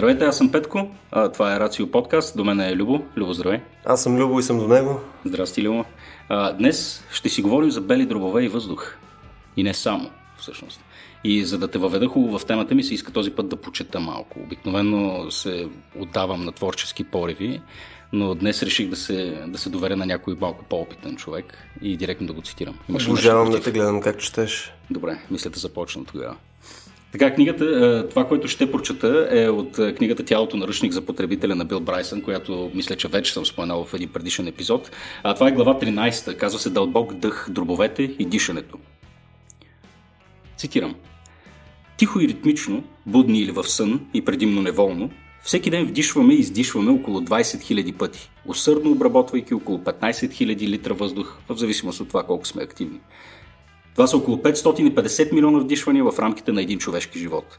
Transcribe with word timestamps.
Здравейте, 0.00 0.24
аз 0.24 0.36
съм 0.36 0.52
Петко. 0.52 0.90
А, 1.10 1.28
това 1.28 1.56
е 1.56 1.60
Рацио 1.60 1.90
подкаст. 1.90 2.36
До 2.36 2.44
мен 2.44 2.60
е 2.60 2.76
Любо. 2.76 3.02
Любо, 3.16 3.32
здравей. 3.32 3.60
Аз 3.84 4.02
съм 4.02 4.16
Любо 4.16 4.40
и 4.40 4.42
съм 4.42 4.58
до 4.58 4.68
него. 4.68 5.00
Здрасти, 5.24 5.62
Любо. 5.62 5.84
А, 6.28 6.52
днес 6.52 7.04
ще 7.12 7.28
си 7.28 7.42
говорим 7.42 7.70
за 7.70 7.80
бели 7.80 8.06
дробове 8.06 8.44
и 8.44 8.48
въздух. 8.48 8.94
И 9.56 9.62
не 9.62 9.74
само, 9.74 10.10
всъщност. 10.38 10.80
И 11.24 11.44
за 11.44 11.58
да 11.58 11.68
те 11.68 11.78
въведа 11.78 12.06
хубаво 12.06 12.38
в 12.38 12.46
темата 12.46 12.74
ми, 12.74 12.82
се 12.82 12.94
иска 12.94 13.12
този 13.12 13.30
път 13.30 13.48
да 13.48 13.56
почета 13.56 14.00
малко. 14.00 14.40
Обикновено 14.40 15.30
се 15.30 15.68
отдавам 15.98 16.44
на 16.44 16.52
творчески 16.52 17.04
пориви, 17.04 17.60
но 18.12 18.34
днес 18.34 18.62
реших 18.62 18.88
да 18.88 18.96
се, 18.96 19.44
да 19.46 19.58
се 19.58 19.70
доверя 19.70 19.96
на 19.96 20.06
някой 20.06 20.36
малко 20.40 20.64
по-опитен 20.64 21.16
човек 21.16 21.58
и 21.82 21.96
директно 21.96 22.26
да 22.26 22.32
го 22.32 22.42
цитирам. 22.42 22.78
Обожавам 22.90 23.50
да 23.50 23.60
те 23.60 23.70
гледам 23.72 24.00
как 24.00 24.18
четеш. 24.18 24.72
Добре, 24.90 25.18
мисля 25.30 25.50
да 25.50 25.58
започна 25.58 26.04
тогава. 26.04 26.36
Така, 27.12 27.34
книгата, 27.34 27.64
е, 27.64 28.08
това, 28.08 28.28
което 28.28 28.48
ще 28.48 28.70
прочета 28.72 29.28
е 29.30 29.48
от 29.48 29.78
е, 29.78 29.94
книгата 29.94 30.24
Тялото 30.24 30.56
на 30.56 30.68
ръчник 30.68 30.92
за 30.92 31.00
потребителя 31.00 31.54
на 31.54 31.64
Бил 31.64 31.80
Брайсън, 31.80 32.22
която 32.22 32.70
мисля, 32.74 32.96
че 32.96 33.08
вече 33.08 33.32
съм 33.32 33.46
споменал 33.46 33.84
в 33.84 33.94
един 33.94 34.08
предишен 34.08 34.46
епизод. 34.46 34.90
А 35.22 35.34
това 35.34 35.48
е 35.48 35.52
глава 35.52 35.78
13, 35.80 36.36
казва 36.36 36.58
се 36.58 36.70
Дълбок 36.70 37.14
дъх, 37.14 37.48
дробовете 37.50 38.02
и 38.02 38.24
дишането. 38.24 38.78
Цитирам. 40.56 40.94
Тихо 41.96 42.20
и 42.20 42.28
ритмично, 42.28 42.84
будни 43.06 43.40
или 43.40 43.50
в 43.50 43.64
сън 43.64 44.00
и 44.14 44.24
предимно 44.24 44.62
неволно, 44.62 45.10
всеки 45.42 45.70
ден 45.70 45.86
вдишваме 45.86 46.34
и 46.34 46.38
издишваме 46.38 46.90
около 46.90 47.20
20 47.20 47.40
000 47.40 47.96
пъти, 47.96 48.30
усърдно 48.46 48.90
обработвайки 48.90 49.54
около 49.54 49.78
15 49.78 50.10
000 50.10 50.68
литра 50.68 50.94
въздух, 50.94 51.38
в 51.48 51.56
зависимост 51.56 52.00
от 52.00 52.08
това 52.08 52.22
колко 52.22 52.46
сме 52.46 52.62
активни. 52.62 53.00
Това 53.94 54.06
са 54.06 54.16
около 54.16 54.36
550 54.36 55.32
милиона 55.32 55.58
вдишвания 55.58 56.04
в 56.04 56.18
рамките 56.18 56.52
на 56.52 56.62
един 56.62 56.78
човешки 56.78 57.18
живот. 57.18 57.58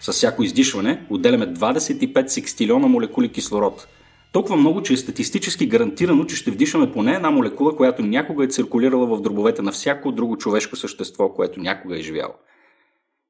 С 0.00 0.12
всяко 0.12 0.42
издишване 0.42 1.06
отделяме 1.10 1.54
25 1.54 2.26
секстилиона 2.26 2.86
молекули 2.86 3.28
кислород. 3.28 3.86
Толкова 4.32 4.56
много, 4.56 4.82
че 4.82 4.92
е 4.92 4.96
статистически 4.96 5.66
гарантирано, 5.66 6.24
че 6.24 6.36
ще 6.36 6.50
вдишаме 6.50 6.92
поне 6.92 7.14
една 7.14 7.30
молекула, 7.30 7.76
която 7.76 8.02
някога 8.02 8.44
е 8.44 8.48
циркулирала 8.48 9.06
в 9.06 9.20
дробовете 9.20 9.62
на 9.62 9.72
всяко 9.72 10.12
друго 10.12 10.36
човешко 10.36 10.76
същество, 10.76 11.34
което 11.34 11.60
някога 11.60 11.98
е 11.98 12.02
живяло. 12.02 12.34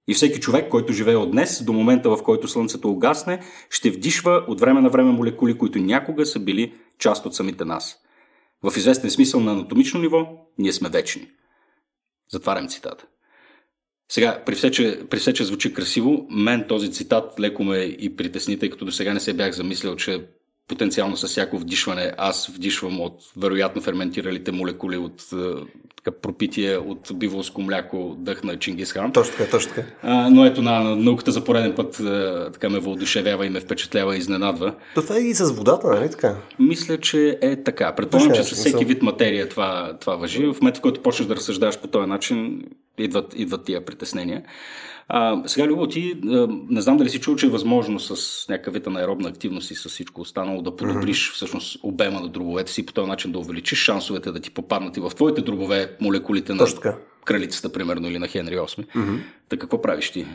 И 0.09 0.15
всеки 0.15 0.41
човек, 0.41 0.69
който 0.71 0.93
живее 0.93 1.17
от 1.17 1.31
днес 1.31 1.65
до 1.65 1.73
момента, 1.73 2.11
в 2.11 2.23
който 2.23 2.49
Слънцето 2.49 2.91
угасне, 2.91 3.41
ще 3.71 3.91
вдишва 3.91 4.45
от 4.49 4.61
време 4.61 4.81
на 4.81 4.89
време 4.89 5.13
молекули, 5.13 5.59
които 5.59 5.79
някога 5.79 6.27
са 6.27 6.41
били 6.41 6.73
част 6.99 7.27
от 7.27 7.35
самите 7.35 7.65
нас. 7.65 7.97
В 8.63 8.77
известен 8.77 9.11
смисъл 9.11 9.41
на 9.41 9.53
анатомично 9.53 10.01
ниво, 10.01 10.29
ние 10.59 10.73
сме 10.73 10.89
вечни. 10.89 11.29
Затварям 12.33 12.69
цитата. 12.69 13.07
Сега, 14.13 14.43
при 14.47 14.55
все, 14.55 14.71
че, 14.71 15.01
при 15.11 15.19
все, 15.19 15.33
че 15.33 15.45
звучи 15.45 15.75
красиво, 15.75 16.27
мен 16.31 16.65
този 16.69 16.93
цитат 16.93 17.41
леко 17.41 17.65
ме 17.65 17.79
и 17.79 18.17
притесни, 18.17 18.59
тъй 18.59 18.71
като 18.71 18.85
до 18.85 18.93
сега 18.93 19.15
не 19.15 19.21
се 19.21 19.35
бях 19.35 19.53
замислял, 19.53 19.97
че 19.97 20.29
потенциално 20.71 21.17
с 21.17 21.27
всяко 21.27 21.59
вдишване 21.59 22.13
аз 22.19 22.47
вдишвам 22.47 23.01
от 23.01 23.15
вероятно 23.37 23.83
ферментиралите 23.83 24.53
молекули 24.53 24.97
от 24.97 25.23
е, 25.33 25.37
така, 25.97 26.17
пропитие 26.23 26.77
от 26.77 27.11
биволско 27.15 27.63
мляко 27.63 28.17
дъх 28.19 28.45
на 28.45 28.59
Чингисхан. 28.59 29.13
Точно 29.13 29.37
така, 29.37 29.51
точно 29.51 29.73
така. 29.75 29.89
А, 30.03 30.31
но 30.31 30.47
ето 30.47 30.63
на 30.63 30.97
науката 30.97 31.33
за 31.33 31.45
пореден 31.45 31.75
път 31.75 32.01
а, 32.01 32.47
е, 32.49 32.53
така 32.53 32.69
ме 32.69 32.79
въодушевява 32.79 33.47
и 33.47 33.51
ме 33.51 33.61
впечатлява 33.61 34.17
и 34.17 34.19
изненадва. 34.19 34.75
То 34.95 35.03
това 35.03 35.17
е 35.17 35.21
и 35.21 35.35
с 35.35 35.53
водата, 35.53 35.87
нали 35.87 36.11
така? 36.11 36.37
Мисля, 36.59 36.99
че 36.99 37.39
е 37.43 37.63
така. 37.63 37.95
Предполагам, 37.95 38.33
че 38.35 38.45
с 38.45 38.55
всеки 38.55 38.85
вид 38.85 39.03
материя 39.03 39.49
това, 39.49 39.97
това 40.01 40.17
въжи. 40.17 40.47
В 40.47 40.61
момента, 40.61 40.79
в 40.79 40.83
който 40.83 41.03
почнеш 41.03 41.29
да 41.29 41.37
разсъждаваш 41.37 41.79
по 41.79 41.89
този 41.89 42.09
начин, 42.09 42.63
идват, 42.99 43.33
идват 43.37 43.65
тия 43.65 43.85
притеснения. 43.85 44.43
А, 45.13 45.43
сега, 45.47 45.67
Любо, 45.67 45.87
ти 45.87 46.21
не 46.71 46.81
знам 46.81 46.97
дали 46.97 47.11
си 47.11 47.21
чул, 47.21 47.37
че 47.37 47.47
е 47.47 47.51
възможно 47.51 48.01
с 48.01 48.49
някакъв 48.49 48.75
вид 48.75 48.87
аеробна 48.87 49.29
активност 49.29 49.71
и 49.71 49.75
с 49.75 49.89
всичко 49.89 50.21
останало 50.21 50.63
да 50.63 50.77
подобриш 50.77 51.31
mm-hmm. 51.31 51.35
всъщност 51.35 51.79
обема 51.83 52.21
на 52.21 52.29
дробовете 52.29 52.73
си 52.73 52.87
по 52.87 52.93
този 52.93 53.09
начин 53.09 53.33
да 53.33 53.39
увеличиш 53.39 53.79
шансовете 53.79 54.33
да 54.33 54.41
ти 54.41 54.51
попаднат 54.51 54.97
и 54.97 55.01
в 55.01 55.11
твоите 55.11 55.43
дробове 55.43 55.97
молекулите 56.01 56.55
на 56.55 56.67
кралицата, 57.25 57.73
примерно, 57.73 58.09
или 58.09 58.19
на 58.19 58.29
Хенри 58.29 58.57
VIII. 58.57 58.87
Mm-hmm. 58.87 59.19
Така 59.49 59.61
какво 59.61 59.83
правиш 59.83 60.11
ти? 60.11 60.27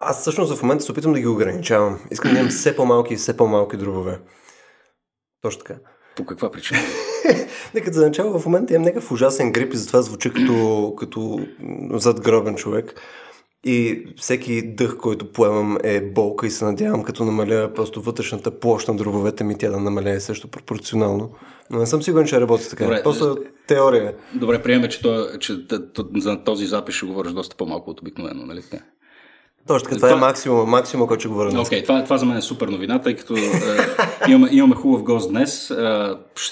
Аз 0.00 0.20
всъщност 0.20 0.56
в 0.56 0.62
момента 0.62 0.84
се 0.84 0.92
опитвам 0.92 1.12
да 1.12 1.20
ги 1.20 1.26
ограничавам. 1.26 1.98
Искам 2.10 2.32
да 2.32 2.38
имам 2.38 2.50
все 2.50 2.76
по-малки 2.76 3.14
и 3.14 3.16
все 3.16 3.36
по-малки 3.36 3.76
дробове. 3.76 4.18
Точно 5.42 5.62
така. 5.64 5.80
По 6.16 6.24
каква 6.24 6.50
причина? 6.50 6.80
Нека 7.74 7.92
за 7.92 8.06
начало 8.06 8.38
в 8.38 8.46
момента 8.46 8.74
имам 8.74 8.84
някакъв 8.84 9.12
ужасен 9.12 9.52
грип 9.52 9.74
и 9.74 9.76
затова 9.76 10.02
звуча 10.02 10.32
като, 10.32 10.94
като 10.98 11.40
задгробен 11.90 12.54
човек. 12.54 13.00
И 13.68 14.06
всеки 14.16 14.62
дъх, 14.62 14.96
който 14.96 15.32
поемам 15.32 15.78
е 15.84 16.00
болка 16.00 16.46
и 16.46 16.50
се 16.50 16.64
надявам, 16.64 17.02
като 17.02 17.24
намаля 17.24 17.70
просто 17.74 18.02
вътрешната 18.02 18.60
площ 18.60 18.88
на 18.88 18.96
дробовете 18.96 19.44
ми, 19.44 19.58
тя 19.58 19.70
да 19.70 19.80
намаляе 19.80 20.20
също 20.20 20.48
пропорционално. 20.48 21.30
Но 21.70 21.78
не 21.78 21.86
съм 21.86 22.02
сигурен, 22.02 22.26
че 22.26 22.40
работи 22.40 22.70
така. 22.70 22.84
Добре, 22.84 23.02
просто 23.02 23.36
теория. 23.66 24.14
Добре, 24.34 24.62
приемаме, 24.62 24.88
че, 24.88 25.02
то, 25.02 25.38
че 25.40 25.56
за 26.16 26.44
този 26.44 26.66
запис 26.66 26.94
ще 26.94 27.06
говориш 27.06 27.32
доста 27.32 27.56
по-малко 27.56 27.90
от 27.90 28.00
обикновено, 28.00 28.46
нали 28.46 28.62
така? 28.62 28.84
Точно 29.66 29.84
така, 29.84 29.96
това, 29.96 30.08
това 30.08 30.18
е 30.18 30.28
максимум, 30.28 30.70
максимум, 30.70 31.08
който 31.08 31.20
ще 31.20 31.28
говоря. 31.28 31.60
Окей, 31.60 31.80
okay, 31.80 31.82
това, 31.82 32.04
това 32.04 32.18
за 32.18 32.26
мен 32.26 32.36
е 32.36 32.42
супер 32.42 32.68
новина, 32.68 33.00
тъй 33.00 33.16
като 33.16 33.36
е, 33.36 33.40
имаме, 34.28 34.48
имаме 34.52 34.74
хубав 34.74 35.02
гост 35.02 35.30
днес. 35.30 35.70
Е, 35.70 36.10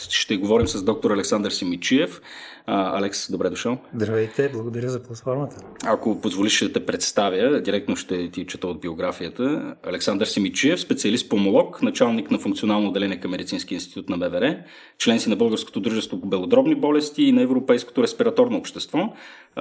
ще 0.09 0.37
говорим 0.37 0.69
с 0.69 0.83
доктор 0.83 1.11
Александър 1.11 1.51
Симичиев. 1.51 2.21
А, 2.67 2.99
Алекс, 2.99 3.31
добре 3.33 3.51
дошъл. 3.51 3.79
Здравейте, 3.95 4.51
благодаря 4.53 4.89
за 4.89 5.03
платформата. 5.03 5.57
Ако 5.85 6.21
позволиш 6.21 6.61
да 6.61 6.73
те 6.73 6.87
представя, 6.87 7.61
директно 7.61 7.97
ще 7.97 8.31
ти 8.31 8.47
чета 8.47 8.67
от 8.67 8.81
биографията. 8.81 9.75
Александър 9.83 10.27
Симичиев, 10.27 10.81
специалист 10.81 11.29
помолог, 11.29 11.83
началник 11.83 12.31
на 12.31 12.39
функционално 12.39 12.89
отделение 12.89 13.21
към 13.21 13.31
Медицински 13.31 13.75
институт 13.75 14.09
на 14.09 14.19
БВР, 14.19 14.57
член 14.99 15.21
си 15.21 15.29
на 15.31 15.37
Българското 15.37 15.81
дружество 15.81 16.21
по 16.21 16.27
белодробни 16.27 16.75
болести 16.75 17.23
и 17.23 17.33
на 17.33 17.43
Европейското 17.43 18.03
респираторно 18.03 18.59
общество. 18.59 19.13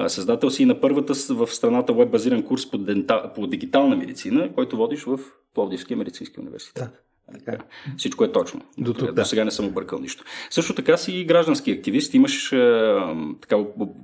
Създател 0.08 0.50
си 0.50 0.64
и 0.64 0.66
на 0.66 0.82
първата 0.82 1.14
в 1.30 1.48
страната 1.48 1.94
веб-базиран 1.94 2.44
курс 2.44 2.72
по, 2.72 2.78
дента, 2.78 3.32
по 3.36 3.48
дигитална 3.48 3.96
медицина, 3.96 4.54
който 4.56 4.78
водиш 4.78 5.04
в 5.04 5.20
Пловдивския 5.54 5.98
медицински 5.98 6.40
университет. 6.40 6.84
Да. 6.84 6.92
Така. 7.32 7.58
Всичко 7.98 8.24
е 8.24 8.32
точно. 8.32 8.62
До, 8.78 8.94
тук, 8.94 9.12
да. 9.12 9.26
сега 9.26 9.46
не 9.46 9.52
съм 9.52 9.66
объркал 9.66 10.00
нищо. 10.00 10.24
Също 10.50 10.76
така 10.76 10.98
си 10.98 11.26
граждански 11.26 11.72
активист, 11.72 12.14
имаш, 12.14 12.52
е, 12.52 12.96
така, 13.42 13.56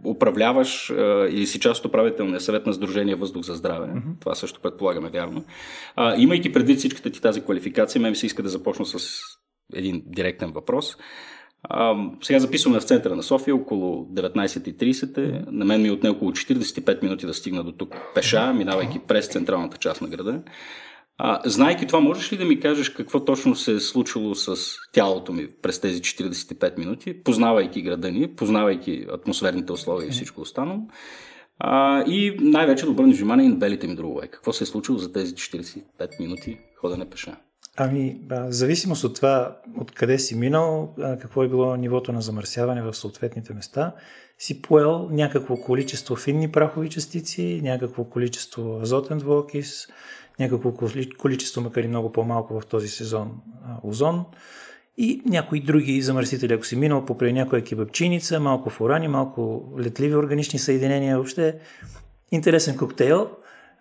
управляваш 0.05 0.89
е, 0.89 1.27
и 1.31 1.45
си 1.45 1.59
част 1.59 1.85
от 1.85 1.89
управителния 1.89 2.41
съвет 2.41 2.65
на 2.65 2.73
Сдружение 2.73 3.15
Въздух 3.15 3.43
за 3.43 3.53
здраве. 3.53 3.87
Mm-hmm. 3.87 4.19
Това 4.19 4.35
също 4.35 4.59
предполагаме 4.59 5.09
вярно. 5.09 5.43
А, 5.95 6.15
имайки 6.17 6.53
предвид 6.53 6.77
всичката 6.77 7.09
ти 7.09 7.21
тази 7.21 7.41
квалификация, 7.41 8.01
ме 8.01 8.09
ми 8.09 8.15
се 8.15 8.25
иска 8.25 8.43
да 8.43 8.49
започна 8.49 8.85
с 8.85 9.21
един 9.73 10.03
директен 10.05 10.51
въпрос. 10.51 10.97
А, 11.63 11.95
сега 12.21 12.39
записваме 12.39 12.79
в 12.79 12.83
центъра 12.83 13.15
на 13.15 13.23
София, 13.23 13.55
около 13.55 14.05
19.30. 14.05 15.51
На 15.51 15.65
мен 15.65 15.81
ми 15.81 15.87
е 15.87 15.91
отне 15.91 16.09
около 16.09 16.31
45 16.31 17.03
минути 17.03 17.25
да 17.25 17.33
стигна 17.33 17.63
до 17.63 17.71
тук 17.71 17.95
пеша, 18.15 18.53
минавайки 18.53 18.99
през 18.99 19.27
централната 19.27 19.77
част 19.77 20.01
на 20.01 20.07
града. 20.07 20.41
А, 21.21 21.41
знайки 21.45 21.87
това, 21.87 21.99
можеш 21.99 22.33
ли 22.33 22.37
да 22.37 22.45
ми 22.45 22.59
кажеш 22.59 22.89
какво 22.89 23.25
точно 23.25 23.55
се 23.55 23.73
е 23.73 23.79
случило 23.79 24.35
с 24.35 24.55
тялото 24.91 25.33
ми 25.33 25.47
през 25.61 25.79
тези 25.79 26.01
45 26.01 26.77
минути, 26.77 27.23
познавайки 27.23 27.81
града 27.81 28.11
ни, 28.11 28.35
познавайки 28.35 29.05
атмосферните 29.13 29.71
условия 29.71 30.07
и 30.07 30.11
всичко 30.11 30.41
останало? 30.41 30.79
А, 31.59 32.03
и 32.07 32.37
най-вече 32.41 32.85
да 32.85 32.91
обърнеш 32.91 33.17
внимание 33.17 33.49
на 33.49 33.55
белите 33.55 33.87
ми 33.87 33.95
дробове. 33.95 34.27
Какво 34.27 34.53
се 34.53 34.63
е 34.63 34.67
случило 34.67 34.97
за 34.97 35.11
тези 35.11 35.35
45 35.35 35.83
минути 36.19 36.57
ходене 36.81 37.09
пеша? 37.09 37.35
Ами, 37.77 38.21
в 38.29 38.51
зависимост 38.51 39.03
от 39.03 39.15
това, 39.15 39.57
откъде 39.77 40.19
си 40.19 40.35
минал, 40.35 40.95
какво 41.21 41.43
е 41.43 41.49
било 41.49 41.75
нивото 41.75 42.11
на 42.11 42.21
замърсяване 42.21 42.81
в 42.81 42.93
съответните 42.93 43.53
места, 43.53 43.95
си 44.37 44.61
поел 44.61 45.09
някакво 45.11 45.55
количество 45.57 46.15
финни 46.15 46.51
прахови 46.51 46.89
частици, 46.89 47.61
някакво 47.63 48.03
количество 48.03 48.79
азотен 48.81 49.17
двуокис, 49.17 49.87
някакво 50.39 50.73
количество, 51.17 51.61
макар 51.61 51.83
и 51.83 51.87
много 51.87 52.11
по-малко 52.11 52.59
в 52.59 52.65
този 52.65 52.87
сезон, 52.87 53.31
озон 53.83 54.25
и 54.97 55.21
някои 55.25 55.59
други 55.59 56.01
замърсители. 56.01 56.53
Ако 56.53 56.65
си 56.65 56.75
минал 56.75 57.05
покрай 57.05 57.33
някоя 57.33 57.63
кебапчиница, 57.63 58.39
малко 58.39 58.69
фурани, 58.69 59.07
малко 59.07 59.73
летливи 59.79 60.15
органични 60.15 60.59
съединения, 60.59 61.15
въобще 61.15 61.59
интересен 62.31 62.77
коктейл, 62.77 63.29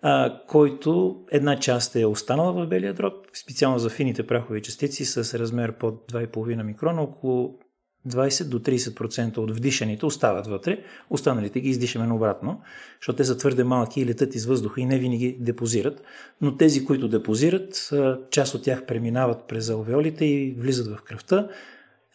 а, 0.01 0.39
който 0.47 1.19
една 1.31 1.59
част 1.59 1.95
е 1.95 2.05
останала 2.05 2.53
в 2.53 2.67
белия 2.67 2.93
дроб, 2.93 3.13
специално 3.33 3.79
за 3.79 3.89
фините 3.89 4.27
прахови 4.27 4.61
частици 4.61 5.05
с 5.05 5.39
размер 5.39 5.71
под 5.71 6.11
2,5 6.11 6.63
микрона, 6.63 7.01
около 7.01 7.59
20 8.07 8.43
до 8.43 8.59
30% 8.59 9.37
от 9.37 9.51
вдишаните 9.51 10.05
остават 10.05 10.47
вътре, 10.47 10.83
останалите 11.09 11.59
ги 11.59 11.69
издишаме 11.69 12.13
обратно, 12.13 12.61
защото 12.99 13.17
те 13.17 13.25
са 13.25 13.37
твърде 13.37 13.63
малки 13.63 14.01
и 14.01 14.05
летат 14.05 14.35
из 14.35 14.45
въздуха 14.45 14.81
и 14.81 14.85
не 14.85 14.99
винаги 14.99 15.37
депозират. 15.39 16.03
Но 16.41 16.57
тези, 16.57 16.85
които 16.85 17.07
депозират, 17.07 17.89
част 18.31 18.53
от 18.55 18.63
тях 18.63 18.85
преминават 18.85 19.47
през 19.47 19.69
алвеолите 19.69 20.25
и 20.25 20.55
влизат 20.59 20.87
в 20.87 21.01
кръвта, 21.01 21.47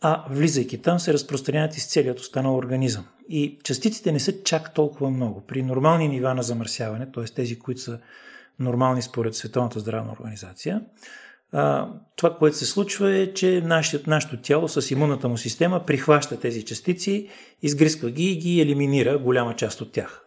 а 0.01 0.25
влизайки 0.31 0.83
там 0.83 0.99
се 0.99 1.13
разпространяват 1.13 1.77
из 1.77 1.87
целият 1.87 2.21
останал 2.21 2.57
организъм. 2.57 3.05
И 3.29 3.59
частиците 3.63 4.13
не 4.13 4.21
са 4.21 4.43
чак 4.43 4.75
толкова 4.75 5.11
много. 5.11 5.41
При 5.41 5.63
нормални 5.63 6.09
нива 6.09 6.35
на 6.35 6.43
замърсяване, 6.43 7.07
т.е. 7.15 7.25
тези, 7.25 7.59
които 7.59 7.81
са 7.81 7.99
нормални 8.59 9.03
според 9.03 9.35
Световната 9.35 9.81
здравна 9.81 10.13
организация. 10.13 10.81
А, 11.53 11.89
това, 12.17 12.37
което 12.37 12.57
се 12.57 12.67
случва 12.67 13.13
е, 13.13 13.33
че 13.33 13.61
нашето, 13.61 14.11
нашето 14.11 14.37
тяло 14.37 14.69
с 14.69 14.91
имунната 14.91 15.29
му 15.29 15.39
система 15.39 15.87
прихваща 15.87 16.41
тези 16.41 16.65
частици, 16.65 17.29
изгризка 17.63 18.11
ги 18.11 18.25
и 18.31 18.37
ги 18.37 18.61
елиминира 18.61 19.19
голяма 19.19 19.57
част 19.57 19.81
от 19.81 19.93
тях. 19.93 20.24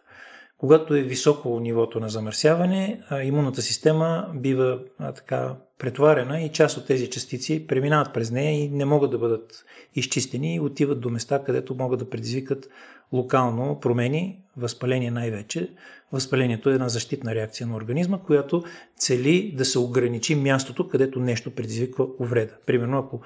Когато 0.58 0.94
е 0.94 1.02
високо 1.02 1.60
нивото 1.60 2.00
на 2.00 2.08
замърсяване, 2.08 3.00
имунната 3.22 3.62
система 3.62 4.30
бива 4.34 4.78
а, 4.98 5.12
така 5.12 5.56
претоварена 5.78 6.40
и 6.40 6.48
част 6.48 6.76
от 6.76 6.86
тези 6.86 7.10
частици 7.10 7.66
преминават 7.66 8.14
през 8.14 8.30
нея 8.30 8.64
и 8.64 8.68
не 8.68 8.84
могат 8.84 9.10
да 9.10 9.18
бъдат 9.18 9.64
изчистени 9.94 10.54
и 10.54 10.60
отиват 10.60 11.00
до 11.00 11.10
места, 11.10 11.44
където 11.44 11.74
могат 11.74 11.98
да 11.98 12.10
предизвикат 12.10 12.68
локално 13.12 13.80
промени, 13.80 14.40
възпаление 14.56 15.10
най-вече. 15.10 15.70
Възпалението 16.12 16.70
е 16.70 16.74
една 16.74 16.88
защитна 16.88 17.34
реакция 17.34 17.66
на 17.66 17.76
организма, 17.76 18.18
която 18.18 18.64
цели 18.96 19.54
да 19.56 19.64
се 19.64 19.78
ограничи 19.78 20.34
мястото, 20.34 20.88
където 20.88 21.20
нещо 21.20 21.50
предизвиква 21.50 22.06
увреда. 22.18 22.52
Примерно, 22.66 22.98
ако 22.98 23.20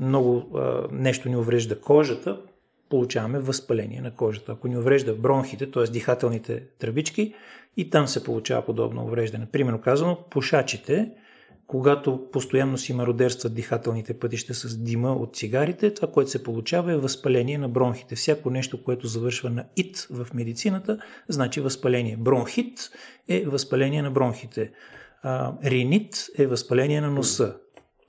много 0.00 0.58
а, 0.58 0.84
нещо 0.92 1.28
ни 1.28 1.36
уврежда 1.36 1.80
кожата, 1.80 2.40
получаваме 2.88 3.38
възпаление 3.38 4.00
на 4.00 4.10
кожата. 4.10 4.52
Ако 4.52 4.68
ни 4.68 4.76
уврежда 4.76 5.14
бронхите, 5.14 5.70
т.е. 5.70 5.84
дихателните 5.84 6.62
тръбички, 6.78 7.34
и 7.76 7.90
там 7.90 8.08
се 8.08 8.24
получава 8.24 8.66
подобно 8.66 9.04
увреждане. 9.04 9.46
Примерно 9.52 9.80
казано, 9.80 10.18
пушачите, 10.30 11.12
когато 11.66 12.30
постоянно 12.32 12.78
си 12.78 12.92
мародерстват 12.92 13.54
дихателните 13.54 14.18
пътища 14.18 14.54
с 14.54 14.78
дима 14.78 15.12
от 15.12 15.36
цигарите, 15.36 15.94
това, 15.94 16.12
което 16.12 16.30
се 16.30 16.42
получава 16.42 16.92
е 16.92 16.96
възпаление 16.96 17.58
на 17.58 17.68
бронхите. 17.68 18.14
Всяко 18.14 18.50
нещо, 18.50 18.84
което 18.84 19.06
завършва 19.06 19.50
на 19.50 19.64
ит 19.76 20.06
в 20.10 20.26
медицината, 20.34 20.98
значи 21.28 21.60
възпаление. 21.60 22.16
Бронхит 22.16 22.90
е 23.28 23.44
възпаление 23.46 24.02
на 24.02 24.10
бронхите. 24.10 24.72
ринит 25.64 26.26
е 26.38 26.46
възпаление 26.46 27.00
на 27.00 27.10
носа. 27.10 27.56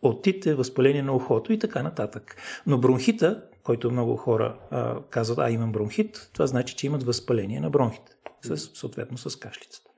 Отит 0.01 0.45
е 0.45 0.55
възпаление 0.55 1.03
на 1.03 1.15
ухото 1.15 1.53
и 1.53 1.59
така 1.59 1.83
нататък. 1.83 2.35
Но 2.67 2.77
бронхита, 2.77 3.43
който 3.67 3.91
много 3.91 4.15
хора 4.15 4.55
а, 4.71 4.99
казват, 5.09 5.39
а 5.39 5.51
имам 5.51 5.71
бронхит, 5.71 6.29
това 6.33 6.47
значи, 6.47 6.75
че 6.75 6.87
имат 6.87 7.03
възпаление 7.03 7.59
на 7.59 7.69
бронхите, 7.69 8.11
с, 8.41 8.57
съответно 8.57 9.17
с 9.17 9.35
кашлицата. 9.35 9.89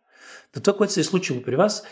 Да 0.53 0.59
това, 0.59 0.77
което 0.77 0.93
се 0.93 0.99
е 0.99 1.03
случило 1.03 1.41
при 1.41 1.55
вас, 1.55 1.83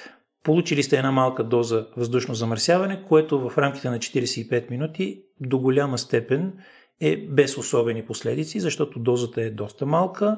получили 0.44 0.84
сте 0.84 0.98
една 0.98 1.12
малка 1.12 1.44
доза 1.44 1.88
въздушно 1.98 2.36
замърсяване, 2.36 3.04
което 3.08 3.50
в 3.50 3.58
рамките 3.58 3.90
на 3.90 4.00
45 4.00 4.70
минути 4.72 5.24
до 5.40 5.60
голяма 5.60 5.98
степен 5.98 6.54
е 7.00 7.18
без 7.18 7.58
особени 7.58 8.06
последици, 8.06 8.60
защото 8.60 9.00
дозата 9.00 9.42
е 9.42 9.50
доста 9.50 9.86
малка, 9.86 10.38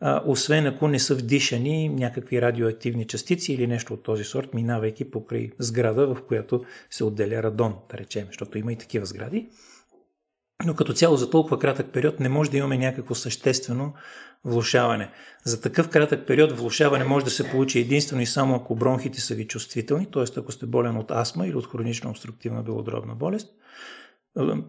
а, 0.00 0.22
освен 0.26 0.66
ако 0.66 0.88
не 0.88 0.98
са 0.98 1.14
вдишани 1.14 1.88
някакви 1.88 2.42
радиоактивни 2.42 3.06
частици 3.06 3.52
или 3.52 3.66
нещо 3.66 3.94
от 3.94 4.02
този 4.02 4.24
сорт, 4.24 4.54
минавайки 4.54 5.10
покрай 5.10 5.50
сграда, 5.58 6.14
в 6.14 6.22
която 6.28 6.64
се 6.90 7.04
отделя 7.04 7.42
радон, 7.42 7.74
да 7.90 7.98
речем, 7.98 8.26
защото 8.26 8.58
има 8.58 8.72
и 8.72 8.76
такива 8.76 9.06
сгради. 9.06 9.48
Но 10.64 10.74
като 10.74 10.92
цяло 10.92 11.16
за 11.16 11.30
толкова 11.30 11.58
кратък 11.58 11.92
период 11.92 12.20
не 12.20 12.28
може 12.28 12.50
да 12.50 12.56
имаме 12.56 12.78
някакво 12.78 13.14
съществено 13.14 13.92
влушаване. 14.44 15.10
За 15.44 15.60
такъв 15.60 15.88
кратък 15.88 16.26
период 16.26 16.52
влушаване 16.52 17.04
може 17.04 17.24
да 17.24 17.30
се 17.30 17.50
получи 17.50 17.78
единствено 17.78 18.22
и 18.22 18.26
само 18.26 18.54
ако 18.54 18.74
бронхите 18.74 19.20
са 19.20 19.34
ви 19.34 19.46
чувствителни, 19.46 20.06
т.е. 20.12 20.24
ако 20.36 20.52
сте 20.52 20.66
болен 20.66 20.96
от 20.96 21.10
астма 21.10 21.46
или 21.46 21.56
от 21.56 21.66
хронична 21.66 22.10
обструктивна 22.10 22.62
белодробна 22.62 23.14
болест. 23.14 23.48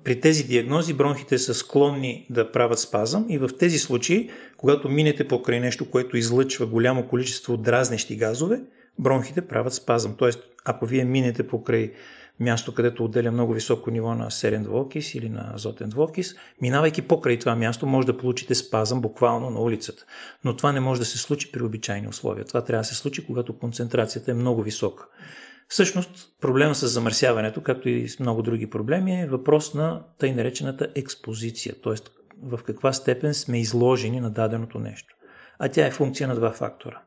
При 0.03 0.19
тези 0.19 0.43
диагнози 0.43 0.93
бронхите 0.93 1.37
са 1.37 1.53
склонни 1.53 2.27
да 2.29 2.51
правят 2.51 2.79
спазъм 2.79 3.25
и 3.29 3.37
в 3.37 3.49
тези 3.59 3.79
случаи, 3.79 4.29
когато 4.57 4.89
минете 4.89 5.27
покрай 5.27 5.59
нещо, 5.59 5.89
което 5.89 6.17
излъчва 6.17 6.65
голямо 6.65 7.07
количество 7.07 7.57
дразнещи 7.57 8.17
газове, 8.17 8.61
бронхите 8.99 9.41
правят 9.41 9.73
спазъм. 9.73 10.15
Т.е. 10.19 10.29
ако 10.65 10.85
вие 10.85 11.05
минете 11.05 11.47
покрай 11.47 11.91
място, 12.41 12.73
където 12.73 13.05
отделя 13.05 13.31
много 13.31 13.53
високо 13.53 13.91
ниво 13.91 14.15
на 14.15 14.31
серен 14.31 14.63
двуокис 14.63 15.15
или 15.15 15.29
на 15.29 15.51
азотен 15.55 15.89
двуокис, 15.89 16.35
минавайки 16.61 17.01
покрай 17.01 17.39
това 17.39 17.55
място, 17.55 17.87
може 17.87 18.07
да 18.07 18.17
получите 18.17 18.55
спазъм 18.55 19.01
буквално 19.01 19.49
на 19.49 19.59
улицата. 19.59 20.05
Но 20.43 20.55
това 20.55 20.71
не 20.71 20.79
може 20.79 20.99
да 20.99 21.05
се 21.05 21.17
случи 21.17 21.51
при 21.51 21.63
обичайни 21.63 22.07
условия. 22.07 22.45
Това 22.45 22.63
трябва 22.63 22.81
да 22.81 22.87
се 22.87 22.95
случи, 22.95 23.25
когато 23.25 23.59
концентрацията 23.59 24.31
е 24.31 24.33
много 24.33 24.61
висока. 24.61 25.07
Всъщност, 25.67 26.09
проблема 26.41 26.75
с 26.75 26.87
замърсяването, 26.87 27.61
както 27.61 27.89
и 27.89 28.09
с 28.09 28.19
много 28.19 28.41
други 28.41 28.69
проблеми, 28.69 29.21
е 29.21 29.27
въпрос 29.27 29.73
на 29.73 30.03
тъй 30.17 30.33
наречената 30.33 30.87
експозиция, 30.95 31.75
т.е. 31.83 31.93
в 32.43 32.59
каква 32.63 32.93
степен 32.93 33.33
сме 33.33 33.59
изложени 33.59 34.19
на 34.19 34.31
даденото 34.31 34.79
нещо. 34.79 35.15
А 35.59 35.69
тя 35.69 35.87
е 35.87 35.91
функция 35.91 36.27
на 36.27 36.35
два 36.35 36.51
фактора. 36.51 37.01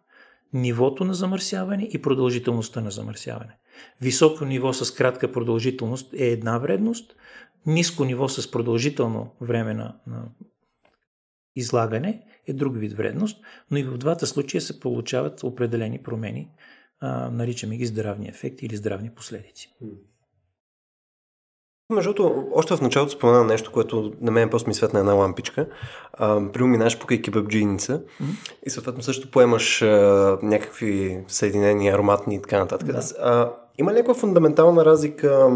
Нивото 0.54 1.04
на 1.04 1.14
замърсяване 1.14 1.88
и 1.92 2.02
продължителността 2.02 2.80
на 2.80 2.90
замърсяване. 2.90 3.56
Високо 4.00 4.44
ниво 4.44 4.72
с 4.72 4.94
кратка 4.94 5.32
продължителност 5.32 6.14
е 6.14 6.26
една 6.26 6.58
вредност, 6.58 7.16
ниско 7.66 8.04
ниво 8.04 8.28
с 8.28 8.50
продължително 8.50 9.34
време 9.40 9.74
на, 9.74 9.96
на 10.06 10.28
излагане 11.56 12.22
е 12.46 12.52
друг 12.52 12.76
вид 12.76 12.92
вредност, 12.92 13.44
но 13.70 13.76
и 13.78 13.82
в 13.82 13.98
двата 13.98 14.26
случая 14.26 14.60
се 14.60 14.80
получават 14.80 15.42
определени 15.42 16.02
промени, 16.02 16.50
а, 17.00 17.30
наричаме 17.30 17.76
ги 17.76 17.86
здравни 17.86 18.28
ефекти 18.28 18.66
или 18.66 18.76
здравни 18.76 19.10
последици. 19.10 19.74
Между 21.92 22.14
другото, 22.14 22.46
още 22.54 22.76
в 22.76 22.81
началото 22.81 23.12
спомена 23.12 23.44
нещо, 23.44 23.72
което 23.72 24.12
на 24.20 24.31
мен 24.31 24.50
просто 24.50 24.69
ми 24.69 24.75
светна 24.75 25.00
една 25.00 25.12
лампичка. 25.12 25.66
Приуминаш 26.52 26.98
покрай 26.98 27.22
кебабджийница 27.22 27.98
mm-hmm. 27.98 28.52
и 28.66 28.70
съответно 28.70 29.02
също 29.02 29.31
поемаш 29.31 29.82
а, 29.82 30.38
някакви 30.42 31.19
съединения, 31.28 31.94
ароматни 31.94 32.34
и 32.34 32.42
така 32.42 32.58
нататък. 32.58 32.88
Да. 32.88 33.02
А, 33.20 33.52
има 33.78 33.90
ли 33.90 33.94
някаква 33.94 34.14
фундаментална 34.14 34.84
разлика 34.84 35.50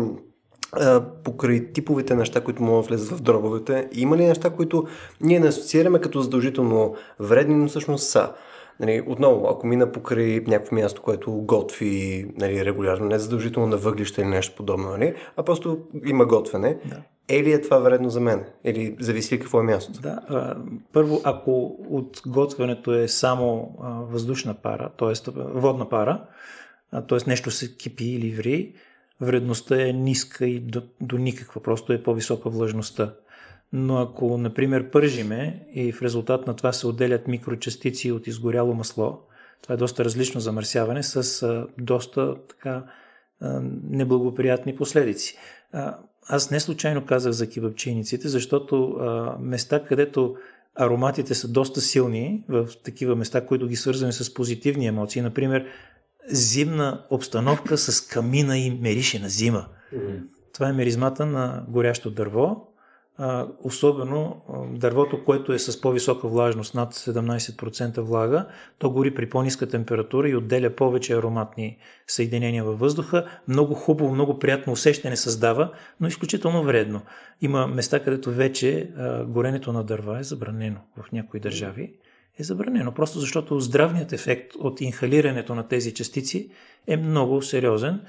а, 0.72 1.02
покрай 1.24 1.72
типовите 1.72 2.14
неща, 2.14 2.40
които 2.40 2.62
могат 2.62 2.84
да 2.84 2.88
влезат 2.88 3.18
в 3.18 3.22
дробовете? 3.22 3.88
Има 3.92 4.16
ли 4.16 4.26
неща, 4.26 4.50
които 4.50 4.86
ние 5.20 5.40
не 5.40 5.48
асоциираме 5.48 6.00
като 6.00 6.20
задължително 6.20 6.94
вредни, 7.20 7.54
но 7.54 7.68
всъщност 7.68 8.08
са? 8.08 8.32
Нали, 8.80 9.02
отново, 9.06 9.48
ако 9.48 9.66
мина 9.66 9.92
покрай 9.92 10.44
някакво 10.46 10.76
място, 10.76 11.02
което 11.02 11.32
готви 11.32 12.26
нали, 12.36 12.64
регулярно, 12.64 13.06
не 13.06 13.18
задължително 13.18 13.68
на 13.68 13.76
въглища 13.76 14.20
или 14.20 14.28
нещо 14.28 14.56
подобно, 14.56 14.90
нали, 14.90 15.14
а 15.36 15.42
просто 15.42 15.78
има 16.06 16.26
готвене, 16.26 16.78
да. 16.84 17.02
е 17.28 17.42
ли 17.42 17.52
е 17.52 17.60
това 17.60 17.78
вредно 17.78 18.10
за 18.10 18.20
мен? 18.20 18.44
Или 18.64 18.96
зависи 19.00 19.40
какво 19.40 19.60
е 19.60 19.62
мястото? 19.62 20.00
Да, 20.00 20.20
а, 20.28 20.56
първо, 20.92 21.20
ако 21.24 21.76
от 21.90 22.22
готвенето 22.26 22.94
е 22.94 23.08
само 23.08 23.76
а, 23.82 23.90
въздушна 23.90 24.54
пара, 24.54 24.90
т.е. 24.98 25.30
водна 25.36 25.88
пара, 25.88 26.24
т.е. 27.08 27.18
нещо 27.26 27.50
се 27.50 27.76
кипи 27.76 28.04
или 28.04 28.30
ври, 28.30 28.74
вредността 29.20 29.88
е 29.88 29.92
ниска 29.92 30.46
и 30.46 30.60
до, 30.60 30.82
до 31.00 31.18
никаква, 31.18 31.62
просто 31.62 31.92
е 31.92 32.02
по-висока 32.02 32.50
влажността. 32.50 33.14
Но 33.72 33.98
ако, 33.98 34.38
например, 34.38 34.90
пържиме 34.90 35.66
и 35.72 35.92
в 35.92 36.02
резултат 36.02 36.46
на 36.46 36.56
това 36.56 36.72
се 36.72 36.86
отделят 36.86 37.28
микрочастици 37.28 38.12
от 38.12 38.26
изгоряло 38.26 38.74
масло, 38.74 39.20
това 39.62 39.74
е 39.74 39.78
доста 39.78 40.04
различно 40.04 40.40
замърсяване 40.40 41.02
с 41.02 41.42
а, 41.42 41.66
доста 41.78 42.36
така 42.48 42.84
а, 43.40 43.60
неблагоприятни 43.90 44.76
последици. 44.76 45.36
А, 45.72 45.98
аз 46.28 46.50
не 46.50 46.60
случайно 46.60 47.06
казах 47.06 47.32
за 47.32 47.48
кибапчийниците, 47.48 48.28
защото 48.28 48.90
а, 48.90 49.36
места, 49.40 49.84
където 49.84 50.36
ароматите 50.74 51.34
са 51.34 51.48
доста 51.48 51.80
силни, 51.80 52.44
в 52.48 52.68
такива 52.84 53.16
места, 53.16 53.46
които 53.46 53.66
ги 53.68 53.76
свързваме 53.76 54.12
с 54.12 54.34
позитивни 54.34 54.86
емоции, 54.86 55.22
например, 55.22 55.66
зимна 56.28 57.04
обстановка 57.10 57.78
с 57.78 58.00
камина 58.00 58.58
и 58.58 58.70
мерише 58.70 59.18
на 59.18 59.28
зима. 59.28 59.66
Това 60.54 60.68
е 60.68 60.72
миризмата 60.72 61.26
на 61.26 61.64
горящо 61.68 62.10
дърво, 62.10 62.68
особено 63.62 64.42
дървото, 64.70 65.24
което 65.24 65.52
е 65.52 65.58
с 65.58 65.80
по-висока 65.80 66.28
влажност, 66.28 66.74
над 66.74 66.94
17% 66.94 68.00
влага, 68.00 68.46
то 68.78 68.90
гори 68.90 69.14
при 69.14 69.30
по-ниска 69.30 69.68
температура 69.68 70.28
и 70.28 70.36
отделя 70.36 70.70
повече 70.70 71.14
ароматни 71.14 71.78
съединения 72.06 72.64
във 72.64 72.78
въздуха. 72.78 73.26
Много 73.48 73.74
хубаво, 73.74 74.14
много 74.14 74.38
приятно 74.38 74.72
усещане 74.72 75.16
създава, 75.16 75.72
но 76.00 76.08
изключително 76.08 76.62
вредно. 76.62 77.00
Има 77.40 77.66
места, 77.66 78.00
където 78.00 78.30
вече 78.30 78.90
горенето 79.26 79.72
на 79.72 79.84
дърва 79.84 80.18
е 80.18 80.22
забранено 80.22 80.78
в 80.96 81.12
някои 81.12 81.40
държави. 81.40 81.94
Е 82.40 82.44
забранено, 82.44 82.94
просто 82.94 83.20
защото 83.20 83.60
здравният 83.60 84.12
ефект 84.12 84.54
от 84.54 84.80
инхалирането 84.80 85.54
на 85.54 85.68
тези 85.68 85.94
частици 85.94 86.50
е 86.86 86.96
много 86.96 87.42
сериозен 87.42 88.00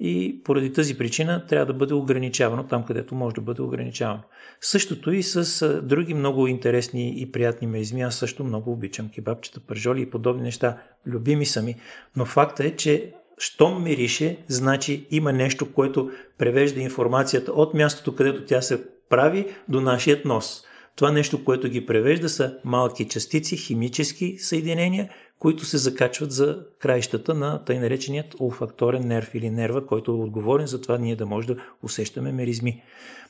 и 0.00 0.40
поради 0.44 0.72
тази 0.72 0.98
причина 0.98 1.46
трябва 1.46 1.66
да 1.66 1.72
бъде 1.72 1.94
ограничавано 1.94 2.64
там, 2.64 2.84
където 2.84 3.14
може 3.14 3.34
да 3.34 3.40
бъде 3.40 3.62
ограничавано. 3.62 4.22
Същото 4.60 5.12
и 5.12 5.22
с 5.22 5.82
други 5.82 6.14
много 6.14 6.46
интересни 6.46 7.20
и 7.20 7.32
приятни 7.32 7.66
миризми. 7.66 8.02
Аз 8.02 8.14
също 8.14 8.44
много 8.44 8.72
обичам 8.72 9.08
кебабчета, 9.08 9.60
пържоли 9.60 10.02
и 10.02 10.10
подобни 10.10 10.42
неща. 10.42 10.78
Любими 11.06 11.46
са 11.46 11.62
ми. 11.62 11.74
Но 12.16 12.24
факта 12.24 12.64
е, 12.66 12.70
че 12.70 13.12
щом 13.38 13.82
мирише, 13.82 14.38
значи 14.48 15.06
има 15.10 15.32
нещо, 15.32 15.72
което 15.72 16.10
превежда 16.38 16.80
информацията 16.80 17.52
от 17.52 17.74
мястото, 17.74 18.14
където 18.14 18.44
тя 18.44 18.62
се 18.62 18.84
прави, 19.08 19.46
до 19.68 19.80
нашият 19.80 20.24
нос. 20.24 20.62
Това 20.96 21.12
нещо, 21.12 21.44
което 21.44 21.68
ги 21.68 21.86
превежда 21.86 22.28
са 22.28 22.58
малки 22.64 23.08
частици, 23.08 23.56
химически 23.56 24.38
съединения, 24.38 25.08
които 25.38 25.64
се 25.64 25.78
закачват 25.78 26.32
за 26.32 26.58
краищата 26.78 27.34
на 27.34 27.64
тъй 27.64 27.78
нареченият 27.78 28.34
олфакторен 28.40 29.08
нерв 29.08 29.34
или 29.34 29.50
нерва, 29.50 29.86
който 29.86 30.10
е 30.10 30.14
отговорен 30.14 30.66
за 30.66 30.80
това 30.80 30.98
ние 30.98 31.16
да 31.16 31.26
може 31.26 31.46
да 31.46 31.56
усещаме 31.82 32.32
меризми. 32.32 32.82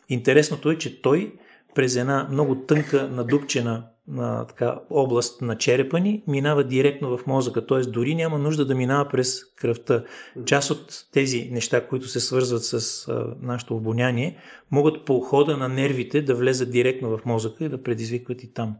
Интересното 0.08 0.70
е, 0.70 0.78
че 0.78 1.02
той 1.02 1.32
през 1.74 1.96
една 1.96 2.28
много 2.30 2.54
тънка, 2.54 3.08
надупчена 3.08 3.84
на, 4.08 4.46
така, 4.46 4.78
област 4.90 5.42
на 5.42 5.58
черепа 5.58 6.00
ни 6.00 6.22
минава 6.26 6.64
директно 6.64 7.18
в 7.18 7.26
мозъка, 7.26 7.66
т.е. 7.66 7.80
дори 7.80 8.14
няма 8.14 8.38
нужда 8.38 8.64
да 8.66 8.74
минава 8.74 9.08
през 9.08 9.44
кръвта. 9.44 10.04
Част 10.44 10.70
от 10.70 11.06
тези 11.12 11.48
неща, 11.52 11.86
които 11.86 12.08
се 12.08 12.20
свързват 12.20 12.64
с 12.64 13.08
а, 13.08 13.34
нашето 13.40 13.76
обоняние, 13.76 14.36
могат 14.70 15.04
по 15.04 15.20
хода 15.20 15.56
на 15.56 15.68
нервите 15.68 16.22
да 16.22 16.34
влезат 16.34 16.70
директно 16.70 17.18
в 17.18 17.26
мозъка 17.26 17.64
и 17.64 17.68
да 17.68 17.82
предизвикват 17.82 18.42
и 18.42 18.52
там 18.52 18.76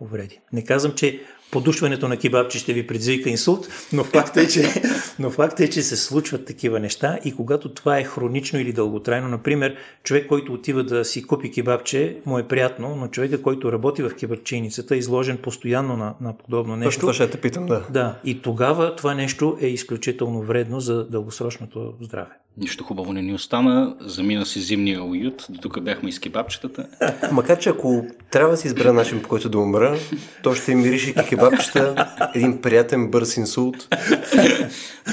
увреди. 0.00 0.40
Не 0.52 0.64
казвам, 0.64 0.94
че 0.94 1.20
подушването 1.50 2.08
на 2.08 2.16
кебабче 2.16 2.58
ще 2.58 2.72
ви 2.72 2.86
предизвика 2.86 3.30
инсулт, 3.30 3.68
но 3.92 4.04
факт, 4.04 4.36
е, 4.36 4.48
че, 4.48 4.82
но 5.18 5.30
факт 5.30 5.60
е, 5.60 5.70
че 5.70 5.82
се 5.82 5.96
случват 5.96 6.44
такива 6.44 6.80
неща 6.80 7.18
и 7.24 7.34
когато 7.34 7.68
това 7.74 7.98
е 7.98 8.04
хронично 8.04 8.60
или 8.60 8.72
дълготрайно, 8.72 9.28
например, 9.28 9.76
човек, 10.02 10.26
който 10.26 10.52
отива 10.52 10.84
да 10.84 11.04
си 11.04 11.22
купи 11.22 11.50
кебабче, 11.50 12.16
му 12.26 12.38
е 12.38 12.48
приятно, 12.48 12.96
но 12.96 13.08
човека, 13.08 13.42
който 13.42 13.72
работи 13.72 14.02
в 14.02 14.14
кебабчейницата, 14.14 14.94
е 14.94 14.98
изложен 14.98 15.38
постоянно 15.38 15.96
на, 15.96 16.14
на 16.20 16.38
подобно 16.38 16.76
нещо. 16.76 16.90
Точно 16.90 17.00
това 17.00 17.12
ще 17.12 17.30
те 17.30 17.40
питам, 17.40 17.66
да. 17.66 17.86
Да, 17.90 18.18
и 18.24 18.42
тогава 18.42 18.96
това 18.96 19.14
нещо 19.14 19.58
е 19.60 19.66
изключително 19.66 20.42
вредно 20.42 20.80
за 20.80 21.04
дългосрочното 21.08 21.94
здраве. 22.00 22.30
Нищо 22.60 22.84
хубаво 22.84 23.12
не 23.12 23.22
ни 23.22 23.34
остана. 23.34 23.96
Замина 24.00 24.46
си 24.46 24.60
зимния 24.60 25.04
уют. 25.04 25.46
До 25.48 25.60
тук 25.60 25.80
бяхме 25.80 26.08
и 26.08 26.12
с 26.12 26.18
кебабчетата. 26.18 26.86
Макар, 27.32 27.58
че 27.58 27.68
ако 27.68 28.06
трябва 28.30 28.50
да 28.50 28.56
си 28.56 28.66
избера 28.66 28.92
начин 28.92 29.22
по 29.22 29.28
който 29.28 29.48
да 29.48 29.58
умра, 29.58 29.98
то 30.42 30.54
ще 30.54 30.74
мирише 30.74 31.10
и 31.10 31.14
кебабчета, 31.28 32.14
един 32.34 32.60
приятен 32.60 33.10
бърз 33.10 33.36
инсулт. 33.36 33.88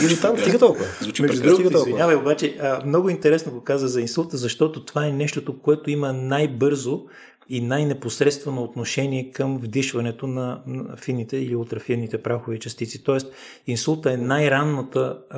И 0.03 0.21
там 0.21 0.37
стига 0.37 0.59
толкова. 0.59 0.85
Звучи 1.01 1.21
Между 1.21 1.43
другото, 1.43 1.77
извинявай, 1.77 2.15
обаче 2.15 2.57
а, 2.61 2.79
много 2.85 3.09
интересно 3.09 3.51
го 3.51 3.61
каза 3.61 3.87
за 3.87 4.01
инсулта, 4.01 4.37
защото 4.37 4.85
това 4.85 5.05
е 5.05 5.11
нещото, 5.11 5.59
което 5.59 5.89
има 5.89 6.13
най-бързо 6.13 7.03
и 7.49 7.61
най-непосредствено 7.61 8.63
отношение 8.63 9.31
към 9.31 9.57
вдишването 9.57 10.27
на 10.27 10.61
фините 10.97 11.37
или 11.37 11.55
ултрафинните 11.55 12.23
прахови 12.23 12.59
частици. 12.59 13.03
Тоест, 13.03 13.31
инсулта 13.67 14.11
е 14.11 14.17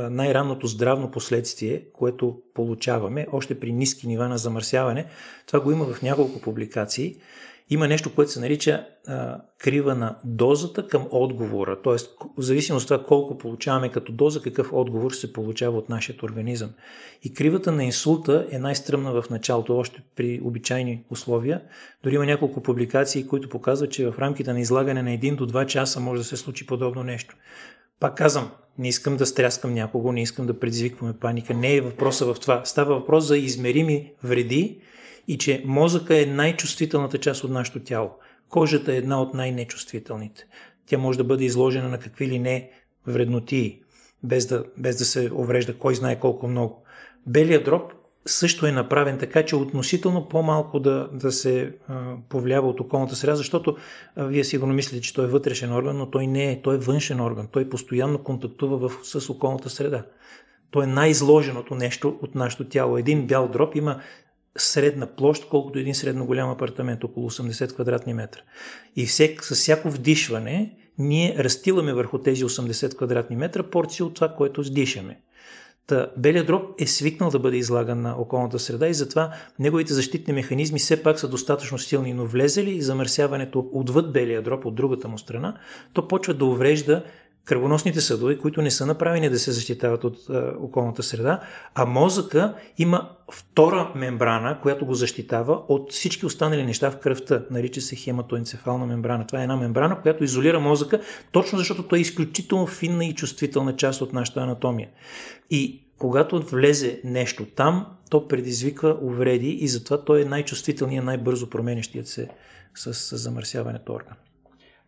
най-ранното 0.09 0.67
здравно 0.67 1.11
последствие, 1.11 1.83
което 1.93 2.37
получаваме 2.53 3.27
още 3.31 3.59
при 3.59 3.71
ниски 3.71 4.07
нива 4.07 4.27
на 4.27 4.37
замърсяване. 4.37 5.05
Това 5.45 5.59
го 5.59 5.71
има 5.71 5.85
в 5.85 6.01
няколко 6.01 6.41
публикации 6.41 7.15
има 7.69 7.87
нещо, 7.87 8.15
което 8.15 8.31
се 8.31 8.39
нарича 8.39 8.85
а, 9.07 9.41
крива 9.57 9.95
на 9.95 10.15
дозата 10.23 10.87
към 10.87 11.07
отговора. 11.11 11.81
Т.е. 11.81 11.93
в 11.93 12.41
зависимост 12.41 12.83
от 12.83 12.87
това 12.87 13.07
колко 13.07 13.37
получаваме 13.37 13.89
като 13.89 14.11
доза, 14.11 14.41
какъв 14.41 14.73
отговор 14.73 15.11
се 15.11 15.33
получава 15.33 15.77
от 15.77 15.89
нашия 15.89 16.15
организъм. 16.23 16.69
И 17.23 17.33
кривата 17.33 17.71
на 17.71 17.83
инсулта 17.83 18.47
е 18.51 18.59
най-стръмна 18.59 19.21
в 19.21 19.29
началото, 19.29 19.77
още 19.77 20.01
при 20.15 20.41
обичайни 20.43 21.03
условия. 21.09 21.61
Дори 22.03 22.15
има 22.15 22.25
няколко 22.25 22.63
публикации, 22.63 23.27
които 23.27 23.49
показват, 23.49 23.91
че 23.91 24.11
в 24.11 24.19
рамките 24.19 24.53
на 24.53 24.59
излагане 24.59 25.03
на 25.03 25.09
1 25.09 25.35
до 25.35 25.47
2 25.47 25.65
часа 25.65 25.99
може 25.99 26.21
да 26.21 26.27
се 26.27 26.37
случи 26.37 26.65
подобно 26.65 27.03
нещо. 27.03 27.35
Пак 27.99 28.17
казвам, 28.17 28.51
не 28.77 28.87
искам 28.87 29.17
да 29.17 29.25
стряскам 29.25 29.73
някого, 29.73 30.11
не 30.11 30.21
искам 30.21 30.45
да 30.45 30.59
предизвикваме 30.59 31.13
паника. 31.13 31.53
Не 31.53 31.75
е 31.75 31.81
въпроса 31.81 32.33
в 32.33 32.39
това. 32.39 32.61
Става 32.65 32.95
въпрос 32.95 33.25
за 33.25 33.37
измерими 33.37 34.11
вреди, 34.23 34.79
и 35.29 35.37
че 35.37 35.63
мозъка 35.65 36.21
е 36.21 36.25
най-чувствителната 36.25 37.17
част 37.17 37.43
от 37.43 37.51
нашето 37.51 37.79
тяло. 37.79 38.11
Кожата 38.49 38.93
е 38.93 38.97
една 38.97 39.21
от 39.21 39.33
най-нечувствителните. 39.33 40.45
Тя 40.85 40.97
може 40.97 41.17
да 41.17 41.23
бъде 41.23 41.45
изложена 41.45 41.89
на 41.89 41.99
какви 41.99 42.27
ли 42.27 42.39
не 42.39 42.71
вредноти, 43.07 43.81
без 44.23 44.45
да, 44.45 44.63
без 44.77 44.97
да 44.97 45.05
се 45.05 45.29
уврежда 45.33 45.77
кой 45.77 45.95
знае 45.95 46.19
колко 46.19 46.47
много. 46.47 46.83
Белият 47.27 47.65
дроб 47.65 47.93
също 48.25 48.65
е 48.65 48.71
направен 48.71 49.17
така, 49.17 49.45
че 49.45 49.55
относително 49.55 50.29
по-малко 50.29 50.79
да, 50.79 51.09
да 51.13 51.31
се 51.31 51.73
а, 51.87 52.15
повлиява 52.29 52.69
от 52.69 52.79
околната 52.79 53.15
среда, 53.15 53.35
защото 53.35 53.77
а, 54.15 54.25
вие 54.25 54.43
сигурно 54.43 54.73
мислите, 54.73 55.01
че 55.01 55.13
той 55.13 55.25
е 55.25 55.27
вътрешен 55.27 55.73
орган, 55.73 55.97
но 55.97 56.09
той 56.09 56.27
не 56.27 56.51
е. 56.51 56.61
Той 56.61 56.75
е 56.75 56.79
външен 56.79 57.21
орган. 57.21 57.47
Той 57.51 57.69
постоянно 57.69 58.23
контактува 58.23 58.89
в, 58.89 58.91
с 59.03 59.29
околната 59.29 59.69
среда. 59.69 60.05
Той 60.71 60.83
е 60.83 60.87
най-изложеното 60.87 61.75
нещо 61.75 62.19
от 62.21 62.35
нашето 62.35 62.69
тяло. 62.69 62.97
Един 62.97 63.27
бял 63.27 63.47
дроб 63.47 63.75
има 63.75 64.01
средна 64.57 65.05
площ, 65.05 65.49
колкото 65.49 65.79
един 65.79 65.95
средно 65.95 66.25
голям 66.25 66.49
апартамент, 66.49 67.03
около 67.03 67.29
80 67.29 67.73
квадратни 67.73 68.13
метра. 68.13 68.39
И 68.95 69.05
всек, 69.05 69.43
с 69.43 69.55
всяко 69.55 69.89
вдишване 69.89 70.75
ние 70.97 71.35
разтиламе 71.39 71.93
върху 71.93 72.17
тези 72.17 72.45
80 72.45 72.95
квадратни 72.95 73.35
метра 73.35 73.63
порция 73.63 74.05
от 74.05 74.13
това, 74.13 74.29
което 74.29 74.63
сдишаме. 74.63 75.19
Та, 75.87 76.11
белият 76.17 76.47
дроб 76.47 76.81
е 76.81 76.87
свикнал 76.87 77.29
да 77.29 77.39
бъде 77.39 77.57
излаган 77.57 78.01
на 78.01 78.15
околната 78.19 78.59
среда 78.59 78.87
и 78.87 78.93
затова 78.93 79.33
неговите 79.59 79.93
защитни 79.93 80.33
механизми 80.33 80.79
все 80.79 81.03
пак 81.03 81.19
са 81.19 81.27
достатъчно 81.27 81.77
силни, 81.77 82.13
но 82.13 82.25
влезе 82.25 82.63
ли 82.63 82.81
замърсяването 82.81 83.69
отвъд 83.73 84.13
белия 84.13 84.41
дроб, 84.41 84.65
от 84.65 84.75
другата 84.75 85.07
му 85.07 85.17
страна, 85.17 85.57
то 85.93 86.07
почва 86.07 86.33
да 86.33 86.45
уврежда 86.45 87.03
кръвоносните 87.49 88.01
съдове, 88.01 88.37
които 88.37 88.61
не 88.61 88.71
са 88.71 88.85
направени 88.85 89.29
да 89.29 89.39
се 89.39 89.51
защитават 89.51 90.03
от 90.03 90.17
е, 90.29 90.33
околната 90.59 91.03
среда, 91.03 91.39
а 91.75 91.85
мозъка 91.85 92.53
има 92.77 93.09
втора 93.31 93.91
мембрана, 93.95 94.59
която 94.61 94.85
го 94.85 94.93
защитава 94.93 95.61
от 95.67 95.91
всички 95.91 96.25
останали 96.25 96.65
неща 96.65 96.91
в 96.91 96.99
кръвта. 96.99 97.43
Нарича 97.51 97.81
се 97.81 97.95
хематоенцефална 97.95 98.85
мембрана. 98.85 99.27
Това 99.27 99.39
е 99.39 99.43
една 99.43 99.55
мембрана, 99.55 100.01
която 100.01 100.23
изолира 100.23 100.59
мозъка, 100.59 101.01
точно 101.31 101.57
защото 101.57 101.83
той 101.83 101.97
е 101.97 102.01
изключително 102.01 102.67
финна 102.67 103.05
и 103.05 103.15
чувствителна 103.15 103.75
част 103.75 104.01
от 104.01 104.13
нашата 104.13 104.39
анатомия. 104.41 104.89
И 105.49 105.83
когато 105.97 106.41
влезе 106.41 107.01
нещо 107.03 107.45
там, 107.45 107.85
то 108.09 108.27
предизвиква 108.27 108.97
увреди 109.01 109.49
и 109.49 109.67
затова 109.67 110.03
той 110.03 110.21
е 110.21 110.25
най-чувствителният, 110.25 111.05
най-бързо 111.05 111.49
променящият 111.49 112.07
се 112.07 112.29
с 112.75 113.17
замърсяването 113.17 113.93
орган. 113.93 114.15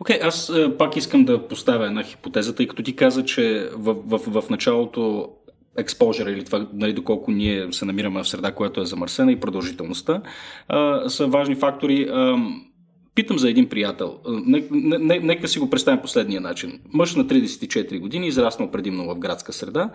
Окей, 0.01 0.19
okay, 0.19 0.27
аз 0.27 0.49
а, 0.49 0.77
пак 0.77 0.95
искам 0.95 1.25
да 1.25 1.47
поставя 1.47 1.85
една 1.85 2.03
хипотеза, 2.03 2.55
тъй 2.55 2.67
като 2.67 2.83
ти 2.83 2.95
каза, 2.95 3.25
че 3.25 3.69
в, 3.73 3.95
в, 4.05 4.41
в 4.41 4.49
началото 4.49 5.29
експожера 5.77 6.31
или 6.31 6.45
това, 6.45 6.67
нали, 6.73 6.93
доколко 6.93 7.31
ние 7.31 7.67
се 7.71 7.85
намираме 7.85 8.23
в 8.23 8.27
среда, 8.27 8.51
която 8.51 8.81
е 8.81 8.85
замърсена 8.85 9.31
и 9.31 9.39
продължителността, 9.39 10.21
а, 10.67 11.09
са 11.09 11.27
важни 11.27 11.55
фактори. 11.55 12.09
А, 12.11 12.37
питам 13.15 13.39
за 13.39 13.49
един 13.49 13.69
приятел. 13.69 14.17
Не, 14.71 15.19
нека 15.19 15.47
си 15.47 15.59
го 15.59 15.69
представим 15.69 16.01
последния 16.01 16.41
начин. 16.41 16.79
Мъж 16.93 17.15
на 17.15 17.25
34 17.25 17.99
години, 17.99 18.27
израснал 18.27 18.71
предимно 18.71 19.15
в 19.15 19.19
градска 19.19 19.53
среда, 19.53 19.89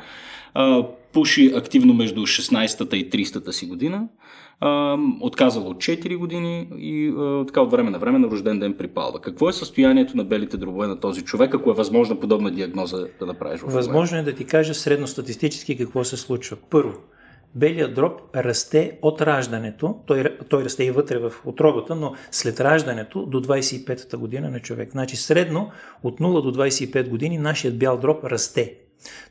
пуши 1.13 1.53
активно 1.57 1.95
между 1.95 2.21
16-та 2.21 2.97
и 2.97 3.11
30-та 3.11 3.53
си 3.53 3.67
година, 3.67 4.09
отказал 5.21 5.69
от 5.69 5.77
4 5.77 6.17
години 6.17 6.69
и 6.79 7.13
така 7.47 7.61
от 7.61 7.71
време 7.71 7.91
на 7.91 7.99
време 7.99 8.19
на 8.19 8.27
рожден 8.27 8.59
ден 8.59 8.75
припалва. 8.79 9.21
Какво 9.21 9.49
е 9.49 9.53
състоянието 9.53 10.17
на 10.17 10.25
белите 10.25 10.57
дробове 10.57 10.87
на 10.87 11.01
този 11.01 11.23
човек, 11.23 11.55
ако 11.55 11.71
е 11.71 11.75
възможно 11.75 12.21
подобна 12.21 12.51
диагноза 12.51 13.07
да 13.21 13.27
направиш? 13.27 13.61
Възможно 13.61 14.19
е 14.19 14.23
да 14.23 14.35
ти 14.35 14.45
кажа 14.45 14.75
средностатистически 14.75 15.77
какво 15.77 16.05
се 16.05 16.17
случва. 16.17 16.57
Първо, 16.71 16.93
белият 17.55 17.95
дроб 17.95 18.21
расте 18.37 18.99
от 19.03 19.21
раждането, 19.21 20.01
той, 20.07 20.37
той 20.49 20.65
расте 20.65 20.85
и 20.85 20.91
вътре 20.91 21.19
в 21.19 21.33
отробата, 21.45 21.95
но 21.95 22.15
след 22.31 22.61
раждането 22.61 23.27
до 23.27 23.41
25-та 23.41 24.17
година 24.17 24.51
на 24.51 24.61
човек. 24.61 24.91
Значи 24.91 25.17
средно 25.17 25.71
от 26.03 26.21
0 26.21 26.43
до 26.43 26.63
25 26.63 27.09
години 27.09 27.39
нашият 27.39 27.79
бял 27.79 27.99
дроб 27.99 28.25
расте. 28.25 28.75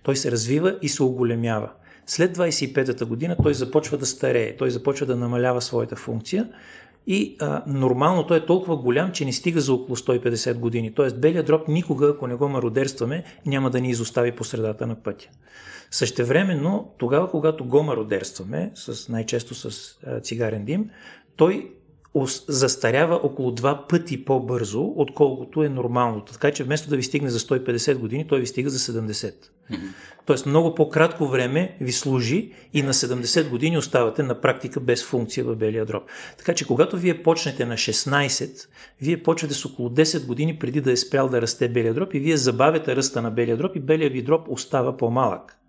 Той 0.03 0.15
се 0.15 0.31
развива 0.31 0.77
и 0.81 0.89
се 0.89 1.03
оголемява. 1.03 1.69
След 2.05 2.37
25-та 2.37 3.05
година 3.05 3.35
той 3.43 3.53
започва 3.53 3.97
да 3.97 4.05
старее, 4.05 4.55
той 4.57 4.69
започва 4.69 5.05
да 5.05 5.15
намалява 5.15 5.61
своята 5.61 5.95
функция 5.95 6.49
и 7.07 7.35
а, 7.39 7.63
нормално 7.67 8.27
той 8.27 8.37
е 8.37 8.45
толкова 8.45 8.77
голям, 8.77 9.11
че 9.11 9.25
не 9.25 9.33
стига 9.33 9.61
за 9.61 9.73
около 9.73 9.95
150 9.95 10.53
години. 10.53 10.93
Тоест 10.93 11.21
белият 11.21 11.45
дроб 11.45 11.67
никога, 11.67 12.09
ако 12.09 12.27
не 12.27 12.35
го 12.35 12.49
мародерстваме, 12.49 13.23
няма 13.45 13.69
да 13.69 13.81
ни 13.81 13.89
изостави 13.89 14.31
по 14.31 14.43
средата 14.43 14.87
на 14.87 14.95
пътя. 14.95 15.29
Същевременно, 15.95 16.93
тогава, 16.97 17.29
когато 17.31 17.65
го 17.65 17.83
мародерстваме, 17.83 18.71
с, 18.75 19.09
най-често 19.09 19.55
с 19.55 19.95
а, 20.05 20.19
цигарен 20.19 20.65
дим, 20.65 20.89
той 21.35 21.71
застарява 22.47 23.15
около 23.15 23.51
два 23.51 23.87
пъти 23.87 24.25
по-бързо, 24.25 24.93
отколкото 24.95 25.63
е 25.63 25.69
нормалното. 25.69 26.33
Така 26.33 26.51
че 26.51 26.63
вместо 26.63 26.89
да 26.89 26.95
ви 26.95 27.03
стигне 27.03 27.29
за 27.29 27.39
150 27.39 27.97
години, 27.97 28.27
той 28.27 28.39
ви 28.39 28.47
стига 28.47 28.69
за 28.69 28.79
70. 28.79 29.11
Mm-hmm. 29.11 29.77
Тоест 30.25 30.45
много 30.45 30.75
по-кратко 30.75 31.27
време 31.27 31.77
ви 31.81 31.91
служи 31.91 32.51
и 32.73 32.83
на 32.83 32.93
70 32.93 33.49
години 33.49 33.77
оставате 33.77 34.23
на 34.23 34.41
практика 34.41 34.79
без 34.79 35.05
функция 35.05 35.45
в 35.45 35.55
белия 35.55 35.85
дроб. 35.85 36.03
Така 36.37 36.53
че 36.53 36.67
когато 36.67 36.97
вие 36.97 37.23
почнете 37.23 37.65
на 37.65 37.73
16, 37.73 38.67
вие 39.01 39.23
почвате 39.23 39.53
с 39.53 39.65
около 39.65 39.89
10 39.89 40.25
години 40.25 40.59
преди 40.59 40.81
да 40.81 40.91
е 40.91 40.97
спрял 40.97 41.29
да 41.29 41.41
расте 41.41 41.69
белия 41.69 41.93
дроб 41.93 42.13
и 42.13 42.19
вие 42.19 42.37
забавяте 42.37 42.95
ръста 42.95 43.21
на 43.21 43.31
белия 43.31 43.57
дроб 43.57 43.75
и 43.75 43.79
белия 43.79 44.09
ви 44.09 44.21
дроб 44.21 44.47
остава 44.49 44.97
по-малък. 44.97 45.59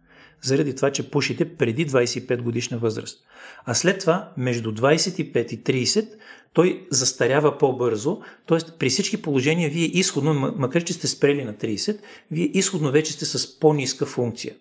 Заради 0.42 0.76
това, 0.76 0.90
че 0.90 1.10
пушите 1.10 1.56
преди 1.56 1.86
25 1.86 2.42
годишна 2.42 2.78
възраст. 2.78 3.18
А 3.64 3.74
след 3.74 4.00
това, 4.00 4.32
между 4.36 4.72
25 4.72 5.52
и 5.52 5.86
30, 5.86 6.08
той 6.52 6.86
застарява 6.90 7.58
по-бързо, 7.58 8.20
т.е. 8.46 8.58
при 8.78 8.88
всички 8.88 9.22
положения 9.22 9.70
вие 9.70 9.86
изходно, 9.86 10.54
макар 10.56 10.84
че 10.84 10.92
сте 10.92 11.06
спрели 11.06 11.44
на 11.44 11.54
30, 11.54 11.98
вие 12.30 12.50
изходно 12.54 12.90
вече 12.90 13.12
сте 13.12 13.24
с 13.24 13.58
по-ниска 13.60 14.06
функция. 14.06 14.54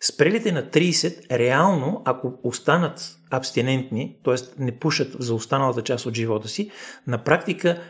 Спрелите 0.00 0.52
на 0.52 0.62
30, 0.62 1.38
реално, 1.38 2.02
ако 2.04 2.32
останат 2.42 3.18
абстинентни, 3.30 4.16
т.е. 4.24 4.34
не 4.58 4.72
пушат 4.72 5.16
за 5.18 5.34
останалата 5.34 5.82
част 5.82 6.06
от 6.06 6.14
живота 6.14 6.48
си, 6.48 6.70
на 7.06 7.24
практика 7.24 7.80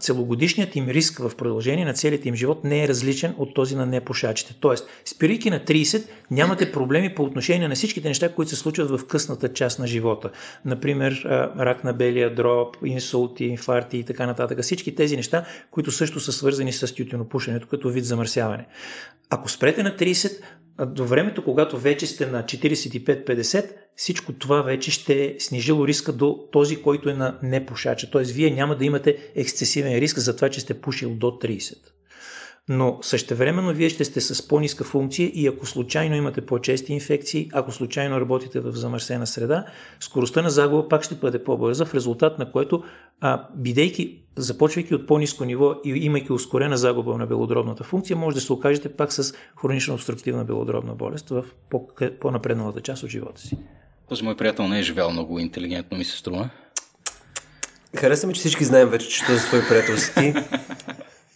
целогодишният 0.00 0.76
им 0.76 0.88
риск 0.88 1.18
в 1.18 1.36
продължение 1.36 1.84
на 1.84 1.94
целият 1.94 2.26
им 2.26 2.34
живот 2.34 2.64
не 2.64 2.84
е 2.84 2.88
различен 2.88 3.34
от 3.38 3.54
този 3.54 3.76
на 3.76 3.86
непушачите. 3.86 4.54
Т.е. 4.60 4.74
спирайки 5.04 5.50
на 5.50 5.60
30, 5.60 6.08
нямате 6.30 6.72
проблеми 6.72 7.14
по 7.14 7.22
отношение 7.22 7.68
на 7.68 7.74
всичките 7.74 8.08
неща, 8.08 8.28
които 8.28 8.50
се 8.50 8.56
случват 8.56 8.90
в 8.90 9.06
късната 9.06 9.52
част 9.52 9.78
на 9.78 9.86
живота. 9.86 10.30
Например, 10.64 11.22
рак 11.58 11.84
на 11.84 11.92
белия 11.92 12.34
дроб, 12.34 12.76
инсулти, 12.84 13.44
инфаркти 13.44 13.98
и 13.98 14.04
така 14.04 14.26
нататък. 14.26 14.62
Всички 14.62 14.94
тези 14.94 15.16
неща, 15.16 15.44
които 15.70 15.90
също 15.90 16.20
са 16.20 16.32
свързани 16.32 16.72
с 16.72 16.94
тютюнопушенето 16.94 17.68
като 17.68 17.88
вид 17.88 18.04
замърсяване. 18.04 18.66
Ако 19.30 19.48
спрете 19.48 19.82
на 19.82 19.96
30, 19.96 20.40
до 20.78 21.04
времето, 21.04 21.44
когато 21.44 21.78
вече 21.78 22.06
сте 22.06 22.26
на 22.26 22.42
45-50, 22.42 23.70
всичко 23.96 24.32
това 24.32 24.62
вече 24.62 24.90
ще 24.90 25.24
е 25.24 25.34
снижило 25.38 25.86
риска 25.86 26.12
до 26.12 26.48
този, 26.52 26.82
който 26.82 27.08
е 27.08 27.14
на 27.14 27.38
непушача. 27.42 28.10
Т.е. 28.10 28.22
вие 28.22 28.50
няма 28.50 28.76
да 28.76 28.84
имате 28.84 29.30
ексцесивен 29.34 29.98
риск 29.98 30.18
за 30.18 30.36
това, 30.36 30.48
че 30.48 30.60
сте 30.60 30.80
пушил 30.80 31.10
до 31.14 31.26
30 31.26 31.74
но 32.68 32.98
същевременно 33.02 33.72
вие 33.72 33.88
ще 33.88 34.04
сте 34.04 34.20
с 34.20 34.48
по-ниска 34.48 34.84
функция 34.84 35.30
и 35.34 35.46
ако 35.46 35.66
случайно 35.66 36.16
имате 36.16 36.40
по-чести 36.40 36.92
инфекции, 36.92 37.50
ако 37.52 37.72
случайно 37.72 38.20
работите 38.20 38.60
в 38.60 38.72
замърсена 38.72 39.26
среда, 39.26 39.64
скоростта 40.00 40.42
на 40.42 40.50
загуба 40.50 40.88
пак 40.88 41.02
ще 41.02 41.14
бъде 41.14 41.44
по-бърза, 41.44 41.84
в 41.84 41.94
резултат 41.94 42.38
на 42.38 42.52
което, 42.52 42.84
а, 43.20 43.48
бидейки, 43.56 44.20
започвайки 44.36 44.94
от 44.94 45.06
по-низко 45.06 45.44
ниво 45.44 45.74
и 45.84 45.90
имайки 45.90 46.32
ускорена 46.32 46.76
загуба 46.76 47.18
на 47.18 47.26
белодробната 47.26 47.84
функция, 47.84 48.16
може 48.16 48.34
да 48.34 48.40
се 48.40 48.52
окажете 48.52 48.88
пак 48.88 49.12
с 49.12 49.34
хронична 49.60 49.94
обструктивна 49.94 50.44
белодробна 50.44 50.94
болест 50.94 51.28
в 51.28 51.44
по-напредналата 52.20 52.80
част 52.80 53.02
от 53.02 53.10
живота 53.10 53.40
си. 53.40 53.58
Този 54.08 54.24
мой 54.24 54.36
приятел 54.36 54.68
не 54.68 54.78
е 54.78 54.82
живял 54.82 55.10
много 55.10 55.38
интелигентно, 55.38 55.98
ми 55.98 56.04
се 56.04 56.16
струва. 56.16 56.50
Хареса 57.96 58.26
ми, 58.26 58.34
че 58.34 58.40
всички 58.40 58.64
знаем 58.64 58.88
вече, 58.88 59.08
че 59.08 59.26
този 59.26 59.46
твой 59.46 59.60
приятел 59.68 59.96
си 59.96 60.14
ти. 60.14 60.34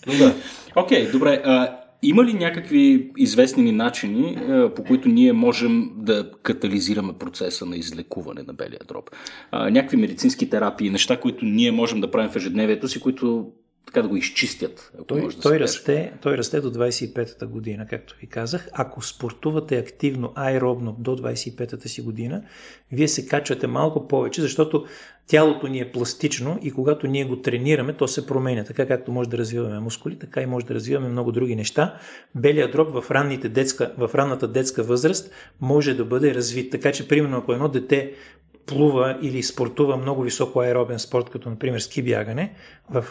Да. 0.06 0.34
Окей, 0.76 1.06
okay, 1.06 1.12
добре. 1.12 1.42
А, 1.44 1.76
има 2.02 2.24
ли 2.24 2.34
някакви 2.34 3.10
известни 3.16 3.72
начини, 3.72 4.36
а, 4.36 4.74
по 4.74 4.84
които 4.84 5.08
ние 5.08 5.32
можем 5.32 5.90
да 5.96 6.30
катализираме 6.42 7.12
процеса 7.12 7.66
на 7.66 7.76
излекуване 7.76 8.42
на 8.46 8.52
белия 8.52 8.80
дроб? 8.88 9.10
Някакви 9.52 9.96
медицински 9.96 10.50
терапии, 10.50 10.90
неща, 10.90 11.20
които 11.20 11.44
ние 11.44 11.72
можем 11.72 12.00
да 12.00 12.10
правим 12.10 12.30
в 12.30 12.36
ежедневието 12.36 12.88
си, 12.88 13.00
които 13.00 13.52
така 13.88 14.02
да 14.02 14.08
го 14.08 14.16
изчистят. 14.16 14.92
Ако 14.94 15.04
той, 15.04 15.20
може 15.20 15.36
да 15.36 15.42
той, 15.42 15.60
расте, 15.60 16.12
той 16.22 16.38
расте 16.38 16.60
до 16.60 16.70
25-та 16.70 17.46
година, 17.46 17.86
както 17.90 18.16
ви 18.20 18.26
казах. 18.26 18.68
Ако 18.72 19.02
спортувате 19.02 19.76
активно, 19.76 20.32
аеробно 20.34 20.96
до 20.98 21.16
25-та 21.16 21.88
си 21.88 22.02
година, 22.02 22.42
вие 22.92 23.08
се 23.08 23.26
качвате 23.26 23.66
малко 23.66 24.08
повече, 24.08 24.40
защото 24.40 24.86
тялото 25.26 25.68
ни 25.68 25.80
е 25.80 25.92
пластично 25.92 26.58
и 26.62 26.70
когато 26.70 27.06
ние 27.06 27.24
го 27.24 27.42
тренираме, 27.42 27.92
то 27.92 28.08
се 28.08 28.26
променя. 28.26 28.64
Така 28.64 28.86
както 28.86 29.12
може 29.12 29.28
да 29.28 29.38
развиваме 29.38 29.80
мускули, 29.80 30.18
така 30.18 30.40
и 30.40 30.46
може 30.46 30.66
да 30.66 30.74
развиваме 30.74 31.08
много 31.08 31.32
други 31.32 31.56
неща. 31.56 31.98
Белия 32.34 32.70
дроб 32.70 32.92
в, 32.92 33.10
ранните 33.10 33.48
детска, 33.48 33.92
в 33.98 34.10
ранната 34.14 34.48
детска 34.48 34.82
възраст 34.82 35.30
може 35.60 35.94
да 35.94 36.04
бъде 36.04 36.34
развит. 36.34 36.70
Така 36.72 36.92
че, 36.92 37.08
примерно, 37.08 37.36
ако 37.36 37.52
едно 37.52 37.68
дете 37.68 38.12
плува 38.66 39.18
или 39.22 39.42
спортува 39.42 39.96
много 39.96 40.22
високо 40.22 40.60
аеробен 40.60 40.98
спорт, 40.98 41.30
като 41.30 41.50
например 41.50 41.78
ски 41.78 42.02
бягане, 42.02 42.54
в 42.90 43.04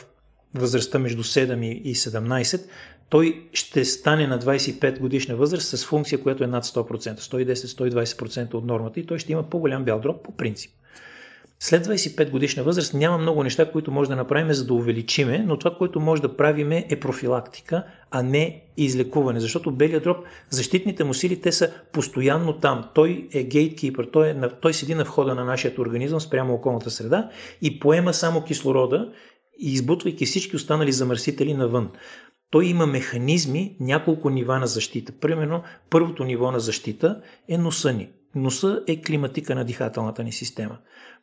възрастта 0.55 0.99
между 0.99 1.23
7 1.23 1.65
и 1.65 1.95
17, 1.95 2.61
той 3.09 3.47
ще 3.53 3.85
стане 3.85 4.27
на 4.27 4.39
25 4.39 4.99
годишна 4.99 5.35
възраст 5.35 5.67
с 5.67 5.85
функция, 5.85 6.23
която 6.23 6.43
е 6.43 6.47
над 6.47 6.65
100%, 6.65 7.19
110-120% 7.19 8.53
от 8.53 8.65
нормата 8.65 8.99
и 8.99 9.05
той 9.05 9.19
ще 9.19 9.31
има 9.31 9.49
по-голям 9.49 9.83
бял 9.83 9.99
дроб 9.99 10.23
по 10.23 10.31
принцип. 10.31 10.71
След 11.59 11.87
25 11.87 12.29
годишна 12.29 12.63
възраст 12.63 12.93
няма 12.93 13.17
много 13.17 13.43
неща, 13.43 13.71
които 13.71 13.91
може 13.91 14.09
да 14.09 14.15
направим 14.15 14.53
за 14.53 14.65
да 14.65 14.73
увеличиме, 14.73 15.43
но 15.47 15.57
това, 15.57 15.75
което 15.75 15.99
може 15.99 16.21
да 16.21 16.37
правим 16.37 16.71
е 16.71 16.99
профилактика, 17.01 17.83
а 18.11 18.23
не 18.23 18.61
излекуване. 18.77 19.39
Защото 19.39 19.71
белият 19.71 20.03
дроб, 20.03 20.17
защитните 20.49 21.03
му 21.03 21.13
сили, 21.13 21.41
те 21.41 21.51
са 21.51 21.71
постоянно 21.91 22.53
там. 22.53 22.83
Той 22.93 23.27
е 23.33 23.43
гейткипър, 23.43 24.05
той, 24.13 24.29
е, 24.29 24.35
той 24.61 24.73
седи 24.73 24.95
на 24.95 25.03
входа 25.03 25.35
на 25.35 25.45
нашия 25.45 25.73
организъм 25.77 26.19
спрямо 26.19 26.53
околната 26.53 26.91
среда 26.91 27.29
и 27.61 27.79
поема 27.79 28.13
само 28.13 28.43
кислорода 28.43 29.11
и 29.59 29.73
избутвайки 29.73 30.25
всички 30.25 30.55
останали 30.55 30.91
замърсители 30.91 31.53
навън. 31.53 31.89
Той 32.49 32.65
има 32.65 32.87
механизми, 32.87 33.77
няколко 33.79 34.29
нива 34.29 34.59
на 34.59 34.67
защита. 34.67 35.11
Примерно, 35.11 35.63
първото 35.89 36.23
ниво 36.23 36.51
на 36.51 36.59
защита 36.59 37.21
е 37.47 37.57
носа 37.57 37.93
ни. 37.93 38.09
Носа 38.35 38.83
е 38.87 39.01
климатика 39.01 39.55
на 39.55 39.65
дихателната 39.65 40.23
ни 40.23 40.31
система. 40.31 40.77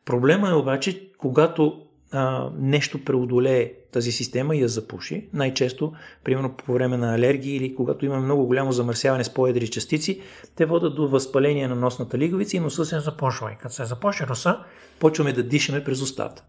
Проблема 0.05 0.49
е 0.49 0.53
обаче, 0.53 1.11
когато 1.17 1.81
а, 2.11 2.49
нещо 2.57 3.03
преодолее 3.03 3.73
тази 3.91 4.11
система 4.11 4.55
и 4.55 4.61
я 4.61 4.67
запуши, 4.67 5.29
най-често, 5.33 5.93
примерно 6.23 6.55
по 6.57 6.73
време 6.73 6.97
на 6.97 7.15
алергии 7.15 7.55
или 7.55 7.75
когато 7.75 8.05
има 8.05 8.19
много 8.19 8.45
голямо 8.45 8.71
замърсяване 8.71 9.23
с 9.23 9.33
по-едри 9.33 9.67
частици, 9.67 10.21
те 10.55 10.65
водят 10.65 10.95
до 10.95 11.07
възпаление 11.07 11.67
на 11.67 11.75
носната 11.75 12.17
лиговица 12.17 12.57
и 12.57 12.59
носа 12.59 12.85
се 12.85 12.99
започва. 12.99 13.51
И 13.51 13.55
като 13.55 13.75
се 13.75 13.85
започне 13.85 14.25
носа, 14.29 14.59
почваме 14.99 15.33
да 15.33 15.43
дишаме 15.43 15.83
през 15.83 16.01
устата. 16.01 16.43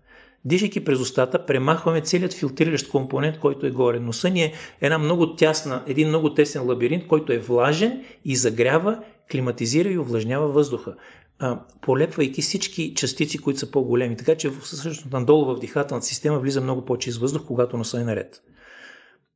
Дишайки 0.46 0.84
през 0.84 1.00
устата, 1.00 1.46
премахваме 1.46 2.00
целият 2.00 2.34
филтриращ 2.34 2.88
компонент, 2.88 3.38
който 3.38 3.66
е 3.66 3.70
горе. 3.70 4.00
Носа 4.00 4.30
ни 4.30 4.42
е 4.42 4.52
една 4.80 4.98
много 4.98 5.36
тясна, 5.36 5.82
един 5.86 6.08
много 6.08 6.34
тесен 6.34 6.66
лабиринт, 6.66 7.06
който 7.06 7.32
е 7.32 7.38
влажен 7.38 8.04
и 8.24 8.36
загрява, 8.36 9.02
климатизира 9.32 9.88
и 9.88 9.98
увлажнява 9.98 10.48
въздуха, 10.48 10.94
полепвайки 11.80 12.42
всички 12.42 12.94
частици, 12.94 13.38
които 13.38 13.60
са 13.60 13.70
по-големи. 13.70 14.16
Така 14.16 14.34
че 14.34 14.50
всъщност 14.50 15.12
надолу 15.12 15.44
в 15.44 15.58
дихателната 15.58 16.06
система 16.06 16.38
влиза 16.38 16.60
много 16.60 16.84
по-чист 16.84 17.18
въздух, 17.18 17.42
когато 17.46 17.76
носа 17.76 18.00
е 18.00 18.04
наред. 18.04 18.42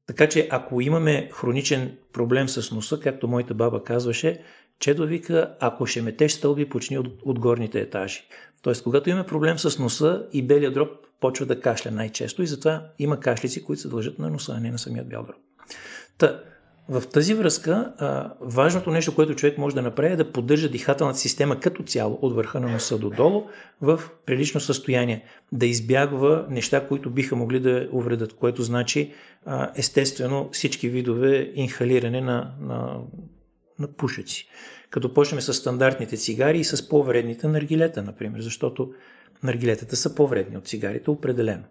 Така 0.06 0.28
че 0.28 0.48
ако 0.50 0.80
имаме 0.80 1.28
хроничен 1.32 1.96
проблем 2.12 2.48
с 2.48 2.74
носа, 2.74 3.00
както 3.00 3.28
моята 3.28 3.54
баба 3.54 3.84
казваше, 3.84 4.40
Чедо 4.80 5.06
вика, 5.06 5.56
ако 5.60 5.86
ще 5.86 6.02
метеш 6.02 6.32
стълби, 6.32 6.68
почни 6.68 6.98
от, 6.98 7.06
от 7.24 7.38
горните 7.38 7.80
етажи. 7.80 8.22
Тоест, 8.62 8.82
когато 8.82 9.10
имаме 9.10 9.26
проблем 9.26 9.58
с 9.58 9.78
носа 9.78 10.26
и 10.32 10.42
белия 10.42 10.72
дроб 10.72 10.88
почва 11.20 11.46
да 11.46 11.60
кашля 11.60 11.90
най-често 11.90 12.42
и 12.42 12.46
затова 12.46 12.86
има 12.98 13.20
кашлици, 13.20 13.64
които 13.64 13.82
се 13.82 13.88
дължат 13.88 14.18
на 14.18 14.30
носа, 14.30 14.54
а 14.56 14.60
не 14.60 14.70
на 14.70 14.78
самият 14.78 15.08
бял 15.08 15.22
дроб. 15.22 15.36
Та, 16.18 16.40
в 16.88 17.02
тази 17.06 17.34
връзка, 17.34 17.92
а, 17.98 18.32
важното 18.40 18.90
нещо, 18.90 19.14
което 19.14 19.34
човек 19.34 19.58
може 19.58 19.74
да 19.74 19.82
направи 19.82 20.12
е 20.12 20.16
да 20.16 20.32
поддържа 20.32 20.68
дихателната 20.68 21.18
система 21.18 21.60
като 21.60 21.82
цяло, 21.82 22.18
от 22.22 22.34
върха 22.34 22.60
на 22.60 22.68
носа 22.68 22.98
до 22.98 23.10
долу, 23.10 23.46
в 23.80 24.00
прилично 24.26 24.60
състояние. 24.60 25.24
Да 25.52 25.66
избягва 25.66 26.46
неща, 26.50 26.88
които 26.88 27.10
биха 27.10 27.36
могли 27.36 27.60
да 27.60 27.88
увредят, 27.92 28.32
което 28.32 28.62
значи 28.62 29.12
а, 29.46 29.70
естествено 29.76 30.48
всички 30.52 30.88
видове 30.88 31.52
инхалиране 31.54 32.20
на, 32.20 32.54
на, 32.60 33.00
на 33.78 33.88
пушеци 33.88 34.48
като 34.90 35.14
почнем 35.14 35.40
с 35.40 35.54
стандартните 35.54 36.16
цигари 36.16 36.58
и 36.58 36.64
с 36.64 36.88
по-вредните 36.88 37.48
наргилета, 37.48 38.02
например, 38.02 38.40
защото 38.40 38.92
наргилетата 39.42 39.96
са 39.96 40.14
по-вредни 40.14 40.56
от 40.56 40.68
цигарите, 40.68 41.10
определено. 41.10 41.64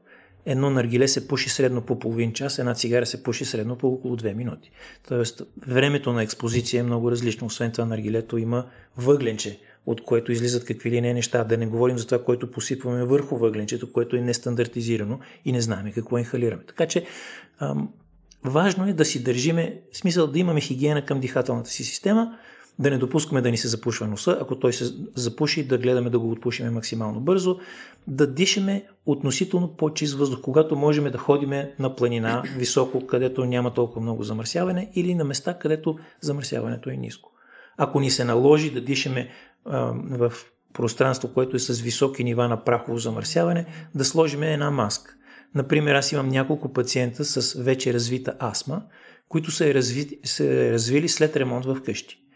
Едно 0.46 0.70
наргиле 0.70 1.08
се 1.08 1.28
пуши 1.28 1.50
средно 1.50 1.82
по 1.82 2.00
половин 2.00 2.34
час, 2.34 2.60
една 2.60 2.74
цигара 2.74 3.06
се 3.06 3.24
пуши 3.24 3.46
средно 3.46 3.76
по 3.76 3.88
около 3.88 4.18
2 4.18 4.34
минути. 4.34 4.72
Тоест, 5.08 5.42
времето 5.68 6.14
на 6.14 6.24
експозиция 6.24 6.80
е 6.80 6.84
много 6.84 7.12
различно. 7.12 7.48
Освен 7.48 7.72
това, 7.72 7.86
наргилето 7.86 8.38
има 8.38 8.66
въгленче, 8.98 9.60
от 9.86 10.04
което 10.04 10.32
излизат 10.32 10.66
какви 10.66 10.92
ли 10.92 11.02
не 11.02 11.14
неща. 11.14 11.44
Да 11.44 11.58
не 11.58 11.68
говорим 11.68 11.98
за 11.98 12.06
това, 12.06 12.24
което 12.24 12.52
посипваме 12.52 13.04
върху 13.04 13.38
въгленчето, 13.38 13.92
което 13.92 14.16
е 14.16 14.22
нестандартизирано 14.22 15.20
и 15.46 15.52
не 15.52 15.62
знаем 15.62 15.92
какво 15.94 16.18
инхалираме. 16.18 16.64
Така 16.68 16.86
че, 16.86 17.06
важно 18.44 18.88
е 18.88 18.94
да 18.94 19.06
си 19.06 19.24
държиме, 19.24 19.82
смисъл 19.94 20.28
да 20.28 20.40
имаме 20.40 20.62
хигиена 20.62 21.06
към 21.06 21.20
дихателната 21.20 21.70
си 21.70 21.84
система, 21.84 22.38
да 22.80 22.89
не 22.89 22.98
допускаме 22.98 23.42
да 23.42 23.52
ни 23.52 23.58
се 23.58 23.68
запушва 23.68 24.08
носа, 24.08 24.38
ако 24.42 24.60
той 24.60 24.74
се 24.74 24.94
запуши, 25.15 25.68
да 25.68 25.78
гледаме 25.78 26.10
да 26.10 26.20
го 26.20 26.32
отпушиме 26.32 26.70
максимално 26.70 27.20
бързо, 27.20 27.60
да 28.08 28.34
дишаме 28.34 28.86
относително 29.06 29.76
по-чист 29.76 30.15
въздух, 30.15 30.42
когато 30.42 30.76
можем 30.76 31.12
да 31.12 31.18
ходиме 31.18 31.74
на 31.80 31.96
планина 31.96 32.44
високо, 32.58 33.08
където 33.08 33.46
няма 33.46 33.74
толкова 33.74 34.02
много 34.02 34.24
замърсяване 34.24 34.92
или 34.96 35.15
на 35.15 35.24
места, 35.24 35.58
където 35.60 35.98
замърсяването 36.22 36.89
е 36.89 36.96
ниско. 36.96 37.32
Ако 37.78 38.00
ни 38.00 38.12
се 38.12 38.24
наложи 38.24 38.72
да 38.72 38.82
дишаме 38.82 39.30
а, 39.65 39.94
в 40.10 40.34
пространство, 40.74 41.34
което 41.34 41.56
е 41.56 41.60
с 41.60 41.82
високи 41.82 42.24
нива 42.24 42.48
на 42.48 42.63
прахово 42.63 42.98
замърсяване, 42.98 43.65
да 43.96 44.06
сложим 44.06 44.44
една 44.44 44.72
маска. 44.72 45.15
Например, 45.56 45.96
аз 45.96 46.12
имам 46.12 46.30
няколко 46.30 46.74
пациента 46.74 47.26
с 47.26 47.63
вече 47.63 47.94
развита 47.94 48.36
астма, 48.39 48.82
които 49.30 49.52
са, 49.52 49.74
разви, 49.74 50.20
са 50.24 50.72
развили 50.72 51.10
след 51.10 51.36
ремонт 51.36 51.65
в 51.65 51.82
къщи. 51.86 52.29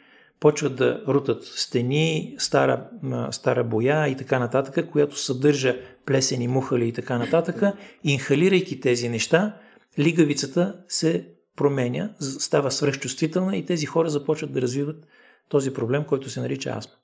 Почват 0.44 0.76
да 0.76 1.02
рутат 1.08 1.44
стени, 1.44 2.36
стара, 2.38 2.90
стара 3.32 3.64
боя 3.64 4.08
и 4.08 4.18
така 4.18 4.40
нататък, 4.40 4.92
която 4.92 5.20
съдържа 5.20 5.76
плесени, 6.06 6.48
мухали 6.48 6.88
и 6.88 6.94
така 6.94 7.18
нататък. 7.18 7.62
Инхалирайки 8.04 8.80
тези 8.80 9.10
неща, 9.10 9.56
лигавицата 10.00 10.84
се 10.88 11.28
променя, 11.56 12.10
става 12.20 12.72
свръхчувствителна 12.72 13.58
и 13.58 13.66
тези 13.66 13.86
хора 13.86 14.10
започват 14.10 14.54
да 14.54 14.62
развиват 14.62 15.08
този 15.50 15.74
проблем, 15.74 16.04
който 16.04 16.30
се 16.30 16.42
нарича 16.42 16.70
астма. 16.70 16.96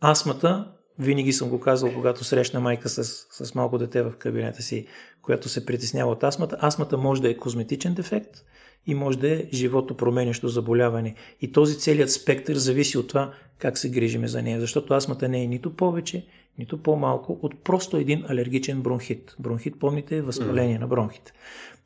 Астмата, 0.00 0.72
винаги 0.98 1.32
съм 1.32 1.48
го 1.48 1.60
казал, 1.60 1.94
когато 1.94 2.24
срещна 2.24 2.60
майка 2.60 2.88
с, 2.88 3.04
с 3.44 3.54
малко 3.54 3.78
дете 3.78 4.02
в 4.02 4.12
кабинета 4.18 4.62
си, 4.62 4.86
която 5.22 5.48
се 5.48 5.66
притеснява 5.66 6.12
от 6.12 6.24
астмата, 6.24 6.58
астмата 6.62 6.98
може 6.98 7.22
да 7.22 7.30
е 7.30 7.36
козметичен 7.36 7.94
дефект 7.94 8.44
и 8.86 8.94
може 8.94 9.18
да 9.18 9.32
е 9.32 9.44
живото 9.52 9.96
променящо 9.96 10.48
заболяване. 10.48 11.14
И 11.40 11.52
този 11.52 11.78
целият 11.78 12.12
спектър 12.12 12.56
зависи 12.56 12.98
от 12.98 13.08
това 13.08 13.32
как 13.58 13.78
се 13.78 13.90
грижиме 13.90 14.28
за 14.28 14.42
нея, 14.42 14.60
защото 14.60 14.94
астмата 14.94 15.28
не 15.28 15.42
е 15.42 15.46
нито 15.46 15.76
повече, 15.76 16.26
нито 16.58 16.82
по-малко 16.82 17.38
от 17.42 17.64
просто 17.64 17.96
един 17.96 18.24
алергичен 18.28 18.82
бронхит. 18.82 19.36
Бронхит, 19.38 19.78
помните, 19.78 20.16
е 20.16 20.22
възпаление 20.22 20.76
mm. 20.76 20.80
на 20.80 20.86
бронхите. 20.86 21.32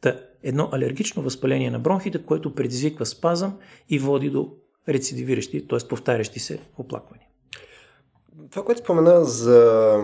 Та, 0.00 0.20
едно 0.42 0.68
алергично 0.72 1.22
възпаление 1.22 1.70
на 1.70 1.78
бронхите, 1.78 2.22
което 2.22 2.54
предизвиква 2.54 3.06
спазъм 3.06 3.58
и 3.88 3.98
води 3.98 4.30
до 4.30 4.52
рецидивиращи, 4.88 5.68
т.е. 5.68 5.88
повтарящи 5.88 6.40
се 6.40 6.58
оплаквания. 6.78 7.26
Това, 8.50 8.64
което 8.64 8.80
спомена 8.80 9.24
за 9.24 9.98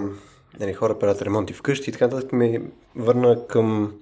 нали, 0.60 0.72
хора 0.72 0.98
правят 0.98 1.22
ремонти 1.22 1.52
вкъщи 1.52 1.90
и 1.90 1.92
така 1.92 2.06
нататък, 2.06 2.32
ми 2.32 2.60
върна 2.96 3.46
към 3.46 3.94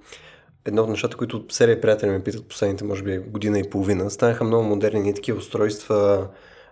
едно 0.67 0.83
от 0.83 0.89
нещата, 0.89 1.17
които 1.17 1.45
серия 1.49 1.81
приятели 1.81 2.09
ме 2.09 2.23
питат 2.23 2.47
последните, 2.47 2.83
може 2.83 3.03
би, 3.03 3.17
година 3.17 3.59
и 3.59 3.69
половина. 3.69 4.09
Станаха 4.09 4.43
много 4.43 4.63
модерни 4.63 5.09
и 5.09 5.13
такива 5.13 5.37
устройства, 5.37 6.27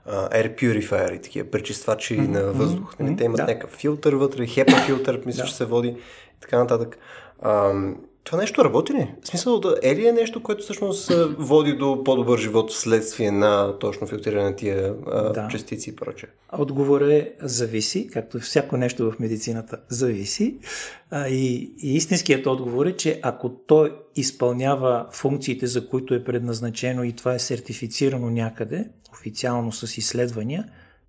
uh, 0.09 0.31
air 0.31 0.55
purifier 0.55 1.15
и 1.15 1.21
такива 1.21 1.51
пречиствачи 1.51 2.19
mm-hmm. 2.19 2.27
на 2.27 2.43
въздух. 2.43 2.99
Нали? 2.99 3.17
Те 3.17 3.23
имат 3.23 3.37
да. 3.37 3.43
някакъв 3.43 3.69
филтър 3.69 4.13
вътре, 4.13 4.47
хепа 4.47 4.75
филтър, 4.85 5.21
мисля, 5.25 5.41
да. 5.41 5.47
че 5.47 5.55
се 5.55 5.65
води 5.65 5.87
и 5.87 6.39
така 6.41 6.59
нататък. 6.59 6.97
Uh, 7.43 7.95
това 8.25 8.37
нещо 8.37 8.63
работи 8.63 8.93
ли? 8.93 9.07
В 9.21 9.27
смисъл, 9.27 9.61
е 9.83 9.95
ли 9.95 10.07
е 10.07 10.11
нещо, 10.11 10.43
което 10.43 10.63
всъщност 10.63 11.11
води 11.37 11.73
до 11.73 12.03
по-добър 12.03 12.39
живот 12.39 12.71
вследствие 12.71 13.31
на 13.31 13.79
точно 13.79 14.07
филтриране 14.07 14.43
на 14.43 14.55
тия 14.55 14.93
да. 15.33 15.47
частици 15.51 15.89
и 15.89 15.95
прочее? 15.95 16.29
Отговорът 16.57 17.11
е 17.11 17.33
зависи, 17.41 18.07
както 18.07 18.39
всяко 18.39 18.77
нещо 18.77 19.11
в 19.11 19.19
медицината 19.19 19.77
зависи. 19.89 20.57
А, 21.11 21.27
и, 21.27 21.73
и 21.81 21.95
истинският 21.95 22.47
отговор 22.47 22.85
е, 22.85 22.95
че 22.95 23.19
ако 23.23 23.49
той 23.49 23.95
изпълнява 24.15 25.05
функциите, 25.11 25.67
за 25.67 25.87
които 25.87 26.13
е 26.13 26.23
предназначено 26.23 27.03
и 27.03 27.13
това 27.13 27.33
е 27.33 27.39
сертифицирано 27.39 28.29
някъде, 28.29 28.89
официално 29.13 29.71
с 29.71 29.97
изследвания, 29.97 30.65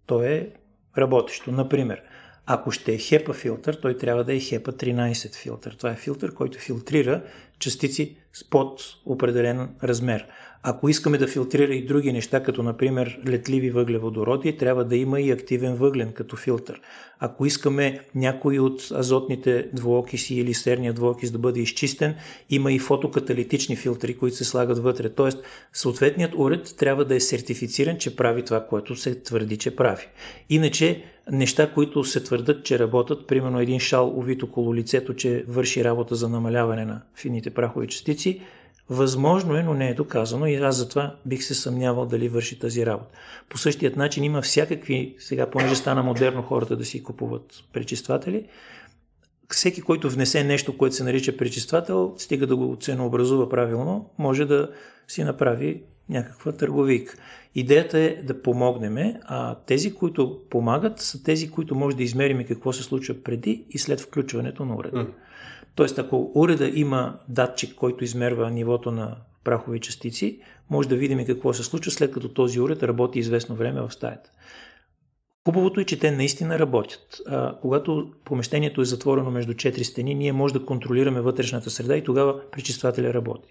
то 0.07 0.23
е 0.23 0.51
работещо. 0.99 1.53
Например, 1.53 2.03
ако 2.47 2.71
ще 2.71 2.93
е 2.93 2.99
HEPA 2.99 3.35
филтър, 3.35 3.75
той 3.75 3.97
трябва 3.99 4.25
да 4.25 4.35
е 4.35 4.41
HEPA 4.41 4.83
13 4.83 5.35
филтър. 5.35 5.73
Това 5.79 5.91
е 5.91 5.97
филтър, 5.97 6.35
който 6.35 6.59
филтрира 6.59 7.23
частици 7.59 8.17
под 8.51 8.81
определен 9.05 9.69
размер. 9.83 10.27
Ако 10.69 10.89
искаме 10.89 11.19
да 11.19 11.27
филтрира 11.27 11.75
и 11.75 11.87
други 11.87 12.13
неща, 12.13 12.43
като 12.43 12.63
например 12.63 13.19
летливи 13.29 13.71
въглеводороди, 13.71 14.57
трябва 14.57 14.85
да 14.85 14.97
има 14.97 15.21
и 15.21 15.31
активен 15.31 15.75
въглен 15.75 16.13
като 16.13 16.37
филтър. 16.37 16.81
Ако 17.19 17.47
искаме 17.47 18.01
някой 18.15 18.59
от 18.59 18.91
азотните 18.95 19.69
двуокиси 19.73 20.35
или 20.35 20.55
серния 20.55 20.93
двуокис 20.93 21.31
да 21.31 21.39
бъде 21.39 21.61
изчистен, 21.61 22.15
има 22.51 22.73
и 22.73 22.79
фотокаталитични 22.79 23.77
филтри, 23.77 24.17
които 24.17 24.37
се 24.37 24.45
слагат 24.45 24.79
вътре. 24.79 25.09
Тоест, 25.09 25.39
съответният 25.73 26.33
уред 26.37 26.75
трябва 26.79 27.05
да 27.05 27.15
е 27.15 27.21
сертифициран, 27.21 27.99
че 27.99 28.17
прави 28.17 28.43
това, 28.43 28.67
което 28.67 28.97
се 28.97 29.23
твърди, 29.23 29.57
че 29.57 29.77
прави. 29.77 30.07
Иначе, 30.51 31.05
неща, 31.33 31.73
които 31.73 32.05
се 32.05 32.23
твърдат, 32.23 32.65
че 32.65 32.79
работят, 32.79 33.27
примерно 33.27 33.61
един 33.61 33.81
шал 33.81 34.19
увит 34.19 34.43
около 34.43 34.75
лицето, 34.75 35.15
че 35.15 35.45
върши 35.49 35.85
работа 35.85 36.15
за 36.15 36.29
намаляване 36.29 36.85
на 36.85 37.03
фините 37.15 37.51
прахови 37.51 37.89
частици, 37.89 38.41
Възможно 38.91 39.57
е, 39.57 39.63
но 39.63 39.75
не 39.75 39.89
е 39.89 39.95
доказано 39.95 40.47
и 40.47 40.55
аз 40.55 40.77
затова 40.77 41.17
бих 41.27 41.45
се 41.45 41.55
съмнявал 41.55 42.07
дали 42.07 42.29
върши 42.29 42.59
тази 42.59 42.87
работа. 42.87 43.11
По 43.49 43.59
същият 43.59 43.97
начин 43.97 44.25
има 44.25 44.43
всякакви, 44.43 45.17
сега 45.19 45.51
понеже 45.51 45.77
стана 45.77 46.03
модерно 46.03 46.43
хората 46.43 46.77
да 46.77 46.85
си 46.85 47.03
купуват 47.03 47.65
пречистватели, 47.73 48.47
всеки, 49.51 49.81
който 49.81 50.11
внесе 50.11 50.45
нещо, 50.45 50.79
което 50.79 50.95
се 50.97 51.05
нарича 51.05 51.37
пречиствател, 51.37 52.15
стига 52.19 52.47
да 52.47 52.57
го 52.57 52.77
ценообразува 52.81 53.49
правилно, 53.49 54.11
може 54.19 54.45
да 54.45 54.71
си 55.09 55.25
направи 55.25 55.83
някаква 56.09 56.53
търговик. 56.53 57.19
Идеята 57.55 57.99
е 57.99 58.23
да 58.23 58.43
помогнем, 58.43 59.15
а 59.25 59.55
тези, 59.55 59.95
които 59.95 60.41
помагат, 60.51 61.01
са 61.01 61.23
тези, 61.23 61.51
които 61.51 61.75
може 61.75 61.97
да 61.97 62.03
измерим 62.03 62.47
какво 62.47 62.73
се 62.73 62.83
случва 62.83 63.15
преди 63.25 63.65
и 63.71 63.79
след 63.79 64.01
включването 64.01 64.65
на 64.65 64.77
уреда. 64.77 65.07
Тоест, 65.77 65.99
ако 65.99 66.33
уреда 66.35 66.71
има 66.75 67.19
датчик, 67.29 67.75
който 67.75 68.05
измерва 68.05 68.51
нивото 68.51 68.91
на 68.91 69.17
прахови 69.45 69.81
частици, 69.81 70.41
може 70.71 70.89
да 70.89 70.97
видим 70.97 71.27
какво 71.27 71.53
се 71.53 71.65
случва 71.65 71.93
след 71.93 72.13
като 72.13 72.29
този 72.29 72.61
уред 72.61 72.83
работи 72.83 73.19
известно 73.19 73.57
време 73.57 73.81
в 73.81 73.93
стаята. 73.93 74.31
Хубавото 75.49 75.81
е, 75.81 75.85
че 75.85 75.99
те 75.99 76.11
наистина 76.11 76.59
работят. 76.59 77.21
А, 77.27 77.59
когато 77.61 78.13
помещението 78.25 78.81
е 78.81 78.85
затворено 78.85 79.31
между 79.31 79.55
четири 79.55 79.85
стени, 79.85 80.15
ние 80.15 80.33
може 80.33 80.55
да 80.55 80.65
контролираме 80.65 81.21
вътрешната 81.21 81.71
среда 81.71 81.97
и 81.97 82.05
тогава 82.05 82.51
пречиствателя 82.51 83.15
работи 83.15 83.49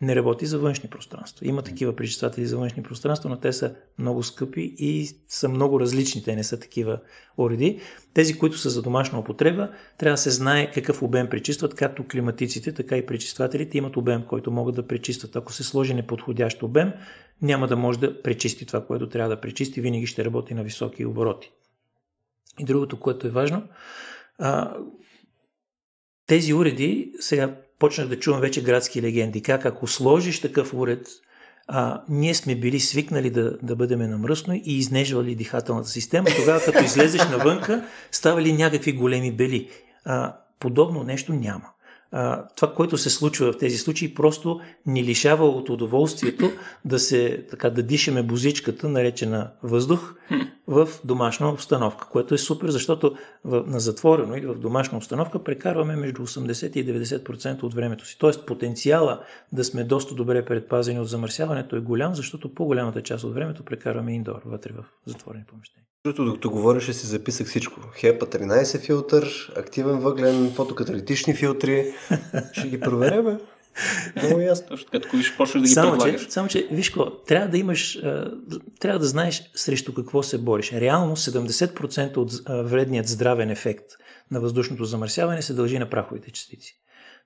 не 0.00 0.16
работи 0.16 0.46
за 0.46 0.58
външни 0.58 0.90
пространства. 0.90 1.46
Има 1.46 1.62
такива 1.62 1.96
пречистватели 1.96 2.46
за 2.46 2.58
външни 2.58 2.82
пространства, 2.82 3.30
но 3.30 3.40
те 3.40 3.52
са 3.52 3.74
много 3.98 4.22
скъпи 4.22 4.74
и 4.78 5.08
са 5.28 5.48
много 5.48 5.80
различни. 5.80 6.22
Те 6.22 6.36
не 6.36 6.44
са 6.44 6.60
такива 6.60 7.00
уреди. 7.36 7.80
Тези, 8.14 8.38
които 8.38 8.58
са 8.58 8.70
за 8.70 8.82
домашна 8.82 9.18
употреба, 9.18 9.70
трябва 9.98 10.14
да 10.14 10.18
се 10.18 10.30
знае 10.30 10.70
какъв 10.70 11.02
обем 11.02 11.28
пречистват, 11.28 11.74
както 11.74 12.06
климатиците, 12.08 12.72
така 12.72 12.96
и 12.96 13.06
пречиствателите 13.06 13.78
имат 13.78 13.96
обем, 13.96 14.22
който 14.22 14.50
могат 14.50 14.74
да 14.74 14.86
пречистват. 14.86 15.36
Ако 15.36 15.52
се 15.52 15.64
сложи 15.64 15.94
неподходящ 15.94 16.62
обем, 16.62 16.92
няма 17.42 17.68
да 17.68 17.76
може 17.76 17.98
да 17.98 18.22
пречисти 18.22 18.66
това, 18.66 18.86
което 18.86 19.08
трябва 19.08 19.28
да 19.28 19.40
пречисти, 19.40 19.80
винаги 19.80 20.06
ще 20.06 20.24
работи 20.24 20.54
на 20.54 20.62
високи 20.62 21.04
обороти. 21.04 21.50
И 22.58 22.64
другото, 22.64 23.00
което 23.00 23.26
е 23.26 23.30
важно, 23.30 23.68
тези 26.26 26.54
уреди, 26.54 27.12
сега 27.20 27.56
почнах 27.80 28.08
да 28.08 28.18
чувам 28.18 28.40
вече 28.40 28.62
градски 28.62 29.02
легенди, 29.02 29.42
как 29.42 29.66
ако 29.66 29.86
сложиш 29.86 30.40
такъв 30.40 30.74
уред, 30.74 31.06
а, 31.68 32.02
ние 32.08 32.34
сме 32.34 32.54
били 32.54 32.80
свикнали 32.80 33.30
да, 33.30 33.58
да 33.62 33.76
бъдем 33.76 34.10
намръсно 34.10 34.54
и 34.54 34.62
изнежвали 34.66 35.34
дихателната 35.34 35.88
система. 35.88 36.28
Тогава, 36.36 36.60
като 36.64 36.84
излезеш 36.84 37.28
навънка, 37.28 37.84
ставали 38.10 38.52
някакви 38.52 38.92
големи 38.92 39.32
бели. 39.32 39.68
А, 40.04 40.36
подобно 40.58 41.02
нещо 41.02 41.32
няма 41.32 41.70
а, 42.12 42.46
това, 42.56 42.74
което 42.74 42.98
се 42.98 43.10
случва 43.10 43.52
в 43.52 43.58
тези 43.58 43.78
случаи, 43.78 44.14
просто 44.14 44.60
ни 44.86 45.04
лишава 45.04 45.48
от 45.48 45.68
удоволствието 45.68 46.50
да 46.84 46.98
се, 46.98 47.46
така, 47.50 47.70
да 47.70 47.82
дишаме 47.82 48.22
бузичката, 48.22 48.88
наречена 48.88 49.50
въздух, 49.62 50.14
в 50.66 50.88
домашна 51.04 51.50
обстановка, 51.50 52.08
което 52.10 52.34
е 52.34 52.38
супер, 52.38 52.68
защото 52.68 53.16
в, 53.44 53.64
на 53.66 53.80
затворено 53.80 54.36
или 54.36 54.46
в 54.46 54.54
домашна 54.54 54.98
обстановка 54.98 55.44
прекарваме 55.44 55.96
между 55.96 56.26
80 56.26 56.76
и 56.76 56.86
90% 56.86 57.62
от 57.62 57.74
времето 57.74 58.06
си. 58.06 58.16
Тоест 58.18 58.46
потенциала 58.46 59.20
да 59.52 59.64
сме 59.64 59.84
доста 59.84 60.14
добре 60.14 60.44
предпазени 60.44 61.00
от 61.00 61.08
замърсяването 61.08 61.76
е 61.76 61.80
голям, 61.80 62.14
защото 62.14 62.54
по-голямата 62.54 63.02
част 63.02 63.24
от 63.24 63.34
времето 63.34 63.64
прекарваме 63.64 64.14
индор, 64.14 64.42
вътре 64.44 64.72
в 64.72 64.84
затворени 65.06 65.44
помещения. 65.44 65.86
Другото, 66.04 66.24
докато 66.24 66.50
говореше, 66.50 66.92
си 66.92 67.06
записах 67.06 67.46
всичко. 67.46 67.80
ХЕПА 67.92 68.26
13 68.26 68.80
филтър, 68.80 69.52
активен 69.56 69.98
въглен, 69.98 70.52
фотокаталитични 70.54 71.34
филтри. 71.34 71.92
Ще 72.52 72.68
ги 72.68 72.80
проверя, 72.80 73.22
бе. 73.22 73.36
Много 74.22 74.40
ясно. 74.40 74.66
Точно 74.68 74.88
като 74.92 75.22
ще 75.22 75.36
почнеш 75.36 75.62
да 75.62 75.68
ги 75.68 75.74
само, 75.74 75.90
предлагаш. 75.90 76.24
Че, 76.24 76.30
само, 76.30 76.48
че, 76.48 76.68
виж 76.70 76.90
какво, 76.90 77.10
трябва 77.10 77.48
да 77.48 77.58
имаш, 77.58 77.98
трябва 78.80 78.98
да 78.98 79.06
знаеш 79.06 79.50
срещу 79.54 79.94
какво 79.94 80.22
се 80.22 80.38
бориш. 80.38 80.72
Реално 80.72 81.16
70% 81.16 82.16
от 82.16 82.32
вредният 82.70 83.08
здравен 83.08 83.50
ефект 83.50 83.84
на 84.30 84.40
въздушното 84.40 84.84
замърсяване 84.84 85.42
се 85.42 85.54
дължи 85.54 85.78
на 85.78 85.90
праховите 85.90 86.30
частици. 86.30 86.74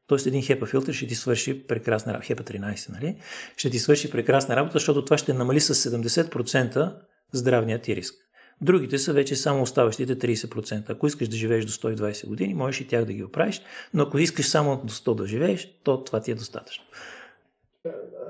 Тоест 0.06 0.26
един 0.26 0.42
хепа 0.42 0.66
филтър 0.66 0.92
ще 0.92 1.06
ти 1.06 1.14
свърши 1.14 1.66
прекрасна 1.66 2.12
работа. 2.12 2.26
Хепа 2.26 2.42
13, 2.42 2.92
нали? 2.92 3.16
Ще 3.56 3.70
ти 3.70 3.78
свърши 3.78 4.10
прекрасна 4.10 4.56
работа, 4.56 4.72
защото 4.72 5.04
това 5.04 5.18
ще 5.18 5.32
намали 5.32 5.60
с 5.60 5.74
70% 5.74 6.94
здравният 7.32 7.82
ти 7.82 7.96
риск. 7.96 8.14
Другите 8.60 8.98
са 8.98 9.12
вече 9.12 9.36
само 9.36 9.62
оставащите 9.62 10.18
30%. 10.18 10.90
Ако 10.90 11.06
искаш 11.06 11.28
да 11.28 11.36
живееш 11.36 11.64
до 11.64 11.72
120 11.72 12.26
години, 12.26 12.54
можеш 12.54 12.80
и 12.80 12.88
тях 12.88 13.04
да 13.04 13.12
ги 13.12 13.24
оправиш, 13.24 13.62
но 13.94 14.02
ако 14.02 14.18
искаш 14.18 14.46
само 14.46 14.82
до 14.84 14.92
100 14.92 15.14
да 15.14 15.26
живееш, 15.26 15.68
то 15.82 16.04
това 16.04 16.20
ти 16.20 16.30
е 16.30 16.34
достатъчно. 16.34 16.84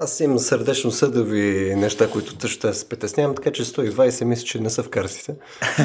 Аз 0.01 0.21
имам 0.21 0.39
сърдечно 0.39 0.91
съдови 0.91 1.75
неща, 1.77 2.11
които 2.11 2.37
тъщо 2.37 2.75
се 2.75 2.89
притеснявам, 2.89 3.35
така 3.35 3.53
че 3.53 3.65
120 3.65 4.25
мисля, 4.25 4.45
че 4.45 4.61
не 4.61 4.71
са 4.71 4.83
в 4.83 4.89
карсите. 4.89 5.37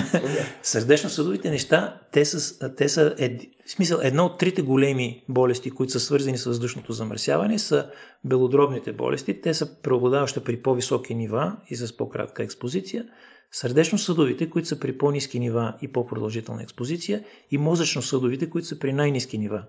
сърдечно 0.63 1.09
съдовите 1.09 1.49
неща, 1.49 1.99
те 2.11 2.25
са, 2.25 2.75
те 2.75 2.89
са 2.89 3.15
ед, 3.17 3.41
в 3.65 3.71
смисъл, 3.71 3.99
едно 4.03 4.25
от 4.25 4.37
трите 4.37 4.61
големи 4.61 5.23
болести, 5.29 5.71
които 5.71 5.93
са 5.93 5.99
свързани 5.99 6.37
с 6.37 6.45
въздушното 6.45 6.93
замърсяване, 6.93 7.59
са 7.59 7.89
белодробните 8.23 8.93
болести. 8.93 9.41
Те 9.41 9.53
са 9.53 9.81
преобладаващи 9.81 10.39
при 10.39 10.61
по-високи 10.61 11.15
нива 11.15 11.57
и 11.69 11.75
с 11.75 11.97
по-кратка 11.97 12.43
експозиция. 12.43 13.05
Сърдечно-съдовите, 13.51 14.49
които 14.49 14.67
са 14.67 14.79
при 14.79 14.97
по-низки 14.97 15.39
нива 15.39 15.77
и 15.81 15.87
по-продължителна 15.87 16.63
експозиция, 16.63 17.23
и 17.51 17.57
мозъчно-съдовите, 17.57 18.49
които 18.49 18.67
са 18.67 18.79
при 18.79 18.93
най-низки 18.93 19.37
нива. 19.37 19.63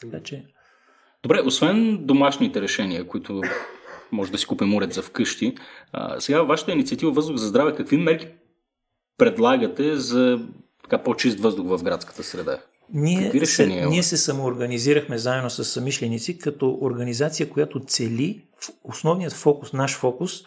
Така 0.00 0.22
че 0.22 0.44
Добре, 1.22 1.42
освен 1.46 2.06
домашните 2.06 2.60
решения, 2.60 3.06
които 3.06 3.40
може 4.12 4.32
да 4.32 4.38
си 4.38 4.46
купим 4.46 4.74
уред 4.74 4.92
за 4.92 5.02
вкъщи, 5.02 5.54
а, 5.92 6.20
сега 6.20 6.42
вашата 6.42 6.72
инициатива 6.72 7.12
Въздух 7.12 7.36
за 7.36 7.46
здраве, 7.46 7.74
какви 7.74 7.96
мерки 7.96 8.28
предлагате 9.18 9.96
за 9.96 10.40
така 10.82 11.02
по-чист 11.02 11.40
въздух 11.40 11.66
в 11.66 11.82
градската 11.82 12.22
среда? 12.22 12.58
Ние 12.94 13.46
се, 13.46 13.66
ние 13.66 14.02
се 14.02 14.16
самоорганизирахме 14.16 15.18
заедно 15.18 15.50
с 15.50 15.64
самишленици 15.64 16.38
като 16.38 16.78
организация, 16.80 17.50
която 17.50 17.80
цели 17.80 18.42
основният 18.84 19.32
фокус, 19.32 19.72
наш 19.72 19.96
фокус, 19.96 20.42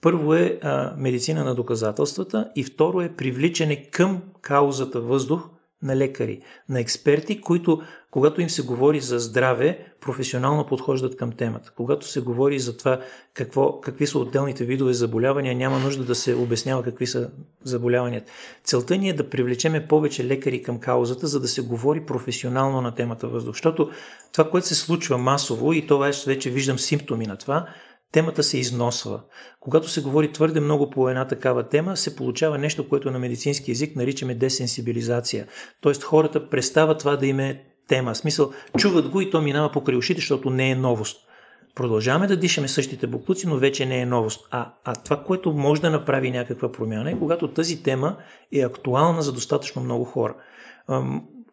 първо 0.00 0.34
е 0.34 0.58
а, 0.62 0.94
медицина 0.96 1.44
на 1.44 1.54
доказателствата 1.54 2.50
и 2.56 2.64
второ 2.64 3.00
е 3.00 3.16
привличане 3.16 3.90
към 3.90 4.22
каузата 4.42 5.00
въздух 5.00 5.48
на 5.82 5.96
лекари, 5.96 6.40
на 6.68 6.80
експерти, 6.80 7.40
които, 7.40 7.82
когато 8.10 8.40
им 8.40 8.50
се 8.50 8.62
говори 8.62 9.00
за 9.00 9.18
здраве, 9.18 9.86
професионално 10.00 10.66
подхождат 10.66 11.16
към 11.16 11.32
темата. 11.32 11.72
Когато 11.76 12.06
се 12.06 12.20
говори 12.20 12.58
за 12.58 12.76
това 12.76 13.00
какво, 13.34 13.80
какви 13.80 14.06
са 14.06 14.18
отделните 14.18 14.64
видове 14.64 14.92
заболявания, 14.92 15.56
няма 15.56 15.78
нужда 15.78 16.04
да 16.04 16.14
се 16.14 16.34
обяснява 16.34 16.82
какви 16.82 17.06
са 17.06 17.30
заболяванията. 17.64 18.32
Целта 18.64 18.96
ни 18.96 19.08
е 19.08 19.12
да 19.12 19.30
привлечеме 19.30 19.88
повече 19.88 20.24
лекари 20.24 20.62
към 20.62 20.80
каузата, 20.80 21.26
за 21.26 21.40
да 21.40 21.48
се 21.48 21.62
говори 21.62 22.06
професионално 22.06 22.80
на 22.80 22.94
темата 22.94 23.28
въздух. 23.28 23.54
Защото 23.54 23.90
това, 24.32 24.50
което 24.50 24.66
се 24.66 24.74
случва 24.74 25.18
масово, 25.18 25.72
и 25.72 25.86
това 25.86 26.12
вече 26.26 26.50
виждам 26.50 26.78
симптоми 26.78 27.26
на 27.26 27.36
това, 27.36 27.66
темата 28.12 28.42
се 28.42 28.58
износва. 28.58 29.20
Когато 29.60 29.88
се 29.88 30.02
говори 30.02 30.32
твърде 30.32 30.60
много 30.60 30.90
по 30.90 31.08
една 31.08 31.26
такава 31.26 31.68
тема, 31.68 31.96
се 31.96 32.16
получава 32.16 32.58
нещо, 32.58 32.88
което 32.88 33.10
на 33.10 33.18
медицински 33.18 33.70
язик 33.70 33.96
наричаме 33.96 34.34
десенсибилизация. 34.34 35.46
Тоест 35.80 36.02
хората 36.02 36.50
престават 36.50 36.98
това 36.98 37.16
да 37.16 37.26
им 37.26 37.40
е 37.40 37.64
тема. 37.88 38.14
В 38.14 38.16
смисъл, 38.16 38.52
чуват 38.78 39.08
го 39.08 39.20
и 39.20 39.30
то 39.30 39.42
минава 39.42 39.72
по 39.72 39.82
ушите, 39.96 40.20
защото 40.20 40.50
не 40.50 40.70
е 40.70 40.74
новост. 40.74 41.26
Продължаваме 41.74 42.26
да 42.26 42.36
дишаме 42.36 42.68
същите 42.68 43.06
буклуци, 43.06 43.46
но 43.46 43.56
вече 43.56 43.86
не 43.86 44.00
е 44.00 44.06
новост. 44.06 44.48
А, 44.50 44.72
а 44.84 44.94
това, 44.94 45.24
което 45.24 45.52
може 45.52 45.80
да 45.80 45.90
направи 45.90 46.30
някаква 46.30 46.72
промяна 46.72 47.10
е 47.10 47.18
когато 47.18 47.48
тази 47.48 47.82
тема 47.82 48.16
е 48.52 48.60
актуална 48.60 49.22
за 49.22 49.32
достатъчно 49.32 49.82
много 49.82 50.04
хора. 50.04 50.34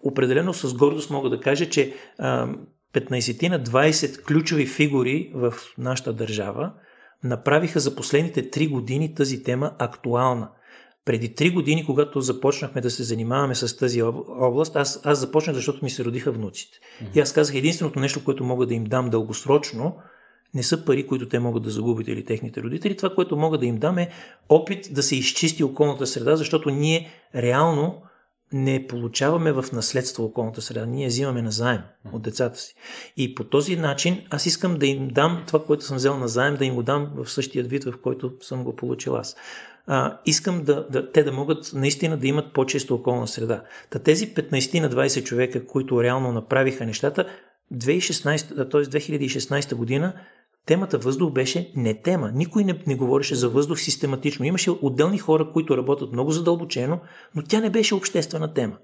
Определено 0.04 0.54
с 0.54 0.74
гордост 0.74 1.10
мога 1.10 1.30
да 1.30 1.40
кажа, 1.40 1.70
че 1.70 1.94
ам, 2.20 2.68
15 2.94 3.50
на 3.50 3.64
20 3.64 4.24
ключови 4.26 4.66
фигури 4.66 5.32
в 5.34 5.54
нашата 5.78 6.14
държава 6.14 6.72
направиха 7.24 7.80
за 7.80 7.96
последните 7.96 8.50
3 8.50 8.70
години 8.70 9.16
тази 9.16 9.44
тема 9.44 9.72
актуална. 9.80 10.50
Преди 11.06 11.30
3 11.30 11.54
години, 11.54 11.86
когато 11.86 12.22
започнахме 12.22 12.82
да 12.82 12.92
се 12.92 13.04
занимаваме 13.04 13.56
с 13.56 13.78
тази 13.78 14.02
област, 14.02 14.76
аз, 14.76 15.02
аз 15.04 15.20
започнах, 15.20 15.56
защото 15.56 15.84
ми 15.84 15.90
се 15.90 16.06
родиха 16.06 16.32
внуците. 16.32 16.78
Mm-hmm. 16.78 17.18
И 17.18 17.20
аз 17.20 17.34
казах, 17.34 17.56
единственото 17.56 18.00
нещо, 18.00 18.24
което 18.24 18.44
мога 18.44 18.66
да 18.66 18.74
им 18.74 18.84
дам 18.84 19.10
дългосрочно, 19.10 19.96
не 20.54 20.64
са 20.64 20.86
пари, 20.86 21.08
които 21.08 21.30
те 21.30 21.40
могат 21.40 21.64
да 21.64 21.70
загубят 21.70 22.08
или 22.08 22.26
техните 22.26 22.62
родители. 22.62 22.98
Това, 22.98 23.16
което 23.16 23.38
мога 23.38 23.58
да 23.58 23.66
им 23.66 23.78
дам 23.78 23.98
е 23.98 24.10
опит 24.50 24.90
да 24.92 25.04
се 25.04 25.16
изчисти 25.16 25.64
околната 25.64 26.08
среда, 26.08 26.36
защото 26.36 26.70
ние 26.70 27.10
реално 27.36 28.02
не 28.54 28.88
получаваме 28.88 29.52
в 29.52 29.66
наследство 29.74 30.24
околната 30.24 30.62
среда, 30.62 30.86
ние 30.86 31.08
взимаме 31.08 31.42
назаем 31.42 31.82
от 32.14 32.22
децата 32.22 32.60
си. 32.60 32.76
И 33.18 33.36
по 33.36 33.44
този 33.44 33.76
начин 33.76 34.22
аз 34.30 34.46
искам 34.46 34.78
да 34.78 34.88
им 34.88 35.08
дам 35.08 35.44
това, 35.48 35.66
което 35.66 35.86
съм 35.86 35.98
взел 35.98 36.18
назаем, 36.18 36.56
да 36.56 36.66
им 36.66 36.76
го 36.76 36.84
дам 36.84 37.12
в 37.16 37.32
същия 37.32 37.64
вид, 37.64 37.84
в 37.84 37.94
който 38.04 38.34
съм 38.42 38.64
го 38.64 38.76
получил 38.76 39.16
аз. 39.16 39.36
А, 39.88 40.20
искам 40.26 40.64
да, 40.64 40.88
да, 40.88 41.12
те 41.12 41.24
да 41.24 41.32
могат 41.32 41.72
наистина 41.74 42.18
да 42.18 42.28
имат 42.28 42.54
по-често 42.54 42.96
околна 42.96 43.28
среда. 43.28 43.64
Та 43.90 44.00
тези 44.00 44.34
15 44.34 44.80
на 44.80 44.90
20 44.90 45.24
човека, 45.24 45.66
които 45.66 46.04
реално 46.04 46.32
направиха 46.32 46.86
нещата, 46.86 47.26
2016, 47.74 48.72
т.е. 48.72 48.82
2016 48.82 49.76
година 49.76 50.14
Темата 50.66 50.98
въздух 50.98 51.32
беше 51.32 51.72
не 51.76 52.02
тема. 52.02 52.32
Никой 52.34 52.64
не, 52.64 52.84
не 52.88 52.96
говореше 52.96 53.36
за 53.36 53.50
въздух 53.50 53.80
систематично. 53.80 54.46
Имаше 54.46 54.72
отделни 54.72 55.18
хора, 55.18 55.52
които 55.54 55.78
работят 55.78 56.12
много 56.12 56.32
задълбочено, 56.32 57.00
но 57.36 57.42
тя 57.42 57.60
не 57.60 57.70
беше 57.70 57.96
обществена 57.96 58.54
тема. 58.54 58.78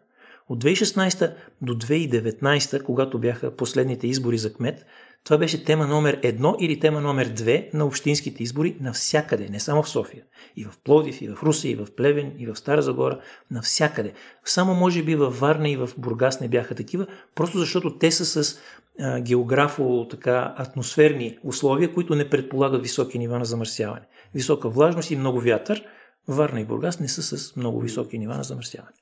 От 0.50 0.64
2016 0.64 1.34
до 1.62 1.76
2019, 1.76 2.84
когато 2.84 3.20
бяха 3.20 3.56
последните 3.56 4.08
избори 4.08 4.38
за 4.38 4.54
кмет, 4.54 4.86
това 5.24 5.38
беше 5.38 5.64
тема 5.64 5.88
номер 5.88 6.20
едно 6.24 6.56
или 6.60 6.80
тема 6.80 7.02
номер 7.02 7.26
две 7.26 7.70
на 7.74 7.86
общинските 7.86 8.44
избори 8.44 8.78
навсякъде, 8.80 9.50
не 9.50 9.60
само 9.60 9.84
в 9.84 9.90
София. 9.90 10.24
И 10.56 10.64
в 10.64 10.74
Пловдив, 10.84 11.22
и 11.22 11.28
в 11.28 11.44
Руси, 11.44 11.70
и 11.70 11.76
в 11.76 11.88
Плевен, 11.98 12.32
и 12.38 12.48
в 12.48 12.56
Стара 12.56 12.82
Загора, 12.82 13.20
навсякъде. 13.52 14.14
Само 14.46 14.76
може 14.76 15.04
би 15.04 15.16
във 15.16 15.40
Варна 15.40 15.70
и 15.70 15.78
в 15.78 15.90
Бургас 15.98 16.40
не 16.40 16.48
бяха 16.48 16.76
такива, 16.76 17.08
просто 17.36 17.58
защото 17.58 17.98
те 17.98 18.12
са 18.12 18.44
с 18.44 18.60
а, 19.00 19.20
географо 19.20 20.08
така 20.10 20.54
атмосферни 20.58 21.38
условия, 21.44 21.94
които 21.94 22.16
не 22.16 22.30
предполагат 22.30 22.82
високи 22.82 23.20
нива 23.20 23.40
на 23.40 23.46
замърсяване. 23.46 24.08
Висока 24.34 24.70
влажност 24.70 25.12
и 25.12 25.16
много 25.16 25.40
вятър. 25.40 25.84
Варна 26.28 26.62
и 26.62 26.66
Бургас 26.66 27.00
не 27.00 27.08
са 27.08 27.38
с 27.38 27.56
много 27.56 27.80
високи 27.80 28.20
нива 28.20 28.38
на 28.38 28.44
замърсяване. 28.44 28.94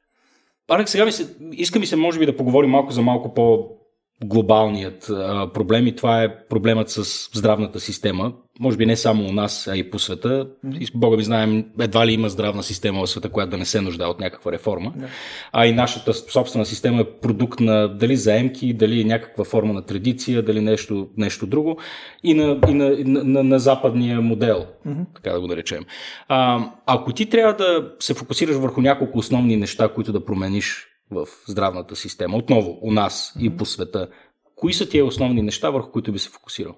Арек, 0.69 0.89
сега 0.89 1.05
ми 1.05 1.11
се, 1.11 1.35
иска 1.51 1.79
ми 1.79 1.85
се, 1.85 1.95
може 1.95 2.19
би, 2.19 2.25
да 2.25 2.37
поговорим 2.37 2.69
малко 2.69 2.91
за 2.91 3.01
малко 3.01 3.33
по 3.33 3.76
глобалният 4.23 5.09
а, 5.09 5.49
проблем 5.53 5.87
и 5.87 5.95
това 5.95 6.23
е 6.23 6.45
проблемът 6.49 6.89
с 6.89 7.29
здравната 7.33 7.79
система. 7.79 8.33
Може 8.59 8.77
би 8.77 8.85
не 8.85 8.95
само 8.95 9.27
у 9.27 9.31
нас, 9.31 9.67
а 9.67 9.77
и 9.77 9.89
по 9.89 9.99
света. 9.99 10.47
И 10.79 10.87
Бога 10.95 11.17
ми 11.17 11.23
знаем, 11.23 11.65
едва 11.79 12.07
ли 12.07 12.13
има 12.13 12.29
здравна 12.29 12.63
система 12.63 13.05
в 13.05 13.09
света, 13.09 13.29
която 13.29 13.51
да 13.51 13.57
не 13.57 13.65
се 13.65 13.81
нуждае 13.81 14.07
от 14.07 14.19
някаква 14.19 14.51
реформа. 14.51 14.93
Да. 14.95 15.05
А 15.51 15.65
и 15.65 15.73
нашата 15.73 16.13
собствена 16.13 16.65
система 16.65 17.01
е 17.01 17.19
продукт 17.21 17.59
на 17.59 17.87
дали 17.87 18.15
заемки, 18.15 18.73
дали 18.73 19.05
някаква 19.05 19.43
форма 19.43 19.73
на 19.73 19.81
традиция, 19.81 20.43
дали 20.43 20.61
нещо, 20.61 21.07
нещо 21.17 21.47
друго 21.47 21.77
и 22.23 22.33
на, 22.33 22.59
и 22.69 22.73
на, 22.73 22.89
на, 22.89 23.23
на, 23.23 23.43
на 23.43 23.59
западния 23.59 24.21
модел, 24.21 24.65
mm-hmm. 24.87 25.05
така 25.15 25.31
да 25.31 25.41
го 25.41 25.47
наречем. 25.47 25.85
А, 26.27 26.65
ако 26.85 27.13
ти 27.13 27.25
трябва 27.25 27.53
да 27.53 27.91
се 27.99 28.13
фокусираш 28.13 28.55
върху 28.55 28.81
няколко 28.81 29.19
основни 29.19 29.57
неща, 29.57 29.89
които 29.89 30.11
да 30.11 30.25
промениш 30.25 30.87
в 31.11 31.27
здравната 31.47 31.95
система, 31.95 32.37
отново 32.37 32.79
у 32.81 32.91
нас 32.91 33.33
mm-hmm. 33.37 33.41
и 33.41 33.57
по 33.57 33.65
света. 33.65 34.09
Кои 34.55 34.73
са 34.73 34.89
тия 34.89 35.05
основни 35.05 35.41
неща, 35.41 35.69
върху 35.69 35.91
които 35.91 36.11
би 36.11 36.19
се 36.19 36.29
фокусирал? 36.29 36.75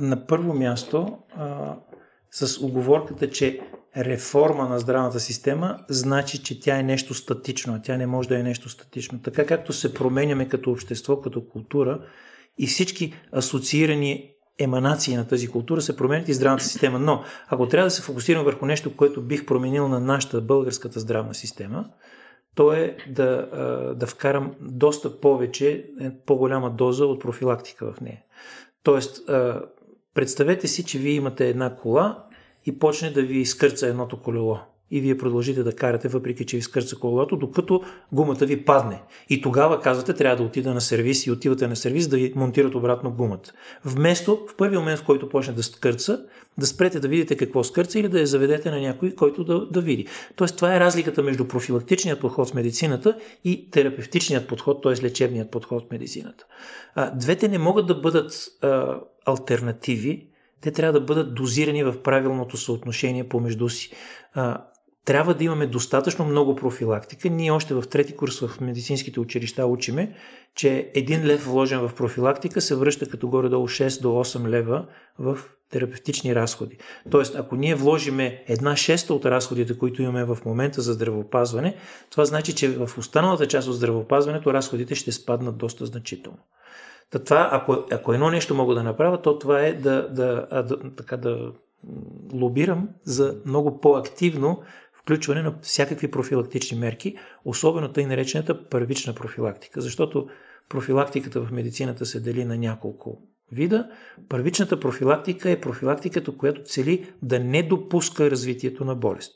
На 0.00 0.26
първо 0.26 0.54
място, 0.54 1.18
а, 1.36 1.76
с 2.30 2.64
оговорката, 2.64 3.30
че 3.30 3.60
реформа 3.96 4.68
на 4.68 4.78
здравната 4.78 5.20
система 5.20 5.78
значи, 5.88 6.42
че 6.42 6.60
тя 6.60 6.78
е 6.78 6.82
нещо 6.82 7.14
статично, 7.14 7.74
а 7.74 7.82
тя 7.82 7.96
не 7.96 8.06
може 8.06 8.28
да 8.28 8.38
е 8.38 8.42
нещо 8.42 8.68
статично. 8.68 9.22
Така 9.22 9.46
както 9.46 9.72
се 9.72 9.94
променяме 9.94 10.48
като 10.48 10.70
общество, 10.70 11.20
като 11.20 11.46
култура 11.48 12.00
и 12.58 12.66
всички 12.66 13.14
асоциирани 13.32 14.30
еманации 14.58 15.16
на 15.16 15.28
тази 15.28 15.48
култура 15.48 15.82
се 15.82 15.96
променят 15.96 16.28
и 16.28 16.34
здравната 16.34 16.64
система. 16.64 16.98
Но 16.98 17.24
ако 17.48 17.68
трябва 17.68 17.86
да 17.86 17.90
се 17.90 18.02
фокусирам 18.02 18.44
върху 18.44 18.66
нещо, 18.66 18.96
което 18.96 19.22
бих 19.22 19.46
променил 19.46 19.88
на 19.88 20.00
нашата 20.00 20.40
българската 20.40 21.00
здравна 21.00 21.34
система, 21.34 21.84
то 22.56 22.72
е 22.72 22.96
да, 23.08 23.48
да 23.96 24.06
вкарам 24.06 24.54
доста 24.60 25.20
повече, 25.20 25.90
е, 26.00 26.10
по-голяма 26.26 26.70
доза 26.70 27.06
от 27.06 27.20
профилактика 27.20 27.92
в 27.92 28.00
нея. 28.00 28.22
Тоест, 28.82 29.30
представете 30.14 30.68
си, 30.68 30.84
че 30.84 30.98
вие 30.98 31.12
имате 31.12 31.48
една 31.48 31.76
кола 31.76 32.24
и 32.66 32.78
почне 32.78 33.10
да 33.10 33.22
ви 33.22 33.38
изкърца 33.38 33.86
едното 33.86 34.22
колело 34.22 34.58
и 34.90 35.00
вие 35.00 35.18
продължите 35.18 35.62
да 35.62 35.76
карате, 35.76 36.08
въпреки 36.08 36.46
че 36.46 36.56
ви 36.56 36.62
скърца 36.62 36.96
колелото, 37.00 37.36
докато 37.36 37.82
гумата 38.12 38.46
ви 38.46 38.64
падне. 38.64 39.02
И 39.28 39.42
тогава 39.42 39.80
казвате, 39.80 40.14
трябва 40.14 40.36
да 40.36 40.42
отида 40.42 40.74
на 40.74 40.80
сервис 40.80 41.26
и 41.26 41.30
отивате 41.30 41.68
на 41.68 41.76
сервис 41.76 42.08
да 42.08 42.16
ви 42.16 42.32
монтират 42.36 42.74
обратно 42.74 43.12
гумата. 43.12 43.52
Вместо 43.84 44.46
в 44.50 44.56
първи 44.56 44.76
момент, 44.76 45.00
в 45.00 45.04
който 45.04 45.28
почне 45.28 45.54
да 45.54 45.62
скърца, 45.62 46.18
да 46.58 46.66
спрете 46.66 47.00
да 47.00 47.08
видите 47.08 47.36
какво 47.36 47.64
скърца 47.64 47.98
или 47.98 48.08
да 48.08 48.20
я 48.20 48.26
заведете 48.26 48.70
на 48.70 48.80
някой, 48.80 49.14
който 49.14 49.44
да, 49.44 49.66
да 49.66 49.80
види. 49.80 50.06
Тоест, 50.36 50.56
това 50.56 50.76
е 50.76 50.80
разликата 50.80 51.22
между 51.22 51.48
профилактичният 51.48 52.20
подход 52.20 52.50
в 52.50 52.54
медицината 52.54 53.18
и 53.44 53.70
терапевтичният 53.70 54.48
подход, 54.48 54.82
т.е. 54.82 55.02
лечебният 55.02 55.50
подход 55.50 55.86
в 55.88 55.90
медицината. 55.90 56.46
А, 56.94 57.10
двете 57.10 57.48
не 57.48 57.58
могат 57.58 57.86
да 57.86 57.94
бъдат 57.94 58.48
а, 58.62 59.00
альтернативи, 59.26 60.28
те 60.60 60.70
трябва 60.70 61.00
да 61.00 61.06
бъдат 61.06 61.34
дозирани 61.34 61.84
в 61.84 62.02
правилното 62.02 62.56
съотношение 62.56 63.28
помежду 63.28 63.68
си. 63.68 63.90
А, 64.34 64.64
трябва 65.06 65.34
да 65.34 65.44
имаме 65.44 65.66
достатъчно 65.66 66.24
много 66.24 66.56
профилактика. 66.56 67.30
Ние 67.30 67.50
още 67.50 67.74
в 67.74 67.84
трети 67.90 68.16
курс 68.16 68.40
в 68.40 68.60
медицинските 68.60 69.20
училища 69.20 69.66
учиме, 69.66 70.14
че 70.54 70.90
един 70.94 71.26
лев 71.26 71.44
вложен 71.44 71.88
в 71.88 71.94
профилактика 71.94 72.60
се 72.60 72.76
връща 72.76 73.06
като 73.06 73.28
горе-долу 73.28 73.68
6 73.68 74.02
до 74.02 74.08
8 74.08 74.48
лева 74.48 74.86
в 75.18 75.38
терапевтични 75.70 76.34
разходи. 76.34 76.78
Тоест, 77.10 77.34
ако 77.34 77.56
ние 77.56 77.74
вложиме 77.74 78.44
една 78.48 78.76
шеста 78.76 79.14
от 79.14 79.24
разходите, 79.24 79.78
които 79.78 80.02
имаме 80.02 80.24
в 80.24 80.38
момента 80.44 80.80
за 80.82 80.92
здравеопазване, 80.92 81.76
това 82.10 82.24
значи, 82.24 82.54
че 82.54 82.68
в 82.68 82.98
останалата 82.98 83.46
част 83.48 83.68
от 83.68 83.74
здравеопазването 83.74 84.52
разходите 84.52 84.94
ще 84.94 85.12
спаднат 85.12 85.56
доста 85.56 85.86
значително. 85.86 86.38
Та 87.10 87.18
това, 87.18 87.48
ако, 87.52 87.84
ако 87.92 88.12
едно 88.12 88.30
нещо 88.30 88.54
мога 88.54 88.74
да 88.74 88.82
направя, 88.82 89.22
то 89.22 89.38
това 89.38 89.60
е 89.60 89.72
да, 89.72 90.08
да, 90.08 90.46
да, 90.62 90.94
така 90.96 91.16
да 91.16 91.52
лобирам 92.32 92.88
за 93.04 93.36
много 93.46 93.80
по-активно 93.80 94.62
включване 95.06 95.42
на 95.42 95.54
всякакви 95.62 96.10
профилактични 96.10 96.78
мерки, 96.78 97.16
особено 97.44 97.92
тъй 97.92 98.06
наречената 98.06 98.68
първична 98.68 99.14
профилактика, 99.14 99.80
защото 99.80 100.28
профилактиката 100.68 101.40
в 101.40 101.50
медицината 101.50 102.06
се 102.06 102.20
дели 102.20 102.44
на 102.44 102.56
няколко 102.56 103.22
вида. 103.52 103.88
Първичната 104.28 104.80
профилактика 104.80 105.50
е 105.50 105.60
профилактиката, 105.60 106.36
която 106.36 106.62
цели 106.62 107.12
да 107.22 107.40
не 107.40 107.62
допуска 107.62 108.30
развитието 108.30 108.84
на 108.84 108.94
болест. 108.94 109.32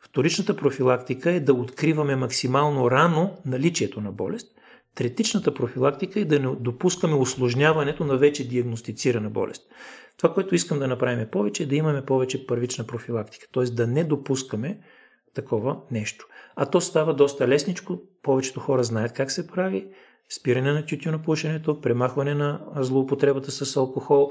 Вторичната 0.00 0.56
профилактика 0.56 1.32
е 1.32 1.40
да 1.40 1.54
откриваме 1.54 2.16
максимално 2.16 2.90
рано 2.90 3.38
наличието 3.46 4.00
на 4.00 4.12
болест. 4.12 4.46
Третичната 4.94 5.54
профилактика 5.54 6.20
е 6.20 6.24
да 6.24 6.40
не 6.40 6.48
допускаме 6.60 7.14
осложняването 7.14 8.04
на 8.04 8.16
вече 8.16 8.48
диагностицирана 8.48 9.30
болест. 9.30 9.62
Това, 10.16 10.34
което 10.34 10.54
искам 10.54 10.78
да 10.78 10.88
направим 10.88 11.26
повече, 11.32 11.62
е 11.62 11.66
да 11.66 11.76
имаме 11.76 12.04
повече 12.04 12.46
първична 12.46 12.86
профилактика, 12.86 13.46
т.е. 13.52 13.64
да 13.64 13.86
не 13.86 14.04
допускаме 14.04 14.78
такова 15.36 15.80
нещо. 15.90 16.26
А 16.56 16.66
то 16.66 16.80
става 16.80 17.14
доста 17.14 17.48
лесничко, 17.48 17.98
повечето 18.22 18.60
хора 18.60 18.84
знаят 18.84 19.12
как 19.12 19.30
се 19.30 19.46
прави, 19.46 19.86
спиране 20.28 20.72
на 20.72 20.86
тютюнопушенето, 20.86 21.80
премахване 21.80 22.34
на 22.34 22.60
злоупотребата 22.76 23.50
с 23.50 23.76
алкохол, 23.76 24.30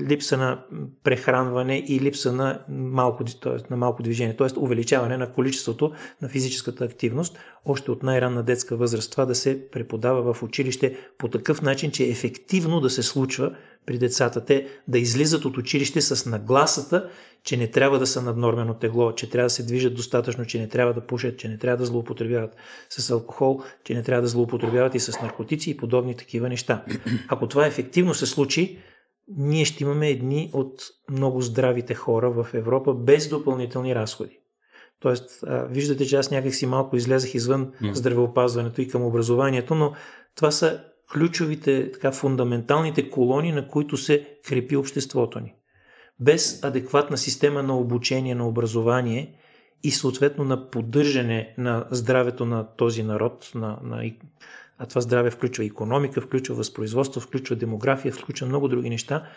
липса 0.00 0.36
на 0.36 0.64
прехранване 1.04 1.78
и 1.78 2.00
липса 2.00 2.32
на 2.32 2.60
малко, 2.68 3.24
т.е. 3.24 3.70
на 3.70 3.76
малко 3.76 4.02
движение, 4.02 4.36
т.е. 4.36 4.58
увеличаване 4.58 5.16
на 5.16 5.32
количеството 5.32 5.92
на 6.22 6.28
физическата 6.28 6.84
активност, 6.84 7.38
още 7.64 7.90
от 7.90 8.02
най-ранна 8.02 8.42
детска 8.42 8.76
възраст. 8.76 9.10
Това 9.10 9.24
да 9.24 9.34
се 9.34 9.70
преподава 9.70 10.34
в 10.34 10.42
училище 10.42 10.96
по 11.18 11.28
такъв 11.28 11.62
начин, 11.62 11.90
че 11.90 12.04
ефективно 12.04 12.80
да 12.80 12.90
се 12.90 13.02
случва 13.02 13.56
при 13.86 13.98
децата. 13.98 14.44
Те 14.44 14.68
да 14.88 14.98
излизат 14.98 15.44
от 15.44 15.56
училище 15.56 16.00
с 16.00 16.30
нагласата, 16.30 17.10
че 17.44 17.56
не 17.56 17.70
трябва 17.70 17.98
да 17.98 18.06
са 18.06 18.22
наднормено 18.22 18.74
тегло, 18.74 19.12
че 19.12 19.30
трябва 19.30 19.46
да 19.46 19.50
се 19.50 19.62
движат 19.62 19.94
достатъчно, 19.94 20.46
че 20.46 20.58
не 20.58 20.68
трябва 20.68 20.94
да 20.94 21.06
пушат, 21.06 21.38
че 21.38 21.48
не 21.48 21.58
трябва 21.58 21.76
да 21.76 21.84
злоупотребяват 21.84 22.56
с 22.90 23.10
алкохол, 23.10 23.60
че 23.84 23.94
не 23.94 24.02
трябва 24.02 24.22
да 24.22 24.28
злоупотребяват 24.28 24.94
и 24.94 25.00
с 25.00 25.20
наркотици 25.20 25.70
и 25.70 25.76
подобни 25.76 26.16
такива 26.16 26.48
неща. 26.48 26.84
Ако 27.28 27.48
това 27.48 27.66
ефективно 27.66 28.14
се 28.14 28.26
случи, 28.26 28.78
ние 29.28 29.64
ще 29.64 29.84
имаме 29.84 30.08
едни 30.08 30.50
от 30.52 30.82
много 31.10 31.40
здравите 31.40 31.94
хора 31.94 32.30
в 32.30 32.46
Европа 32.54 32.94
без 32.94 33.28
допълнителни 33.28 33.94
разходи. 33.94 34.38
Тоест, 35.00 35.44
виждате, 35.70 36.06
че 36.06 36.16
аз 36.16 36.30
някак 36.30 36.54
си 36.54 36.66
малко 36.66 36.96
излезах 36.96 37.34
извън 37.34 37.72
здравеопазването 37.92 38.80
и 38.80 38.88
към 38.88 39.02
образованието, 39.02 39.74
но 39.74 39.92
това 40.34 40.50
са 40.50 40.84
ключовите, 41.14 41.92
така, 41.92 42.12
фундаменталните 42.12 43.10
колони, 43.10 43.52
на 43.52 43.68
които 43.68 43.96
се 43.96 44.38
крепи 44.44 44.76
обществото 44.76 45.40
ни 45.40 45.54
без 46.20 46.64
адекватна 46.64 47.18
система 47.18 47.62
на 47.62 47.78
обучение, 47.78 48.34
на 48.34 48.48
образование 48.48 49.34
и 49.82 49.90
съответно 49.90 50.44
на 50.44 50.70
поддържане 50.70 51.54
на 51.58 51.86
здравето 51.90 52.46
на 52.46 52.76
този 52.76 53.02
народ, 53.02 53.50
на, 53.54 53.78
на, 53.82 54.10
а 54.78 54.86
това 54.86 55.00
здраве 55.00 55.30
включва 55.30 55.64
економика, 55.64 56.20
включва 56.20 56.54
възпроизводство, 56.54 57.20
включва 57.20 57.56
демография, 57.56 58.12
включва 58.12 58.46
много 58.46 58.68
други 58.68 58.90
неща, 58.90 59.28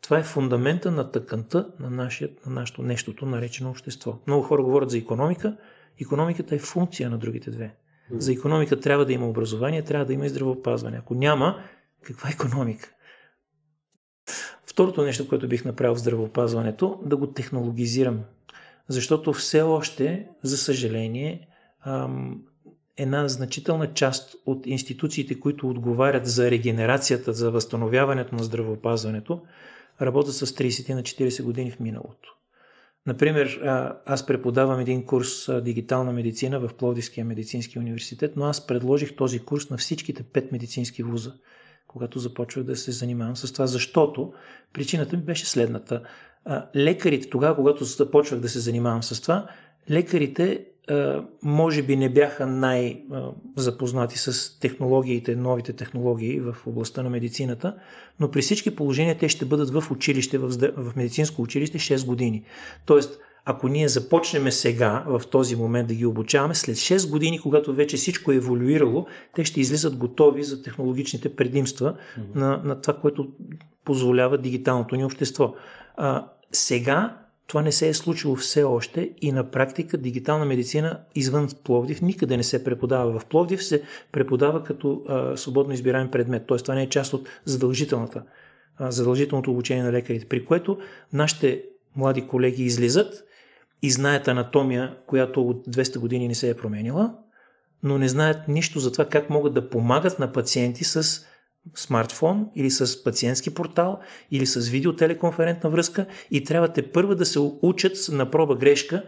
това 0.00 0.18
е 0.18 0.22
фундамента 0.22 0.90
на 0.90 1.10
тъканта 1.10 1.68
на, 1.80 1.90
нашия, 1.90 2.30
на 2.46 2.52
нашето 2.52 2.82
нещото, 2.82 3.26
наречено 3.26 3.70
общество. 3.70 4.18
Много 4.26 4.42
хора 4.42 4.62
говорят 4.62 4.90
за 4.90 4.98
економика. 4.98 5.56
Економиката 6.00 6.54
е 6.54 6.58
функция 6.58 7.10
на 7.10 7.18
другите 7.18 7.50
две. 7.50 7.74
За 8.10 8.32
економика 8.32 8.80
трябва 8.80 9.04
да 9.04 9.12
има 9.12 9.28
образование, 9.28 9.82
трябва 9.82 10.06
да 10.06 10.12
има 10.12 10.26
и 10.26 10.28
здравеопазване. 10.28 10.96
Ако 10.96 11.14
няма, 11.14 11.62
каква 12.02 12.30
економика? 12.30 12.92
Второто 14.66 15.02
нещо, 15.02 15.28
което 15.28 15.48
бих 15.48 15.64
направил 15.64 15.94
в 15.94 15.98
здравеопазването, 15.98 17.00
да 17.04 17.16
го 17.16 17.26
технологизирам. 17.26 18.20
Защото 18.88 19.32
все 19.32 19.62
още, 19.62 20.28
за 20.42 20.56
съжаление, 20.56 21.48
една 22.96 23.28
значителна 23.28 23.94
част 23.94 24.36
от 24.46 24.66
институциите, 24.66 25.40
които 25.40 25.70
отговарят 25.70 26.26
за 26.26 26.50
регенерацията, 26.50 27.32
за 27.32 27.50
възстановяването 27.50 28.34
на 28.34 28.44
здравеопазването, 28.44 29.42
работят 30.00 30.34
с 30.34 30.46
30 30.46 30.94
на 30.94 31.02
40 31.02 31.42
години 31.42 31.70
в 31.70 31.80
миналото. 31.80 32.36
Например, 33.06 33.60
аз 34.06 34.26
преподавам 34.26 34.80
един 34.80 35.04
курс 35.04 35.50
дигитална 35.62 36.12
медицина 36.12 36.60
в 36.60 36.74
Пловдивския 36.74 37.24
медицински 37.24 37.78
университет, 37.78 38.32
но 38.36 38.44
аз 38.44 38.66
предложих 38.66 39.16
този 39.16 39.38
курс 39.38 39.70
на 39.70 39.76
всичките 39.76 40.22
пет 40.22 40.52
медицински 40.52 41.02
вуза 41.02 41.32
когато 41.96 42.18
започвах 42.18 42.64
да 42.64 42.76
се 42.76 42.92
занимавам 42.92 43.36
с 43.36 43.52
това, 43.52 43.66
защото 43.66 44.32
причината 44.72 45.16
ми 45.16 45.22
беше 45.22 45.46
следната. 45.46 46.02
Лекарите, 46.76 47.30
тогава, 47.30 47.56
когато 47.56 47.84
започвах 47.84 48.40
да 48.40 48.48
се 48.48 48.58
занимавам 48.58 49.02
с 49.02 49.20
това, 49.22 49.48
лекарите 49.90 50.66
може 51.42 51.82
би 51.82 51.96
не 51.96 52.08
бяха 52.08 52.46
най-запознати 52.46 54.18
с 54.18 54.58
технологиите, 54.60 55.36
новите 55.36 55.72
технологии 55.72 56.40
в 56.40 56.56
областта 56.66 57.02
на 57.02 57.10
медицината, 57.10 57.74
но 58.20 58.30
при 58.30 58.40
всички 58.42 58.76
положения 58.76 59.18
те 59.18 59.28
ще 59.28 59.44
бъдат 59.44 59.70
в 59.70 59.90
училище, 59.90 60.38
в 60.38 60.92
медицинско 60.96 61.42
училище 61.42 61.78
6 61.78 62.06
години. 62.06 62.44
Тоест, 62.86 63.20
ако 63.44 63.68
ние 63.68 63.88
започнем 63.88 64.52
сега, 64.52 65.04
в 65.06 65.22
този 65.30 65.56
момент 65.56 65.88
да 65.88 65.94
ги 65.94 66.06
обучаваме, 66.06 66.54
след 66.54 66.76
6 66.76 67.10
години, 67.10 67.40
когато 67.40 67.74
вече 67.74 67.96
всичко 67.96 68.32
е 68.32 68.36
еволюирало, 68.36 69.06
те 69.34 69.44
ще 69.44 69.60
излизат 69.60 69.96
готови 69.96 70.42
за 70.42 70.62
технологичните 70.62 71.36
предимства 71.36 71.94
mm-hmm. 71.94 72.36
на, 72.36 72.60
на 72.64 72.80
това, 72.80 72.94
което 72.94 73.28
позволява 73.84 74.38
дигиталното 74.38 74.96
ни 74.96 75.04
общество. 75.04 75.54
А, 75.96 76.26
сега 76.52 77.25
това 77.46 77.62
не 77.62 77.72
се 77.72 77.88
е 77.88 77.94
случило 77.94 78.36
все 78.36 78.62
още 78.62 79.10
и 79.20 79.32
на 79.32 79.50
практика 79.50 79.98
дигитална 79.98 80.44
медицина 80.44 81.00
извън 81.14 81.48
Пловдив 81.64 82.02
никъде 82.02 82.36
не 82.36 82.42
се 82.42 82.64
преподава. 82.64 83.20
В 83.20 83.26
Пловдив 83.26 83.64
се 83.64 83.82
преподава 84.12 84.64
като 84.64 85.02
а, 85.08 85.36
свободно 85.36 85.74
избираем 85.74 86.10
предмет, 86.10 86.46
т.е. 86.46 86.56
това 86.56 86.74
не 86.74 86.82
е 86.82 86.88
част 86.88 87.12
от 87.12 87.28
задължителната, 87.44 88.22
а, 88.76 88.90
задължителното 88.90 89.50
обучение 89.50 89.82
на 89.82 89.92
лекарите, 89.92 90.26
при 90.26 90.44
което 90.44 90.78
нашите 91.12 91.62
млади 91.96 92.26
колеги 92.26 92.64
излизат 92.64 93.24
и 93.82 93.90
знаят 93.90 94.28
анатомия, 94.28 94.96
която 95.06 95.42
от 95.42 95.66
200 95.66 95.98
години 95.98 96.28
не 96.28 96.34
се 96.34 96.50
е 96.50 96.54
променила, 96.54 97.14
но 97.82 97.98
не 97.98 98.08
знаят 98.08 98.48
нищо 98.48 98.80
за 98.80 98.92
това 98.92 99.04
как 99.04 99.30
могат 99.30 99.54
да 99.54 99.70
помагат 99.70 100.18
на 100.18 100.32
пациенти 100.32 100.84
с 100.84 101.26
смартфон 101.74 102.46
или 102.56 102.70
с 102.70 103.04
пациентски 103.04 103.54
портал 103.54 103.98
или 104.30 104.46
с 104.46 104.68
видеотелеконферентна 104.68 105.70
връзка 105.70 106.06
и 106.30 106.44
трябва 106.44 106.72
те 106.72 106.92
първа 106.92 107.14
да 107.14 107.26
се 107.26 107.38
учат 107.62 107.96
на 108.12 108.30
проба 108.30 108.56
грешка 108.56 109.02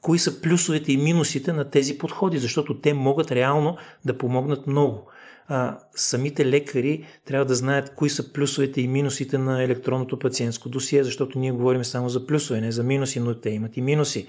кои 0.00 0.18
са 0.18 0.40
плюсовете 0.40 0.92
и 0.92 0.96
минусите 0.96 1.52
на 1.52 1.70
тези 1.70 1.98
подходи, 1.98 2.38
защото 2.38 2.80
те 2.80 2.94
могат 2.94 3.32
реално 3.32 3.76
да 4.04 4.18
помогнат 4.18 4.66
много 4.66 5.08
а, 5.48 5.78
самите 5.94 6.46
лекари 6.46 7.04
трябва 7.24 7.44
да 7.44 7.54
знаят 7.54 7.94
кои 7.94 8.10
са 8.10 8.32
плюсовете 8.32 8.80
и 8.80 8.88
минусите 8.88 9.38
на 9.38 9.62
електронното 9.62 10.18
пациентско 10.18 10.68
досие, 10.68 11.04
защото 11.04 11.38
ние 11.38 11.52
говорим 11.52 11.84
само 11.84 12.08
за 12.08 12.26
плюсове, 12.26 12.60
не 12.60 12.72
за 12.72 12.82
минуси, 12.82 13.20
но 13.20 13.34
те 13.34 13.50
имат 13.50 13.76
и 13.76 13.82
минуси. 13.82 14.26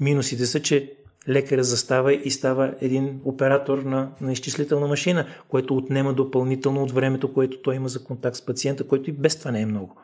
Минусите 0.00 0.46
са, 0.46 0.62
че 0.62 0.92
лекаря 1.28 1.64
застава 1.64 2.14
и 2.14 2.30
става 2.30 2.74
един 2.80 3.20
оператор 3.24 3.78
на, 3.78 4.10
на 4.20 4.32
изчислителна 4.32 4.86
машина, 4.86 5.26
което 5.48 5.76
отнема 5.76 6.12
допълнително 6.12 6.82
от 6.82 6.92
времето, 6.92 7.32
което 7.32 7.62
той 7.62 7.76
има 7.76 7.88
за 7.88 8.04
контакт 8.04 8.36
с 8.36 8.46
пациента, 8.46 8.86
което 8.86 9.10
и 9.10 9.12
без 9.12 9.38
това 9.38 9.50
не 9.50 9.60
е 9.60 9.66
много. 9.66 9.96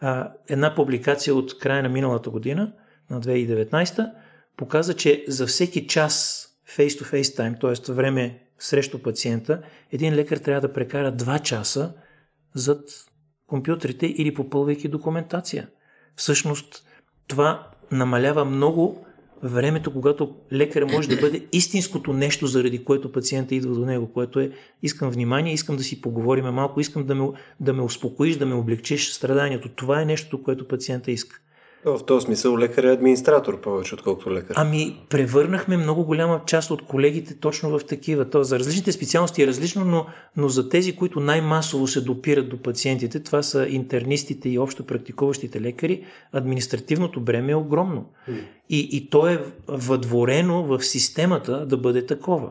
А, 0.00 0.32
една 0.48 0.74
публикация 0.74 1.34
от 1.34 1.58
края 1.58 1.82
на 1.82 1.88
миналата 1.88 2.30
година, 2.30 2.72
на 3.10 3.20
2019, 3.20 4.12
показа, 4.56 4.94
че 4.94 5.24
за 5.28 5.46
всеки 5.46 5.86
час 5.86 6.46
face-to-face 6.76 7.22
time, 7.22 7.60
т.е. 7.60 7.92
време 7.92 8.42
срещу 8.58 9.02
пациента, 9.02 9.62
един 9.92 10.14
лекар 10.14 10.36
трябва 10.36 10.60
да 10.60 10.72
прекара 10.72 11.12
2 11.12 11.42
часа 11.42 11.94
зад 12.54 12.80
компютрите 13.46 14.06
или 14.06 14.34
попълвайки 14.34 14.88
документация. 14.88 15.68
Всъщност, 16.16 16.86
това 17.26 17.70
намалява 17.90 18.44
много 18.44 19.06
времето, 19.42 19.92
когато 19.92 20.34
лекаря 20.52 20.86
може 20.86 21.08
да 21.08 21.16
бъде 21.16 21.46
истинското 21.52 22.12
нещо, 22.12 22.46
заради 22.46 22.84
което 22.84 23.12
пациента 23.12 23.54
идва 23.54 23.74
до 23.74 23.86
него, 23.86 24.12
което 24.12 24.40
е 24.40 24.50
искам 24.82 25.10
внимание, 25.10 25.52
искам 25.52 25.76
да 25.76 25.82
си 25.82 26.00
поговорим 26.00 26.44
малко, 26.44 26.80
искам 26.80 27.06
да 27.06 27.14
ме, 27.14 27.28
да 27.60 27.72
ме 27.72 27.82
успокоиш, 27.82 28.36
да 28.36 28.46
ме 28.46 28.54
облегчиш 28.54 29.12
страданието. 29.12 29.68
Това 29.68 30.02
е 30.02 30.04
нещото, 30.04 30.42
което 30.42 30.68
пациента 30.68 31.10
иска. 31.10 31.40
В 31.84 32.00
този 32.06 32.24
смисъл 32.24 32.58
лекар 32.58 32.84
е 32.84 32.92
администратор 32.92 33.60
повече, 33.60 33.94
отколкото 33.94 34.32
лекар. 34.32 34.54
Ами, 34.58 35.06
превърнахме 35.10 35.76
много 35.76 36.04
голяма 36.04 36.40
част 36.46 36.70
от 36.70 36.86
колегите 36.86 37.34
точно 37.34 37.78
в 37.78 37.84
такива. 37.84 38.30
То 38.30 38.44
за 38.44 38.58
различните 38.58 38.92
специалности 38.92 39.42
е 39.42 39.46
различно, 39.46 39.84
но, 39.84 40.06
но 40.36 40.48
за 40.48 40.68
тези, 40.68 40.96
които 40.96 41.20
най-масово 41.20 41.86
се 41.86 42.00
допират 42.00 42.48
до 42.48 42.62
пациентите, 42.62 43.20
това 43.20 43.42
са 43.42 43.66
интернистите 43.68 44.48
и 44.48 44.58
общо 44.58 44.86
практикуващите 44.86 45.60
лекари, 45.60 46.04
административното 46.32 47.20
бреме 47.20 47.52
е 47.52 47.56
огромно. 47.56 48.10
И, 48.68 48.88
и 48.92 49.10
то 49.10 49.28
е 49.28 49.44
въдворено 49.68 50.64
в 50.64 50.82
системата 50.82 51.66
да 51.66 51.76
бъде 51.76 52.06
такова. 52.06 52.50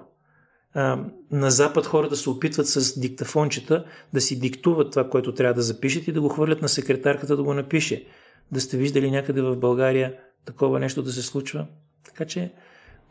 А, 0.73 0.99
на 1.31 1.51
Запад 1.51 1.85
хората 1.85 2.15
се 2.15 2.29
опитват 2.29 2.67
с 2.67 2.99
диктафончета 2.99 3.85
да 4.13 4.21
си 4.21 4.39
диктуват 4.39 4.91
това, 4.91 5.09
което 5.09 5.33
трябва 5.33 5.53
да 5.53 5.61
запишат 5.61 6.07
и 6.07 6.11
да 6.11 6.21
го 6.21 6.29
хвърлят 6.29 6.61
на 6.61 6.69
секретарката 6.69 7.37
да 7.37 7.43
го 7.43 7.53
напише 7.53 8.05
да 8.51 8.61
сте 8.61 8.77
виждали 8.77 9.11
някъде 9.11 9.41
в 9.41 9.55
България 9.55 10.13
такова 10.45 10.79
нещо 10.79 11.03
да 11.03 11.11
се 11.11 11.21
случва. 11.21 11.65
Така 12.05 12.25
че 12.25 12.51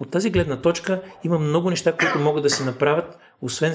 от 0.01 0.11
тази 0.11 0.31
гледна 0.31 0.61
точка 0.61 1.03
има 1.25 1.39
много 1.39 1.71
неща, 1.71 1.93
които 1.93 2.19
могат 2.19 2.43
да 2.43 2.51
се 2.51 2.65
направят, 2.65 3.19
освен 3.43 3.75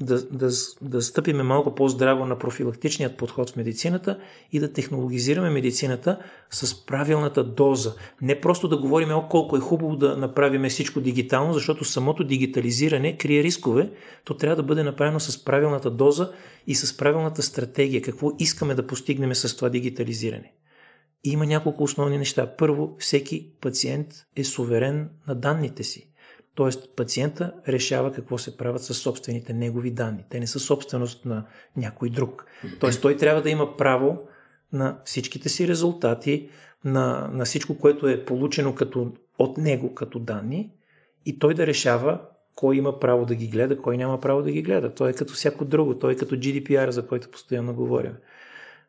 да, 0.00 0.22
да, 0.22 0.50
да 0.82 1.02
стъпиме 1.02 1.42
малко 1.42 1.74
по-здраво 1.74 2.26
на 2.26 2.38
профилактичният 2.38 3.16
подход 3.16 3.50
в 3.50 3.56
медицината 3.56 4.18
и 4.52 4.60
да 4.60 4.72
технологизираме 4.72 5.50
медицината 5.50 6.18
с 6.50 6.86
правилната 6.86 7.44
доза. 7.44 7.94
Не 8.22 8.40
просто 8.40 8.68
да 8.68 8.78
говорим 8.78 9.10
о 9.10 9.28
колко 9.28 9.56
е 9.56 9.60
хубаво 9.60 9.96
да 9.96 10.16
направим 10.16 10.68
всичко 10.68 11.00
дигитално, 11.00 11.52
защото 11.52 11.84
самото 11.84 12.24
дигитализиране 12.24 13.18
крие 13.18 13.42
рискове. 13.42 13.90
То 14.24 14.34
трябва 14.34 14.56
да 14.56 14.62
бъде 14.62 14.82
направено 14.82 15.20
с 15.20 15.44
правилната 15.44 15.90
доза 15.90 16.32
и 16.66 16.74
с 16.74 16.96
правилната 16.96 17.42
стратегия. 17.42 18.02
Какво 18.02 18.32
искаме 18.38 18.74
да 18.74 18.86
постигнем 18.86 19.34
с 19.34 19.56
това 19.56 19.68
дигитализиране. 19.68 20.52
Има 21.30 21.46
няколко 21.46 21.82
основни 21.84 22.18
неща. 22.18 22.54
Първо, 22.58 22.96
всеки 22.98 23.50
пациент 23.60 24.06
е 24.36 24.44
суверен 24.44 25.10
на 25.28 25.34
данните 25.34 25.84
си. 25.84 26.10
Тоест, 26.54 26.96
пациента 26.96 27.52
решава 27.68 28.12
какво 28.12 28.38
се 28.38 28.56
правят 28.56 28.82
с 28.82 28.94
собствените 28.94 29.52
негови 29.52 29.90
данни. 29.90 30.24
Те 30.30 30.40
не 30.40 30.46
са 30.46 30.60
собственост 30.60 31.24
на 31.24 31.44
някой 31.76 32.10
друг. 32.10 32.46
Тоест, 32.80 33.02
той 33.02 33.16
трябва 33.16 33.42
да 33.42 33.50
има 33.50 33.76
право 33.76 34.18
на 34.72 34.98
всичките 35.04 35.48
си 35.48 35.68
резултати, 35.68 36.48
на, 36.84 37.30
на 37.32 37.44
всичко, 37.44 37.78
което 37.78 38.08
е 38.08 38.24
получено 38.24 38.74
като, 38.74 39.12
от 39.38 39.58
него 39.58 39.94
като 39.94 40.18
данни 40.18 40.70
и 41.26 41.38
той 41.38 41.54
да 41.54 41.66
решава 41.66 42.20
кой 42.54 42.76
има 42.76 43.00
право 43.00 43.26
да 43.26 43.34
ги 43.34 43.48
гледа, 43.48 43.78
кой 43.78 43.96
няма 43.96 44.20
право 44.20 44.42
да 44.42 44.50
ги 44.50 44.62
гледа. 44.62 44.94
Той 44.94 45.10
е 45.10 45.12
като 45.12 45.32
всяко 45.32 45.64
друго, 45.64 45.98
той 45.98 46.12
е 46.12 46.16
като 46.16 46.34
GDPR, 46.34 46.88
за 46.88 47.06
който 47.06 47.30
постоянно 47.30 47.74
говорим. 47.74 48.12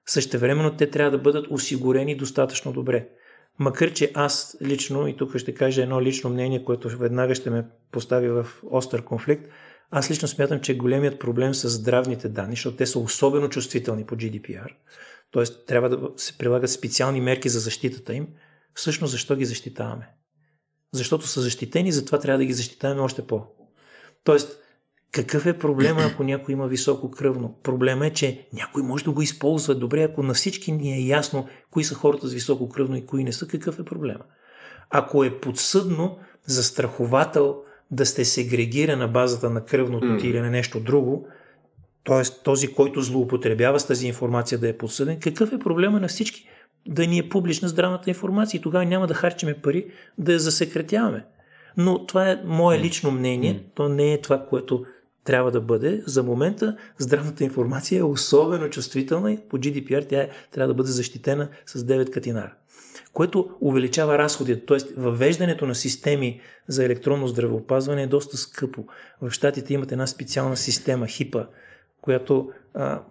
Същевременно 0.10 0.78
те 0.78 0.90
трябва 0.90 1.12
да 1.12 1.18
бъдат 1.18 1.48
осигурени 1.50 2.18
достатъчно 2.18 2.74
добре. 2.74 3.10
Макар, 3.60 3.94
че 3.94 4.12
аз 4.14 4.58
лично, 4.62 5.08
и 5.08 5.18
тук 5.18 5.38
ще 5.38 5.54
кажа 5.54 5.82
едно 5.82 6.02
лично 6.02 6.30
мнение, 6.30 6.64
което 6.64 6.90
веднага 6.90 7.36
ще 7.36 7.50
ме 7.50 7.66
постави 7.92 8.30
в 8.30 8.48
остър 8.64 9.04
конфликт, 9.04 9.52
аз 9.92 10.12
лично 10.12 10.28
смятам, 10.28 10.62
че 10.62 10.78
големият 10.78 11.20
проблем 11.20 11.54
с 11.54 11.70
здравните 11.70 12.30
данни, 12.30 12.56
защото 12.56 12.78
те 12.78 12.86
са 12.86 13.00
особено 13.00 13.50
чувствителни 13.50 14.06
по 14.06 14.16
GDPR, 14.16 14.68
т.е. 15.32 15.44
трябва 15.66 15.90
да 15.90 16.10
се 16.18 16.38
прилагат 16.38 16.70
специални 16.70 17.22
мерки 17.22 17.50
за 17.50 17.60
защитата 17.60 18.14
им, 18.14 18.28
всъщност 18.74 19.12
защо 19.12 19.36
ги 19.36 19.46
защитаваме? 19.46 20.10
Защото 20.92 21.28
са 21.28 21.42
защитени, 21.42 21.92
затова 21.92 22.20
трябва 22.20 22.38
да 22.38 22.46
ги 22.46 22.54
защитаваме 22.54 23.02
още 23.02 23.28
по. 23.28 23.46
Тоест, 24.24 24.60
какъв 25.12 25.46
е 25.46 25.60
проблема, 25.60 26.02
ако 26.02 26.24
някой 26.24 26.54
има 26.54 26.68
високо 26.68 27.12
кръвно? 27.12 27.56
Проблема 27.64 28.08
е, 28.08 28.14
че 28.14 28.48
някой 28.54 28.84
може 28.84 29.04
да 29.04 29.12
го 29.12 29.22
използва 29.22 29.76
добре, 29.76 30.04
ако 30.04 30.24
на 30.24 30.34
всички 30.34 30.72
ни 30.72 30.94
е 30.94 31.08
ясно 31.08 31.48
кои 31.72 31.84
са 31.84 31.96
хората 31.96 32.28
с 32.28 32.34
високо 32.34 32.70
кръвно 32.70 32.96
и 32.96 33.06
кои 33.06 33.24
не 33.24 33.32
са, 33.32 33.48
какъв 33.48 33.80
е 33.80 33.86
проблема? 33.86 34.24
Ако 34.90 35.24
е 35.24 35.40
подсъдно 35.40 36.18
за 36.46 36.64
страховател 36.64 37.62
да 37.92 38.06
сте 38.06 38.26
сегрегира 38.26 38.98
на 38.98 39.08
базата 39.08 39.50
на 39.50 39.66
кръвното 39.66 40.18
ти 40.18 40.28
или 40.28 40.40
на 40.40 40.50
нещо 40.50 40.80
друго, 40.80 41.28
т.е. 42.04 42.44
този, 42.44 42.74
който 42.74 43.02
злоупотребява 43.02 43.80
с 43.80 43.88
тази 43.88 44.08
информация 44.08 44.58
да 44.58 44.70
е 44.70 44.78
подсъден, 44.78 45.20
какъв 45.20 45.54
е 45.54 45.60
проблема 45.60 46.00
на 46.00 46.08
всички? 46.08 46.50
Да 46.88 47.08
ни 47.08 47.20
е 47.20 47.30
публична 47.30 47.68
здравната 47.68 48.10
информация 48.10 48.58
и 48.58 48.62
тогава 48.62 48.86
няма 48.86 49.08
да 49.08 49.14
харчиме 49.14 49.62
пари 49.62 49.86
да 50.18 50.34
я 50.34 50.40
засекретяваме. 50.40 51.26
Но 51.78 52.06
това 52.06 52.30
е 52.30 52.42
мое 52.46 52.80
лично 52.80 53.12
мнение, 53.12 53.64
то 53.76 53.90
не 53.90 54.14
е 54.14 54.22
това, 54.22 54.46
което 54.46 54.86
трябва 55.28 55.52
да 55.52 55.62
бъде. 55.62 56.04
За 56.06 56.24
момента 56.24 56.78
здравната 56.98 57.44
информация 57.44 58.00
е 58.00 58.04
особено 58.04 58.70
чувствителна 58.70 59.32
и 59.32 59.40
по 59.50 59.58
GDPR 59.58 60.10
тя 60.10 60.22
е, 60.22 60.30
трябва 60.52 60.68
да 60.68 60.74
бъде 60.74 60.92
защитена 60.92 61.50
с 61.66 61.80
9 61.80 62.10
катинара 62.10 62.54
което 63.18 63.50
увеличава 63.62 64.18
разходите. 64.18 64.66
Т.е. 64.66 64.78
въвеждането 64.98 65.66
на 65.66 65.76
системи 65.76 66.42
за 66.68 66.86
електронно 66.86 67.28
здравеопазване 67.28 68.04
е 68.04 68.08
доста 68.08 68.38
скъпо. 68.38 68.86
В 69.22 69.32
Штатите 69.32 69.74
имат 69.74 69.92
една 69.92 70.08
специална 70.08 70.58
система, 70.58 71.08
ХИПА, 71.08 71.48
която 72.02 72.50
а, 72.74 73.02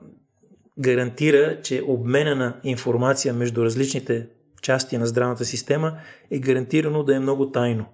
гарантира, 0.79 1.61
че 1.63 1.83
обмена 1.87 2.35
на 2.35 2.61
информация 2.65 3.35
между 3.35 3.65
различните 3.65 4.29
части 4.63 4.99
на 4.99 5.07
здравната 5.07 5.45
система 5.45 5.99
е 6.31 6.39
гарантирано 6.39 7.03
да 7.03 7.17
е 7.17 7.21
много 7.21 7.51
тайно 7.51 7.87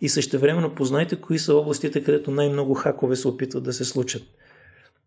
и 0.00 0.08
същевременно 0.08 0.74
познайте 0.74 1.16
кои 1.16 1.38
са 1.38 1.54
областите, 1.54 2.04
където 2.04 2.30
най-много 2.30 2.74
хакове 2.74 3.16
се 3.16 3.28
опитват 3.28 3.64
да 3.64 3.72
се 3.72 3.84
случат. 3.84 4.22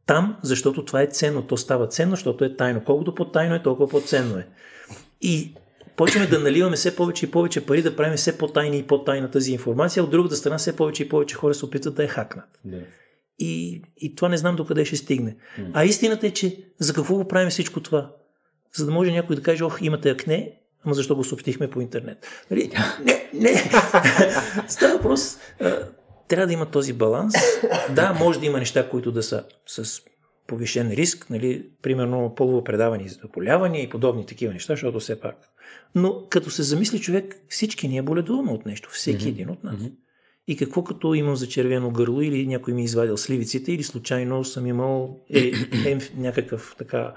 Там, 0.06 0.38
защото 0.44 0.86
това 0.86 1.02
е 1.02 1.08
ценно, 1.08 1.48
то 1.48 1.58
става 1.58 1.88
ценно, 1.88 2.12
защото 2.12 2.46
е 2.46 2.56
тайно. 2.56 2.84
Колкото 2.86 3.16
по-тайно 3.16 3.56
е, 3.56 3.64
толкова 3.64 3.90
по-ценно 3.90 4.38
е. 4.38 4.48
И 5.22 5.54
почваме 5.96 6.28
да 6.28 6.40
наливаме 6.40 6.76
все 6.76 6.96
повече 6.96 7.26
и 7.26 7.32
повече 7.32 7.66
пари, 7.66 7.82
да 7.82 7.96
правим 7.96 8.18
все 8.18 8.38
по-тайни 8.38 8.78
и 8.78 8.84
по-тайна 8.84 9.32
тази 9.32 9.52
информация, 9.52 10.02
а 10.02 10.04
от 10.04 10.12
другата 10.12 10.36
страна 10.36 10.58
все 10.58 10.76
повече 10.76 11.04
и 11.04 11.10
повече 11.10 11.36
хора 11.36 11.54
се 11.54 11.66
опитват 11.66 11.96
да 11.96 12.04
я 12.04 12.10
хакнат. 12.10 12.60
Да. 12.66 12.78
И, 13.40 13.82
и 13.98 14.16
това 14.16 14.30
не 14.30 14.38
знам 14.38 14.56
докъде 14.56 14.86
ще 14.86 14.96
стигне. 14.96 15.36
А 15.74 15.86
истината 15.86 16.28
е, 16.28 16.32
че 16.32 16.64
за 16.80 16.94
какво 16.94 17.16
го 17.16 17.28
правим 17.28 17.50
всичко 17.50 17.80
това? 17.80 18.12
За 18.76 18.86
да 18.86 18.92
може 18.92 19.12
някой 19.12 19.36
да 19.36 19.42
каже, 19.42 19.64
ох, 19.64 19.82
имате 19.82 20.10
акне, 20.10 20.61
Ама 20.86 20.94
защо 20.94 21.16
го 21.16 21.24
съобщихме 21.24 21.70
по 21.70 21.82
интернет? 21.82 22.28
Нали? 22.52 22.72
Не, 23.04 23.30
не. 23.34 23.56
Става 24.68 24.94
въпрос. 24.94 25.38
Трябва 26.28 26.48
да 26.48 26.54
има 26.54 26.66
този 26.66 26.94
баланс. 26.94 27.34
Да, 27.96 28.14
може 28.14 28.40
да 28.40 28.46
има 28.46 28.60
неща, 28.60 28.90
които 28.90 29.12
да 29.12 29.24
са 29.24 29.44
с 29.66 30.02
повишен 30.48 30.92
риск, 30.92 31.30
нали, 31.30 31.70
примерно 31.82 32.34
полово 32.36 32.64
предавани 32.64 33.10
заболявания 33.10 33.84
и 33.84 33.90
подобни 33.90 34.26
такива 34.26 34.54
неща, 34.54 34.74
защото 34.74 35.00
все 35.00 35.20
пак. 35.20 35.36
Но 35.96 36.28
като 36.30 36.50
се 36.50 36.64
замисли 36.64 37.00
човек, 37.00 37.36
всички 37.50 37.88
ние 37.88 38.02
боледуваме 38.02 38.52
от 38.52 38.66
нещо, 38.66 38.90
всеки 38.92 39.26
mm-hmm. 39.26 39.30
един 39.30 39.50
от 39.50 39.64
нас. 39.64 39.76
Mm-hmm. 39.76 39.94
И 40.48 40.58
какво 40.58 40.84
като 40.84 41.14
имам 41.14 41.36
за 41.36 41.48
червено 41.48 41.92
гърло 41.92 42.22
или 42.22 42.48
някой 42.48 42.74
ми 42.74 42.82
е 42.82 42.86
извадил 42.86 43.18
сливиците 43.18 43.72
или 43.72 43.84
случайно 43.84 44.44
съм 44.44 44.68
имал 44.68 45.20
е, 45.30 45.52
е, 45.86 46.00
някакъв 46.18 46.76
така 46.78 47.14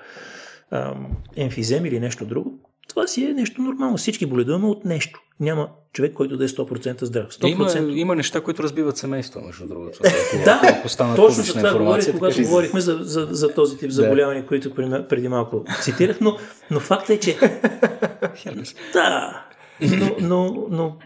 емфизем 1.36 1.86
или 1.86 2.00
нещо 2.00 2.26
друго, 2.26 2.60
това 2.88 3.06
си 3.06 3.24
е 3.24 3.32
нещо 3.32 3.62
нормално. 3.62 3.96
Всички 3.96 4.26
боледуваме 4.26 4.66
от 4.66 4.84
нещо. 4.84 5.20
Няма 5.40 5.68
човек, 5.92 6.12
който 6.12 6.36
да 6.36 6.44
е 6.44 6.48
100% 6.48 7.04
здрав. 7.04 7.30
100%... 7.30 7.78
Има, 7.78 7.92
има 7.92 8.16
неща, 8.16 8.40
които 8.40 8.62
разбиват 8.62 8.96
семейство, 8.96 9.40
между 9.40 9.66
другото. 9.66 9.98
да, 10.44 10.82
точно 11.16 11.42
за 11.42 11.54
това 11.54 11.78
говорих, 11.78 12.12
когато 12.12 12.42
говорихме 12.42 12.80
за, 12.80 12.98
за, 13.00 13.28
за 13.30 13.54
този 13.54 13.78
тип 13.78 13.90
заболявания, 13.90 14.46
които 14.46 14.74
преди 15.08 15.28
малко 15.28 15.64
цитирах, 15.82 16.20
но, 16.20 16.36
но 16.70 16.80
факт 16.80 17.10
е, 17.10 17.20
че... 17.20 17.38
да, 18.92 19.44
но, 19.80 20.16
но, 20.20 20.66
но 20.70 20.96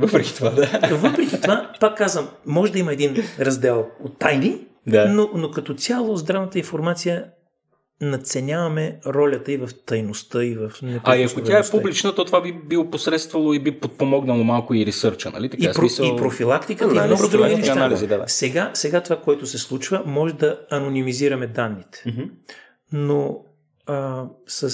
въпреки 0.00 0.34
това, 0.34 0.50
да. 0.50 0.96
Въпреки 0.96 1.40
това, 1.40 1.72
пак 1.80 1.98
казвам, 1.98 2.28
може 2.46 2.72
да 2.72 2.78
има 2.78 2.92
един 2.92 3.16
раздел 3.40 3.86
от 4.04 4.18
тайни, 4.18 4.66
да. 4.86 5.08
но, 5.08 5.30
но 5.34 5.50
като 5.50 5.74
цяло 5.74 6.16
здравната 6.16 6.58
информация 6.58 7.24
надценяваме 8.00 8.98
ролята 9.06 9.52
и 9.52 9.56
в 9.56 9.68
тайността, 9.86 10.44
и 10.44 10.54
в 10.54 10.70
А 11.04 11.16
и 11.16 11.24
ако 11.24 11.42
тя 11.42 11.58
е 11.58 11.62
публична, 11.70 12.14
то 12.14 12.24
това 12.24 12.40
би 12.42 12.52
било 12.52 12.90
посредствало 12.90 13.54
и 13.54 13.58
би 13.58 13.80
подпомогнало 13.80 14.44
малко 14.44 14.74
и 14.74 14.86
ресърча, 14.86 15.30
нали? 15.30 15.48
Така, 15.48 15.64
и, 15.64 15.66
про, 15.66 15.74
смисъл... 15.74 16.04
и 16.04 16.16
профилактиката, 16.16 17.04
и 17.04 17.06
много 17.06 17.28
други 17.28 17.56
неща. 17.56 17.72
Анализи, 17.72 18.06
да, 18.06 18.18
да. 18.18 18.24
Сега, 18.26 18.70
сега 18.74 19.00
това, 19.00 19.16
което 19.16 19.46
се 19.46 19.58
случва, 19.58 20.02
може 20.06 20.34
да 20.34 20.60
анонимизираме 20.70 21.46
данните. 21.46 22.02
Mm-hmm. 22.06 22.30
Но 22.92 23.44
а, 23.88 24.24
с 24.46 24.68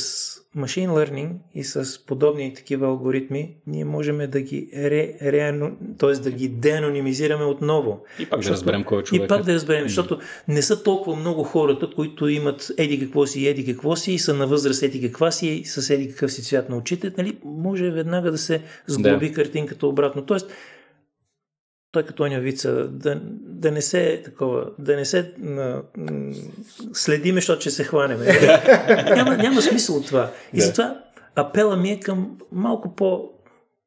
machine 0.56 0.88
learning 0.88 1.30
и 1.54 1.64
с 1.64 2.04
подобни 2.06 2.54
такива 2.54 2.86
алгоритми, 2.86 3.56
ние 3.66 3.84
можем 3.84 4.30
да 4.30 4.40
ги, 4.40 4.70
ре, 4.76 5.14
ре, 5.22 5.70
т.е. 5.98 6.12
да 6.12 6.30
ги 6.30 6.48
деанонимизираме 6.48 7.44
отново. 7.44 8.04
И 8.18 8.26
пак 8.26 8.40
да 8.40 8.50
разберем 8.50 8.84
кой 8.84 9.00
е 9.00 9.02
човек. 9.02 9.24
И 9.24 9.28
пак 9.28 9.42
да 9.42 9.54
разберем, 9.54 9.82
защото 9.82 10.18
не 10.48 10.62
са 10.62 10.82
толкова 10.82 11.16
много 11.16 11.44
хората, 11.44 11.90
които 11.96 12.28
имат 12.28 12.72
еди 12.78 13.00
какво 13.00 13.26
си, 13.26 13.46
еди 13.46 13.74
какво 13.74 13.96
си 13.96 14.12
и 14.12 14.18
са 14.18 14.34
на 14.34 14.46
възраст 14.46 14.82
еди 14.82 15.02
каква 15.02 15.30
си 15.30 15.48
и 15.48 15.64
с 15.64 15.90
еди 15.90 16.08
какъв 16.08 16.32
си 16.32 16.42
цвят 16.42 16.68
на 16.68 16.76
очите, 16.76 17.12
нали, 17.18 17.38
може 17.44 17.90
веднага 17.90 18.30
да 18.30 18.38
се 18.38 18.62
сглоби 18.86 19.28
да. 19.28 19.34
картинката 19.34 19.86
обратно. 19.86 20.26
Тоест, 20.26 20.50
той 21.94 22.02
като 22.02 22.22
оня 22.22 22.40
вица, 22.40 22.88
да, 22.88 23.20
да 23.40 23.70
не 23.70 23.82
се 23.82 24.22
такова, 24.24 24.66
да 24.78 24.96
не 24.96 25.04
се 25.04 25.32
на, 25.38 25.82
следиме, 26.92 27.40
защото 27.40 27.60
ще 27.60 27.70
се 27.70 27.84
хванеме. 27.84 28.24
няма, 29.16 29.36
няма 29.36 29.62
смисъл 29.62 29.96
от 29.96 30.06
това. 30.06 30.30
И 30.52 30.56
да. 30.56 30.64
затова 30.64 31.00
апела 31.36 31.76
ми 31.76 31.90
е 31.90 32.00
към 32.00 32.38
малко 32.52 32.94
по 32.94 33.30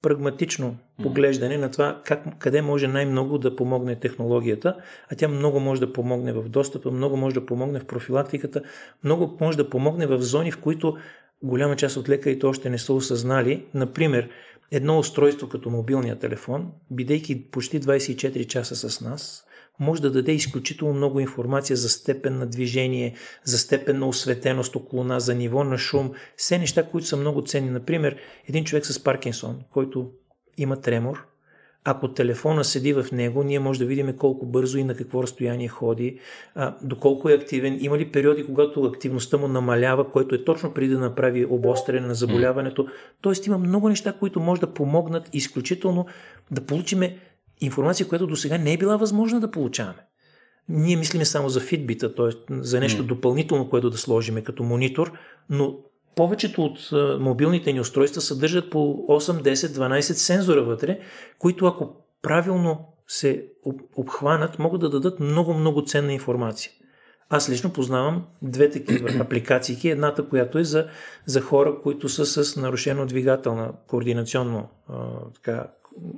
прагматично 0.02 0.78
поглеждане 1.04 1.58
на 1.58 1.72
това 1.72 2.02
как, 2.06 2.24
къде 2.40 2.62
може 2.62 2.88
най-много 2.88 3.38
да 3.38 3.56
помогне 3.56 3.96
технологията, 3.96 4.76
а 5.12 5.16
тя 5.16 5.28
много 5.28 5.60
може 5.60 5.82
да 5.82 5.94
помогне 5.94 6.34
в 6.34 6.50
достъпа, 6.50 6.92
много 6.92 7.18
може 7.18 7.34
да 7.34 7.46
помогне 7.46 7.80
в 7.80 7.86
профилактиката, 7.86 8.62
много 9.04 9.38
може 9.42 9.58
да 9.58 9.70
помогне 9.70 10.08
в 10.08 10.22
зони, 10.22 10.52
в 10.52 10.62
които 10.62 10.98
голяма 11.44 11.76
част 11.76 11.98
от 11.98 12.10
лекарите 12.10 12.46
още 12.46 12.70
не 12.70 12.78
са 12.78 12.94
осъзнали. 12.94 13.66
Например, 13.74 14.30
едно 14.72 15.00
устройство 15.00 15.50
като 15.50 15.70
мобилния 15.70 16.20
телефон, 16.20 16.72
бидейки 16.92 17.52
почти 17.52 17.82
24 17.82 18.48
часа 18.48 18.90
с 18.90 19.02
нас, 19.02 19.44
може 19.80 20.02
да 20.02 20.12
даде 20.12 20.32
изключително 20.32 20.94
много 20.94 21.20
информация 21.20 21.78
за 21.78 21.90
степен 21.90 22.38
на 22.38 22.48
движение, 22.48 23.16
за 23.44 23.58
степен 23.58 24.00
на 24.00 24.08
осветеност 24.08 24.76
около 24.76 25.04
нас, 25.04 25.24
за 25.24 25.36
ниво 25.36 25.64
на 25.64 25.78
шум, 25.78 26.12
все 26.38 26.58
неща, 26.58 26.84
които 26.84 27.08
са 27.08 27.18
много 27.18 27.42
ценни. 27.42 27.70
Например, 27.70 28.18
един 28.48 28.64
човек 28.64 28.86
с 28.86 29.04
Паркинсон, 29.04 29.62
който 29.72 30.12
има 30.58 30.82
тремор, 30.82 31.28
ако 31.90 32.08
телефона 32.08 32.64
седи 32.64 32.94
в 32.94 33.06
него, 33.12 33.44
ние 33.44 33.60
може 33.60 33.80
да 33.80 33.86
видим 33.86 34.18
колко 34.18 34.46
бързо 34.46 34.78
и 34.78 34.84
на 34.84 34.96
какво 34.96 35.24
разстояние 35.24 35.68
ходи, 35.68 36.20
а, 36.56 36.76
доколко 36.82 37.30
е 37.30 37.34
активен. 37.34 37.78
Има 37.82 37.98
ли 37.98 38.12
периоди, 38.12 38.46
когато 38.46 38.84
активността 38.84 39.38
му 39.38 39.48
намалява, 39.48 40.12
което 40.12 40.36
е 40.36 40.44
точно 40.44 40.74
преди 40.74 40.94
да 40.94 41.00
направи 41.00 41.46
обостряне 41.46 42.08
на 42.08 42.16
заболяването. 42.16 42.88
Тоест 43.22 43.48
има 43.48 43.58
много 43.58 43.90
неща, 43.90 44.14
които 44.14 44.40
може 44.40 44.62
да 44.62 44.74
помогнат 44.74 45.30
изключително 45.34 46.06
да 46.52 46.62
получиме 46.62 47.18
информация, 47.62 48.08
която 48.08 48.28
до 48.28 48.36
сега 48.36 48.58
не 48.58 48.74
е 48.74 48.78
била 48.78 48.98
възможна 48.98 49.40
да 49.40 49.52
получаваме. 49.52 50.06
Ние 50.70 50.96
мислиме 50.96 51.26
само 51.26 51.50
за 51.50 51.60
фитбита, 51.60 52.16
т.е. 52.16 52.54
за 52.54 52.80
нещо 52.80 53.04
допълнително, 53.04 53.70
което 53.70 53.90
да 53.90 53.98
сложиме 53.98 54.42
като 54.42 54.64
монитор, 54.64 55.12
но 55.50 55.78
повечето 56.18 56.64
от 56.66 56.80
мобилните 57.20 57.74
ни 57.74 57.80
устройства 57.80 58.22
съдържат 58.22 58.70
по 58.70 58.78
8, 59.10 59.54
10, 59.54 59.54
12 59.54 60.00
сензора 60.02 60.64
вътре, 60.64 61.00
които 61.40 61.66
ако 61.66 61.96
правилно 62.22 62.94
се 63.08 63.46
обхванат, 63.96 64.60
могат 64.60 64.82
да 64.82 64.90
дадат 64.90 65.20
много-много 65.20 65.86
ценна 65.86 66.14
информация. 66.14 66.72
Аз 67.30 67.50
лично 67.50 67.74
познавам 67.74 68.26
две 68.42 68.70
такива 68.70 69.10
апликации. 69.22 69.90
Едната, 69.90 70.28
която 70.30 70.58
е 70.58 70.64
за, 70.64 70.88
за 71.26 71.42
хора, 71.42 71.82
които 71.84 72.10
са 72.10 72.26
с 72.26 72.56
нарушено 72.62 73.06
двигателна 73.06 73.74
координационно 73.88 74.70
а, 74.90 74.96
така, 75.36 75.68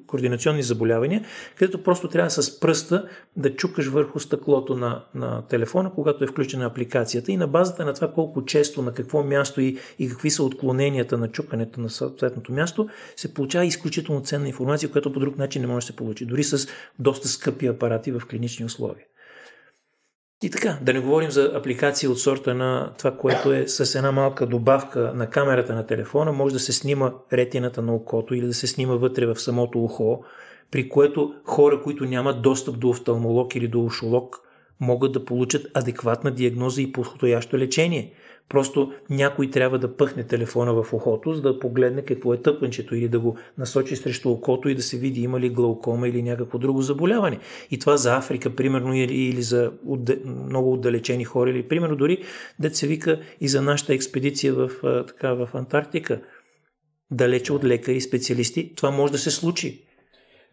координационни 0.07 0.63
заболявания, 0.63 1.25
където 1.55 1.83
просто 1.83 2.07
трябва 2.07 2.29
с 2.29 2.59
пръста 2.59 3.07
да 3.35 3.55
чукаш 3.55 3.87
върху 3.87 4.19
стъклото 4.19 4.75
на, 4.75 5.03
на 5.15 5.41
телефона, 5.47 5.91
когато 5.95 6.23
е 6.23 6.27
включена 6.27 6.65
апликацията 6.65 7.31
и 7.31 7.37
на 7.37 7.47
базата 7.47 7.85
на 7.85 7.93
това 7.93 8.11
колко 8.11 8.45
често, 8.45 8.81
на 8.81 8.93
какво 8.93 9.23
място 9.23 9.61
и, 9.61 9.77
и 9.99 10.09
какви 10.09 10.29
са 10.29 10.43
отклоненията 10.43 11.17
на 11.17 11.27
чукането 11.27 11.81
на 11.81 11.89
съответното 11.89 12.53
място, 12.53 12.89
се 13.15 13.33
получава 13.33 13.65
изключително 13.65 14.21
ценна 14.21 14.47
информация, 14.47 14.91
която 14.91 15.13
по 15.13 15.19
друг 15.19 15.37
начин 15.37 15.61
не 15.61 15.67
може 15.67 15.85
да 15.85 15.87
се 15.87 15.95
получи, 15.95 16.25
дори 16.25 16.43
с 16.43 16.67
доста 16.99 17.27
скъпи 17.27 17.67
апарати 17.67 18.11
в 18.11 18.21
клинични 18.29 18.65
условия. 18.65 19.05
И 20.43 20.49
така, 20.49 20.77
да 20.81 20.93
не 20.93 20.99
говорим 20.99 21.31
за 21.31 21.51
апликации 21.55 22.07
от 22.07 22.19
сорта 22.19 22.55
на 22.55 22.93
това, 22.97 23.17
което 23.17 23.53
е 23.53 23.67
с 23.67 23.95
една 23.95 24.11
малка 24.11 24.45
добавка 24.45 25.11
на 25.15 25.29
камерата 25.29 25.75
на 25.75 25.87
телефона, 25.87 26.31
може 26.31 26.53
да 26.53 26.59
се 26.59 26.73
снима 26.73 27.11
ретината 27.33 27.81
на 27.81 27.95
окото 27.95 28.33
или 28.33 28.45
да 28.45 28.53
се 28.53 28.67
снима 28.67 28.93
вътре 28.93 29.25
в 29.25 29.39
самото 29.39 29.83
ухо, 29.83 30.23
при 30.71 30.89
което 30.89 31.33
хора, 31.43 31.81
които 31.83 32.05
нямат 32.05 32.41
достъп 32.41 32.79
до 32.79 32.89
офталмолог 32.89 33.55
или 33.55 33.67
до 33.67 33.83
ушолог, 33.83 34.39
могат 34.79 35.11
да 35.11 35.25
получат 35.25 35.65
адекватна 35.73 36.31
диагноза 36.31 36.81
и 36.81 36.91
подходящо 36.91 37.57
лечение. 37.57 38.13
Просто 38.49 38.91
някой 39.09 39.49
трябва 39.49 39.79
да 39.79 39.95
пъхне 39.95 40.23
телефона 40.23 40.73
в 40.73 40.93
ухото, 40.93 41.33
за 41.33 41.41
да 41.41 41.59
погледне 41.59 42.01
какво 42.01 42.33
е 42.33 42.41
тъпънчето 42.41 42.95
или 42.95 43.07
да 43.07 43.19
го 43.19 43.37
насочи 43.57 43.95
срещу 43.95 44.29
окото 44.29 44.69
и 44.69 44.75
да 44.75 44.81
се 44.81 44.97
види 44.97 45.21
има 45.21 45.39
ли 45.39 45.49
глаукома 45.49 46.07
или 46.07 46.23
някакво 46.23 46.57
друго 46.57 46.81
заболяване. 46.81 47.39
И 47.71 47.79
това 47.79 47.97
за 47.97 48.17
Африка, 48.17 48.55
примерно, 48.55 48.93
или, 48.93 49.13
или 49.13 49.41
за 49.41 49.71
отде, 49.85 50.21
много 50.25 50.73
отдалечени 50.73 51.25
хора, 51.25 51.49
или 51.49 51.63
примерно 51.63 51.95
дори 51.95 52.23
се 52.71 52.87
вика 52.87 53.19
и 53.41 53.47
за 53.47 53.61
нашата 53.61 53.93
експедиция 53.93 54.53
в, 54.53 54.69
така, 55.07 55.33
в 55.33 55.49
Антарктика. 55.53 56.21
Далече 57.11 57.53
от 57.53 57.63
лекари 57.63 57.95
и 57.95 58.01
специалисти, 58.01 58.75
това 58.75 58.91
може 58.91 59.11
да 59.11 59.19
се 59.19 59.31
случи. 59.31 59.83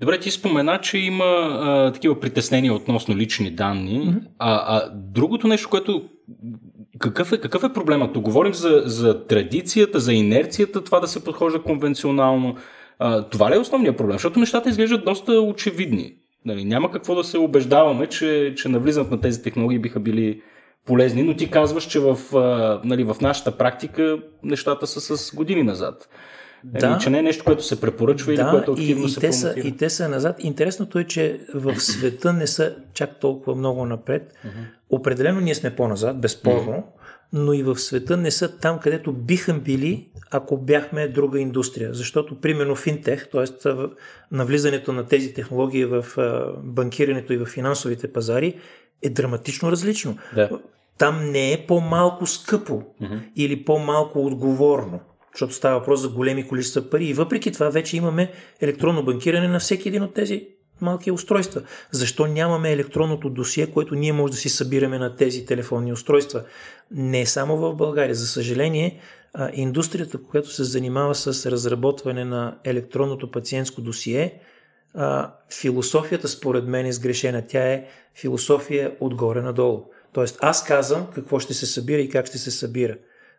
Добре, 0.01 0.21
ти 0.21 0.31
спомена, 0.31 0.81
че 0.81 0.99
има 0.99 1.25
а, 1.25 1.93
такива 1.93 2.21
притеснения 2.21 2.75
относно 2.75 3.17
лични 3.17 3.51
данни. 3.51 4.01
Mm-hmm. 4.01 4.21
А, 4.39 4.77
а 4.77 4.91
другото 4.95 5.49
нещо, 5.49 5.69
което 5.69 6.09
какъв 6.99 7.33
е, 7.33 7.39
какъв 7.39 7.65
е 7.65 7.73
проблемът? 7.73 8.13
Тук 8.13 8.25
говорим 8.25 8.55
за, 8.55 8.83
за 8.85 9.27
традицията, 9.27 10.01
за 10.01 10.13
инерцията, 10.13 10.85
това 10.85 11.01
да 11.01 11.07
се 11.07 11.25
подхожда 11.25 11.63
конвенционално. 11.63 12.57
А, 12.99 13.23
това 13.23 13.51
ли 13.51 13.55
е 13.55 13.59
основният 13.59 13.97
проблем? 13.97 14.15
Защото 14.15 14.41
нещата 14.41 14.69
изглеждат 14.69 15.05
доста 15.05 15.33
очевидни. 15.33 16.15
Нали, 16.45 16.65
няма 16.65 16.91
какво 16.91 17.15
да 17.15 17.25
се 17.25 17.39
убеждаваме, 17.39 18.07
че, 18.07 18.55
че 18.57 18.69
навлизането 18.69 19.15
на 19.15 19.21
тези 19.21 19.43
технологии 19.43 19.79
биха 19.79 20.01
били 20.01 20.43
полезни, 20.87 21.23
но 21.23 21.37
ти 21.37 21.51
казваш, 21.51 21.85
че 21.85 22.01
в, 22.01 22.37
а, 22.37 22.81
нали, 22.85 23.05
в 23.05 23.17
нашата 23.21 23.59
практика 23.59 24.19
нещата 24.43 24.87
са 24.87 25.17
с 25.17 25.35
години 25.35 25.63
назад. 25.63 26.09
Да. 26.65 26.87
Еми, 26.87 26.97
че 27.01 27.11
не 27.11 27.19
е 27.19 27.23
нещо, 27.23 27.45
което 27.45 27.63
се 27.63 27.81
препоръчва 27.81 28.35
да, 28.35 28.43
или 28.43 28.51
което 28.51 28.73
активно 28.73 29.03
и, 29.03 29.07
и 29.07 29.09
се 29.09 29.21
те 29.21 29.33
са, 29.33 29.55
И 29.65 29.77
те 29.77 29.91
са 29.91 30.09
назад. 30.09 30.37
Интересното 30.39 30.99
е, 30.99 31.05
че 31.05 31.41
в 31.55 31.81
света 31.81 32.33
не 32.33 32.47
са 32.47 32.75
чак 32.95 33.21
толкова 33.21 33.55
много 33.55 33.87
напред. 33.87 34.35
Определено 34.91 35.41
ние 35.41 35.55
сме 35.55 35.77
по-назад, 35.77 36.21
безспорно, 36.21 36.85
но 37.33 37.53
и 37.53 37.63
в 37.63 37.79
света 37.79 38.17
не 38.17 38.31
са 38.31 38.59
там, 38.59 38.79
където 38.79 39.13
биха 39.13 39.55
били, 39.55 40.09
ако 40.31 40.57
бяхме 40.57 41.09
друга 41.09 41.41
индустрия. 41.41 41.95
Защото, 41.95 42.41
примерно, 42.41 42.75
финтех, 42.75 43.31
т.е. 43.31 43.69
навлизането 44.33 44.93
на 44.93 45.07
тези 45.07 45.35
технологии 45.35 45.85
в 45.85 46.05
банкирането 46.63 47.33
и 47.33 47.37
в 47.37 47.47
финансовите 47.47 48.13
пазари, 48.13 48.55
е 49.03 49.11
драматично 49.11 49.71
различно. 49.71 50.19
Да. 50.35 50.51
Там 50.99 51.31
не 51.31 51.53
е 51.53 51.67
по-малко 51.67 52.27
скъпо 52.27 52.83
mm-hmm. 53.03 53.21
или 53.37 53.65
по-малко 53.65 54.27
отговорно 54.27 55.01
защото 55.37 55.55
става 55.55 55.79
въпрос 55.79 56.01
за 56.01 56.09
големи 56.09 56.49
количества 56.49 56.91
пари. 56.91 57.05
И 57.05 57.15
въпреки 57.15 57.53
това 57.53 57.69
вече 57.69 57.97
имаме 57.97 58.33
електронно 58.61 59.05
банкиране 59.05 59.49
на 59.49 59.59
всеки 59.59 59.89
един 59.89 60.03
от 60.03 60.15
тези 60.15 60.49
малки 60.81 61.11
устройства. 61.11 61.63
Защо 61.91 62.27
нямаме 62.27 62.73
електронното 62.73 63.31
досие, 63.31 63.67
което 63.67 63.95
ние 63.95 64.13
може 64.13 64.31
да 64.31 64.37
си 64.37 64.49
събираме 64.49 64.99
на 64.99 65.17
тези 65.17 65.47
телефонни 65.47 65.93
устройства? 65.93 66.45
Не 66.91 67.27
само 67.27 67.57
в 67.57 67.75
България. 67.75 68.15
За 68.15 68.27
съжаление, 68.27 69.01
индустрията, 69.53 70.19
която 70.23 70.51
се 70.51 70.65
занимава 70.65 71.15
с 71.15 71.51
разработване 71.51 72.25
на 72.25 72.59
електронното 72.65 73.31
пациентско 73.31 73.81
досие, 73.81 74.41
философията 75.61 76.29
според 76.29 76.65
мен 76.65 76.87
е 76.87 76.93
сгрешена. 76.93 77.43
Тя 77.49 77.73
е 77.73 77.85
философия 78.15 78.93
отгоре 79.01 79.43
надолу. 79.43 79.85
Тоест 80.13 80.39
аз 80.41 80.65
казвам 80.65 81.07
какво 81.15 81.39
ще 81.39 81.55
се 81.55 81.67
събира 81.67 82.01
и 82.01 82.09
как 82.09 82.27
ще 82.27 82.39
се 82.39 82.51
събира. 82.51 82.97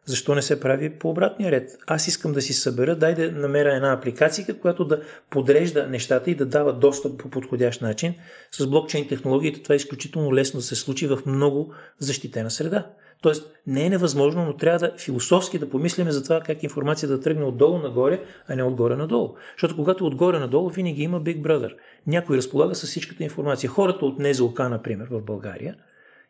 Защо 0.08 0.36
не 0.36 0.42
се 0.42 0.60
прави 0.60 0.90
по 0.90 1.10
обратния 1.10 1.52
ред? 1.52 1.78
Аз 1.88 2.08
искам 2.08 2.34
да 2.34 2.42
си 2.42 2.54
събера, 2.54 2.96
дай 2.96 3.16
да 3.16 3.32
намеря 3.32 3.76
една 3.76 3.94
апликация, 3.94 4.60
която 4.62 4.86
да 4.86 5.02
подрежда 5.30 5.88
нещата 5.88 6.32
и 6.32 6.36
да 6.36 6.46
дава 6.46 6.74
достъп 6.74 7.20
по 7.20 7.30
подходящ 7.30 7.82
начин. 7.82 8.14
С 8.52 8.68
блокчейн 8.68 9.08
технологията 9.08 9.64
това 9.64 9.74
е 9.74 9.76
изключително 9.76 10.34
лесно 10.36 10.60
да 10.60 10.66
се 10.66 10.76
случи 10.76 11.08
в 11.08 11.20
много 11.26 11.74
защитена 12.00 12.52
среда. 12.52 12.88
Тоест 13.22 13.52
не 13.68 13.86
е 13.86 13.90
невъзможно, 13.90 14.46
но 14.46 14.56
трябва 14.56 14.80
да 14.80 14.94
философски 14.98 15.60
да 15.60 15.70
помислиме 15.70 16.12
за 16.12 16.24
това 16.24 16.42
как 16.42 16.64
информация 16.64 17.10
да 17.10 17.22
тръгне 17.22 17.46
отдолу 17.46 17.78
нагоре, 17.78 18.22
а 18.48 18.56
не 18.56 18.64
отгоре 18.64 18.96
надолу. 18.96 19.36
Защото 19.58 19.76
когато 19.76 20.06
отгоре 20.06 20.40
надолу, 20.40 20.70
винаги 20.70 21.04
има 21.04 21.22
Big 21.22 21.42
Brother. 21.42 21.74
Някой 22.08 22.38
разполага 22.38 22.76
с 22.76 22.88
всичката 22.88 23.24
информация. 23.24 23.70
Хората 23.70 24.06
от 24.06 24.20
НЗОК, 24.20 24.60
например, 24.60 25.08
в 25.12 25.22
България, 25.22 25.76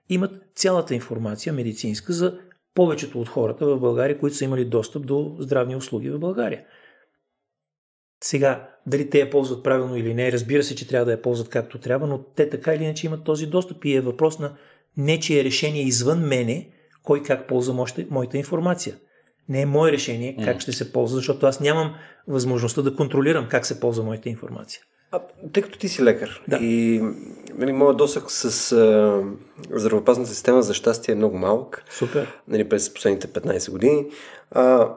имат 0.09 0.31
цялата 0.55 0.95
информация 0.95 1.53
медицинска 1.53 2.13
за 2.13 2.39
повечето 2.77 3.21
от 3.21 3.29
хората 3.29 3.65
в 3.65 3.79
България, 3.79 4.19
които 4.19 4.35
са 4.35 4.45
имали 4.45 4.65
достъп 4.65 5.05
до 5.05 5.35
здравни 5.39 5.75
услуги 5.75 6.09
в 6.09 6.19
България. 6.19 6.65
Сега, 8.23 8.69
дали 8.87 9.09
те 9.09 9.19
я 9.19 9.29
ползват 9.29 9.63
правилно 9.63 9.97
или 9.97 10.13
не, 10.13 10.31
разбира 10.31 10.63
се, 10.63 10.75
че 10.75 10.87
трябва 10.87 11.05
да 11.05 11.11
я 11.11 11.21
ползват 11.21 11.49
както 11.49 11.79
трябва, 11.79 12.07
но 12.07 12.23
те 12.23 12.49
така 12.49 12.73
или 12.73 12.83
иначе 12.83 13.05
имат 13.07 13.23
този 13.23 13.47
достъп 13.47 13.85
и 13.85 13.95
е 13.95 14.01
въпрос 14.01 14.39
на 14.39 14.55
не, 14.97 15.19
че 15.19 15.39
е 15.39 15.43
решение 15.43 15.83
извън 15.83 16.19
мене, 16.19 16.69
кой 17.03 17.23
как 17.23 17.47
ползва 17.47 17.85
моята 18.09 18.37
информация. 18.37 18.95
Не 19.49 19.61
е 19.61 19.65
мое 19.65 19.91
решение 19.91 20.37
как 20.43 20.59
ще 20.59 20.71
се 20.71 20.93
ползва, 20.93 21.17
защото 21.17 21.45
аз 21.45 21.59
нямам 21.59 21.95
възможността 22.27 22.81
да 22.81 22.95
контролирам 22.95 23.47
как 23.49 23.65
се 23.65 23.79
ползва 23.79 24.03
моята 24.03 24.29
информация. 24.29 24.81
А, 25.11 25.19
тъй 25.53 25.63
като 25.63 25.79
ти 25.79 25.89
си 25.89 26.03
лекар 26.03 26.41
да. 26.47 26.57
и 26.57 27.01
нали, 27.55 27.71
моят 27.71 27.97
досък 27.97 28.31
с 28.31 28.71
а, 28.71 29.23
здравеопазната 29.71 30.29
система 30.29 30.61
за 30.61 30.73
щастие 30.73 31.11
е 31.11 31.15
много 31.15 31.37
малък. 31.37 31.83
Супер. 31.89 32.27
Нали, 32.47 32.69
през 32.69 32.93
последните 32.93 33.27
15 33.27 33.71
години. 33.71 34.05
А, 34.51 34.95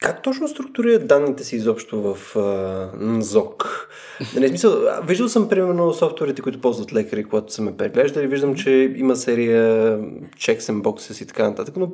Как 0.00 0.22
точно 0.22 0.48
структурират 0.48 1.06
данните 1.06 1.44
си 1.44 1.56
изобщо 1.56 2.02
в 2.02 2.34
uh, 2.34 2.90
НЗОК? 3.00 3.88
Нали, 4.34 4.48
смисъл, 4.48 4.72
виждал 5.04 5.28
съм 5.28 5.48
примерно 5.48 5.92
софтуерите, 5.92 6.42
които 6.42 6.60
ползват 6.60 6.92
лекари, 6.92 7.24
когато 7.24 7.52
са 7.52 7.62
ме 7.62 7.76
преглеждали. 7.76 8.26
Виждам, 8.26 8.54
че 8.54 8.94
има 8.96 9.16
серия 9.16 9.98
checks 10.36 10.58
and 10.58 10.82
boxes 10.82 11.22
и 11.22 11.26
така 11.26 11.48
нататък, 11.48 11.76
но 11.76 11.92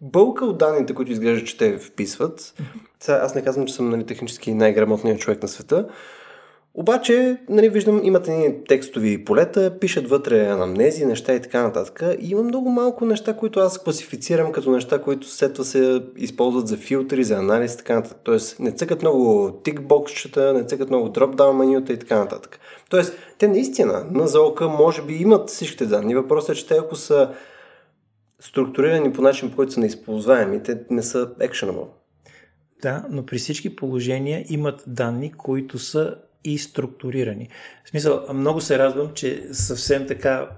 бълка 0.00 0.44
от 0.44 0.58
данните, 0.58 0.94
които 0.94 1.12
изглежда, 1.12 1.46
че 1.46 1.56
те 1.56 1.78
вписват. 1.78 2.54
Сега, 3.00 3.18
аз 3.22 3.34
не 3.34 3.42
казвам, 3.44 3.66
че 3.66 3.74
съм 3.74 3.90
нали, 3.90 4.06
технически 4.06 4.54
най-грамотният 4.54 5.20
човек 5.20 5.42
на 5.42 5.48
света, 5.48 5.88
обаче, 6.76 7.36
нали, 7.48 7.68
виждам, 7.68 8.00
имате 8.04 8.30
ни 8.30 8.64
текстови 8.68 9.24
полета, 9.24 9.78
пишат 9.80 10.08
вътре 10.08 10.46
анамнези, 10.46 11.06
неща 11.06 11.34
и 11.34 11.42
така 11.42 11.62
нататък. 11.62 12.02
И 12.20 12.30
има 12.30 12.42
много 12.42 12.70
малко 12.70 13.04
неща, 13.04 13.36
които 13.36 13.60
аз 13.60 13.82
класифицирам 13.82 14.52
като 14.52 14.70
неща, 14.70 15.02
които 15.02 15.28
след 15.28 15.56
се 15.56 16.02
използват 16.16 16.68
за 16.68 16.76
филтри, 16.76 17.24
за 17.24 17.36
анализ 17.36 17.74
и 17.74 17.76
така 17.76 17.94
нататък. 17.94 18.18
Тоест, 18.24 18.60
не 18.60 18.72
цъкат 18.72 19.02
много 19.02 19.52
тикбоксчета, 19.64 20.52
не 20.52 20.64
цъкат 20.64 20.88
много 20.88 21.08
дропдаун 21.08 21.56
менюта 21.56 21.92
и 21.92 21.98
така 21.98 22.18
нататък. 22.18 22.58
Тоест, 22.90 23.18
те 23.38 23.48
наистина 23.48 24.06
на 24.10 24.26
заока 24.26 24.68
може 24.68 25.02
би 25.02 25.14
имат 25.14 25.50
всичките 25.50 25.86
данни. 25.86 26.14
Въпросът 26.14 26.56
е, 26.56 26.58
че 26.58 26.66
те 26.66 26.74
ако 26.74 26.96
са 26.96 27.30
структурирани 28.40 29.12
по 29.12 29.22
начин, 29.22 29.50
по 29.50 29.56
който 29.56 29.72
са 29.72 29.80
неизползваеми, 29.80 30.62
те 30.62 30.80
не 30.90 31.02
са 31.02 31.26
actionable. 31.40 31.86
Да, 32.82 33.06
но 33.10 33.26
при 33.26 33.38
всички 33.38 33.76
положения 33.76 34.44
имат 34.48 34.84
данни, 34.86 35.32
които 35.32 35.78
са 35.78 36.14
и 36.44 36.58
структурирани. 36.58 37.48
В 37.84 37.88
смисъл, 37.88 38.24
много 38.34 38.60
се 38.60 38.78
радвам, 38.78 39.10
че 39.14 39.48
съвсем 39.52 40.06
така 40.06 40.48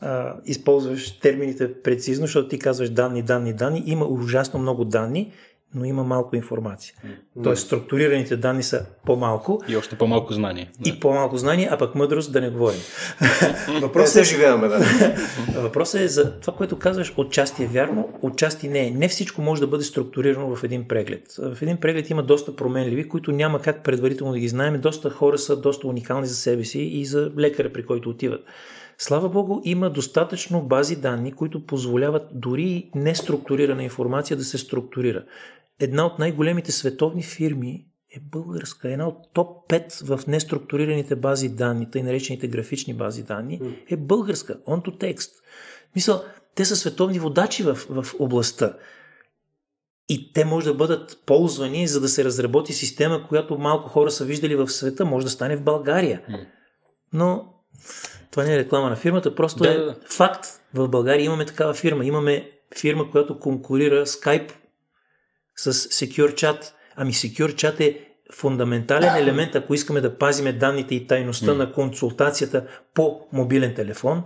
а, 0.00 0.36
използваш 0.44 1.18
термините 1.18 1.82
прецизно, 1.82 2.26
защото 2.26 2.48
ти 2.48 2.58
казваш 2.58 2.90
данни, 2.90 3.22
данни, 3.22 3.52
данни. 3.52 3.82
Има 3.86 4.06
ужасно 4.06 4.60
много 4.60 4.84
данни, 4.84 5.32
но 5.74 5.84
има 5.84 6.04
малко 6.04 6.36
информация. 6.36 6.94
Mm. 7.06 7.44
Тоест, 7.44 7.66
структурираните 7.66 8.36
данни 8.36 8.62
са 8.62 8.86
по-малко. 9.06 9.62
И 9.68 9.76
още 9.76 9.96
по-малко 9.96 10.32
знание. 10.32 10.70
И 10.86 11.00
по-малко 11.00 11.36
знание, 11.36 11.68
а 11.70 11.78
пък 11.78 11.94
мъдрост 11.94 12.32
да 12.32 12.40
не 12.40 12.50
говорим. 12.50 12.80
Въпросът 13.80 14.16
е, 14.16 14.24
живееме, 14.24 14.68
да. 14.68 14.78
Въпросът 15.60 16.00
е 16.00 16.08
за 16.08 16.40
това, 16.40 16.52
което 16.52 16.78
казваш, 16.78 17.14
отчасти 17.16 17.64
е 17.64 17.66
вярно, 17.66 18.08
отчасти 18.22 18.68
не 18.68 18.86
е. 18.86 18.90
Не 18.90 19.08
всичко 19.08 19.42
може 19.42 19.60
да 19.60 19.66
бъде 19.66 19.84
структурирано 19.84 20.56
в 20.56 20.64
един 20.64 20.88
преглед. 20.88 21.22
В 21.38 21.62
един 21.62 21.76
преглед 21.76 22.10
има 22.10 22.22
доста 22.22 22.56
променливи, 22.56 23.08
които 23.08 23.32
няма 23.32 23.60
как 23.60 23.84
предварително 23.84 24.32
да 24.32 24.38
ги 24.38 24.48
знаем. 24.48 24.80
Доста 24.80 25.10
хора 25.10 25.38
са 25.38 25.60
доста 25.60 25.88
уникални 25.88 26.26
за 26.26 26.34
себе 26.34 26.64
си 26.64 26.80
и 26.80 27.04
за 27.04 27.30
лекаря, 27.38 27.72
при 27.72 27.86
който 27.86 28.10
отиват. 28.10 28.44
Слава 29.00 29.28
Богу, 29.28 29.60
има 29.64 29.90
достатъчно 29.90 30.62
бази 30.62 30.96
данни, 30.96 31.32
които 31.32 31.66
позволяват 31.66 32.22
дори 32.32 32.90
неструктурирана 32.94 33.82
информация 33.82 34.36
да 34.36 34.44
се 34.44 34.58
структурира 34.58 35.24
една 35.80 36.06
от 36.06 36.18
най-големите 36.18 36.72
световни 36.72 37.22
фирми 37.22 37.86
е 38.16 38.20
българска. 38.20 38.90
Една 38.90 39.08
от 39.08 39.16
топ 39.32 39.68
5 39.70 40.16
в 40.16 40.26
неструктурираните 40.26 41.16
бази 41.16 41.48
данни, 41.48 41.90
тъй 41.90 42.02
наречените 42.02 42.48
графични 42.48 42.94
бази 42.94 43.22
данни, 43.22 43.60
е 43.90 43.96
българска. 43.96 44.60
Onto 44.68 44.88
Text. 44.88 45.30
Мисъл, 45.94 46.24
те 46.54 46.64
са 46.64 46.76
световни 46.76 47.18
водачи 47.18 47.62
в, 47.62 47.74
в 47.74 48.06
областта. 48.18 48.76
И 50.08 50.32
те 50.32 50.44
може 50.44 50.66
да 50.66 50.74
бъдат 50.74 51.22
ползвани, 51.26 51.88
за 51.88 52.00
да 52.00 52.08
се 52.08 52.24
разработи 52.24 52.72
система, 52.72 53.26
която 53.28 53.58
малко 53.58 53.88
хора 53.88 54.10
са 54.10 54.24
виждали 54.24 54.56
в 54.56 54.68
света, 54.68 55.04
може 55.04 55.26
да 55.26 55.30
стане 55.30 55.56
в 55.56 55.62
България. 55.62 56.22
Но 57.12 57.54
това 58.30 58.44
не 58.44 58.54
е 58.54 58.58
реклама 58.58 58.90
на 58.90 58.96
фирмата, 58.96 59.34
просто 59.34 59.62
да, 59.62 59.70
е 59.70 59.78
да. 59.78 59.96
факт. 60.10 60.46
В 60.74 60.88
България 60.88 61.24
имаме 61.24 61.46
такава 61.46 61.74
фирма. 61.74 62.04
Имаме 62.04 62.50
фирма, 62.78 63.10
която 63.10 63.38
конкурира 63.38 64.06
Skype 64.06 64.52
с 65.58 65.72
Secure 65.72 66.34
Chat. 66.34 66.72
Ами 66.96 67.12
Secure 67.12 67.52
Chat 67.52 67.80
е 67.80 68.00
фундаментален 68.32 69.16
елемент, 69.16 69.54
ако 69.54 69.74
искаме 69.74 70.00
да 70.00 70.18
пазиме 70.18 70.52
данните 70.52 70.94
и 70.94 71.06
тайността 71.06 71.50
mm. 71.50 71.56
на 71.56 71.72
консултацията 71.72 72.66
по 72.94 73.20
мобилен 73.32 73.74
телефон. 73.74 74.22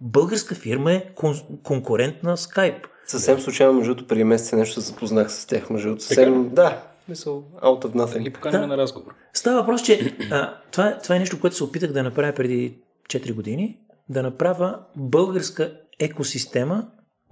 Българска 0.00 0.54
фирма 0.54 0.92
е 0.92 1.04
кон- 1.16 1.62
конкурент 1.62 2.22
на 2.22 2.36
Skype. 2.36 2.84
Съвсем 3.06 3.40
случайно, 3.40 3.72
между 3.72 3.94
другото, 3.94 4.08
преди 4.08 4.24
месец 4.24 4.52
нещо 4.52 4.74
се 4.74 4.80
запознах 4.80 5.32
с 5.32 5.46
тях. 5.46 5.70
Между 5.70 5.88
другото, 5.88 6.04
съвсем... 6.04 6.48
Да, 6.48 6.82
мисъл, 7.08 7.44
out 7.62 7.84
of 7.84 7.94
nothing. 7.94 8.22
Ги 8.22 8.30
поканим 8.30 8.60
да. 8.60 8.66
на 8.66 8.76
разговор. 8.76 9.14
Става 9.32 9.60
въпрос, 9.60 9.82
че 9.82 10.16
а, 10.30 10.54
това, 10.72 10.98
това 11.02 11.16
е 11.16 11.18
нещо, 11.18 11.40
което 11.40 11.56
се 11.56 11.64
опитах 11.64 11.92
да 11.92 12.02
направя 12.02 12.32
преди 12.32 12.78
4 13.06 13.34
години. 13.34 13.78
Да 14.08 14.22
направя 14.22 14.78
българска 14.96 15.72
екосистема, 15.98 16.86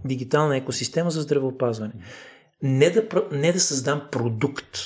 дигитална 0.05 0.57
екосистема 0.57 1.11
за 1.11 1.21
здравеопазване 1.21 1.93
не 2.63 2.91
да, 2.91 3.03
не 3.33 3.53
да 3.53 3.61
създам 3.61 4.03
продукт, 4.13 4.79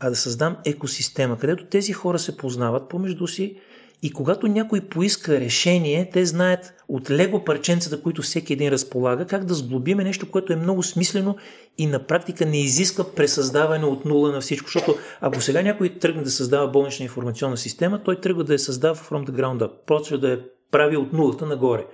а 0.00 0.10
да 0.10 0.16
създам 0.16 0.56
екосистема, 0.64 1.38
където 1.38 1.66
тези 1.66 1.92
хора 1.92 2.18
се 2.18 2.36
познават 2.36 2.88
помежду 2.88 3.26
си 3.26 3.60
и 4.02 4.12
когато 4.12 4.46
някой 4.46 4.80
поиска 4.80 5.40
решение, 5.40 6.10
те 6.12 6.26
знаят 6.26 6.74
от 6.88 7.10
лего 7.10 7.44
парченцата, 7.44 8.02
които 8.02 8.22
всеки 8.22 8.52
един 8.52 8.68
разполага, 8.68 9.26
как 9.26 9.44
да 9.44 9.54
сглобиме 9.54 10.04
нещо, 10.04 10.30
което 10.30 10.52
е 10.52 10.56
много 10.56 10.82
смислено 10.82 11.36
и 11.78 11.86
на 11.86 12.06
практика 12.06 12.46
не 12.46 12.60
изисква 12.60 13.04
пресъздаване 13.14 13.84
от 13.84 14.04
нула 14.04 14.32
на 14.32 14.40
всичко. 14.40 14.66
Защото 14.66 14.98
ако 15.20 15.40
сега 15.40 15.62
някой 15.62 15.98
тръгне 15.98 16.22
да 16.22 16.30
създава 16.30 16.68
болнична 16.68 17.02
информационна 17.02 17.56
система, 17.56 18.02
той 18.02 18.20
тръгва 18.20 18.44
да 18.44 18.52
я 18.52 18.58
създава 18.58 18.94
from 18.96 19.26
the 19.26 19.30
ground 19.30 19.58
up, 19.58 19.70
почва 19.86 20.18
да 20.18 20.28
я 20.28 20.40
прави 20.70 20.96
от 20.96 21.12
нулата 21.12 21.46
нагоре 21.46 21.86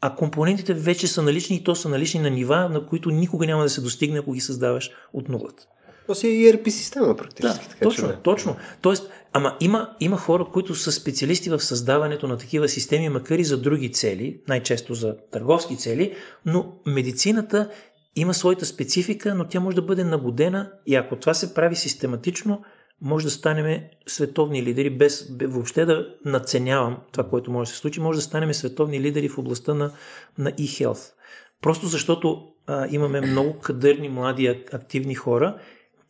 а 0.00 0.14
компонентите 0.14 0.74
вече 0.74 1.06
са 1.06 1.22
налични 1.22 1.56
и 1.56 1.64
то 1.64 1.74
са 1.74 1.88
налични 1.88 2.20
на 2.20 2.30
нива, 2.30 2.68
на 2.68 2.86
които 2.86 3.10
никога 3.10 3.46
няма 3.46 3.62
да 3.62 3.70
се 3.70 3.80
достигне, 3.80 4.18
ако 4.18 4.32
ги 4.32 4.40
създаваш 4.40 4.90
от 5.12 5.28
нулата. 5.28 5.66
То 6.06 6.14
си 6.14 6.26
е 6.26 6.30
ERP 6.30 6.68
система 6.68 7.16
практически. 7.16 7.64
Да, 7.64 7.70
така, 7.70 7.82
точно, 7.82 8.08
че, 8.08 8.14
да. 8.14 8.20
точно. 8.22 8.56
Тоест, 8.80 9.10
ама 9.32 9.56
има, 9.60 9.90
има 10.00 10.16
хора, 10.16 10.46
които 10.52 10.74
са 10.74 10.92
специалисти 10.92 11.50
в 11.50 11.60
създаването 11.60 12.28
на 12.28 12.36
такива 12.36 12.68
системи, 12.68 13.08
макар 13.08 13.38
и 13.38 13.44
за 13.44 13.60
други 13.60 13.92
цели, 13.92 14.40
най-често 14.48 14.94
за 14.94 15.16
търговски 15.30 15.76
цели, 15.76 16.14
но 16.46 16.72
медицината 16.86 17.70
има 18.16 18.34
своята 18.34 18.66
специфика, 18.66 19.34
но 19.34 19.48
тя 19.48 19.60
може 19.60 19.74
да 19.74 19.82
бъде 19.82 20.04
нагодена 20.04 20.70
и 20.86 20.94
ако 20.94 21.16
това 21.16 21.34
се 21.34 21.54
прави 21.54 21.76
систематично, 21.76 22.62
може 23.00 23.24
да 23.24 23.30
станем 23.30 23.80
световни 24.06 24.62
лидери, 24.62 24.90
без 24.90 25.32
въобще 25.42 25.84
да 25.84 26.14
наценявам 26.24 26.96
това, 27.12 27.28
което 27.28 27.50
може 27.50 27.68
да 27.68 27.74
се 27.74 27.80
случи, 27.80 28.00
може 28.00 28.18
да 28.18 28.22
станем 28.22 28.54
световни 28.54 29.00
лидери 29.00 29.28
в 29.28 29.38
областта 29.38 29.74
на, 29.74 29.92
на 30.38 30.52
e-health. 30.52 31.12
Просто 31.62 31.86
защото 31.86 32.48
а, 32.66 32.86
имаме 32.90 33.20
много 33.20 33.58
кадърни, 33.58 34.08
млади, 34.08 34.64
активни 34.72 35.14
хора 35.14 35.58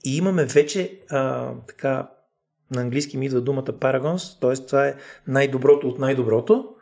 и 0.05 0.17
имаме 0.17 0.45
вече 0.45 1.01
а, 1.11 1.53
така, 1.69 2.11
на 2.71 2.81
английски 2.81 3.19
ми 3.19 3.27
идва 3.27 3.41
думата 3.41 3.65
Paragons, 3.65 4.41
т.е. 4.41 4.67
това 4.67 4.87
е 4.87 4.95
най-доброто 5.27 5.89
от 5.89 5.99
най-доброто, 5.99 6.75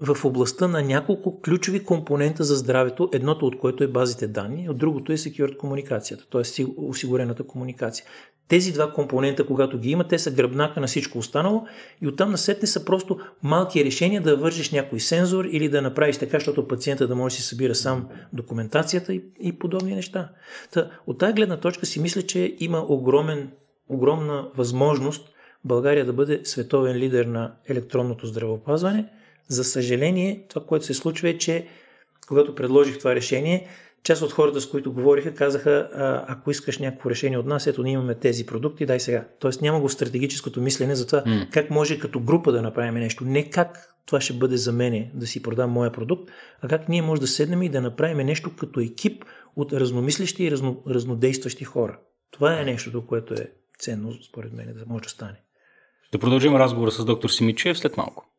в 0.00 0.24
областта 0.24 0.68
на 0.68 0.82
няколко 0.82 1.40
ключови 1.40 1.84
компонента 1.84 2.44
за 2.44 2.56
здравето, 2.56 3.08
едното 3.12 3.46
от 3.46 3.58
което 3.58 3.84
е 3.84 3.88
базите 3.88 4.26
данни, 4.26 4.68
от 4.68 4.78
другото 4.78 5.12
е 5.12 5.16
secure 5.16 5.56
комуникацията, 5.56 6.26
т.е. 6.30 6.64
осигурената 6.76 7.42
комуникация. 7.42 8.06
Тези 8.48 8.72
два 8.72 8.92
компонента, 8.92 9.46
когато 9.46 9.78
ги 9.78 9.90
има, 9.90 10.08
те 10.08 10.18
са 10.18 10.30
гръбнака 10.30 10.80
на 10.80 10.86
всичко 10.86 11.18
останало 11.18 11.66
и 12.02 12.08
оттам 12.08 12.30
насетне 12.30 12.68
са 12.68 12.84
просто 12.84 13.18
малки 13.42 13.84
решения 13.84 14.22
да 14.22 14.36
вържиш 14.36 14.70
някой 14.70 15.00
сензор 15.00 15.44
или 15.44 15.68
да 15.68 15.82
направиш 15.82 16.16
така, 16.16 16.36
защото 16.36 16.68
пациента 16.68 17.08
да 17.08 17.16
може 17.16 17.36
да 17.36 17.42
си 17.42 17.48
събира 17.48 17.74
сам 17.74 18.08
документацията 18.32 19.14
и, 19.14 19.22
и 19.40 19.58
подобни 19.58 19.94
неща. 19.94 20.28
Та, 20.72 20.90
от 21.06 21.18
тази 21.18 21.32
гледна 21.32 21.56
точка 21.56 21.86
си 21.86 22.00
мисля, 22.00 22.22
че 22.22 22.56
има 22.58 22.84
огромен, 22.88 23.50
огромна 23.88 24.48
възможност 24.56 25.28
България 25.64 26.04
да 26.04 26.12
бъде 26.12 26.40
световен 26.44 26.96
лидер 26.96 27.24
на 27.24 27.52
електронното 27.68 28.26
здравеопазване. 28.26 29.08
За 29.50 29.64
съжаление, 29.64 30.46
това, 30.48 30.66
което 30.66 30.84
се 30.84 30.94
случва 30.94 31.28
е, 31.28 31.38
че 31.38 31.66
когато 32.28 32.54
предложих 32.54 32.98
това 32.98 33.14
решение, 33.14 33.68
част 34.04 34.22
от 34.22 34.32
хората, 34.32 34.60
с 34.60 34.70
които 34.70 34.92
говориха, 34.92 35.34
казаха, 35.34 35.88
ако 36.28 36.50
искаш 36.50 36.78
някакво 36.78 37.10
решение 37.10 37.38
от 37.38 37.46
нас, 37.46 37.66
ето 37.66 37.82
ние 37.82 37.92
имаме 37.92 38.14
тези 38.14 38.46
продукти, 38.46 38.86
дай 38.86 39.00
сега. 39.00 39.28
Тоест 39.38 39.62
няма 39.62 39.80
го 39.80 39.88
стратегическото 39.88 40.60
мислене 40.60 40.94
за 40.94 41.06
това 41.06 41.22
mm. 41.22 41.50
как 41.50 41.70
може 41.70 41.98
като 41.98 42.20
група 42.20 42.52
да 42.52 42.62
направим 42.62 42.94
нещо. 42.94 43.24
Не 43.24 43.50
как 43.50 43.94
това 44.06 44.20
ще 44.20 44.32
бъде 44.32 44.56
за 44.56 44.72
мене 44.72 45.10
да 45.14 45.26
си 45.26 45.42
продам 45.42 45.70
моя 45.70 45.92
продукт, 45.92 46.30
а 46.60 46.68
как 46.68 46.88
ние 46.88 47.02
може 47.02 47.20
да 47.20 47.26
седнем 47.26 47.62
и 47.62 47.68
да 47.68 47.80
направим 47.80 48.26
нещо 48.26 48.56
като 48.56 48.80
екип 48.80 49.24
от 49.56 49.72
разномислещи 49.72 50.44
и 50.44 50.50
разно, 50.50 50.82
разнодействащи 50.88 51.64
хора. 51.64 51.98
Това 52.30 52.60
е 52.60 52.64
нещото, 52.64 53.06
което 53.06 53.34
е 53.34 53.52
ценно, 53.78 54.12
според 54.28 54.52
мен, 54.52 54.74
да 54.78 54.84
може 54.86 55.02
да 55.02 55.08
стане. 55.08 55.40
Ще 56.08 56.18
продължим 56.18 56.56
разговора 56.56 56.90
с 56.90 57.04
доктор 57.04 57.28
Симичев 57.28 57.78
след 57.78 57.96
малко. 57.96 58.29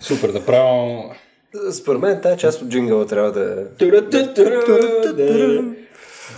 Супер, 0.00 0.32
да 0.32 0.46
правим... 0.46 1.00
Според 1.72 2.00
мен 2.00 2.20
тази 2.20 2.38
част 2.38 2.62
от 2.62 2.68
джингъла 2.68 3.06
трябва 3.06 3.32
да 3.32 3.52
е... 3.52 3.64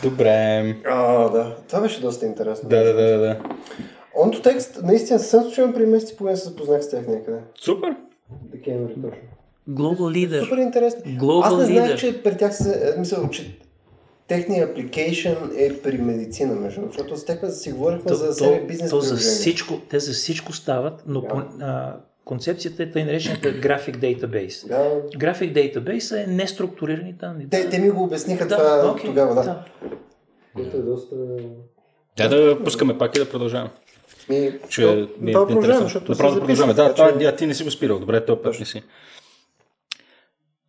Добре. 0.02 0.76
А, 0.86 1.28
да. 1.28 1.56
Това 1.68 1.80
беше 1.80 2.00
доста 2.00 2.26
интересно. 2.26 2.68
Да, 2.68 2.84
да, 2.84 2.94
да, 2.94 3.18
да. 3.18 3.36
Онто 4.22 4.42
текст, 4.42 4.80
наистина 4.82 5.18
съвсем 5.18 5.42
случайно 5.42 5.74
при 5.74 5.86
месеци 5.86 6.16
половина 6.16 6.36
се 6.36 6.48
запознах 6.48 6.84
с 6.84 6.90
тях 6.90 7.06
някъде. 7.06 7.38
Супер. 7.60 7.94
Декември 8.52 8.94
точно. 8.94 9.22
Global 9.70 10.28
leader. 10.28 10.44
Супер 10.44 10.56
интересно. 10.56 11.00
Global 11.04 11.42
Аз 11.44 11.58
не 11.58 11.64
знаех, 11.64 11.96
че 11.96 12.22
при 12.22 12.36
тях 12.36 12.56
се... 12.56 12.94
Мисля, 12.98 13.28
че 13.32 13.58
техният 14.28 14.76
application 14.76 15.36
е 15.56 15.82
при 15.82 15.98
медицина, 15.98 16.54
между 16.54 16.80
другото, 16.80 16.98
защото 16.98 17.20
с 17.20 17.24
тях 17.24 17.52
си 17.54 17.72
говорихме 17.72 18.04
То, 18.04 18.14
за 18.14 18.28
то, 18.28 18.34
серия 18.34 18.66
бизнес 18.66 18.90
то 18.90 19.00
за 19.00 19.16
всичко, 19.16 19.80
те 19.90 19.98
за 19.98 20.12
всичко 20.12 20.52
стават, 20.52 21.02
но 21.06 21.20
Да. 21.20 21.28
по, 21.28 21.42
а, 21.60 21.96
концепцията 22.24 22.82
е 22.82 22.90
тъй 22.90 23.04
наречената 23.04 23.48
Graphic 23.48 23.96
Database. 23.96 24.68
Да. 24.68 24.90
Graphic 25.18 25.52
Database 25.52 26.24
е 26.24 26.26
неструктурирани 26.26 27.12
данни. 27.12 27.50
Те, 27.50 27.68
те 27.70 27.78
ми 27.78 27.90
го 27.90 28.02
обясниха 28.02 28.48
това 28.48 28.92
окей, 28.94 29.10
тогава, 29.10 29.34
да. 29.34 29.64
Което 30.54 30.76
е 30.76 30.80
доста... 30.80 31.16
Да, 32.16 32.28
да 32.28 32.64
пускаме 32.64 32.98
пак 32.98 33.16
и 33.16 33.18
да 33.18 33.30
продължаваме. 33.30 33.70
Ми, 34.28 34.52
Че 34.68 34.82
то, 34.82 35.08
ми 35.20 35.30
е 35.30 35.32
това 35.32 35.46
продължаваме, 35.46 35.84
защото 35.84 36.12
Направо 36.12 36.34
да 36.34 36.40
продължаваме. 36.40 36.74
Да, 36.74 36.94
това, 36.94 37.12
че- 37.12 37.18
да, 37.18 37.36
ти 37.36 37.46
не 37.46 37.54
си 37.54 37.64
го 37.64 37.70
спирал. 37.70 37.98
Добре, 37.98 38.24
то 38.24 38.42
път 38.42 38.60
не 38.60 38.66
си. 38.66 38.82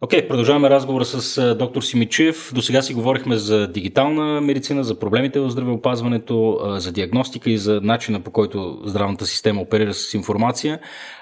Окей, 0.05 0.27
продължаваме 0.27 0.69
разговора 0.69 1.05
с 1.05 1.55
доктор 1.55 1.81
Симичев. 1.81 2.51
До 2.53 2.61
сега 2.61 2.81
си 2.81 2.93
говорихме 2.93 3.37
за 3.37 3.67
дигитална 3.67 4.41
медицина, 4.41 4.83
за 4.83 4.99
проблемите 4.99 5.39
в 5.39 5.49
здравеопазването, 5.49 6.59
за 6.77 6.91
диагностика 6.91 7.49
и 7.49 7.57
за 7.57 7.81
начина 7.83 8.19
по 8.19 8.31
който 8.31 8.81
здравната 8.83 9.25
система 9.25 9.61
оперира 9.61 9.93
с 9.93 10.13
информация. 10.13 10.79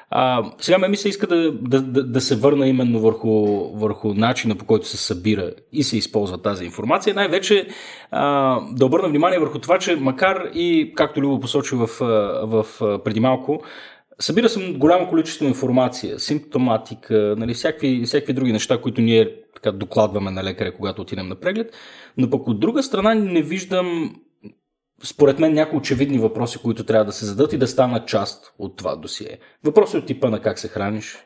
А, 0.09 0.43
сега 0.57 0.77
ме 0.77 0.87
ми 0.87 0.97
се 0.97 1.09
иска 1.09 1.27
да, 1.27 1.51
да, 1.51 1.81
да, 1.81 2.03
да 2.03 2.21
се 2.21 2.35
върна 2.35 2.67
именно 2.67 2.99
върху, 2.99 3.57
върху 3.77 4.13
начина 4.13 4.55
по 4.55 4.65
който 4.65 4.87
се 4.87 4.97
събира 4.97 5.51
и 5.71 5.83
се 5.83 5.97
използва 5.97 6.37
тази 6.37 6.65
информация. 6.65 7.15
Най-вече 7.15 7.67
а, 8.11 8.59
да 8.71 8.85
обърна 8.85 9.07
внимание 9.07 9.39
върху 9.39 9.59
това, 9.59 9.79
че 9.79 9.95
макар 9.95 10.49
и, 10.53 10.93
както 10.95 11.21
Любо 11.21 11.39
посочи 11.39 11.75
в, 11.75 11.87
в, 12.43 12.65
преди 13.03 13.19
малко, 13.19 13.63
Събира 14.19 14.49
се 14.49 14.73
голямо 14.73 15.09
количество 15.09 15.45
информация, 15.45 16.19
симптоматика, 16.19 17.35
нали, 17.37 17.53
всякакви, 17.53 18.03
всякакви 18.05 18.33
други 18.33 18.51
неща, 18.51 18.81
които 18.81 19.01
ние 19.01 19.35
така, 19.55 19.71
докладваме 19.71 20.31
на 20.31 20.43
лекаря, 20.43 20.73
когато 20.73 21.01
отидем 21.01 21.27
на 21.27 21.35
преглед. 21.35 21.73
Но 22.17 22.29
пък 22.29 22.47
от 22.47 22.59
друга 22.59 22.83
страна 22.83 23.13
не 23.13 23.41
виждам, 23.41 24.15
според 25.03 25.39
мен, 25.39 25.53
някои 25.53 25.77
очевидни 25.77 26.17
въпроси, 26.17 26.57
които 26.57 26.83
трябва 26.85 27.05
да 27.05 27.11
се 27.11 27.25
зададат 27.25 27.53
и 27.53 27.57
да 27.57 27.67
станат 27.67 28.07
част 28.07 28.53
от 28.59 28.77
това 28.77 28.95
досие. 28.95 29.39
Въпроси 29.63 29.97
от 29.97 30.05
типа 30.05 30.29
на 30.29 30.41
как 30.41 30.59
се 30.59 30.67
храниш, 30.67 31.17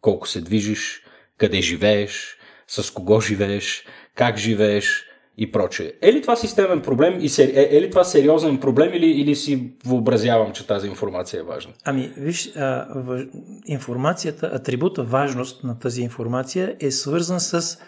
колко 0.00 0.28
се 0.28 0.40
движиш, 0.40 1.02
къде 1.38 1.60
живееш, 1.60 2.36
с 2.66 2.90
кого 2.90 3.20
живееш, 3.20 3.84
как 4.14 4.36
живееш 4.36 5.04
и 5.38 5.52
прочее. 5.52 5.92
Е 6.02 6.12
ли 6.12 6.22
това 6.22 6.36
системен 6.36 6.82
проблем 6.82 7.18
и 7.20 7.28
сер... 7.28 7.48
е, 7.48 7.76
е 7.76 7.80
ли 7.80 7.90
това 7.90 8.04
сериозен 8.04 8.60
проблем 8.60 8.90
или, 8.94 9.06
или 9.06 9.36
си 9.36 9.72
въобразявам, 9.86 10.52
че 10.52 10.66
тази 10.66 10.88
информация 10.88 11.40
е 11.40 11.42
важна? 11.42 11.72
Ами, 11.84 12.12
виж, 12.16 12.56
а, 12.56 12.86
въж... 12.94 13.22
информацията, 13.66 14.50
атрибута 14.54 15.02
важност 15.02 15.64
на 15.64 15.78
тази 15.78 16.02
информация 16.02 16.76
е 16.80 16.90
свързан 16.90 17.40
с 17.40 17.78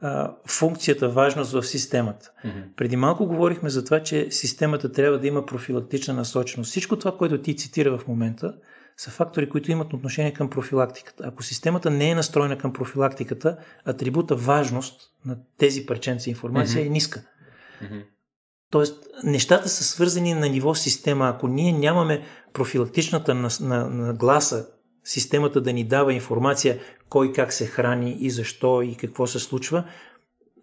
а, 0.00 0.34
функцията 0.46 1.08
важност 1.08 1.52
в 1.52 1.62
системата. 1.62 2.30
Мгм. 2.44 2.58
Преди 2.76 2.96
малко 2.96 3.26
говорихме 3.26 3.70
за 3.70 3.84
това, 3.84 4.00
че 4.00 4.26
системата 4.30 4.92
трябва 4.92 5.18
да 5.18 5.26
има 5.26 5.46
профилактична 5.46 6.14
насоченост. 6.14 6.70
Всичко 6.70 6.98
това, 6.98 7.16
което 7.16 7.42
ти 7.42 7.56
цитира 7.56 7.98
в 7.98 8.08
момента, 8.08 8.54
са 8.96 9.10
фактори, 9.10 9.48
които 9.48 9.70
имат 9.70 9.92
отношение 9.92 10.32
към 10.32 10.50
профилактиката. 10.50 11.24
Ако 11.26 11.42
системата 11.42 11.90
не 11.90 12.10
е 12.10 12.14
настроена 12.14 12.58
към 12.58 12.72
профилактиката, 12.72 13.56
атрибута 13.84 14.36
важност 14.36 15.00
на 15.26 15.36
тези 15.58 15.86
парченца 15.86 16.30
информация 16.30 16.80
Мгм. 16.80 16.86
е 16.86 16.92
ниска. 16.92 17.22
Мгм. 17.82 17.98
Тоест, 18.70 19.04
нещата 19.24 19.68
са 19.68 19.84
свързани 19.84 20.34
на 20.34 20.48
ниво 20.48 20.74
система. 20.74 21.28
Ако 21.28 21.48
ние 21.48 21.72
нямаме 21.72 22.22
профилактичната 22.52 23.34
нас- 23.34 23.60
на- 23.60 23.88
нагласа, 23.88 24.66
системата 25.04 25.60
да 25.60 25.72
ни 25.72 25.84
дава 25.84 26.12
информация 26.14 26.78
кой 27.08 27.32
как 27.32 27.52
се 27.52 27.66
храни 27.66 28.16
и 28.20 28.30
защо 28.30 28.82
и 28.82 28.94
какво 28.94 29.26
се 29.26 29.38
случва, 29.38 29.84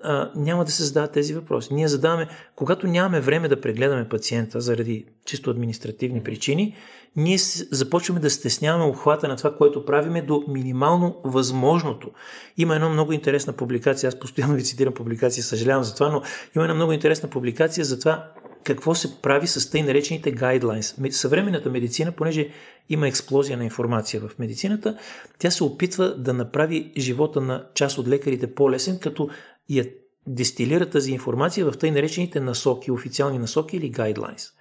а, 0.03 0.31
няма 0.35 0.65
да 0.65 0.71
се 0.71 0.83
задават 0.83 1.11
тези 1.11 1.33
въпроси. 1.33 1.73
Ние 1.73 1.87
задаваме, 1.87 2.27
когато 2.55 2.87
нямаме 2.87 3.19
време 3.19 3.47
да 3.47 3.61
прегледаме 3.61 4.09
пациента 4.09 4.61
заради 4.61 5.05
чисто 5.25 5.49
административни 5.49 6.23
причини, 6.23 6.75
ние 7.15 7.37
започваме 7.71 8.19
да 8.19 8.29
стесняваме 8.29 8.85
обхвата 8.85 9.27
на 9.27 9.35
това, 9.35 9.55
което 9.55 9.85
правиме 9.85 10.21
до 10.21 10.43
минимално 10.47 11.21
възможното. 11.23 12.11
Има 12.57 12.75
една 12.75 12.89
много 12.89 13.13
интересна 13.13 13.53
публикация, 13.53 14.07
аз 14.07 14.19
постоянно 14.19 14.55
ви 14.55 14.63
цитирам 14.63 14.93
публикации, 14.93 15.43
съжалявам 15.43 15.83
за 15.83 15.93
това, 15.93 16.09
но 16.09 16.21
има 16.55 16.65
една 16.65 16.75
много 16.75 16.91
интересна 16.91 17.29
публикация 17.29 17.85
за 17.85 17.99
това 17.99 18.27
какво 18.63 18.95
се 18.95 19.21
прави 19.21 19.47
с 19.47 19.69
тъй 19.69 19.83
наречените 19.83 20.35
guidelines. 20.35 20.99
Ме- 21.01 21.11
Съвременната 21.11 21.69
медицина, 21.69 22.11
понеже 22.11 22.49
има 22.89 23.07
експлозия 23.07 23.57
на 23.57 23.63
информация 23.63 24.21
в 24.21 24.39
медицината, 24.39 24.97
тя 25.39 25.51
се 25.51 25.63
опитва 25.63 26.15
да 26.17 26.33
направи 26.33 26.91
живота 26.97 27.41
на 27.41 27.65
част 27.73 27.97
от 27.97 28.07
лекарите 28.07 28.53
по-лесен, 28.55 28.99
като 28.99 29.29
я 29.69 29.85
дестилира 30.27 30.89
тази 30.89 31.11
информация 31.11 31.71
в 31.71 31.77
тъй 31.77 31.91
наречените 31.91 32.39
насоки, 32.39 32.91
официални 32.91 33.39
насоки 33.39 33.77
или 33.77 33.91
guidelines. 33.91 34.51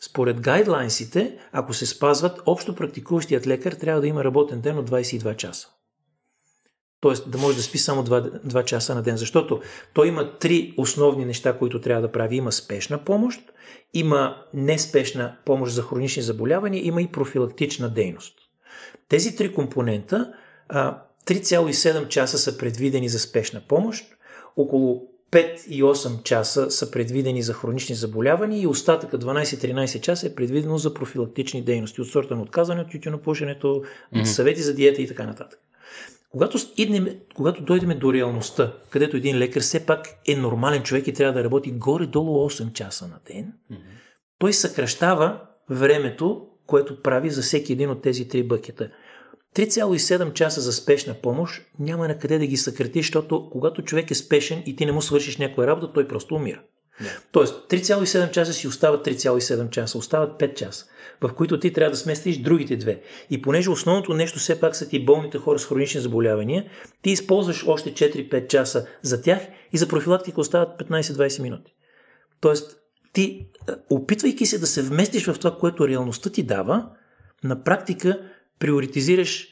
Според 0.00 0.40
гайдлайнсите, 0.40 1.38
ако 1.52 1.74
се 1.74 1.86
спазват, 1.86 2.40
общо 2.46 2.74
практикуващият 2.74 3.46
лекар 3.46 3.72
трябва 3.72 4.00
да 4.00 4.06
има 4.06 4.24
работен 4.24 4.60
ден 4.60 4.78
от 4.78 4.90
22 4.90 5.36
часа. 5.36 5.68
Тоест 7.00 7.30
да 7.30 7.38
може 7.38 7.56
да 7.56 7.62
спи 7.62 7.78
само 7.78 8.04
2, 8.04 8.46
2 8.46 8.64
часа 8.64 8.94
на 8.94 9.02
ден, 9.02 9.16
защото 9.16 9.60
той 9.94 10.08
има 10.08 10.38
три 10.38 10.74
основни 10.76 11.24
неща, 11.24 11.58
които 11.58 11.80
трябва 11.80 12.02
да 12.02 12.12
прави. 12.12 12.36
Има 12.36 12.52
спешна 12.52 13.04
помощ, 13.04 13.40
има 13.94 14.36
неспешна 14.54 15.36
помощ 15.44 15.74
за 15.74 15.82
хронични 15.82 16.22
заболявания, 16.22 16.86
има 16.86 17.02
и 17.02 17.12
профилактична 17.12 17.88
дейност. 17.88 18.34
Тези 19.08 19.36
три 19.36 19.54
компонента, 19.54 20.32
а, 20.68 21.02
3,7 21.26 22.08
часа 22.08 22.38
са 22.38 22.58
предвидени 22.58 23.08
за 23.08 23.18
спешна 23.18 23.62
помощ, 23.68 24.15
около 24.56 25.08
5 25.32 25.68
и 25.68 25.82
8 25.82 26.22
часа 26.22 26.70
са 26.70 26.90
предвидени 26.90 27.42
за 27.42 27.52
хронични 27.52 27.94
заболявания 27.94 28.62
и 28.62 28.66
остатъка 28.66 29.18
12-13 29.18 30.00
часа 30.00 30.26
е 30.26 30.34
предвидено 30.34 30.78
за 30.78 30.94
профилактични 30.94 31.62
дейности, 31.62 32.00
от 32.00 32.08
сорта 32.08 32.36
на 32.36 32.42
отказване 32.42 32.80
от 32.80 32.90
тютюнопушенето, 32.90 33.66
mm-hmm. 33.66 34.24
съвети 34.24 34.62
за 34.62 34.74
диета 34.74 35.02
и 35.02 35.08
така 35.08 35.26
нататък. 35.26 35.58
Когато, 36.30 36.58
иднем, 36.76 37.08
когато 37.34 37.62
дойдем 37.62 37.98
до 37.98 38.12
реалността, 38.12 38.72
където 38.90 39.16
един 39.16 39.38
лекар 39.38 39.60
все 39.60 39.86
пак 39.86 40.08
е 40.26 40.36
нормален 40.36 40.82
човек 40.82 41.06
и 41.06 41.12
трябва 41.12 41.32
да 41.32 41.44
работи 41.44 41.70
горе-долу 41.70 42.50
8 42.50 42.72
часа 42.72 43.08
на 43.08 43.18
ден, 43.34 43.52
mm-hmm. 43.72 43.76
той 44.38 44.52
съкръщава 44.52 45.40
времето, 45.70 46.46
което 46.66 47.02
прави 47.02 47.30
за 47.30 47.42
всеки 47.42 47.72
един 47.72 47.90
от 47.90 48.02
тези 48.02 48.28
три 48.28 48.42
бъкета. 48.42 48.90
3,7 49.56 50.32
часа 50.32 50.60
за 50.60 50.72
спешна 50.72 51.14
помощ 51.14 51.62
няма 51.78 52.08
на 52.08 52.18
къде 52.18 52.38
да 52.38 52.46
ги 52.46 52.56
съкрати, 52.56 52.98
защото 52.98 53.50
когато 53.50 53.82
човек 53.82 54.10
е 54.10 54.14
спешен 54.14 54.62
и 54.66 54.76
ти 54.76 54.86
не 54.86 54.92
му 54.92 55.02
свършиш 55.02 55.36
някоя 55.36 55.66
работа, 55.66 55.92
той 55.92 56.08
просто 56.08 56.34
умира. 56.34 56.62
Yeah. 57.02 57.18
Тоест, 57.32 57.54
3,7 57.70 58.30
часа 58.30 58.52
си 58.52 58.68
остават 58.68 59.06
3,7 59.06 59.70
часа, 59.70 59.98
остават 59.98 60.40
5 60.40 60.54
часа, 60.54 60.86
в 61.20 61.34
които 61.34 61.60
ти 61.60 61.72
трябва 61.72 61.90
да 61.90 61.96
сместиш 61.96 62.38
другите 62.38 62.76
две. 62.76 63.02
И 63.30 63.42
понеже 63.42 63.70
основното 63.70 64.14
нещо 64.14 64.38
все 64.38 64.60
пак 64.60 64.76
са 64.76 64.88
ти 64.88 65.04
болните 65.04 65.38
хора 65.38 65.58
с 65.58 65.66
хронични 65.66 66.00
заболявания, 66.00 66.64
ти 67.02 67.10
използваш 67.10 67.64
още 67.66 67.94
4-5 67.94 68.46
часа 68.46 68.86
за 69.02 69.22
тях 69.22 69.40
и 69.72 69.78
за 69.78 69.88
профилактика 69.88 70.40
остават 70.40 70.80
15-20 70.80 71.42
минути. 71.42 71.74
Тоест, 72.40 72.76
ти, 73.12 73.46
опитвайки 73.90 74.46
се 74.46 74.58
да 74.58 74.66
се 74.66 74.82
вместиш 74.82 75.26
в 75.26 75.38
това, 75.38 75.58
което 75.58 75.88
реалността 75.88 76.30
ти 76.30 76.42
дава, 76.42 76.88
на 77.44 77.64
практика 77.64 78.20
приоритизираш 78.58 79.48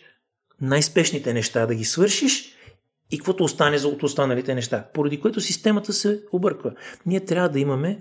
най-спешните 0.61 1.33
неща 1.33 1.67
да 1.67 1.75
ги 1.75 1.85
свършиш 1.85 2.55
и 3.11 3.19
каквото 3.19 3.45
остане 3.45 3.79
за 3.79 3.89
от 3.89 4.03
останалите 4.03 4.55
неща, 4.55 4.89
поради 4.95 5.21
което 5.21 5.41
системата 5.41 5.93
се 5.93 6.23
обърква. 6.33 6.75
Ние 7.07 7.25
трябва 7.25 7.49
да 7.49 7.61
имаме 7.61 8.01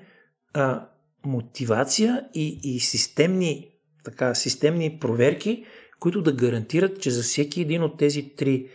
а, 0.54 0.88
мотивация 1.26 2.26
и, 2.34 2.60
и 2.64 2.80
системни, 2.80 3.70
така, 4.04 4.36
системни 4.36 5.00
проверки, 5.00 5.66
които 6.00 6.22
да 6.22 6.34
гарантират, 6.34 7.02
че 7.02 7.12
за 7.12 7.24
всеки 7.24 7.62
един 7.62 7.84
от 7.84 7.98
тези 7.98 8.36
три 8.36 8.70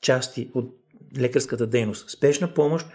части 0.00 0.50
от 0.54 0.76
лекарската 1.18 1.66
дейност, 1.66 2.10
спешна 2.10 2.54
помощ, 2.54 2.86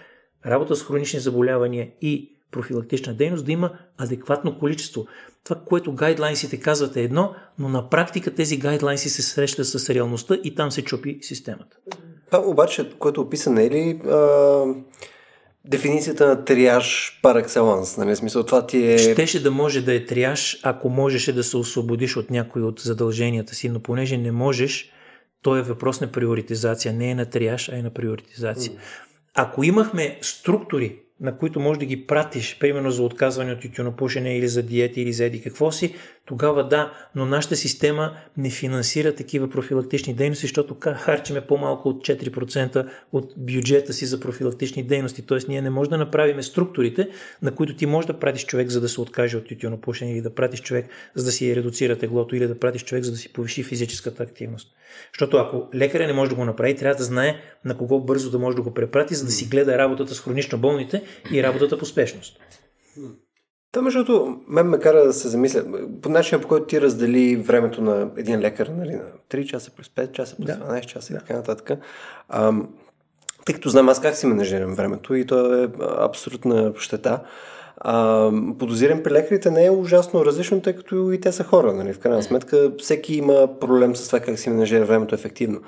работа 0.46 0.76
с 0.76 0.84
хронични 0.84 1.20
заболявания 1.20 1.92
и 2.02 2.37
профилактична 2.52 3.14
дейност, 3.14 3.46
да 3.46 3.52
има 3.52 3.72
адекватно 3.98 4.60
количество. 4.60 5.06
Това, 5.44 5.62
което 5.66 5.94
гайдлайнсите 5.94 6.60
казват 6.60 6.96
е 6.96 7.02
едно, 7.02 7.36
но 7.60 7.70
на 7.70 7.90
практика 7.90 8.36
тези 8.36 8.58
гайдлайнси 8.58 9.10
се 9.10 9.22
срещат 9.22 9.68
с 9.68 9.90
реалността 9.90 10.38
и 10.44 10.56
там 10.56 10.72
се 10.72 10.84
чупи 10.84 11.18
системата. 11.22 11.78
Това 12.32 12.48
обаче, 12.48 12.90
което 13.00 13.22
описа, 13.22 13.52
не 13.52 13.66
е 13.66 13.70
ли 13.70 14.02
а, 14.10 14.64
дефиницията 15.66 16.28
на 16.28 16.46
триаж 16.46 17.20
пар 17.24 17.36
екселанс? 17.36 17.98
Нали? 17.98 18.16
Смисъл, 18.16 18.44
това 18.44 18.68
ти 18.68 18.92
е... 18.92 18.98
Щеше 18.98 19.44
да 19.44 19.52
може 19.52 19.82
да 19.82 19.94
е 19.94 20.06
триаж, 20.06 20.60
ако 20.64 20.90
можеше 20.90 21.34
да 21.34 21.44
се 21.44 21.58
освободиш 21.58 22.18
от 22.18 22.30
някой 22.30 22.62
от 22.62 22.80
задълженията 22.80 23.56
си, 23.56 23.70
но 23.70 23.80
понеже 23.80 24.18
не 24.18 24.32
можеш, 24.32 24.92
то 25.42 25.56
е 25.56 25.62
въпрос 25.62 26.02
на 26.02 26.08
приоритизация. 26.08 26.94
Не 26.94 27.12
е 27.12 27.16
на 27.16 27.26
триаж, 27.26 27.70
а 27.70 27.78
е 27.78 27.82
на 27.82 27.90
приоритизация. 27.90 28.74
Ако 29.36 29.64
имахме 29.64 30.20
структури, 30.22 31.00
на 31.22 31.38
които 31.38 31.60
можеш 31.60 31.80
да 31.80 31.86
ги 31.86 32.08
пратиш, 32.08 32.58
примерно 32.60 32.92
за 32.92 33.04
отказване 33.04 33.52
от 33.52 33.62
тютюнопушене 33.62 34.38
или 34.38 34.48
за 34.48 34.64
диети 34.64 35.02
или 35.02 35.14
за 35.14 35.26
еди 35.26 35.42
какво 35.42 35.72
си, 35.72 35.96
тогава 36.28 36.68
да, 36.68 36.94
но 37.16 37.26
нашата 37.26 37.56
система 37.56 38.18
не 38.38 38.50
финансира 38.50 39.16
такива 39.16 39.50
профилактични 39.50 40.14
дейности, 40.14 40.46
защото 40.46 40.78
харчиме 40.96 41.42
по-малко 41.42 41.90
от 41.90 42.08
4% 42.08 42.90
от 43.12 43.34
бюджета 43.38 43.94
си 43.94 44.06
за 44.06 44.20
профилактични 44.20 44.84
дейности. 44.84 45.26
Тоест 45.26 45.48
ние 45.48 45.62
не 45.62 45.70
можем 45.70 45.90
да 45.90 45.98
направим 45.98 46.44
структурите, 46.44 47.10
на 47.42 47.56
които 47.56 47.76
ти 47.76 47.86
можеш 47.86 48.08
да 48.08 48.20
пратиш 48.20 48.46
човек, 48.46 48.70
за 48.70 48.82
да 48.82 48.90
се 48.90 49.02
откаже 49.02 49.38
от 49.38 49.48
тютюнопушене 49.48 50.12
или 50.12 50.22
да 50.22 50.36
пратиш 50.36 50.62
човек, 50.62 50.90
за 51.16 51.26
да 51.26 51.32
си 51.32 51.56
редуцира 51.56 51.96
теглото 51.96 52.36
или 52.36 52.48
да 52.48 52.60
пратиш 52.60 52.84
човек, 52.84 53.04
за 53.04 53.12
да 53.12 53.18
си 53.18 53.34
повиши 53.34 53.64
физическата 53.64 54.24
активност. 54.24 54.68
Защото 55.14 55.38
ако 55.38 55.68
лекаря 55.76 56.08
не 56.08 56.14
може 56.14 56.30
да 56.30 56.36
го 56.36 56.46
направи, 56.46 56.76
трябва 56.76 56.96
да 56.96 57.04
знае 57.04 57.42
на 57.66 57.78
кого 57.78 58.00
бързо 58.00 58.32
да 58.32 58.40
може 58.40 58.56
да 58.56 58.64
го 58.64 58.74
препрати, 58.74 59.16
за 59.16 59.26
да 59.26 59.32
си 59.32 59.46
гледа 59.46 59.78
работата 59.78 60.16
с 60.16 60.22
хронично 60.22 60.58
болните 60.58 61.04
и 61.32 61.44
работата 61.44 61.78
по 61.78 61.86
спешност. 61.86 62.40
Това, 63.72 63.84
между 63.84 64.04
другото, 64.04 64.42
мен 64.48 64.68
ме 64.68 64.80
кара 64.80 65.04
да 65.04 65.14
се 65.14 65.28
замисля. 65.28 65.64
По 66.02 66.10
начина, 66.10 66.42
по 66.42 66.48
който 66.48 66.66
ти 66.66 66.82
раздели 66.82 67.36
времето 67.36 67.82
на 67.82 68.10
един 68.18 68.40
лекар, 68.40 68.68
нали, 68.68 68.96
на 68.96 69.04
3 69.30 69.46
часа 69.46 69.72
плюс 69.72 69.88
5 69.88 70.12
часа 70.12 70.36
плюс 70.36 70.46
да. 70.46 70.54
12 70.54 70.86
часа 70.86 71.14
да. 71.14 71.18
и 71.18 71.20
така 71.20 71.34
нататък. 71.34 71.80
Ам, 72.30 72.68
тъй 73.46 73.56
като 73.56 73.70
знам 73.70 73.90
аз 73.90 74.02
как 74.02 74.16
си 74.16 74.28
менажирам 74.28 74.76
времето 74.76 75.16
и 75.16 75.26
то 75.26 75.64
е 75.64 75.70
абсолютна 76.00 76.74
щета. 76.80 77.20
А, 77.78 78.32
подозирам 78.60 79.04
при 79.04 79.12
лекарите 79.12 79.52
не 79.52 79.66
е 79.66 79.72
ужасно 79.72 80.26
различно, 80.26 80.62
тъй 80.62 80.76
като 80.76 81.12
и 81.12 81.22
те 81.22 81.32
са 81.32 81.44
хора. 81.44 81.74
Нали? 81.74 81.94
В 81.94 82.00
крайна 82.00 82.24
сметка 82.24 82.72
всеки 82.78 83.16
има 83.16 83.60
проблем 83.60 83.96
с 83.96 84.08
това 84.08 84.20
как 84.20 84.40
си 84.40 84.50
менажира 84.50 84.86
времето 84.86 85.16
ефективно. 85.16 85.62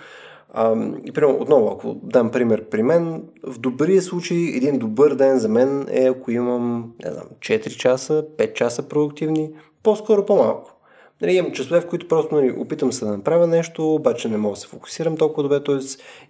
И 1.05 1.11
примерно, 1.11 1.37
отново, 1.39 1.71
ако 1.71 1.95
дам 2.03 2.31
пример 2.31 2.63
при 2.69 2.83
мен, 2.83 3.23
в 3.43 3.59
добрия 3.59 4.01
случай 4.01 4.37
един 4.37 4.79
добър 4.79 5.15
ден 5.15 5.39
за 5.39 5.49
мен 5.49 5.85
е 5.91 6.07
ако 6.07 6.31
имам, 6.31 6.93
не 7.05 7.11
знам, 7.11 7.25
4 7.39 7.69
часа, 7.69 8.25
5 8.37 8.53
часа 8.53 8.83
продуктивни, 8.83 9.51
по-скоро 9.83 10.25
по-малко. 10.25 10.75
Нали, 11.21 11.33
имам 11.33 11.51
часове, 11.51 11.81
в 11.81 11.87
които 11.87 12.07
просто 12.07 12.35
нали, 12.35 12.55
опитам 12.57 12.93
се 12.93 13.05
да 13.05 13.11
направя 13.11 13.47
нещо, 13.47 13.95
обаче 13.95 14.29
не 14.29 14.37
мога 14.37 14.55
да 14.55 14.59
се 14.59 14.67
фокусирам 14.67 15.17
толкова 15.17 15.43
добре, 15.43 15.63
т.е. 15.63 15.77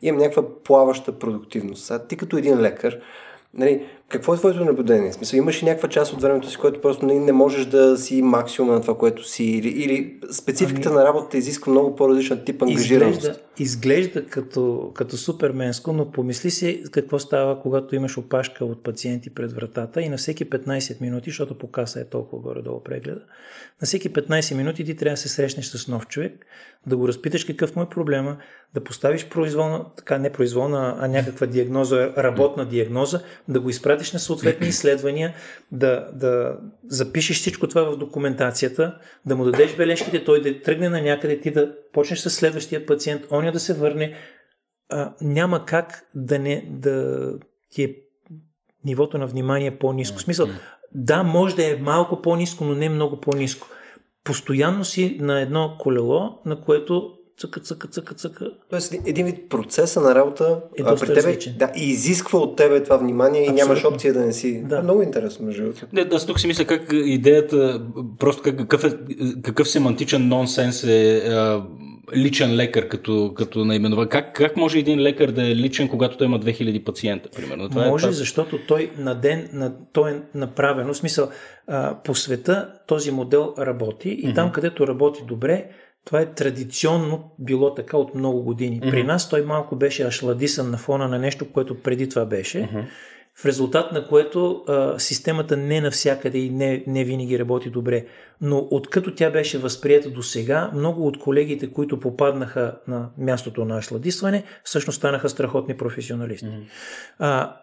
имам 0.02 0.22
някаква 0.22 0.44
плаваща 0.64 1.20
продуктивност. 1.20 1.92
А 1.92 2.08
ти 2.08 2.18
като 2.18 2.38
един 2.38 2.62
лекар, 2.62 3.00
Нали, 3.54 3.86
какво 4.10 4.34
е 4.34 4.38
твоето 4.38 4.66
наблюдение? 4.66 5.12
В 5.12 5.14
смисъл, 5.14 5.38
имаш 5.38 5.64
ли 5.64 5.66
някаква 5.66 5.90
част 5.90 6.14
от 6.14 6.22
времето 6.22 6.50
си, 6.50 6.58
което 6.58 6.82
просто 6.82 7.06
не, 7.06 7.20
не 7.20 7.32
можеш 7.32 7.66
да 7.66 7.98
си 7.98 8.22
максимум 8.22 8.72
на 8.72 8.82
това, 8.82 8.98
което 8.98 9.28
си, 9.28 9.44
или, 9.44 9.68
или 9.68 10.20
спецификата 10.32 10.90
ами, 10.90 10.98
на 10.98 11.06
работата 11.06 11.38
изисква 11.38 11.72
много 11.72 11.96
по-различен 11.96 12.42
тип 12.46 12.62
ангажираност? 12.62 13.18
Изглежда, 13.18 13.40
изглежда 13.60 14.26
като, 14.26 14.92
като 14.96 15.18
суперменско, 15.18 15.94
но 15.94 16.12
помисли 16.12 16.52
си 16.52 16.84
какво 16.92 17.20
става, 17.20 17.62
когато 17.62 17.96
имаш 17.96 18.18
опашка 18.18 18.66
от 18.66 18.84
пациенти 18.84 19.30
пред 19.30 19.52
вратата 19.52 20.02
и 20.02 20.10
на 20.10 20.18
всеки 20.18 20.50
15 20.50 21.02
минути, 21.02 21.30
защото 21.30 21.58
по 21.58 21.72
каса 21.72 22.00
е 22.00 22.06
толкова 22.06 22.42
горе-долу 22.42 22.84
прегледа, 22.84 23.22
на 23.82 23.86
всеки 23.86 24.14
15 24.14 24.56
минути 24.56 24.86
ти 24.86 24.96
трябва 24.96 25.14
да 25.14 25.18
се 25.18 25.30
срещнеш 25.30 25.66
с 25.66 25.88
нов 25.88 26.08
човек, 26.08 26.46
да 26.88 26.98
го 26.98 27.08
разпиташ 27.08 27.44
какъв 27.44 27.76
му 27.76 27.82
е 27.82 27.90
проблема, 27.90 28.38
да 28.74 28.84
поставиш 28.84 29.30
произволна, 29.30 29.86
така 29.98 30.18
не 30.18 30.32
произволна, 30.32 30.96
а 31.00 31.08
някаква 31.08 31.48
диагноза, 31.48 32.14
работна 32.18 32.66
диагноза, 32.66 33.22
да 33.48 33.60
го 33.60 33.70
изпратиш 33.70 33.99
на 34.14 34.20
съответни 34.20 34.68
изследвания, 34.68 35.34
да, 35.72 36.12
да 36.14 36.58
запишеш 36.88 37.38
всичко 37.38 37.68
това 37.68 37.82
в 37.82 37.98
документацията, 37.98 38.98
да 39.26 39.36
му 39.36 39.46
дадеш 39.46 39.76
бележките, 39.76 40.24
той 40.24 40.42
да 40.42 40.62
тръгне 40.62 40.90
на 40.90 41.02
някъде, 41.02 41.40
ти 41.40 41.52
да 41.52 41.76
почнеш 41.94 42.20
с 42.20 42.30
следващия 42.30 42.86
пациент, 42.86 43.22
оня 43.32 43.52
да 43.52 43.60
се 43.60 43.74
върне. 43.74 44.14
А, 44.90 45.14
няма 45.22 45.66
как 45.66 46.10
да 46.16 46.40
не 46.40 46.68
да 46.70 47.34
ти 47.72 47.84
е 47.84 47.96
нивото 48.86 49.18
на 49.18 49.28
внимание 49.28 49.78
по-низко. 49.78 50.20
Смисъл, 50.20 50.48
да, 50.96 51.24
може 51.24 51.56
да 51.56 51.72
е 51.72 51.76
малко 51.76 52.22
по-низко, 52.22 52.64
но 52.64 52.76
не 52.76 52.90
много 52.90 53.20
по-низко. 53.20 53.68
Постоянно 54.24 54.86
си 54.86 55.18
на 55.22 55.42
едно 55.42 55.76
колело, 55.80 56.42
на 56.46 56.62
което 56.62 57.19
цъка, 57.40 57.60
цъка, 57.60 57.88
цъка, 57.88 58.14
цъка. 58.16 58.52
Тоест 58.70 58.94
един 59.06 59.26
вид 59.26 59.50
процеса 59.50 60.02
на 60.02 60.16
работа 60.16 60.62
е 60.78 60.82
а, 60.86 60.96
при 60.96 61.08
тебе 61.08 61.16
различен. 61.16 61.56
да, 61.60 61.72
и 61.78 61.90
изисква 61.90 62.40
от 62.40 62.56
тебе 62.56 62.84
това 62.84 62.98
внимание 62.98 63.42
Абсолютно. 63.42 63.64
и 63.64 63.64
нямаш 63.64 63.86
опция 63.86 64.14
да 64.14 64.20
не 64.20 64.34
си. 64.34 64.64
Да. 64.66 64.82
Много 64.82 65.02
интересно, 65.02 65.46
между 65.46 65.64
другото. 65.64 65.86
Не, 65.94 66.08
аз 66.14 66.26
тук 66.26 66.40
си 66.40 66.48
мисля 66.48 66.66
как 66.66 66.90
идеята, 66.94 67.82
просто 68.20 68.44
как, 68.44 68.58
какъв, 68.58 68.84
е, 68.84 68.98
какъв 69.44 69.70
семантичен 69.70 70.28
нонсенс 70.28 70.84
е 70.84 71.24
личен 72.16 72.56
лекар 72.56 72.88
като, 72.88 73.34
като 73.38 73.66
наименува. 73.66 74.10
Как, 74.10 74.36
как 74.36 74.58
може 74.58 74.80
един 74.80 75.00
лекар 75.00 75.32
да 75.32 75.52
е 75.52 75.56
личен, 75.56 75.90
когато 75.90 76.18
той 76.18 76.28
има 76.28 76.40
2000 76.40 76.84
пациента, 76.84 77.30
примерно? 77.36 77.70
Това 77.70 77.86
е 77.86 77.90
може, 77.90 78.06
е, 78.06 78.10
това... 78.10 78.18
защото 78.18 78.60
той 78.68 78.92
на 78.98 79.16
ден, 79.16 79.50
на, 79.54 79.74
той 79.94 80.12
е 80.12 80.22
направено, 80.36 80.94
в 80.94 80.98
смисъл, 80.98 81.30
а, 81.68 81.98
по 82.04 82.16
света 82.16 82.70
този 82.88 83.12
модел 83.12 83.54
работи 83.60 84.10
и 84.10 84.28
mm-hmm. 84.28 84.36
там, 84.36 84.52
където 84.52 84.88
работи 84.88 85.24
добре, 85.28 85.66
това 86.06 86.22
е 86.22 86.34
традиционно 86.34 87.32
било 87.40 87.76
така 87.76 87.98
от 87.98 88.16
много 88.16 88.44
години. 88.44 88.82
Mm-hmm. 88.82 88.92
При 88.92 89.04
нас 89.04 89.30
той 89.30 89.42
малко 89.42 89.76
беше 89.76 90.04
ашладисан 90.04 90.72
на 90.72 90.78
фона 90.78 91.08
на 91.08 91.20
нещо, 91.20 91.52
което 91.52 91.82
преди 91.82 92.10
това 92.10 92.26
беше. 92.26 92.58
Mm-hmm. 92.58 92.86
В 93.36 93.46
резултат 93.46 93.92
на 93.92 94.08
което 94.08 94.64
а, 94.68 95.00
системата 95.00 95.58
не 95.58 95.82
навсякъде 95.82 96.38
и 96.38 96.50
не, 96.50 96.84
не 96.88 97.04
винаги 97.04 97.40
работи 97.40 97.70
добре. 97.70 98.06
Но 98.42 98.68
откато 98.72 99.16
тя 99.16 99.32
беше 99.32 99.58
възприята 99.58 100.10
до 100.10 100.24
сега, 100.24 100.72
много 100.74 101.08
от 101.08 101.20
колегите, 101.20 101.72
които 101.72 102.00
попаднаха 102.00 102.78
на 102.88 103.10
мястото 103.18 103.66
на 103.66 103.78
ашладисване, 103.78 104.44
всъщност 104.64 104.98
станаха 104.98 105.30
страхотни 105.30 105.78
професионалисти. 105.78 106.46
Mm-hmm. 106.46 106.66
А, 107.20 107.56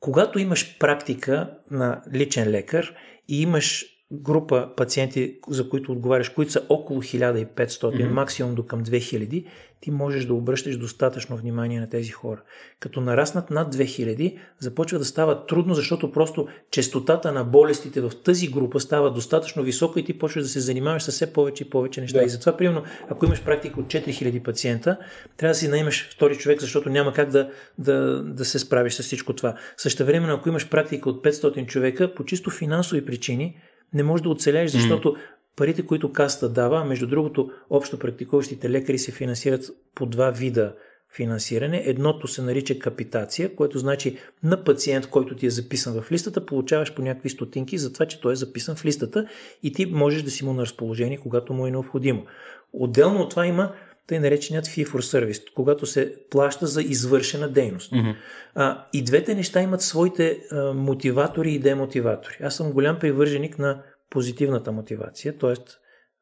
когато 0.00 0.38
имаш 0.38 0.78
практика 0.78 1.50
на 1.70 2.02
личен 2.12 2.50
лекар 2.50 2.94
и 3.28 3.42
имаш 3.42 3.93
група 4.12 4.68
пациенти, 4.76 5.38
за 5.48 5.68
които 5.68 5.92
отговаряш, 5.92 6.28
които 6.28 6.52
са 6.52 6.62
около 6.68 7.02
1500, 7.02 7.56
mm-hmm. 7.56 8.08
максимум 8.08 8.54
до 8.54 8.66
към 8.66 8.84
2000, 8.84 9.46
ти 9.80 9.90
можеш 9.90 10.26
да 10.26 10.34
обръщаш 10.34 10.76
достатъчно 10.76 11.36
внимание 11.36 11.80
на 11.80 11.88
тези 11.88 12.10
хора. 12.10 12.42
Като 12.80 13.00
нараснат 13.00 13.50
над 13.50 13.74
2000, 13.74 14.38
започва 14.58 14.98
да 14.98 15.04
става 15.04 15.46
трудно, 15.46 15.74
защото 15.74 16.12
просто 16.12 16.48
частотата 16.70 17.32
на 17.32 17.44
болестите 17.44 18.00
в 18.00 18.12
тази 18.24 18.48
група 18.48 18.80
става 18.80 19.12
достатъчно 19.12 19.62
висока 19.62 20.00
и 20.00 20.04
ти 20.04 20.18
почваш 20.18 20.44
да 20.44 20.48
се 20.48 20.60
занимаваш 20.60 21.02
с 21.02 21.10
все 21.10 21.32
повече 21.32 21.64
и 21.64 21.70
повече 21.70 22.00
неща. 22.00 22.18
Да. 22.18 22.24
И 22.24 22.28
затова, 22.28 22.56
примерно, 22.56 22.82
ако 23.08 23.24
имаш 23.24 23.44
практика 23.44 23.80
от 23.80 23.86
4000 23.86 24.42
пациента, 24.42 24.98
трябва 25.36 25.50
да 25.50 25.58
си 25.58 25.68
наемаш 25.68 26.08
втори 26.12 26.36
човек, 26.36 26.60
защото 26.60 26.90
няма 26.90 27.12
как 27.12 27.30
да, 27.30 27.50
да, 27.78 28.22
да 28.22 28.44
се 28.44 28.58
справиш 28.58 28.94
с 28.94 29.02
всичко 29.02 29.32
това. 29.32 29.56
Също 29.76 30.04
време, 30.04 30.32
ако 30.32 30.48
имаш 30.48 30.70
практика 30.70 31.10
от 31.10 31.24
500 31.24 31.66
човека, 31.66 32.14
по 32.14 32.24
чисто 32.24 32.50
финансови 32.50 33.04
причини, 33.06 33.56
не 33.94 34.02
можеш 34.02 34.22
да 34.22 34.30
оцеляеш, 34.30 34.70
защото 34.70 35.08
mm. 35.08 35.16
парите, 35.56 35.86
които 35.86 36.12
каста 36.12 36.48
дава, 36.48 36.84
между 36.84 37.06
другото, 37.06 37.50
общо 37.70 37.98
практикуващите 37.98 38.70
лекари 38.70 38.98
се 38.98 39.12
финансират 39.12 39.70
по 39.94 40.06
два 40.06 40.30
вида 40.30 40.74
финансиране. 41.16 41.82
Едното 41.86 42.28
се 42.28 42.42
нарича 42.42 42.78
капитация, 42.78 43.54
което 43.54 43.78
значи 43.78 44.18
на 44.42 44.64
пациент, 44.64 45.06
който 45.06 45.36
ти 45.36 45.46
е 45.46 45.50
записан 45.50 46.02
в 46.02 46.12
листата, 46.12 46.46
получаваш 46.46 46.94
по 46.94 47.02
някакви 47.02 47.30
стотинки 47.30 47.78
за 47.78 47.92
това, 47.92 48.06
че 48.06 48.20
той 48.20 48.32
е 48.32 48.36
записан 48.36 48.76
в 48.76 48.84
листата 48.84 49.26
и 49.62 49.72
ти 49.72 49.86
можеш 49.86 50.22
да 50.22 50.30
си 50.30 50.44
му 50.44 50.52
на 50.52 50.62
разположение, 50.62 51.18
когато 51.18 51.52
му 51.52 51.66
е 51.66 51.70
необходимо. 51.70 52.24
Отделно 52.72 53.20
от 53.20 53.30
това 53.30 53.46
има 53.46 53.72
тъй 54.06 54.18
нареченият 54.18 54.66
fee 54.66 54.86
for 54.86 55.00
service, 55.00 55.54
когато 55.54 55.86
се 55.86 56.14
плаща 56.30 56.66
за 56.66 56.82
извършена 56.82 57.48
дейност. 57.48 57.92
Mm-hmm. 57.92 58.16
А, 58.54 58.86
и 58.92 59.04
двете 59.04 59.34
неща 59.34 59.62
имат 59.62 59.82
своите 59.82 60.40
а, 60.52 60.72
мотиватори 60.72 61.52
и 61.52 61.58
демотиватори. 61.58 62.36
Аз 62.42 62.56
съм 62.56 62.72
голям 62.72 62.98
привърженик 62.98 63.58
на 63.58 63.82
позитивната 64.10 64.72
мотивация, 64.72 65.38
т.е. 65.38 65.54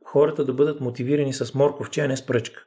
хората 0.04 0.44
да 0.44 0.52
бъдат 0.52 0.80
мотивирани 0.80 1.32
с 1.32 1.54
морковче, 1.54 2.00
а 2.00 2.08
не 2.08 2.16
с 2.16 2.26
пръчка. 2.26 2.64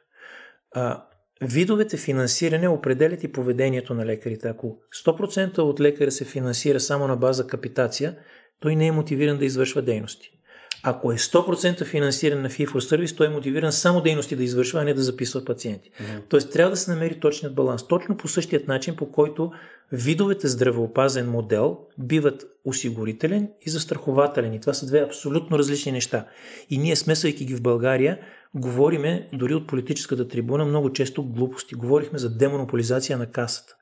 А, 0.74 1.04
видовете 1.42 1.96
финансиране 1.96 2.68
определят 2.68 3.24
и 3.24 3.32
поведението 3.32 3.94
на 3.94 4.06
лекарите. 4.06 4.48
Ако 4.48 4.78
100% 5.06 5.58
от 5.58 5.80
лекаря 5.80 6.10
се 6.10 6.24
финансира 6.24 6.80
само 6.80 7.08
на 7.08 7.16
база 7.16 7.46
капитация, 7.46 8.16
той 8.60 8.76
не 8.76 8.86
е 8.86 8.92
мотивиран 8.92 9.38
да 9.38 9.44
извършва 9.44 9.82
дейности. 9.82 10.35
Ако 10.82 11.12
е 11.12 11.16
100% 11.16 11.84
финансиран 11.84 12.42
на 12.42 12.48
for 12.48 12.66
service, 12.66 13.16
той 13.16 13.26
е 13.26 13.30
мотивиран 13.30 13.72
само 13.72 14.00
дейности 14.00 14.36
да 14.36 14.44
извършва, 14.44 14.80
а 14.80 14.84
не 14.84 14.94
да 14.94 15.02
записва 15.02 15.44
пациенти. 15.44 15.90
Mm-hmm. 15.90 16.20
Тоест 16.28 16.52
трябва 16.52 16.70
да 16.70 16.76
се 16.76 16.90
намери 16.90 17.20
точният 17.20 17.54
баланс. 17.54 17.88
Точно 17.88 18.16
по 18.16 18.28
същият 18.28 18.68
начин, 18.68 18.96
по 18.96 19.12
който 19.12 19.52
видовете 19.92 20.48
здравеопазен 20.48 21.30
модел 21.30 21.78
биват 21.98 22.44
осигурителен 22.64 23.48
и 23.66 23.70
застрахователен. 23.70 24.54
И 24.54 24.60
това 24.60 24.74
са 24.74 24.86
две 24.86 25.00
абсолютно 25.00 25.58
различни 25.58 25.92
неща. 25.92 26.26
И 26.70 26.78
ние, 26.78 26.96
смесвайки 26.96 27.44
ги 27.44 27.54
в 27.54 27.62
България, 27.62 28.18
говориме, 28.54 29.28
дори 29.32 29.54
от 29.54 29.66
политическата 29.66 30.28
трибуна, 30.28 30.64
много 30.64 30.92
често 30.92 31.24
глупости. 31.24 31.74
Говорихме 31.74 32.18
за 32.18 32.36
демонополизация 32.36 33.18
на 33.18 33.26
касата. 33.26 33.76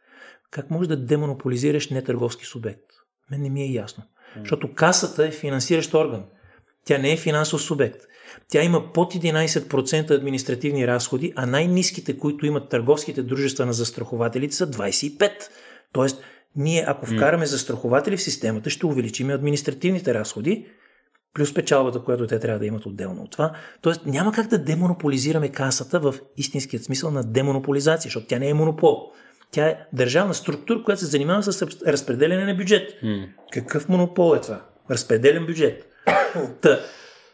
Как 0.51 0.71
може 0.71 0.89
да 0.89 0.97
демонополизираш 0.97 1.91
нетърговски 1.91 2.45
субект? 2.45 2.85
Мен 3.31 3.43
не 3.43 3.51
ми 3.51 3.63
е 3.63 3.73
ясно. 3.73 4.05
Защото 4.41 4.75
касата 4.75 5.27
е 5.27 5.31
финансиращ 5.31 5.95
орган. 5.95 6.25
Тя 6.85 6.99
не 6.99 7.13
е 7.13 7.17
финансов 7.17 7.63
субект. 7.63 8.01
Тя 8.49 8.63
има 8.63 8.93
под 8.93 9.15
11% 9.15 10.11
административни 10.11 10.87
разходи, 10.87 11.33
а 11.37 11.47
най-низките, 11.47 12.19
които 12.19 12.47
имат 12.47 12.69
търговските 12.69 13.23
дружества 13.23 13.67
на 13.67 13.73
застрахователите 13.73 14.55
са 14.55 14.71
25%. 14.71 15.31
Тоест, 15.93 16.23
ние 16.57 16.85
ако 16.87 17.07
вкараме 17.07 17.47
застрахователи 17.47 18.17
в 18.17 18.23
системата, 18.23 18.71
ще 18.71 18.87
увеличим 18.87 19.31
административните 19.31 20.15
разходи 20.15 20.67
плюс 21.35 21.55
печалбата, 21.55 22.01
която 22.01 22.27
те 22.27 22.39
трябва 22.39 22.59
да 22.59 22.67
имат 22.67 22.87
отделно 22.87 23.23
от 23.23 23.31
това. 23.31 23.53
Тоест 23.83 24.07
няма 24.07 24.33
как 24.33 24.47
да 24.47 24.59
демонополизираме 24.59 25.49
касата 25.49 26.01
в 26.01 26.15
истинският 26.37 26.85
смисъл 26.85 27.11
на 27.11 27.25
демонополизация, 27.25 28.09
защото 28.09 28.27
тя 28.27 28.39
не 28.39 28.49
е 28.49 28.55
монопол. 28.55 29.13
Тя 29.51 29.67
е 29.67 29.79
държавна 29.93 30.35
структура, 30.35 30.83
която 30.85 31.01
се 31.01 31.07
занимава 31.07 31.43
с 31.43 31.63
разпределение 31.87 32.45
на 32.45 32.55
бюджет. 32.55 32.91
Mm. 33.05 33.29
Какъв 33.53 33.89
монопол 33.89 34.37
е 34.37 34.41
това? 34.41 34.67
Разпределен 34.91 35.47
бюджет. 35.47 35.94
Та, 36.61 36.81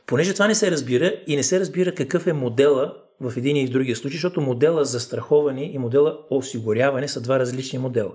понеже 0.07 0.33
това 0.33 0.49
не 0.49 0.55
се 0.55 0.71
разбира 0.71 1.13
и 1.27 1.37
не 1.37 1.43
се 1.43 1.61
разбира 1.61 1.95
какъв 1.95 2.27
е 2.27 2.33
модела 2.33 2.95
в 3.21 3.33
един 3.37 3.57
и 3.57 3.67
в 3.67 3.71
другия 3.71 3.97
случай, 3.97 4.17
защото 4.17 4.41
модела 4.41 4.85
за 4.85 5.01
страховане 5.01 5.71
и 5.73 5.79
модела 5.79 6.19
осигуряване 6.31 7.09
са 7.09 7.21
два 7.21 7.39
различни 7.39 7.79
модела. 7.79 8.13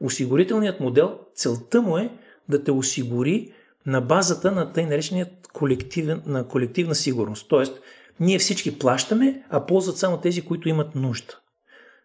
Осигурителният 0.00 0.80
модел, 0.80 1.18
целта 1.34 1.82
му 1.82 1.98
е 1.98 2.10
да 2.48 2.64
те 2.64 2.72
осигури 2.72 3.52
на 3.86 4.00
базата 4.00 4.52
на 4.52 4.72
тъй 4.72 4.86
нареченият 4.86 5.48
колективен, 5.52 6.22
на 6.26 6.48
колективна 6.48 6.94
сигурност. 6.94 7.48
Тоест, 7.48 7.80
ние 8.20 8.38
всички 8.38 8.78
плащаме, 8.78 9.42
а 9.50 9.66
ползват 9.66 9.98
само 9.98 10.20
тези, 10.20 10.42
които 10.42 10.68
имат 10.68 10.94
нужда. 10.94 11.38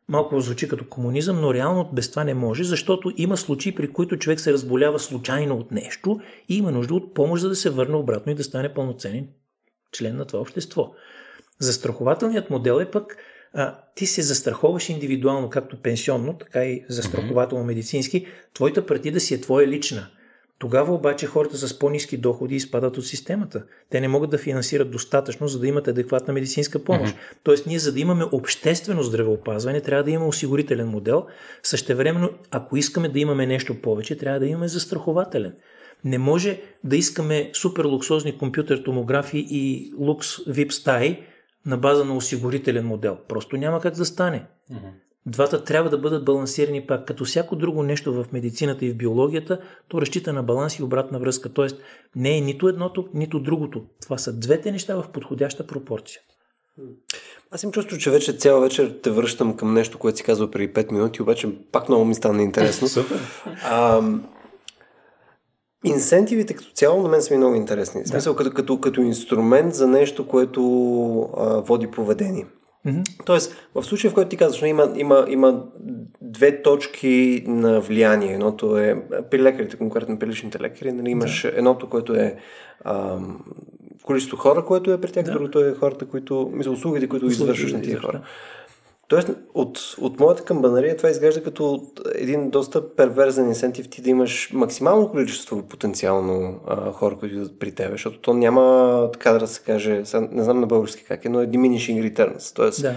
Малко 0.10 0.40
звучи 0.40 0.68
като 0.68 0.90
комунизъм, 0.90 1.42
но 1.42 1.54
реално 1.54 1.90
без 1.94 2.10
това 2.10 2.24
не 2.24 2.34
може, 2.34 2.64
защото 2.64 3.14
има 3.18 3.38
случаи, 3.38 3.76
при 3.76 3.92
които 3.92 4.18
човек 4.18 4.40
се 4.40 4.54
разболява 4.54 5.00
случайно 5.00 5.56
от 5.56 5.72
нещо 5.72 6.20
и 6.50 6.58
има 6.58 6.72
нужда 6.72 6.94
от 6.96 7.14
помощ, 7.14 7.42
за 7.42 7.50
да 7.50 7.56
се 7.56 7.70
върне 7.70 7.96
обратно 7.96 8.32
и 8.32 8.36
да 8.36 8.44
стане 8.44 8.74
пълноценен 8.74 9.28
член 9.92 10.16
на 10.16 10.26
това 10.26 10.40
общество. 10.40 10.94
Застрахователният 11.60 12.50
модел 12.50 12.80
е 12.82 12.92
пък 12.92 13.18
а, 13.54 13.80
ти 13.96 14.06
се 14.06 14.22
застраховаш 14.22 14.90
индивидуално, 14.90 15.50
както 15.50 15.82
пенсионно, 15.82 16.38
така 16.38 16.66
и 16.66 16.86
застрахователно 16.90 17.64
медицински. 17.64 18.28
Твоята 18.54 18.86
партида 18.86 19.20
си 19.20 19.34
е 19.34 19.42
твоя 19.42 19.68
лична. 19.68 20.08
Тогава 20.60 20.94
обаче 20.94 21.26
хората 21.26 21.58
с 21.58 21.80
по-низки 21.80 22.18
доходи 22.18 22.56
изпадат 22.56 22.98
от 22.98 23.06
системата. 23.06 23.64
Те 23.90 24.02
не 24.02 24.08
могат 24.08 24.30
да 24.30 24.38
финансират 24.38 24.92
достатъчно, 24.92 25.48
за 25.48 25.60
да 25.60 25.68
имат 25.68 25.88
адекватна 25.88 26.34
медицинска 26.34 26.84
помощ. 26.84 27.16
Mm-hmm. 27.16 27.38
Тоест, 27.44 27.68
ние, 27.68 27.80
за 27.80 27.94
да 27.94 28.00
имаме 28.00 28.26
обществено 28.32 29.04
здравеопазване, 29.04 29.82
трябва 29.82 30.04
да 30.04 30.12
имаме 30.12 30.28
осигурителен 30.28 30.88
модел. 30.88 31.26
Същевременно, 31.64 32.30
ако 32.52 32.78
искаме 32.78 33.10
да 33.10 33.20
имаме 33.20 33.46
нещо 33.46 33.82
повече, 33.82 34.18
трябва 34.18 34.40
да 34.40 34.46
имаме 34.46 34.68
застрахователен. 34.68 35.54
Не 36.04 36.18
може 36.18 36.62
да 36.84 36.98
искаме 36.98 37.52
супер 37.54 37.86
луксозни 37.86 38.38
компютър 38.38 38.78
томографи 38.78 39.48
и 39.50 39.94
лукс 40.00 40.28
вип 40.48 40.72
стаи 40.72 41.24
на 41.66 41.78
база 41.78 42.06
на 42.06 42.16
осигурителен 42.16 42.86
модел. 42.86 43.18
Просто 43.28 43.58
няма 43.58 43.82
как 43.82 43.96
да 43.96 44.06
стане. 44.06 44.48
Mm-hmm. 44.72 45.07
Двата 45.28 45.64
трябва 45.64 45.90
да 45.90 45.98
бъдат 45.98 46.26
балансирани 46.26 46.88
пак. 46.88 47.08
Като 47.08 47.26
всяко 47.26 47.56
друго 47.56 47.84
нещо 47.84 48.14
в 48.14 48.26
медицината 48.34 48.86
и 48.86 48.92
в 48.92 48.96
биологията, 48.96 49.60
то 49.88 50.02
разчита 50.02 50.34
на 50.34 50.44
баланс 50.44 50.80
и 50.80 50.84
обратна 50.84 51.20
връзка. 51.20 51.50
Тоест 51.50 51.82
не 52.16 52.38
е 52.38 52.42
нито 52.42 52.68
едното, 52.68 53.08
нито 53.14 53.40
другото. 53.40 53.84
Това 54.02 54.18
са 54.18 54.34
двете 54.34 54.72
неща 54.72 54.96
в 54.96 55.10
подходяща 55.14 55.68
пропорция. 55.68 56.22
Аз 57.52 57.64
им 57.64 57.72
чувство, 57.72 57.98
че 57.98 58.12
вече 58.12 58.34
цяла 58.34 58.62
вечер 58.62 59.00
те 59.04 59.12
връщам 59.12 59.58
към 59.58 59.74
нещо, 59.74 59.98
което 60.00 60.18
си 60.18 60.24
казва 60.24 60.52
преди 60.52 60.74
5 60.74 60.92
минути, 60.92 61.22
обаче 61.22 61.50
пак 61.72 61.90
много 61.90 62.06
ми 62.06 62.16
стана 62.16 62.44
интересно. 62.44 62.88
Супер. 62.88 63.20
А, 63.64 64.02
инсентивите 65.86 66.54
като 66.54 66.72
цяло 66.72 67.02
на 67.02 67.10
мен 67.10 67.22
са 67.22 67.34
ми 67.34 67.38
много 67.38 67.56
интересни. 67.56 68.04
В 68.04 68.08
смисъл, 68.08 68.34
да. 68.34 68.38
като, 68.38 68.54
като, 68.54 68.80
като 68.80 69.02
инструмент 69.02 69.74
за 69.76 69.88
нещо, 69.88 70.28
което 70.28 70.62
а, 71.38 71.62
води 71.62 71.88
поведение. 71.88 72.46
Mm-hmm. 72.86 73.26
Тоест, 73.26 73.56
в 73.76 73.84
случая, 73.84 74.12
в 74.12 74.14
който 74.14 74.30
ти 74.30 74.38
казваш, 74.38 74.62
има, 74.62 74.94
има, 74.96 75.26
има 75.30 75.64
две 76.22 76.62
точки 76.62 77.44
на 77.48 77.80
влияние. 77.80 78.34
Едното 78.34 78.78
е 78.78 79.04
при 79.32 79.42
лекарите, 79.42 79.78
конкретно 79.78 80.20
при 80.20 80.28
личните 80.28 80.60
лекари, 80.60 80.92
нали, 80.92 81.10
имаш 81.10 81.42
да. 81.42 81.52
едното, 81.56 81.90
което 81.90 82.14
е 82.14 82.36
ам, 82.86 83.40
количество 84.04 84.38
хора, 84.38 84.66
което 84.66 84.92
е 84.92 85.02
при 85.02 85.12
тях, 85.12 85.26
да. 85.26 85.32
другото 85.32 85.66
е 85.66 85.74
хората, 85.74 86.06
които, 86.06 86.52
мисля, 86.54 86.72
услугите, 86.72 87.10
които 87.10 87.26
извършваш 87.26 87.74
на 87.74 87.82
тия 87.82 88.00
хора. 88.00 88.18
Да. 88.18 88.24
Тоест, 89.08 89.30
от, 89.54 89.80
от 90.02 90.20
моята 90.20 90.44
камбанария 90.44 90.98
това 90.98 91.10
изглежда 91.10 91.44
като 91.44 91.84
един 92.16 92.50
доста 92.50 92.96
перверзен 92.96 93.48
инсентив 93.48 93.90
ти 93.90 94.02
да 94.02 94.10
имаш 94.10 94.50
максимално 94.54 95.10
количество 95.10 95.62
потенциално 95.62 96.60
а, 96.68 96.92
хора, 96.92 97.18
които 97.20 97.36
идват 97.36 97.60
при 97.60 97.72
тебе, 97.72 97.92
защото 97.92 98.20
то 98.20 98.34
няма, 98.34 99.10
така 99.14 99.32
да 99.32 99.48
се 99.48 99.62
каже, 99.62 100.04
не 100.32 100.44
знам 100.44 100.60
на 100.60 100.68
български 100.68 101.04
как 101.04 101.26
е, 101.26 101.30
но 101.30 101.42
е 101.42 101.48
diminishing 101.48 102.14
returns. 102.14 102.56
Тоест, 102.56 102.82
да. 102.82 102.94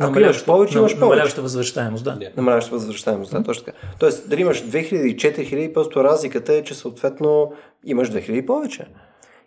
Ако 0.00 0.20
имаш 0.20 0.44
повече, 0.44 0.78
имаш 0.78 0.92
повече. 0.92 1.00
Намаляваща 1.00 1.42
възвръщаемост, 1.42 2.04
да. 2.04 2.10
Yeah. 2.10 2.36
Намаляваща 2.36 2.70
възвръщаемост, 2.70 3.32
да, 3.32 3.42
точно 3.42 3.64
така. 3.64 3.78
Тоест, 3.98 4.28
дали 4.28 4.40
имаш 4.40 4.64
2000 4.64 4.94
и 4.94 5.16
4000, 5.16 5.72
просто 5.72 6.04
разликата 6.04 6.54
е, 6.54 6.62
че 6.62 6.74
съответно 6.74 7.52
имаш 7.84 8.10
2000 8.10 8.46
повече 8.46 8.86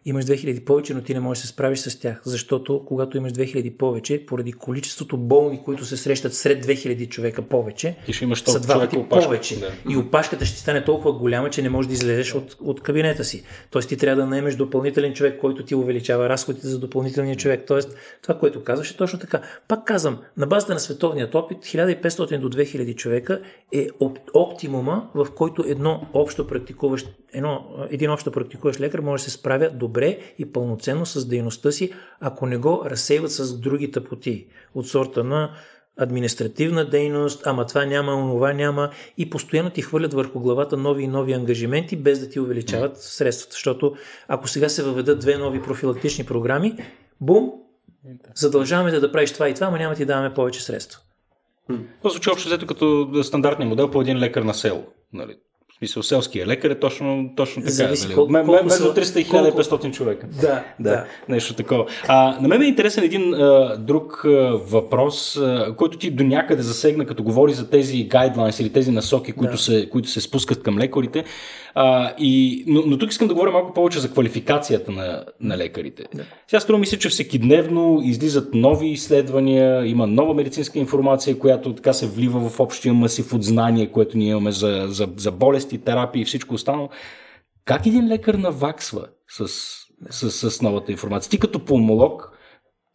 имаш 0.05 0.25
2000 0.25 0.63
повече, 0.63 0.93
но 0.93 1.01
ти 1.01 1.13
не 1.13 1.19
можеш 1.19 1.41
да 1.41 1.47
се 1.47 1.53
справиш 1.53 1.79
с 1.79 1.99
тях, 1.99 2.21
защото 2.25 2.85
когато 2.85 3.17
имаш 3.17 3.31
2000 3.31 3.77
повече, 3.77 4.25
поради 4.25 4.53
количеството 4.53 5.17
болни, 5.17 5.61
които 5.65 5.85
се 5.85 5.97
срещат 5.97 6.33
сред 6.33 6.65
2000 6.65 7.09
човека 7.09 7.41
повече, 7.41 7.95
ти 8.05 8.13
ще 8.13 8.23
имаш 8.23 8.43
са 8.43 8.59
два 8.59 8.79
пъти 8.79 9.05
повече. 9.09 9.59
Да. 9.59 9.71
И 9.89 9.97
опашката 9.97 10.45
ще 10.45 10.59
стане 10.59 10.83
толкова 10.83 11.13
голяма, 11.13 11.49
че 11.49 11.61
не 11.61 11.69
можеш 11.69 11.87
да 11.87 11.93
излезеш 11.93 12.35
от, 12.35 12.57
от 12.59 12.81
кабинета 12.81 13.23
си. 13.23 13.43
Тоест 13.71 13.89
ти 13.89 13.97
трябва 13.97 14.21
да 14.21 14.27
наемеш 14.27 14.55
допълнителен 14.55 15.13
човек, 15.13 15.39
който 15.39 15.65
ти 15.65 15.75
увеличава 15.75 16.29
разходите 16.29 16.67
за 16.67 16.79
допълнителния 16.79 17.35
човек. 17.35 17.63
Тоест 17.67 17.95
това, 18.21 18.39
което 18.39 18.63
казваш 18.63 18.91
е 18.91 18.97
точно 18.97 19.19
така. 19.19 19.41
Пак 19.67 19.85
казвам, 19.85 20.17
на 20.37 20.47
базата 20.47 20.73
на 20.73 20.79
световният 20.79 21.35
опит, 21.35 21.57
1500 21.57 22.37
до 22.37 22.49
2000 22.49 22.95
човека 22.95 23.41
е 23.71 23.87
оптимума, 24.33 25.09
в 25.15 25.27
който 25.35 25.63
едно 25.67 26.07
общо 26.13 26.47
практикуващ, 26.47 27.07
едно, 27.33 27.65
един 27.89 28.11
общо 28.11 28.31
практикуващ 28.31 28.79
лекар 28.79 28.99
може 28.99 29.23
да 29.23 29.29
се 29.29 29.37
справя 29.37 29.69
до 29.69 29.87
добре 29.91 30.19
и 30.39 30.51
пълноценно 30.51 31.05
с 31.05 31.27
дейността 31.27 31.71
си, 31.71 31.93
ако 32.19 32.45
не 32.45 32.57
го 32.57 32.83
разсейват 32.85 33.31
с 33.31 33.59
други 33.59 33.91
тъпоти 33.91 34.47
от 34.75 34.87
сорта 34.87 35.23
на 35.23 35.51
административна 35.97 36.89
дейност, 36.89 37.47
ама 37.47 37.65
това 37.65 37.85
няма, 37.85 38.15
онова 38.15 38.53
няма 38.53 38.89
и 39.17 39.29
постоянно 39.29 39.69
ти 39.69 39.81
хвърлят 39.81 40.13
върху 40.13 40.39
главата 40.39 40.77
нови 40.77 41.03
и 41.03 41.07
нови 41.07 41.33
ангажименти, 41.33 41.95
без 41.95 42.19
да 42.19 42.29
ти 42.29 42.39
увеличават 42.39 42.97
средствата. 42.97 43.53
Защото 43.53 43.95
ако 44.27 44.47
сега 44.47 44.69
се 44.69 44.83
въведат 44.83 45.19
две 45.19 45.37
нови 45.37 45.61
профилактични 45.61 46.25
програми, 46.25 46.77
бум, 47.21 47.51
задължаваме 48.35 48.91
да, 48.91 48.99
да 48.99 49.11
правиш 49.11 49.31
това 49.33 49.49
и 49.49 49.53
това, 49.53 49.67
ама 49.67 49.77
няма 49.77 49.95
ти 49.95 50.05
даваме 50.05 50.33
повече 50.33 50.63
средства. 50.63 50.99
Това 51.97 52.09
звучи 52.09 52.29
общо 52.29 52.47
взето 52.47 52.67
като 52.67 53.09
стандартния 53.23 53.69
модел 53.69 53.91
по 53.91 54.01
един 54.01 54.17
лекар 54.17 54.41
на 54.41 54.53
село. 54.53 54.85
Нали? 55.13 55.37
Смисъл, 55.81 56.03
селския 56.03 56.47
лекар 56.47 56.69
е 56.69 56.79
точно, 56.79 57.29
точно 57.35 57.61
така. 57.61 57.71
Зависи 57.71 58.03
нали? 58.03 58.15
колко, 58.15 58.33
колко 58.33 58.65
между 58.65 58.93
300 58.93 59.19
и 59.19 59.25
1500 59.25 59.91
човека. 59.91 60.27
Да, 60.41 60.63
да, 60.79 60.89
да. 60.89 61.05
Нещо 61.29 61.53
такова. 61.53 61.85
А, 62.07 62.37
на 62.41 62.47
мен 62.47 62.61
е 62.61 62.65
интересен 62.65 63.03
един 63.03 63.33
а, 63.33 63.77
друг 63.77 64.25
а, 64.25 64.29
въпрос, 64.65 65.37
а, 65.37 65.73
който 65.77 65.97
ти 65.97 66.11
до 66.11 66.23
някъде 66.23 66.61
засегна, 66.61 67.05
като 67.05 67.23
говори 67.23 67.53
за 67.53 67.69
тези 67.69 68.03
гайдлайнс 68.03 68.59
или 68.59 68.69
тези 68.69 68.91
насоки, 68.91 69.31
които, 69.31 69.51
да. 69.51 69.57
се, 69.57 69.89
които 69.89 70.09
се 70.09 70.21
спускат 70.21 70.63
към 70.63 70.79
лекарите. 70.79 71.23
А, 71.75 72.13
и, 72.19 72.63
но, 72.67 72.83
но 72.85 72.97
тук 72.97 73.11
искам 73.11 73.27
да 73.27 73.33
говоря 73.33 73.51
малко 73.51 73.73
повече 73.73 73.99
за 73.99 74.11
квалификацията 74.11 74.91
на, 74.91 75.23
на 75.39 75.57
лекарите. 75.57 76.03
Да. 76.15 76.23
Сега 76.47 76.59
струва 76.59 76.79
ми 76.79 76.85
се, 76.85 76.99
че 76.99 77.09
всеки 77.09 77.39
дневно 77.39 78.01
излизат 78.03 78.53
нови 78.53 78.87
изследвания, 78.87 79.85
има 79.85 80.07
нова 80.07 80.33
медицинска 80.33 80.79
информация, 80.79 81.39
която 81.39 81.75
така 81.75 81.93
се 81.93 82.07
влива 82.07 82.49
в 82.49 82.59
общия 82.59 82.93
масив 82.93 83.33
от 83.33 83.43
знания, 83.43 83.91
което 83.91 84.17
ние 84.17 84.29
имаме 84.29 84.51
за, 84.51 84.85
за, 84.89 85.07
за 85.17 85.31
болести, 85.31 85.70
терапии 85.79 86.21
и 86.21 86.25
всичко 86.25 86.55
останало. 86.55 86.89
Как 87.65 87.85
един 87.85 88.07
лекар 88.07 88.33
наваксва 88.33 89.07
с, 89.27 89.47
с, 90.09 90.51
с 90.51 90.61
новата 90.61 90.91
информация? 90.91 91.29
Ти 91.29 91.39
като 91.39 91.65
пулмолог, 91.65 92.31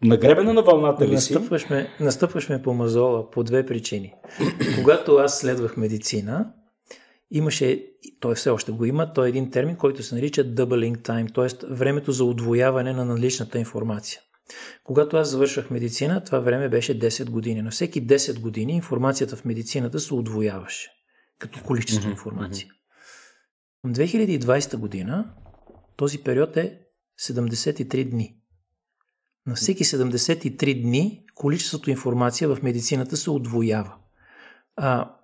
Нагребена 0.02 0.52
на 0.52 0.62
вълната 0.62 1.08
ли 1.08 1.20
си? 1.20 1.34
Настъпваш 1.34 1.66
настъпваш 2.00 2.48
ме 2.48 2.62
по 2.62 2.74
мазола 2.74 3.30
по 3.30 3.44
две 3.44 3.66
причини. 3.66 4.14
Когато 4.74 5.16
аз 5.16 5.38
следвах 5.38 5.76
медицина, 5.76 6.52
имаше, 7.30 7.86
той 8.20 8.34
все 8.34 8.50
още 8.50 8.72
го 8.72 8.84
има, 8.84 9.12
той 9.12 9.26
е 9.26 9.28
един 9.28 9.50
термин, 9.50 9.76
който 9.76 10.02
се 10.02 10.14
нарича 10.14 10.44
doubling 10.44 10.98
time, 10.98 11.34
т.е. 11.34 11.74
времето 11.74 12.12
за 12.12 12.24
удвояване 12.24 12.92
на 12.92 13.04
наличната 13.04 13.58
информация. 13.58 14.20
Когато 14.84 15.16
аз 15.16 15.28
завършвах 15.28 15.70
медицина, 15.70 16.24
това 16.24 16.40
време 16.40 16.68
беше 16.68 16.98
10 16.98 17.30
години. 17.30 17.62
На 17.62 17.70
всеки 17.70 18.06
10 18.06 18.40
години 18.40 18.72
информацията 18.72 19.36
в 19.36 19.44
медицината 19.44 20.00
се 20.00 20.14
удвояваше 20.14 20.90
като 21.38 21.62
количество 21.62 22.10
информация. 22.10 22.68
В 23.84 23.92
2020 23.92 24.76
година 24.76 25.34
този 25.96 26.18
период 26.18 26.56
е 26.56 26.80
73 27.20 28.10
дни. 28.10 28.36
На 29.46 29.54
всеки 29.54 29.84
73 29.84 30.82
дни 30.82 31.24
количеството 31.34 31.90
информация 31.90 32.48
в 32.48 32.62
медицината 32.62 33.16
се 33.16 33.30
удвоява. 33.30 33.94
А, 34.76 35.14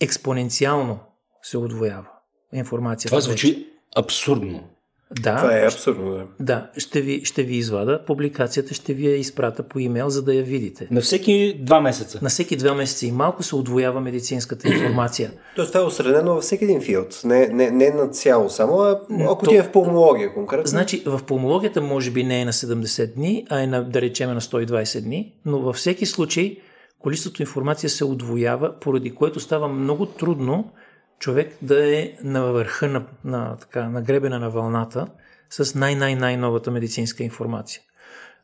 експоненциално 0.00 1.00
се 1.42 1.58
отвоява 1.58 2.10
информацията. 2.52 3.08
Това 3.08 3.20
звучи 3.20 3.66
абсурдно. 3.96 4.70
Да, 5.10 5.36
Това 5.36 5.58
е 5.58 5.66
абсурдно, 5.66 6.12
да. 6.12 6.24
да 6.40 6.70
ще, 6.76 7.00
ви, 7.00 7.24
ще 7.24 7.42
ви 7.42 7.56
извада, 7.56 8.04
публикацията 8.06 8.74
ще 8.74 8.94
ви 8.94 9.06
я 9.06 9.16
изпрата 9.16 9.62
по 9.62 9.78
имейл, 9.78 10.08
за 10.08 10.22
да 10.22 10.34
я 10.34 10.42
видите. 10.42 10.88
На 10.90 11.00
всеки 11.00 11.60
два 11.60 11.80
месеца. 11.80 12.18
На 12.22 12.28
всеки 12.28 12.56
два 12.56 12.74
месеца 12.74 13.06
и 13.06 13.12
малко 13.12 13.42
се 13.42 13.56
отвоява 13.56 14.00
медицинската 14.00 14.68
информация. 14.68 15.30
Тоест 15.56 15.72
това 15.72 15.84
е 15.84 15.86
осредено 15.86 16.34
във 16.34 16.42
всеки 16.42 16.64
един 16.64 16.80
филд. 16.80 17.20
Не, 17.24 17.46
не, 17.46 17.70
не 17.70 17.90
на 17.90 18.08
цяло 18.08 18.50
само, 18.50 18.80
а 18.80 19.00
ако 19.30 19.44
То- 19.44 19.50
ти 19.50 19.56
е 19.56 19.62
в 19.62 19.72
пулмология 19.72 20.34
конкретно. 20.34 20.66
Значи 20.66 21.02
в 21.06 21.20
пулмологията 21.24 21.80
може 21.80 22.10
би 22.10 22.24
не 22.24 22.40
е 22.40 22.44
на 22.44 22.52
70 22.52 23.14
дни, 23.14 23.46
а 23.50 23.62
е 23.62 23.66
на, 23.66 23.84
да 23.84 24.00
речеме 24.00 24.34
на 24.34 24.40
120 24.40 25.00
дни, 25.00 25.34
но 25.44 25.58
във 25.58 25.76
всеки 25.76 26.06
случай 26.06 26.56
количеството 26.98 27.42
информация 27.42 27.90
се 27.90 28.04
отвоява, 28.04 28.74
поради 28.80 29.14
което 29.14 29.40
става 29.40 29.68
много 29.68 30.06
трудно 30.06 30.72
човек 31.18 31.56
да 31.62 31.96
е 31.96 32.12
на 32.22 32.42
върха 32.42 32.88
на, 32.88 33.06
на, 33.24 33.56
така, 33.56 33.88
на 33.88 34.02
гребена 34.02 34.38
на 34.38 34.50
вълната 34.50 35.06
с 35.50 35.74
най-най-най-новата 35.74 36.70
медицинска 36.70 37.22
информация. 37.22 37.82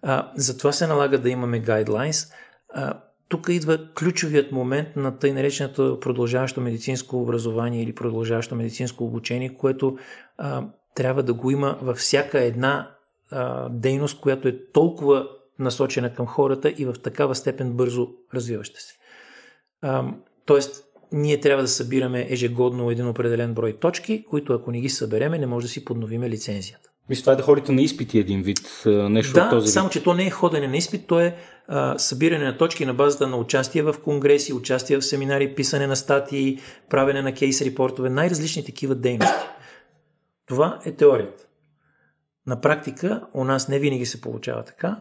А, 0.02 0.32
затова 0.36 0.72
се 0.72 0.86
налага 0.86 1.18
да 1.18 1.30
имаме 1.30 1.58
гайдлайнс. 1.58 2.26
Тук 3.28 3.48
идва 3.48 3.78
ключовият 3.94 4.52
момент 4.52 4.96
на 4.96 5.18
тъй 5.18 5.32
нареченото 5.32 5.98
продължаващо 6.00 6.60
медицинско 6.60 7.22
образование 7.22 7.82
или 7.82 7.94
продължаващо 7.94 8.54
медицинско 8.54 9.04
обучение, 9.04 9.54
което 9.54 9.98
а, 10.38 10.64
трябва 10.94 11.22
да 11.22 11.34
го 11.34 11.50
има 11.50 11.78
във 11.82 11.96
всяка 11.96 12.40
една 12.40 12.90
а, 13.30 13.68
дейност, 13.68 14.20
която 14.20 14.48
е 14.48 14.58
толкова 14.72 15.28
насочена 15.58 16.14
към 16.14 16.26
хората 16.26 16.70
и 16.70 16.84
в 16.84 16.94
такава 17.02 17.34
степен 17.34 17.72
бързо 17.72 18.08
развиваща 18.34 18.80
се. 18.80 18.94
А, 19.82 20.04
тоест, 20.46 20.84
ние 21.12 21.40
трябва 21.40 21.62
да 21.62 21.68
събираме 21.68 22.26
ежегодно 22.30 22.90
един 22.90 23.08
определен 23.08 23.54
брой 23.54 23.72
точки, 23.72 24.24
които 24.30 24.52
ако 24.52 24.70
не 24.70 24.80
ги 24.80 24.88
събереме, 24.88 25.38
не 25.38 25.46
може 25.46 25.66
да 25.66 25.70
си 25.72 25.84
подновиме 25.84 26.30
лицензията. 26.30 26.88
Мисля, 27.08 27.20
това 27.20 27.32
е 27.32 27.36
да 27.36 27.42
ходите 27.42 27.72
на 27.72 27.82
изпити 27.82 28.18
един 28.18 28.42
вид, 28.42 28.82
нещо 28.86 29.30
от 29.30 29.34
Да, 29.34 29.50
този 29.50 29.72
само 29.72 29.86
вид. 29.88 29.92
че 29.92 30.02
то 30.02 30.14
не 30.14 30.26
е 30.26 30.30
ходене 30.30 30.68
на 30.68 30.76
изпит, 30.76 31.06
то 31.06 31.20
е 31.20 31.36
а, 31.68 31.98
събиране 31.98 32.44
на 32.44 32.58
точки 32.58 32.86
на 32.86 32.94
базата 32.94 33.26
на 33.26 33.36
участие 33.36 33.82
в 33.82 33.94
конгреси, 34.04 34.52
участие 34.52 34.96
в 34.96 35.02
семинари, 35.02 35.54
писане 35.54 35.86
на 35.86 35.96
статии, 35.96 36.58
правене 36.90 37.22
на 37.22 37.34
кейс 37.34 37.62
репортове, 37.62 38.10
най-различни 38.10 38.64
такива 38.64 38.94
дейности. 38.94 39.46
Това 40.46 40.80
е 40.84 40.92
теорията. 40.92 41.44
На 42.46 42.60
практика 42.60 43.26
у 43.34 43.44
нас 43.44 43.68
не 43.68 43.78
винаги 43.78 44.06
се 44.06 44.20
получава 44.20 44.64
така. 44.64 45.00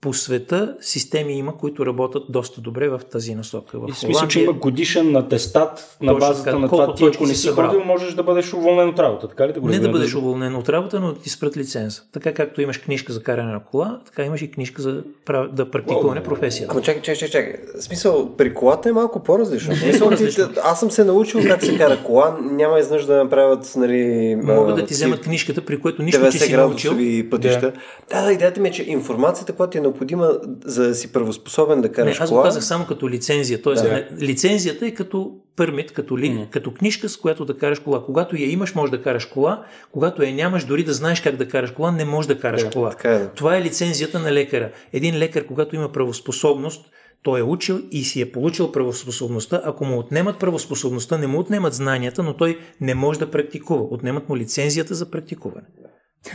По 0.00 0.14
света 0.14 0.76
системи 0.80 1.32
има, 1.32 1.56
които 1.56 1.86
работят 1.86 2.22
доста 2.28 2.60
добре 2.60 2.88
в 2.88 3.00
тази 3.12 3.34
насока. 3.34 3.78
В 3.78 3.88
в 3.92 3.98
смисъл, 3.98 4.28
че 4.28 4.40
има 4.40 4.52
годишен 4.52 5.16
атестат 5.16 5.96
на 6.02 6.14
базата 6.14 6.44
така. 6.44 6.58
на 6.58 6.68
това. 6.68 6.94
Ти 6.94 7.04
ако 7.04 7.26
не 7.26 7.34
си 7.34 7.46
събрал? 7.46 7.66
ходил, 7.70 7.84
можеш 7.84 8.14
да 8.14 8.22
бъдеш 8.22 8.54
уволнен 8.54 8.88
от 8.88 8.98
работа, 8.98 9.28
така 9.28 9.48
ли 9.48 9.52
да 9.52 9.60
го 9.60 9.68
Не 9.68 9.78
да 9.78 9.88
бъдеш 9.88 10.14
уволнен 10.14 10.56
от 10.56 10.68
работа, 10.68 11.00
но 11.00 11.12
да 11.12 11.18
ти 11.20 11.30
спрат 11.30 11.56
лиценза. 11.56 12.02
Така 12.12 12.34
както 12.34 12.60
имаш 12.62 12.78
книжка 12.78 13.12
за 13.12 13.22
каране 13.22 13.52
на 13.52 13.60
кола, 13.64 14.00
така 14.06 14.24
имаш 14.24 14.42
и 14.42 14.50
книжка 14.50 14.82
за 14.82 15.02
прав- 15.26 15.52
да 15.52 15.70
практикуване 15.70 16.22
професията. 16.22 16.72
Ама 16.72 16.82
чакай, 16.82 17.02
чакай, 17.02 17.28
чакай, 17.28 17.56
смисъл, 17.80 18.36
при 18.36 18.54
колата 18.54 18.88
е 18.88 18.92
малко 18.92 19.22
по-различно. 19.22 19.76
Смисъл, 19.76 20.08
по-различно. 20.08 20.48
ти- 20.48 20.60
аз 20.64 20.80
съм 20.80 20.90
се 20.90 21.04
научил 21.04 21.40
как 21.46 21.64
се 21.64 21.78
кара 21.78 21.98
кола. 22.04 22.38
Няма 22.42 22.78
изнъж 22.78 23.04
да 23.04 23.16
направят, 23.16 23.72
нали... 23.76 24.36
Могат 24.42 24.76
да 24.76 24.86
ти 24.86 24.94
вземат 24.94 25.20
книжката, 25.20 25.64
при 25.64 25.80
което 25.80 26.02
нищо, 26.02 26.20
че 26.20 26.26
90 26.26 26.44
си 26.46 26.56
научил. 26.56 26.92
пътища. 27.30 27.72
Да. 28.10 28.22
да, 28.22 28.32
идеята 28.32 28.60
ми 28.60 28.68
е, 28.68 28.72
че 28.72 28.82
информацията, 28.82 29.52
която 29.52 29.70
ти 29.70 29.78
е 29.78 29.89
необходима 29.90 30.30
за 30.64 30.88
да 30.88 30.94
си 30.94 31.12
правоспособен 31.12 31.80
да 31.80 31.88
Не, 31.88 31.94
караш 31.94 32.20
аз 32.20 32.30
го 32.30 32.34
кола... 32.34 32.44
казах 32.44 32.64
само 32.64 32.86
като 32.86 33.10
лицензия. 33.10 33.62
Тоест, 33.62 33.82
Да. 33.82 33.92
не, 33.92 34.08
лицензията 34.20 34.86
е 34.86 34.90
като 34.90 35.32
пърмит, 35.56 35.92
като, 35.92 36.18
ли, 36.18 36.30
Мгм. 36.30 36.42
като 36.50 36.74
книжка, 36.74 37.08
с 37.08 37.16
която 37.16 37.44
да 37.44 37.56
караш 37.56 37.78
кола. 37.78 38.04
Когато 38.04 38.36
я 38.36 38.50
имаш, 38.50 38.74
можеш 38.74 38.90
да 38.90 39.02
караш 39.02 39.24
кола. 39.26 39.64
Когато 39.92 40.22
я 40.22 40.34
нямаш, 40.34 40.64
дори 40.64 40.84
да 40.84 40.92
знаеш 40.92 41.20
как 41.20 41.36
да 41.36 41.48
караш 41.48 41.70
кола, 41.70 41.90
не 41.90 42.04
можеш 42.04 42.26
да 42.26 42.38
караш 42.38 42.62
Да, 42.62 42.70
кола. 42.70 42.90
така 42.90 43.10
е, 43.10 43.18
да. 43.18 43.28
Това 43.28 43.56
е 43.56 43.62
лицензията 43.62 44.18
на 44.18 44.32
лекаря. 44.32 44.70
Един 44.92 45.18
лекар, 45.18 45.46
когато 45.46 45.76
има 45.76 45.92
правоспособност, 45.92 46.86
той 47.22 47.40
е 47.40 47.42
учил 47.42 47.80
и 47.90 48.04
си 48.04 48.20
е 48.20 48.32
получил 48.32 48.72
правоспособността. 48.72 49.60
Ако 49.64 49.84
му 49.84 49.98
отнемат 49.98 50.38
правоспособността, 50.38 51.18
не 51.18 51.26
му 51.26 51.38
отнемат 51.38 51.74
знанията, 51.74 52.22
но 52.22 52.36
той 52.36 52.58
не 52.80 52.94
може 52.94 53.18
да 53.18 53.30
практикува. 53.30 53.82
Отнемат 53.90 54.28
му 54.28 54.36
лицензията 54.36 54.94
за 54.94 55.10
практикуване. 55.10 55.66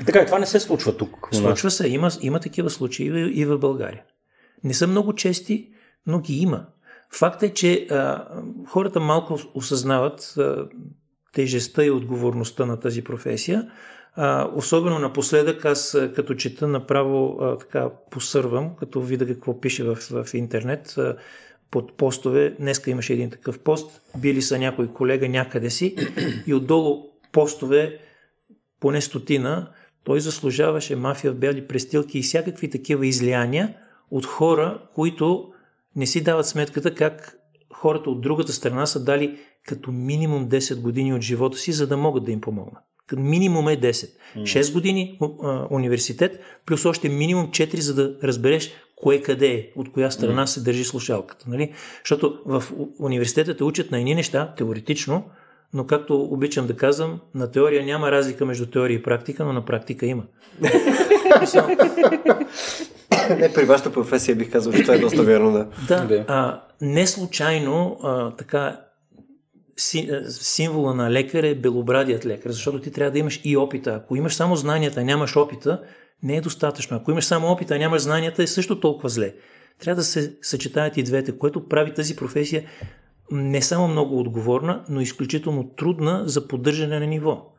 Така, 0.06 0.22
и 0.22 0.26
това 0.26 0.40
не 0.40 0.46
се 0.46 0.60
случва 0.60 0.98
тук. 0.98 1.30
Случва 1.32 1.72
се, 1.72 1.88
има, 1.88 2.10
има 2.22 2.40
такива 2.40 2.70
случаи 2.70 3.06
и- 3.40 3.46
в 3.46 3.58
България. 3.58 4.04
Не 4.64 4.74
са 4.74 4.88
много 4.88 5.14
чести, 5.14 5.70
но 6.08 6.20
ги 6.20 6.38
има. 6.38 6.66
Факт 7.12 7.44
е, 7.44 7.54
че 7.54 7.88
а, 7.92 8.28
хората 8.68 9.00
малко 9.00 9.40
осъзнават 9.54 10.34
а, 10.38 10.68
тежестта 11.34 11.86
и 11.86 11.92
отговорността 11.92 12.66
на 12.66 12.80
тази 12.80 13.04
професия. 13.04 13.72
А, 14.16 14.50
особено 14.56 15.00
напоследък, 15.00 15.66
аз 15.66 15.98
като 16.16 16.34
чета 16.36 16.68
направо 16.68 17.38
а, 17.42 17.58
така 17.58 17.90
посървам, 18.12 18.76
като 18.80 19.02
видя 19.02 19.28
какво 19.28 19.60
пише 19.62 19.84
в, 19.84 19.96
в 19.96 20.34
интернет 20.34 20.98
а, 20.98 21.18
под 21.72 21.98
постове. 21.98 22.56
Днеска 22.60 22.92
имаше 22.92 23.14
един 23.14 23.30
такъв 23.30 23.60
пост, 23.60 24.02
били 24.18 24.42
са 24.42 24.60
някой 24.60 24.88
колега 24.88 25.30
някъде 25.30 25.70
си 25.70 25.96
и 26.48 26.54
отдолу 26.54 27.04
постове 27.32 28.00
поне 28.80 29.02
стотина, 29.02 29.70
той 30.04 30.20
заслужаваше 30.20 30.96
мафия 30.96 31.32
в 31.32 31.36
бели 31.36 31.68
престилки 31.68 32.20
и 32.20 32.22
всякакви 32.22 32.70
такива 32.70 33.08
излияния 33.08 33.74
от 34.12 34.26
хора, 34.26 34.82
които 34.96 35.52
не 35.96 36.06
си 36.06 36.24
дават 36.24 36.48
сметката 36.48 36.96
как 36.96 37.38
хората 37.74 38.10
от 38.10 38.22
другата 38.22 38.54
страна 38.54 38.86
са 38.86 39.04
дали 39.04 39.40
като 39.68 39.92
минимум 39.92 40.50
10 40.50 40.82
години 40.82 41.14
от 41.14 41.22
живота 41.22 41.58
си, 41.58 41.72
за 41.72 41.88
да 41.88 41.98
могат 41.98 42.24
да 42.24 42.32
им 42.32 42.42
помогнат. 42.42 42.84
Минимум 43.18 43.70
е 43.70 43.78
10. 43.78 44.10
6 44.38 44.74
години 44.74 45.20
а, 45.22 45.68
университет, 45.70 46.40
плюс 46.66 46.86
още 46.86 47.10
минимум 47.10 47.48
4, 47.48 47.80
за 47.80 47.96
да 47.96 48.18
разбереш 48.24 48.72
кое 48.96 49.22
къде 49.22 49.48
е, 49.48 49.72
от 49.76 49.92
коя 49.92 50.12
страна 50.12 50.48
се 50.48 50.62
държи 50.62 50.84
слушалката. 50.84 51.50
Нали? 51.50 51.74
Защото 52.04 52.40
в 52.46 52.64
у- 52.78 53.06
университета 53.06 53.58
те 53.58 53.64
учат 53.64 53.92
на 53.92 53.98
едни 53.98 54.16
неща, 54.16 54.54
теоретично, 54.58 55.24
но 55.76 55.88
както 55.88 56.22
обичам 56.22 56.68
да 56.68 56.76
казвам, 56.76 57.20
на 57.34 57.52
теория 57.52 57.86
няма 57.86 58.12
разлика 58.12 58.46
между 58.46 58.66
теория 58.66 58.96
и 58.96 59.04
практика, 59.04 59.46
но 59.46 59.54
на 59.54 59.66
практика 59.66 60.06
има. 60.06 60.24
Не, 63.40 63.54
при 63.54 63.66
вашата 63.66 63.92
професия 63.92 64.36
бих 64.36 64.52
казал, 64.52 64.74
че 64.74 64.82
това 64.82 64.94
е 64.94 65.00
доста 65.00 65.24
вярно, 65.24 65.52
да. 65.52 65.68
Да, 65.88 66.26
а, 66.28 66.62
не 66.82 67.08
случайно 67.08 67.98
а, 68.04 68.32
така 68.36 68.80
символа 70.30 70.94
на 70.94 71.12
лекар 71.12 71.44
е 71.44 71.56
белобрадият 71.56 72.26
лекар, 72.26 72.50
защото 72.52 72.80
ти 72.80 72.92
трябва 72.92 73.12
да 73.12 73.20
имаш 73.20 73.42
и 73.44 73.58
опита. 73.58 73.92
Ако 74.04 74.16
имаш 74.16 74.36
само 74.36 74.56
знанията, 74.56 75.04
нямаш 75.04 75.36
опита, 75.36 75.82
не 76.24 76.36
е 76.36 76.42
достатъчно. 76.42 76.98
Ако 76.98 77.12
имаш 77.12 77.26
само 77.26 77.52
опита, 77.52 77.78
нямаш 77.78 78.02
знанията, 78.02 78.44
е 78.44 78.48
също 78.48 78.80
толкова 78.80 79.10
зле. 79.10 79.34
Трябва 79.80 79.96
да 79.96 80.04
се 80.04 80.36
съчетаят 80.42 80.98
и 80.98 81.04
двете, 81.04 81.38
което 81.38 81.68
прави 81.68 81.94
тази 81.94 82.16
професия 82.16 82.64
не 83.32 83.62
само 83.62 83.88
много 83.88 84.20
отговорна, 84.20 84.86
но 84.90 85.02
изключително 85.02 85.70
трудна 85.70 86.24
за 86.26 86.48
поддържане 86.48 87.00
на 87.00 87.08
ниво. 87.08 87.52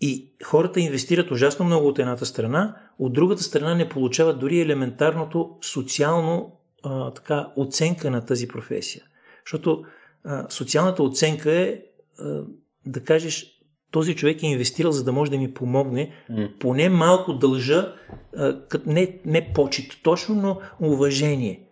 И 0.00 0.32
хората 0.44 0.80
инвестират 0.80 1.30
ужасно 1.30 1.64
много 1.64 1.88
от 1.88 1.98
едната 1.98 2.26
страна, 2.26 2.76
от 2.98 3.12
другата 3.12 3.42
страна 3.42 3.74
не 3.74 3.88
получават 3.88 4.38
дори 4.38 4.60
елементарното 4.60 5.50
социално 5.62 6.56
а, 6.82 7.10
така, 7.10 7.48
оценка 7.56 8.10
на 8.10 8.26
тази 8.26 8.48
професия. 8.48 9.02
Защото 9.46 9.84
а, 10.24 10.46
социалната 10.50 11.02
оценка 11.02 11.52
е 11.52 11.78
а, 12.18 12.42
да 12.86 13.04
кажеш, 13.04 13.46
този 13.90 14.16
човек 14.16 14.42
е 14.42 14.46
инвестирал, 14.46 14.92
за 14.92 15.04
да 15.04 15.12
може 15.12 15.30
да 15.30 15.38
ми 15.38 15.54
помогне, 15.54 16.12
поне 16.60 16.88
малко 16.88 17.32
дължа, 17.32 17.94
а, 18.36 18.60
не, 18.86 19.20
не 19.24 19.52
почет 19.52 19.86
точно, 20.02 20.34
но 20.34 20.60
уважение. 20.88 21.66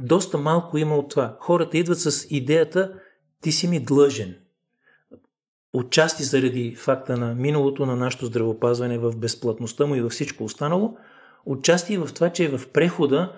Доста 0.00 0.38
малко 0.38 0.78
има 0.78 0.96
от 0.96 1.10
това. 1.10 1.36
Хората 1.40 1.78
идват 1.78 2.00
с 2.00 2.26
идеята, 2.30 2.92
ти 3.40 3.52
си 3.52 3.68
ми 3.68 3.80
длъжен. 3.80 4.34
Отчасти 5.72 6.24
заради 6.24 6.74
факта 6.74 7.16
на 7.16 7.34
миналото 7.34 7.86
на 7.86 7.96
нашето 7.96 8.26
здравопазване 8.26 8.98
в 8.98 9.16
безплатността 9.16 9.86
му 9.86 9.94
и 9.94 10.00
във 10.00 10.12
всичко 10.12 10.44
останало, 10.44 10.96
отчасти 11.46 11.94
и 11.94 11.98
в 11.98 12.08
това, 12.14 12.30
че 12.30 12.48
в 12.48 12.68
прехода 12.68 13.32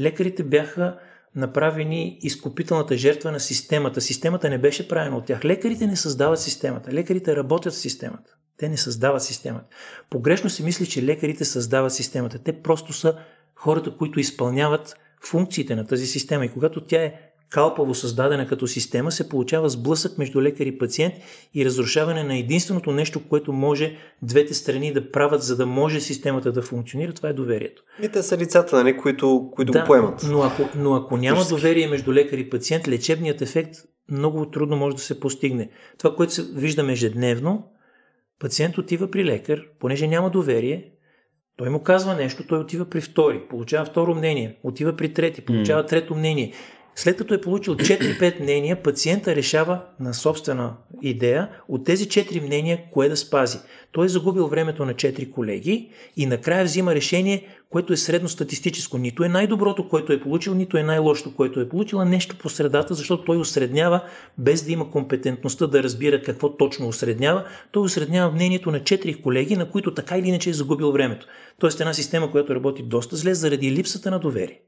лекарите 0.00 0.44
бяха 0.44 0.98
направени 1.34 2.18
изкупителната 2.22 2.96
жертва 2.96 3.32
на 3.32 3.40
системата. 3.40 4.00
Системата 4.00 4.50
не 4.50 4.58
беше 4.58 4.88
правена 4.88 5.16
от 5.16 5.26
тях. 5.26 5.44
Лекарите 5.44 5.86
не 5.86 5.96
създават 5.96 6.40
системата. 6.40 6.92
Лекарите 6.92 7.36
работят 7.36 7.72
в 7.72 7.76
системата. 7.76 8.36
Те 8.56 8.68
не 8.68 8.76
създават 8.76 9.22
системата. 9.22 9.66
Погрешно 10.10 10.50
се 10.50 10.62
мисли, 10.62 10.86
че 10.86 11.02
лекарите 11.02 11.44
създават 11.44 11.92
системата. 11.92 12.38
Те 12.38 12.62
просто 12.62 12.92
са 12.92 13.18
хората, 13.54 13.96
които 13.96 14.20
изпълняват 14.20 14.96
функциите 15.30 15.76
на 15.76 15.86
тази 15.86 16.06
система. 16.06 16.44
И 16.44 16.48
когато 16.48 16.80
тя 16.80 17.02
е 17.02 17.14
калпаво 17.50 17.94
създадена 17.94 18.46
като 18.46 18.66
система, 18.66 19.12
се 19.12 19.28
получава 19.28 19.68
сблъсък 19.68 20.18
между 20.18 20.42
лекар 20.42 20.66
и 20.66 20.78
пациент 20.78 21.14
и 21.54 21.64
разрушаване 21.64 22.22
на 22.22 22.38
единственото 22.38 22.92
нещо, 22.92 23.28
което 23.28 23.52
може 23.52 23.96
двете 24.22 24.54
страни 24.54 24.92
да 24.92 25.10
правят, 25.10 25.42
за 25.42 25.56
да 25.56 25.66
може 25.66 26.00
системата 26.00 26.52
да 26.52 26.62
функционира. 26.62 27.12
Това 27.12 27.28
е 27.28 27.32
доверието. 27.32 27.82
И 28.02 28.08
те 28.08 28.22
са 28.22 28.36
лицата, 28.36 28.76
нали, 28.76 28.96
които, 28.96 29.50
които 29.54 29.72
го 29.72 29.78
поемат. 29.86 30.26
Но 30.30 30.42
ако, 30.42 30.68
но 30.76 30.94
ако 30.94 31.16
няма 31.16 31.36
Физически. 31.36 31.54
доверие 31.54 31.86
между 31.86 32.12
лекар 32.12 32.38
и 32.38 32.50
пациент, 32.50 32.88
лечебният 32.88 33.42
ефект 33.42 33.76
много 34.10 34.50
трудно 34.50 34.76
може 34.76 34.96
да 34.96 35.02
се 35.02 35.20
постигне. 35.20 35.70
Това, 35.98 36.16
което 36.16 36.32
се 36.32 36.42
виждаме 36.42 36.92
ежедневно, 36.92 37.64
Пациент 38.38 38.78
отива 38.78 39.10
при 39.10 39.24
лекар, 39.24 39.62
понеже 39.80 40.08
няма 40.08 40.30
доверие, 40.30 40.92
той 41.56 41.70
му 41.70 41.82
казва 41.82 42.14
нещо, 42.14 42.46
той 42.46 42.58
отива 42.58 42.84
при 42.84 43.00
втори, 43.00 43.40
получава 43.50 43.84
второ 43.84 44.14
мнение, 44.14 44.56
отива 44.62 44.96
при 44.96 45.12
трети, 45.12 45.44
получава 45.44 45.86
трето 45.86 46.14
мнение. 46.14 46.52
След 46.98 47.16
като 47.16 47.34
е 47.34 47.40
получил 47.40 47.74
4-5 47.74 48.40
мнения, 48.40 48.82
пациента 48.82 49.36
решава 49.36 49.80
на 50.00 50.14
собствена 50.14 50.76
идея 51.02 51.48
от 51.68 51.84
тези 51.84 52.06
4 52.06 52.42
мнения 52.42 52.84
кое 52.92 53.08
да 53.08 53.16
спази. 53.16 53.58
Той 53.92 54.06
е 54.06 54.08
загубил 54.08 54.46
времето 54.46 54.84
на 54.84 54.94
4 54.94 55.30
колеги 55.30 55.90
и 56.16 56.26
накрая 56.26 56.64
взима 56.64 56.94
решение, 56.94 57.48
което 57.70 57.92
е 57.92 57.96
средностатистическо. 57.96 58.98
Нито 58.98 59.24
е 59.24 59.28
най-доброто, 59.28 59.88
което 59.88 60.12
е 60.12 60.20
получил, 60.20 60.54
нито 60.54 60.76
е 60.76 60.82
най-лошото, 60.82 61.34
което 61.36 61.60
е 61.60 61.68
получил, 61.68 62.00
а 62.00 62.04
нещо 62.04 62.38
по 62.38 62.48
средата, 62.48 62.94
защото 62.94 63.24
той 63.24 63.36
осреднява, 63.36 64.00
без 64.38 64.62
да 64.62 64.72
има 64.72 64.90
компетентността 64.90 65.66
да 65.66 65.82
разбира 65.82 66.22
какво 66.22 66.56
точно 66.56 66.88
осреднява, 66.88 67.44
той 67.72 67.82
осреднява 67.82 68.32
мнението 68.32 68.70
на 68.70 68.80
4 68.80 69.22
колеги, 69.22 69.56
на 69.56 69.70
които 69.70 69.94
така 69.94 70.18
или 70.18 70.28
иначе 70.28 70.50
е 70.50 70.52
загубил 70.52 70.92
времето. 70.92 71.26
Тоест 71.58 71.80
една 71.80 71.94
система, 71.94 72.30
която 72.30 72.54
работи 72.54 72.82
доста 72.82 73.16
зле 73.16 73.34
заради 73.34 73.72
липсата 73.72 74.10
на 74.10 74.18
доверие. 74.18 74.60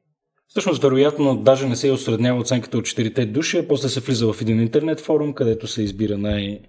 Всъщност, 0.48 0.82
вероятно, 0.82 1.36
даже 1.36 1.68
не 1.68 1.76
се 1.76 1.88
е 1.88 1.92
осреднява 1.92 2.40
оценката 2.40 2.78
от 2.78 2.84
четирите 2.84 3.26
души, 3.26 3.58
а 3.58 3.68
после 3.68 3.88
се 3.88 4.00
влиза 4.00 4.32
в 4.32 4.40
един 4.42 4.60
интернет 4.60 5.00
форум, 5.00 5.32
където 5.32 5.66
се 5.66 5.82
избира 5.82 6.18
най- 6.18 6.60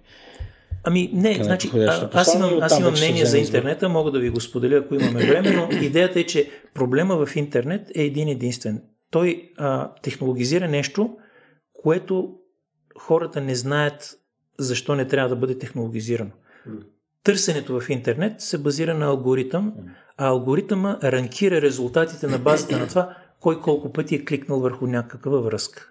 Ами 0.84 1.10
не, 1.12 1.32
Къде 1.32 1.44
значи, 1.44 1.70
а, 1.74 2.08
аз 2.12 2.34
имам, 2.34 2.58
аз 2.60 2.78
имам 2.78 2.92
мнение 2.92 3.26
за 3.26 3.38
интернета, 3.38 3.88
мога 3.88 4.10
да 4.10 4.20
ви 4.20 4.30
го 4.30 4.40
споделя, 4.40 4.76
ако 4.76 4.94
имаме 4.94 5.26
време, 5.26 5.50
но 5.50 5.68
идеята 5.82 6.20
е, 6.20 6.24
че 6.24 6.50
проблема 6.74 7.26
в 7.26 7.36
интернет 7.36 7.88
е 7.94 8.02
един 8.02 8.28
единствен. 8.28 8.82
Той 9.10 9.50
а, 9.56 9.94
технологизира 10.02 10.68
нещо, 10.68 11.16
което 11.72 12.34
хората 12.98 13.40
не 13.40 13.54
знаят 13.54 14.16
защо 14.58 14.94
не 14.94 15.06
трябва 15.06 15.28
да 15.28 15.36
бъде 15.36 15.58
технологизирано. 15.58 16.30
Търсенето 17.24 17.80
в 17.80 17.90
интернет 17.90 18.40
се 18.40 18.58
базира 18.58 18.94
на 18.94 19.06
алгоритъм, 19.06 19.72
а 20.16 20.26
алгоритъма 20.26 20.98
ранкира 21.02 21.62
резултатите 21.62 22.26
на 22.26 22.38
базата 22.38 22.78
на 22.78 22.88
това, 22.88 23.16
кой 23.40 23.60
колко 23.60 23.92
пъти 23.92 24.14
е 24.14 24.24
кликнал 24.24 24.60
върху 24.60 24.86
някаква 24.86 25.38
връзка. 25.38 25.88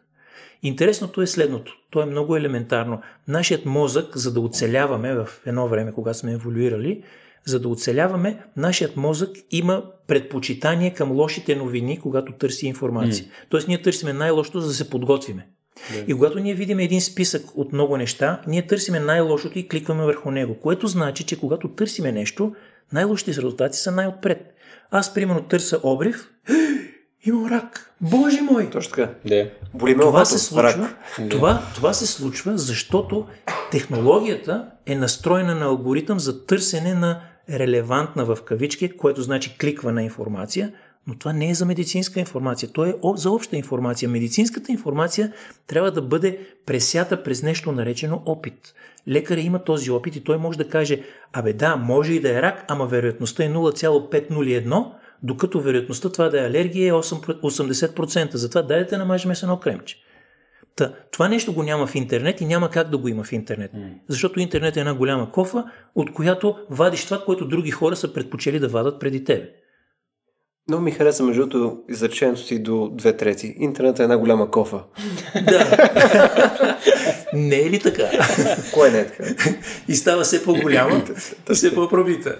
Интересното 0.63 1.21
е 1.21 1.27
следното. 1.27 1.77
То 1.89 2.01
е 2.01 2.05
много 2.05 2.35
елементарно. 2.35 3.01
Нашият 3.27 3.65
мозък, 3.65 4.17
за 4.17 4.33
да 4.33 4.39
оцеляваме 4.39 5.15
в 5.15 5.29
едно 5.45 5.67
време, 5.67 5.91
когато 5.91 6.19
сме 6.19 6.33
еволюирали, 6.33 7.03
за 7.45 7.59
да 7.59 7.69
оцеляваме, 7.69 8.43
нашият 8.57 8.97
мозък 8.97 9.29
има 9.51 9.83
предпочитание 10.07 10.93
към 10.93 11.11
лошите 11.11 11.55
новини, 11.55 11.99
когато 11.99 12.33
търси 12.33 12.67
информация. 12.67 13.25
Mm. 13.25 13.29
Тоест 13.49 13.67
ние 13.67 13.81
търсиме 13.81 14.13
най-лошото, 14.13 14.61
за 14.61 14.67
да 14.67 14.73
се 14.73 14.89
подготвиме. 14.89 15.47
И 16.07 16.13
когато 16.13 16.39
ние 16.39 16.53
видим 16.53 16.79
един 16.79 17.01
списък 17.01 17.45
от 17.55 17.73
много 17.73 17.97
неща, 17.97 18.41
ние 18.47 18.67
търсиме 18.67 18.99
най-лошото 18.99 19.59
и 19.59 19.67
кликваме 19.67 20.03
върху 20.03 20.31
него, 20.31 20.59
което 20.59 20.87
значи, 20.87 21.23
че 21.23 21.39
когато 21.39 21.67
търсиме 21.67 22.11
нещо, 22.11 22.55
най-лошите 22.93 23.31
резултати 23.31 23.77
са 23.77 23.91
най-отпред. 23.91 24.53
Аз, 24.91 25.13
примерно, 25.13 25.43
търся 25.43 25.79
обрив, 25.83 26.29
имам 27.29 27.45
рак. 27.51 27.93
Боже 28.01 28.41
мой! 28.41 28.69
Точно 28.69 28.95
така. 28.95 29.13
Да. 29.25 29.49
Боли 29.73 29.95
ме 29.95 30.01
Това 30.01 30.25
се 30.25 30.39
случва, 30.39 30.89
Рак. 31.17 31.29
това, 31.29 31.61
това 31.75 31.93
се 31.93 32.07
случва, 32.07 32.57
защото 32.57 33.25
технологията 33.71 34.65
е 34.85 34.95
настроена 34.95 35.55
на 35.55 35.65
алгоритъм 35.65 36.19
за 36.19 36.45
търсене 36.45 36.93
на 36.93 37.21
релевантна 37.49 38.25
в 38.25 38.37
кавички, 38.45 38.97
което 38.97 39.21
значи 39.21 39.57
кликвана 39.57 40.03
информация, 40.03 40.71
но 41.07 41.15
това 41.15 41.33
не 41.33 41.49
е 41.49 41.53
за 41.53 41.65
медицинска 41.65 42.19
информация, 42.19 42.69
то 42.73 42.85
е 42.85 42.95
за 43.15 43.31
обща 43.31 43.57
информация. 43.57 44.09
Медицинската 44.09 44.71
информация 44.71 45.33
трябва 45.67 45.91
да 45.91 46.01
бъде 46.01 46.39
пресята 46.65 47.23
през 47.23 47.43
нещо 47.43 47.71
наречено 47.71 48.23
опит. 48.25 48.73
Лекаря 49.07 49.39
има 49.39 49.63
този 49.63 49.91
опит 49.91 50.15
и 50.15 50.23
той 50.23 50.37
може 50.37 50.57
да 50.57 50.67
каже, 50.67 51.01
абе 51.33 51.53
да, 51.53 51.75
може 51.75 52.13
и 52.13 52.19
да 52.19 52.37
е 52.37 52.41
рак, 52.41 52.65
ама 52.67 52.85
вероятността 52.85 53.43
е 53.43 53.49
0,501, 53.49 54.85
докато 55.23 55.61
вероятността 55.61 56.09
това 56.09 56.29
да 56.29 56.41
е 56.41 56.47
алергия 56.47 56.89
е 56.89 56.91
8 56.91 57.41
80%. 57.41 58.35
Затова 58.35 58.61
дайте 58.61 58.89
да 58.89 58.97
намажем 58.97 59.35
с 59.35 59.43
едно 59.43 59.59
кремче. 59.59 59.97
Та, 60.75 60.93
това 61.11 61.27
нещо 61.27 61.53
го 61.53 61.63
няма 61.63 61.87
в 61.87 61.95
интернет 61.95 62.41
и 62.41 62.45
няма 62.45 62.69
как 62.69 62.89
да 62.89 62.97
го 62.97 63.07
има 63.07 63.23
в 63.23 63.31
интернет. 63.31 63.71
Защото 64.07 64.39
интернет 64.39 64.77
е 64.77 64.79
една 64.79 64.93
голяма 64.93 65.31
кофа, 65.31 65.63
от 65.95 66.13
която 66.13 66.55
вадиш 66.69 67.05
това, 67.05 67.23
което 67.25 67.47
други 67.47 67.71
хора 67.71 67.95
са 67.95 68.13
предпочели 68.13 68.59
да 68.59 68.67
вадат 68.67 68.99
преди 68.99 69.23
тебе. 69.23 69.49
Много 70.67 70.83
ми 70.83 70.91
хареса 70.91 71.23
между 71.23 71.47
другото 71.47 71.79
изречението 71.89 72.41
си 72.41 72.63
до 72.63 72.89
две 72.93 73.17
трети. 73.17 73.55
Интернет 73.57 73.99
е 73.99 74.03
една 74.03 74.17
голяма 74.17 74.51
кофа. 74.51 74.83
Не 77.33 77.55
е 77.55 77.69
ли 77.69 77.79
така? 77.79 78.03
Кое 78.73 78.91
не 78.91 78.99
е 78.99 79.07
така? 79.07 79.23
И 79.87 79.95
става 79.95 80.23
все 80.23 80.43
по-голяма 80.43 81.01
и 81.49 81.53
все 81.53 81.75
по-пробита. 81.75 82.35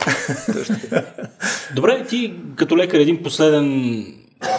Добре, 1.75 2.05
ти 2.09 2.33
като 2.55 2.77
лекар 2.77 2.99
един 2.99 3.23
последен 3.23 4.05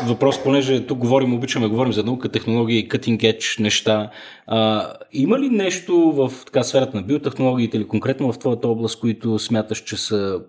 въпрос, 0.06 0.42
понеже 0.42 0.86
тук 0.86 0.98
говорим, 0.98 1.34
обичаме, 1.34 1.68
говорим 1.68 1.92
за 1.92 2.04
наука, 2.04 2.28
технологии, 2.28 2.88
cutting 2.88 3.18
edge 3.18 3.60
неща. 3.60 4.10
А, 4.46 4.90
има 5.12 5.38
ли 5.38 5.48
нещо 5.48 6.12
в 6.12 6.32
така, 6.44 6.62
сферата 6.62 6.96
на 6.96 7.02
биотехнологиите 7.02 7.76
или 7.76 7.88
конкретно 7.88 8.32
в 8.32 8.38
твоята 8.38 8.68
област, 8.68 9.00
които 9.00 9.38
смяташ, 9.38 9.78
че 9.82 9.96
са 9.96 10.40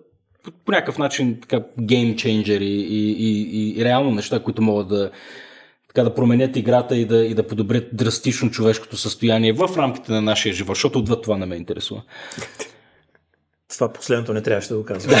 по, 0.44 0.50
по 0.64 0.72
някакъв 0.72 0.98
начин 0.98 1.38
така 1.40 1.62
геймченджери 1.80 2.64
и, 2.64 3.12
и, 3.12 3.42
и, 3.42 3.80
и 3.80 3.84
реално 3.84 4.10
неща, 4.10 4.42
които 4.42 4.62
могат 4.62 4.88
да 4.88 5.10
така 5.94 6.04
да 6.04 6.14
променят 6.14 6.56
играта 6.56 6.96
и 6.96 7.04
да, 7.04 7.16
и 7.16 7.34
да 7.34 7.46
подобрят 7.46 7.84
драстично 7.92 8.50
човешкото 8.50 8.96
състояние 8.96 9.52
в 9.52 9.70
рамките 9.76 10.12
на 10.12 10.22
нашия 10.22 10.52
живот, 10.54 10.76
защото 10.76 10.98
отвъд 10.98 11.22
това 11.22 11.38
не 11.38 11.46
ме 11.46 11.56
интересува. 11.56 12.02
Това 13.68 13.92
последното 13.92 14.32
не 14.32 14.42
трябваше 14.42 14.68
да 14.68 14.76
го 14.76 14.84
казвам. 14.84 15.20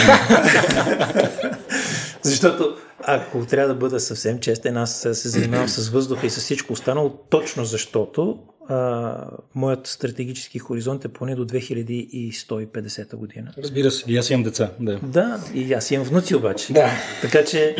Защото, 2.22 2.76
ако 3.02 3.46
трябва 3.46 3.68
да 3.68 3.74
бъда 3.74 4.00
съвсем 4.00 4.40
честен, 4.40 4.76
аз 4.76 5.00
се 5.12 5.28
занимавам 5.28 5.68
с 5.68 5.88
въздуха 5.88 6.26
и 6.26 6.30
с 6.30 6.40
всичко 6.40 6.72
останало, 6.72 7.10
точно 7.30 7.64
защото 7.64 8.38
а, 8.68 9.26
моят 9.54 9.86
стратегически 9.86 10.58
хоризонт 10.58 11.04
е 11.04 11.08
поне 11.08 11.34
до 11.34 11.46
2150 11.46 13.16
година. 13.16 13.52
Разбира 13.58 13.90
се, 13.90 14.04
и 14.12 14.16
аз 14.16 14.30
имам 14.30 14.42
деца. 14.42 14.70
Да. 14.80 14.98
Да, 15.02 15.40
и 15.54 15.72
аз 15.72 15.90
имам 15.90 16.06
внуци 16.06 16.36
обаче. 16.36 16.72
Да. 16.72 16.90
Така 17.22 17.44
че 17.44 17.76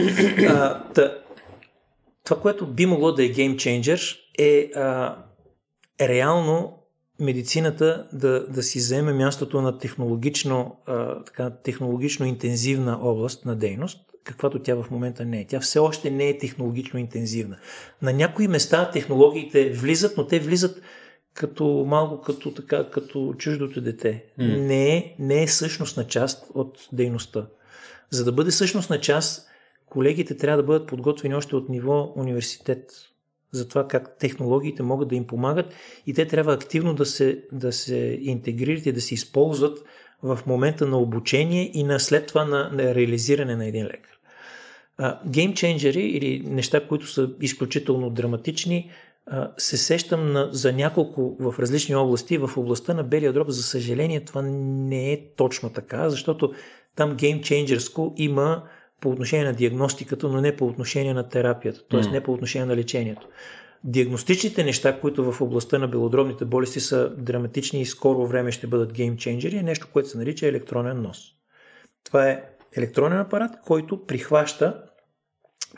а, 0.49 0.83
та, 0.95 1.13
това, 2.25 2.41
което 2.41 2.67
би 2.67 2.87
могло 2.87 3.13
да 3.13 3.25
е 3.25 3.29
геймченджер 3.29 4.19
е 4.39 4.71
а, 4.77 5.17
реално 6.01 6.79
медицината 7.21 8.09
да, 8.13 8.47
да 8.47 8.63
си 8.63 8.81
заеме 8.81 9.13
мястото 9.13 9.61
на 9.61 9.79
технологично, 9.79 10.77
а, 10.87 11.25
така, 11.25 11.51
технологично 11.51 12.27
интензивна 12.27 12.99
област 13.03 13.45
на 13.45 13.57
дейност, 13.57 14.01
каквато 14.25 14.59
тя 14.59 14.75
в 14.75 14.91
момента 14.91 15.25
не 15.25 15.41
е. 15.41 15.47
Тя 15.47 15.61
все 15.61 15.79
още 15.79 16.11
не 16.11 16.29
е 16.29 16.39
технологично 16.39 17.01
интензивна. 17.01 17.57
На 18.03 18.13
някои 18.13 18.49
места 18.49 18.91
технологиите 18.91 19.71
влизат, 19.71 20.17
но 20.17 20.27
те 20.27 20.41
влизат 20.41 20.83
като 21.35 21.85
малко 21.89 22.21
като, 22.21 22.55
така, 22.55 22.91
като 22.91 23.35
чуждото 23.39 23.81
дете. 23.81 24.25
Mm. 24.41 24.57
Не, 24.57 24.97
е, 24.97 25.15
не 25.19 25.43
е 25.43 25.49
същностна 25.49 26.07
част 26.07 26.47
от 26.55 26.89
дейността. 26.93 27.47
За 28.11 28.25
да 28.25 28.33
бъде 28.33 28.51
същностна 28.51 29.01
част, 29.01 29.49
колегите 29.93 30.37
трябва 30.37 30.57
да 30.57 30.67
бъдат 30.67 30.89
подготвени 30.89 31.35
още 31.35 31.57
от 31.57 31.69
ниво 31.69 32.13
университет 32.17 32.91
за 33.51 33.69
това 33.69 33.89
как 33.89 34.19
технологиите 34.19 34.83
могат 34.83 35.09
да 35.09 35.15
им 35.15 35.27
помагат 35.27 35.75
и 36.07 36.15
те 36.15 36.27
трябва 36.27 36.53
активно 36.53 36.95
да 36.95 37.07
се, 37.07 37.45
да 37.53 37.73
се 37.73 38.19
интегрират 38.23 38.87
и 38.87 38.93
да 38.93 39.01
се 39.01 39.15
използват 39.15 39.79
в 40.23 40.39
момента 40.47 40.87
на 40.87 40.99
обучение 40.99 41.71
и 41.75 41.85
на 41.85 42.01
след 42.01 42.27
това 42.27 42.45
на, 42.45 42.71
на 42.73 42.95
реализиране 42.95 43.57
на 43.57 43.67
един 43.67 43.87
лекар. 43.87 44.19
Геймченджери 45.27 46.03
или 46.03 46.43
неща, 46.47 46.87
които 46.89 47.07
са 47.07 47.31
изключително 47.41 48.11
драматични, 48.11 48.91
а, 49.27 49.53
се 49.57 49.77
сещам 49.77 50.33
на, 50.33 50.49
за 50.53 50.73
няколко 50.73 51.37
в 51.41 51.55
различни 51.59 51.95
области. 51.95 52.39
В 52.39 52.51
областта 52.57 52.95
на 52.95 53.05
белия 53.05 53.33
дроб, 53.33 53.49
за 53.49 53.63
съжаление, 53.63 54.25
това 54.25 54.43
не 54.43 55.13
е 55.13 55.21
точно 55.37 55.71
така, 55.71 56.11
защото 56.11 56.53
там 56.97 57.15
геймченджерско 57.15 58.15
има 58.17 58.63
по 59.03 59.11
отношение 59.11 59.45
на 59.45 59.53
диагностиката, 59.53 60.29
но 60.29 60.41
не 60.41 60.57
по 60.57 60.67
отношение 60.67 61.15
на 61.15 61.29
терапията, 61.29 61.81
т.е. 61.91 62.01
не 62.11 62.21
по 62.21 62.33
отношение 62.33 62.67
на 62.67 62.77
лечението. 62.77 63.29
Диагностичните 63.85 64.65
неща, 64.65 65.01
които 65.01 65.33
в 65.33 65.41
областта 65.41 65.79
на 65.79 65.89
белодробните 65.89 66.45
болести 66.45 66.81
са 66.81 67.11
драматични 67.19 67.81
и 67.81 67.87
скоро 67.87 68.27
време 68.27 68.53
ще 68.53 68.67
бъдат 68.67 68.93
геймченджери, 68.93 69.57
е 69.57 69.63
нещо, 69.63 69.89
което 69.93 70.09
се 70.09 70.19
нарича 70.19 70.47
електронен 70.47 71.03
нос. 71.03 71.19
Това 72.05 72.29
е 72.29 72.45
електронен 72.77 73.19
апарат, 73.19 73.51
който 73.65 74.07
прихваща 74.07 74.83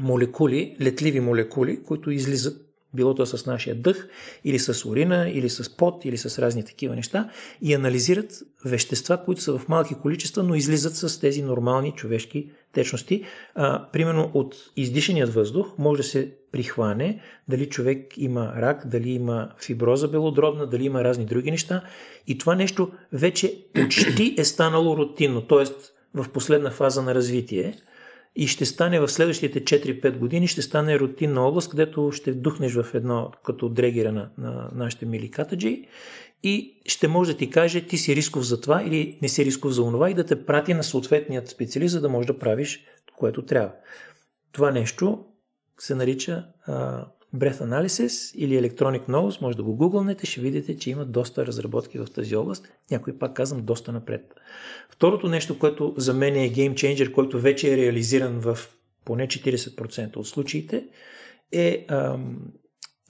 молекули, 0.01 0.77
летливи 0.81 1.21
молекули, 1.21 1.83
които 1.83 2.11
излизат 2.11 2.64
било 2.95 3.15
то 3.15 3.27
с 3.27 3.47
нашия 3.47 3.75
дъх, 3.75 4.09
или 4.45 4.59
с 4.59 4.89
урина, 4.89 5.31
или 5.31 5.49
с 5.49 5.77
пот, 5.77 6.05
или 6.05 6.19
с 6.19 6.39
разни 6.39 6.65
такива 6.65 6.97
неща, 6.97 7.31
и 7.63 7.75
анализират 7.75 8.43
вещества, 8.65 9.25
които 9.25 9.41
са 9.41 9.59
в 9.59 9.69
малки 9.69 9.95
количества, 9.95 10.43
но 10.43 10.55
излизат 10.55 10.97
с 10.97 11.21
тези 11.21 11.43
нормални 11.43 11.93
човешки 11.93 12.51
течности. 12.73 13.25
А, 13.55 13.89
примерно 13.93 14.31
от 14.35 14.55
издишаният 14.77 15.35
въздух 15.35 15.67
може 15.79 16.03
да 16.03 16.09
се 16.09 16.33
прихване 16.53 17.21
дали 17.49 17.69
човек 17.69 18.13
има 18.17 18.53
рак, 18.57 18.87
дали 18.87 19.11
има 19.11 19.51
фиброза 19.65 20.09
белодробна, 20.09 20.67
дали 20.67 20.85
има 20.85 21.05
разни 21.05 21.25
други 21.25 21.51
неща. 21.51 21.83
И 22.27 22.39
това 22.39 22.55
нещо 22.55 22.91
вече 23.13 23.65
почти 23.75 24.35
е 24.39 24.45
станало 24.45 24.97
рутинно, 24.97 25.43
т.е. 25.43 25.65
в 26.15 26.29
последна 26.29 26.71
фаза 26.71 27.03
на 27.03 27.15
развитие 27.15 27.75
и 28.37 28.47
ще 28.47 28.65
стане 28.65 29.01
в 29.01 29.09
следващите 29.09 29.65
4-5 29.65 30.19
години, 30.19 30.49
ще 30.49 30.63
стане 30.63 30.99
рутинна 30.99 31.41
област, 31.41 31.71
където 31.71 32.11
ще 32.13 32.33
вдухнеш 32.33 32.75
в 32.75 32.87
едно, 32.95 33.31
като 33.45 33.69
дрегера 33.69 34.13
на, 34.13 34.31
на 34.39 34.71
нашите 34.75 35.07
мили 35.07 35.31
катаджи 35.31 35.89
и 36.43 36.81
ще 36.87 37.09
може 37.09 37.33
да 37.33 37.39
ти 37.39 37.51
каже 37.51 37.87
ти 37.87 37.99
си 37.99 38.17
рисков 38.17 38.43
за 38.43 38.61
това 38.61 38.83
или 38.83 39.19
не 39.23 39.29
си 39.29 39.45
рисков 39.45 39.73
за 39.73 39.83
онова 39.83 40.11
и 40.11 40.15
да 40.15 40.25
те 40.25 40.47
прати 40.47 40.75
на 40.75 40.85
съответният 40.85 41.49
специалист, 41.49 41.93
за 41.93 42.01
да 42.01 42.09
можеш 42.09 42.27
да 42.27 42.39
правиш 42.39 42.85
което 43.17 43.43
трябва. 43.43 43.73
Това 44.53 44.71
нещо 44.71 45.25
се 45.79 45.95
нарича 45.95 46.47
а, 46.67 47.07
Breath 47.35 47.61
Analysis 47.61 48.37
или 48.37 48.63
Electronic 48.63 49.09
Nose, 49.09 49.43
може 49.43 49.57
да 49.57 49.63
го 49.63 49.77
гугълнете, 49.77 50.27
ще 50.27 50.41
видите, 50.41 50.79
че 50.79 50.91
има 50.91 51.05
доста 51.05 51.47
разработки 51.47 51.99
в 51.99 52.07
тази 52.15 52.37
област. 52.37 52.69
Някой 52.91 53.19
пак 53.19 53.35
казвам 53.35 53.65
доста 53.65 53.93
напред. 53.93 54.35
Второто 54.91 55.29
нещо, 55.29 55.59
което 55.59 55.95
за 55.97 56.15
мен 56.15 56.37
е 56.37 56.53
Game 56.53 56.75
Changer, 56.75 57.13
който 57.13 57.41
вече 57.41 57.73
е 57.73 57.77
реализиран 57.77 58.41
в 58.41 58.59
поне 59.05 59.27
40% 59.27 60.17
от 60.17 60.27
случаите, 60.27 60.85
е 61.53 61.87
ам, 61.89 62.39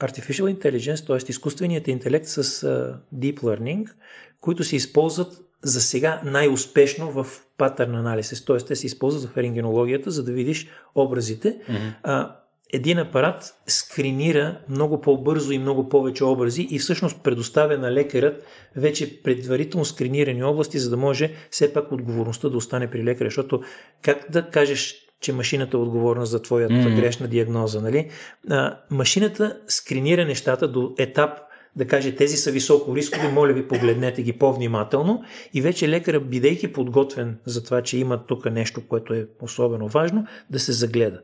Artificial 0.00 0.58
Intelligence, 0.58 1.06
т.е. 1.06 1.30
изкуственият 1.30 1.88
интелект 1.88 2.26
с 2.26 2.44
uh, 2.44 2.98
Deep 3.14 3.40
Learning, 3.40 3.92
които 4.40 4.64
се 4.64 4.76
използват 4.76 5.40
за 5.62 5.80
сега 5.80 6.22
най-успешно 6.24 7.10
в 7.10 7.26
патърн 7.58 7.94
анализ, 7.94 8.44
т.е. 8.44 8.56
те 8.56 8.76
се 8.76 8.86
използват 8.86 9.32
в 9.32 9.36
рентгенологията, 9.36 10.10
за 10.10 10.24
да 10.24 10.32
видиш 10.32 10.68
образите. 10.94 11.58
Mm-hmm. 11.58 11.94
А, 12.02 12.36
един 12.74 12.98
апарат 12.98 13.54
скринира 13.66 14.58
много 14.68 15.00
по-бързо 15.00 15.52
и 15.52 15.58
много 15.58 15.88
повече 15.88 16.24
образи 16.24 16.68
и 16.70 16.78
всъщност 16.78 17.22
предоставя 17.22 17.78
на 17.78 17.92
лекарът 17.92 18.44
вече 18.76 19.22
предварително 19.22 19.84
скринирани 19.84 20.42
области, 20.42 20.78
за 20.78 20.90
да 20.90 20.96
може 20.96 21.32
все 21.50 21.72
пак 21.72 21.92
отговорността 21.92 22.48
да 22.48 22.56
остане 22.56 22.90
при 22.90 23.04
лекаря, 23.04 23.26
защото 23.26 23.62
как 24.02 24.26
да 24.30 24.50
кажеш 24.50 24.94
че 25.20 25.32
машината 25.32 25.76
е 25.76 25.80
отговорна 25.80 26.26
за 26.26 26.42
твоята 26.42 26.74
mm-hmm. 26.74 26.96
грешна 27.00 27.28
диагноза, 27.28 27.80
нали? 27.80 28.10
А, 28.50 28.78
машината 28.90 29.58
скринира 29.66 30.24
нещата 30.24 30.68
до 30.68 30.94
етап 30.98 31.30
да 31.76 31.86
каже 31.86 32.16
тези 32.16 32.36
са 32.36 32.50
високо 32.50 32.96
рискови, 32.96 33.28
моля 33.28 33.52
ви 33.52 33.68
погледнете 33.68 34.22
ги 34.22 34.32
по-внимателно 34.32 35.22
и 35.54 35.60
вече 35.60 35.88
лекара, 35.88 36.20
бидейки 36.20 36.72
подготвен 36.72 37.38
за 37.44 37.64
това, 37.64 37.82
че 37.82 37.98
има 37.98 38.26
тук 38.26 38.50
нещо, 38.50 38.88
което 38.88 39.14
е 39.14 39.26
особено 39.40 39.88
важно, 39.88 40.26
да 40.50 40.58
се 40.58 40.72
загледа. 40.72 41.20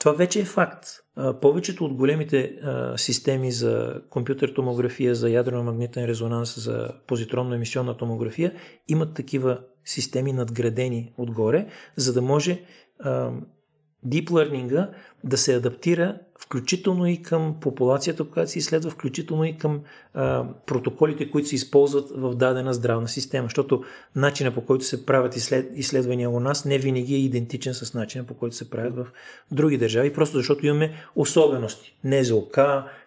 Това 0.00 0.12
вече 0.16 0.40
е 0.40 0.44
факт. 0.44 0.86
Повечето 1.40 1.84
от 1.84 1.94
големите 1.94 2.56
системи 2.96 3.52
за 3.52 4.02
компютър 4.10 4.48
томография, 4.48 5.14
за 5.14 5.28
ядрено-магнитен 5.28 6.06
резонанс, 6.06 6.64
за 6.64 6.88
позитронно-емисионна 7.06 7.96
томография 7.96 8.52
имат 8.88 9.14
такива 9.14 9.60
системи 9.84 10.32
надградени 10.32 11.12
отгоре, 11.18 11.66
за 11.96 12.12
да 12.12 12.22
може 12.22 12.64
deep 14.06 14.30
learning 14.30 14.88
да 15.24 15.36
се 15.36 15.54
адаптира 15.54 16.18
включително 16.42 17.06
и 17.06 17.22
към 17.22 17.56
популацията, 17.60 18.24
която 18.24 18.50
се 18.50 18.58
изследва, 18.58 18.90
включително 18.90 19.44
и 19.44 19.56
към 19.56 19.80
а, 20.14 20.44
протоколите, 20.66 21.30
които 21.30 21.48
се 21.48 21.54
използват 21.54 22.10
в 22.14 22.34
дадена 22.34 22.74
здравна 22.74 23.08
система. 23.08 23.46
Защото 23.46 23.84
начина 24.16 24.54
по 24.54 24.66
който 24.66 24.84
се 24.84 25.06
правят 25.06 25.36
изслед, 25.36 25.70
изследвания 25.74 26.30
у 26.30 26.40
нас 26.40 26.64
не 26.64 26.78
винаги 26.78 27.14
е 27.14 27.18
идентичен 27.18 27.74
с 27.74 27.94
начина 27.94 28.24
по 28.24 28.34
който 28.34 28.56
се 28.56 28.70
правят 28.70 28.96
в 28.96 29.06
други 29.50 29.78
държави, 29.78 30.12
просто 30.12 30.36
защото 30.36 30.66
имаме 30.66 30.94
особености. 31.16 31.96
НЗОК, 32.04 32.58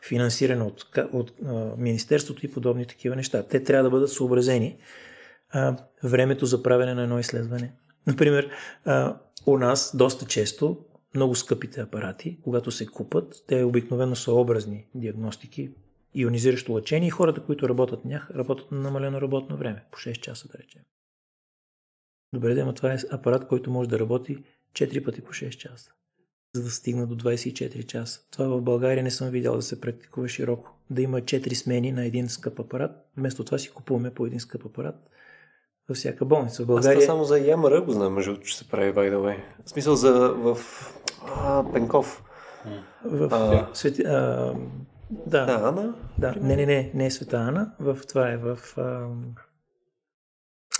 финансиране 0.08 0.64
от, 0.64 0.86
от 1.14 1.32
а, 1.46 1.72
Министерството 1.78 2.46
и 2.46 2.52
подобни 2.52 2.86
такива 2.86 3.16
неща. 3.16 3.44
Те 3.44 3.64
трябва 3.64 3.84
да 3.84 3.90
бъдат 3.90 4.12
съобразени. 4.12 4.78
А, 5.52 5.78
времето 6.04 6.46
за 6.46 6.64
правене 6.64 6.94
на 6.94 7.04
едно 7.04 7.20
изследване. 7.20 7.74
Например, 8.08 8.50
а, 8.86 9.16
у 9.46 9.58
нас 9.58 9.96
доста 9.98 10.26
често 10.26 10.78
много 11.16 11.36
скъпите 11.36 11.82
апарати, 11.82 12.40
когато 12.44 12.72
се 12.72 12.86
купат, 12.86 13.44
те 13.48 13.64
обикновено 13.64 14.16
са 14.16 14.34
образни 14.34 14.88
диагностики, 14.96 15.72
ионизиращо 16.16 16.74
лъчение 16.74 17.08
и 17.08 17.12
хората, 17.12 17.44
които 17.44 17.70
работят 17.70 18.06
нях, 18.06 18.32
работят 18.32 18.72
на 18.72 18.80
намалено 18.80 19.22
работно 19.22 19.58
време, 19.58 19.86
по 19.92 19.98
6 19.98 20.20
часа 20.20 20.48
да 20.48 20.58
речем. 20.58 20.82
Добре, 22.34 22.54
да, 22.54 22.74
това 22.74 22.94
е 22.94 22.98
апарат, 23.12 23.48
който 23.48 23.72
може 23.72 23.90
да 23.90 24.00
работи 24.00 24.38
4 24.74 25.06
пъти 25.06 25.22
по 25.22 25.32
6 25.32 25.50
часа, 25.50 25.92
за 26.56 26.64
да 26.64 26.72
стигна 26.72 27.08
до 27.08 27.16
24 27.16 27.86
часа. 27.86 28.20
Това 28.32 28.48
в 28.48 28.62
България 28.62 29.04
не 29.04 29.12
съм 29.12 29.30
видял 29.30 29.56
да 29.56 29.62
се 29.62 29.82
практикува 29.82 30.28
широко. 30.28 30.72
Да 30.90 31.02
има 31.02 31.22
4 31.22 31.54
смени 31.54 31.92
на 31.92 32.06
един 32.06 32.30
скъп 32.30 32.60
апарат, 32.60 32.92
вместо 33.18 33.44
това 33.44 33.58
си 33.58 33.70
купуваме 33.70 34.14
по 34.14 34.26
един 34.26 34.40
скъп 34.40 34.66
апарат 34.66 34.96
във 35.90 35.98
всяка 35.98 36.26
болница. 36.26 36.64
В 36.64 36.66
България... 36.66 36.98
Аз 36.98 37.06
само 37.06 37.24
за 37.24 37.40
Ямара 37.40 37.82
го 37.82 37.92
знам, 37.92 38.14
между 38.14 38.38
че 38.38 38.58
се 38.58 38.68
прави, 38.68 38.94
by 38.94 39.14
the 39.14 39.16
way. 39.16 39.38
В 39.66 39.70
смисъл 39.70 39.96
за 39.96 40.30
в 40.30 40.58
а, 41.28 41.64
Пенков. 41.74 42.24
В 43.06 43.34
а, 43.34 43.68
свети, 43.74 44.04
а, 44.04 44.54
да. 45.10 45.62
Ана? 45.64 45.94
Да, 46.18 46.36
не, 46.42 46.56
не, 46.56 46.66
не, 46.66 46.92
не 46.94 47.06
е 47.06 47.12
Света 47.12 47.38
Ана. 47.38 47.72
В, 47.80 47.98
това 48.10 48.30
е 48.30 48.38
в 48.38 48.58
а, 48.78 49.08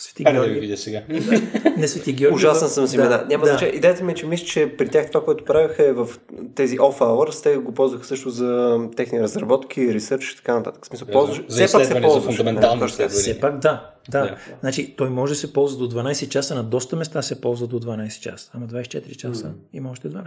Свети 0.04 0.24
Георги. 0.24 0.40
да 0.40 0.54
ви 0.54 0.60
видя 0.60 0.78
сега. 0.78 1.02
не 1.78 1.88
Свети 1.88 2.14
Георги. 2.14 2.36
Ужасен 2.36 2.70
съм 2.70 2.88
си 2.88 2.98
да, 2.98 3.26
Няма 3.30 3.46
да. 3.46 3.52
значение. 3.52 3.76
Идеята 3.76 4.04
ми 4.04 4.12
е, 4.12 4.16
че 4.16 4.26
мисля, 4.26 4.46
че 4.46 4.78
при 4.78 4.90
тях 4.90 5.08
това, 5.08 5.26
което 5.26 5.46
правиха 5.46 5.88
е 5.88 5.94
в 5.94 6.10
тези 6.56 6.78
off 6.78 7.00
hours, 7.00 7.44
те 7.44 7.58
го 7.58 7.74
ползваха 7.74 8.06
също 8.06 8.30
за 8.30 8.80
техни 8.96 9.22
разработки, 9.22 9.94
ресърч 9.94 10.32
и 10.32 10.36
така 10.36 10.56
нататък. 10.56 10.84
В 10.84 10.88
смисъл, 10.88 11.08
ползваш, 11.08 11.42
за, 11.48 11.68
все 11.68 11.78
пак 11.78 11.86
се 11.86 12.02
ползва. 12.02 12.22
За 12.22 12.28
фундаментално 12.28 12.88
да, 12.98 13.10
все 13.10 13.40
пак 13.40 13.60
да. 13.60 13.94
Да. 14.10 14.22
да. 14.22 14.38
Значи, 14.60 14.96
той 14.98 15.10
може 15.10 15.34
да 15.34 15.40
се 15.40 15.54
ползва 15.54 15.88
до 15.88 15.96
12 15.96 16.30
часа, 16.30 16.56
на 16.56 16.64
доста 16.64 16.96
места 16.96 17.22
се 17.22 17.42
ползва 17.42 17.68
до 17.68 17.80
12 17.80 18.20
часа, 18.20 18.52
ама 18.54 18.68
24 18.68 19.16
часа 19.16 19.46
mm. 19.46 19.54
има 19.74 19.92
още 19.92 20.10
12. 20.10 20.24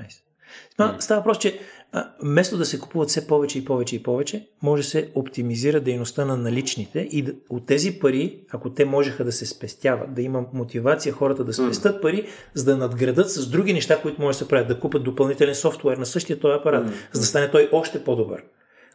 Mm. 0.78 1.00
Става 1.00 1.22
просто, 1.22 1.42
че 1.42 1.58
а, 1.92 2.10
вместо 2.22 2.56
да 2.56 2.64
се 2.64 2.78
купуват 2.78 3.08
все 3.08 3.26
повече 3.26 3.58
и 3.58 3.64
повече 3.64 3.96
и 3.96 4.02
повече, 4.02 4.48
може 4.62 4.82
да 4.82 4.88
се 4.88 5.10
оптимизира 5.14 5.80
дейността 5.80 6.24
на 6.24 6.36
наличните 6.36 7.08
и 7.10 7.22
да, 7.22 7.32
от 7.50 7.66
тези 7.66 7.98
пари, 7.98 8.40
ако 8.50 8.70
те 8.70 8.84
можеха 8.84 9.24
да 9.24 9.32
се 9.32 9.46
спестяват, 9.68 10.14
да 10.14 10.22
има 10.22 10.44
мотивация 10.52 11.12
хората 11.12 11.44
да 11.44 11.52
спестят 11.52 11.96
mm. 11.96 12.02
пари, 12.02 12.26
за 12.54 12.64
да 12.64 12.76
надградат 12.76 13.30
с 13.30 13.48
други 13.48 13.72
неща, 13.72 14.02
които 14.02 14.22
може 14.22 14.38
да 14.38 14.44
се 14.44 14.48
правят, 14.48 14.68
да 14.68 14.80
купат 14.80 15.04
допълнителен 15.04 15.54
софтуер 15.54 15.96
на 15.96 16.06
същия 16.06 16.40
този 16.40 16.60
апарат, 16.60 16.86
mm. 16.86 16.92
за 17.12 17.20
да 17.20 17.26
стане 17.26 17.50
той 17.50 17.68
още 17.72 18.04
по-добър. 18.04 18.44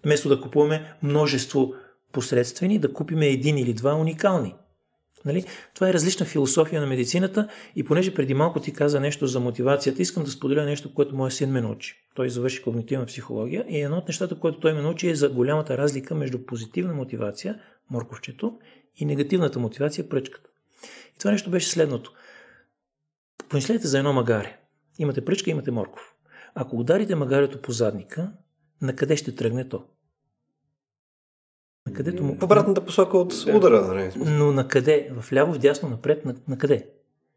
Вместо 0.04 0.30
да 0.30 0.42
купуваме 0.42 0.96
множество 1.04 1.74
посредствени, 2.12 2.80
да 2.80 2.94
купиме 2.94 3.28
един 3.28 3.58
или 3.58 3.74
два 3.74 3.96
уникални. 3.96 4.56
Нали? 5.26 5.46
Това 5.74 5.90
е 5.90 5.94
различна 5.94 6.26
философия 6.26 6.82
на 6.82 6.88
медицината 6.88 7.48
и 7.76 7.84
понеже 7.84 8.14
преди 8.14 8.34
малко 8.34 8.60
ти 8.60 8.74
каза 8.74 9.00
нещо 9.00 9.28
за 9.28 9.40
мотивацията, 9.40 10.02
искам 10.02 10.24
да 10.24 10.32
споделя 10.32 10.66
нещо, 10.66 10.94
което 10.94 11.16
моят 11.16 11.34
син 11.34 11.50
ме 11.50 11.62
научи. 11.62 11.96
Той 12.16 12.30
завърши 12.30 12.62
когнитивна 12.62 13.06
психология 13.06 13.66
и 13.70 13.82
едно 13.82 13.98
от 13.98 14.08
нещата, 14.08 14.40
което 14.40 14.60
той 14.60 14.74
ме 14.74 14.82
научи 14.82 15.10
е 15.10 15.16
за 15.16 15.30
голямата 15.30 15.78
разлика 15.78 16.16
между 16.16 16.46
позитивна 16.46 16.94
мотивация, 16.94 17.60
морковчето, 17.90 18.58
и 18.96 19.06
негативната 19.06 19.60
мотивация, 19.60 20.10
пръчката. 20.10 20.50
Това 21.22 21.32
нещо 21.32 21.50
беше 21.52 21.70
следното. 21.70 22.14
Помислете 23.50 23.88
за 23.88 23.98
едно 23.98 24.14
магаре. 24.14 24.58
Имате 25.00 25.26
пръчка, 25.26 25.50
имате 25.50 25.72
морков. 25.72 26.16
Ако 26.56 26.80
ударите 26.80 27.16
магарето 27.16 27.62
по 27.62 27.72
задника, 27.72 28.32
на 28.82 28.96
къде 28.96 29.16
ще 29.16 29.36
тръгне 29.36 29.70
то? 29.70 29.84
На 31.88 31.94
където 31.94 32.24
му... 32.24 32.36
В 32.36 32.44
обратната 32.44 32.86
посока 32.86 33.18
от 33.18 33.34
удара, 33.34 33.82
нали? 33.82 34.12
Но 34.16 34.52
на 34.52 34.68
къде? 34.68 35.12
В 35.20 35.34
ляво, 35.34 35.54
в 35.54 35.58
дясно, 35.58 35.90
напред, 35.90 36.26
на, 36.26 36.36
на 36.48 36.58
къде? 36.58 36.90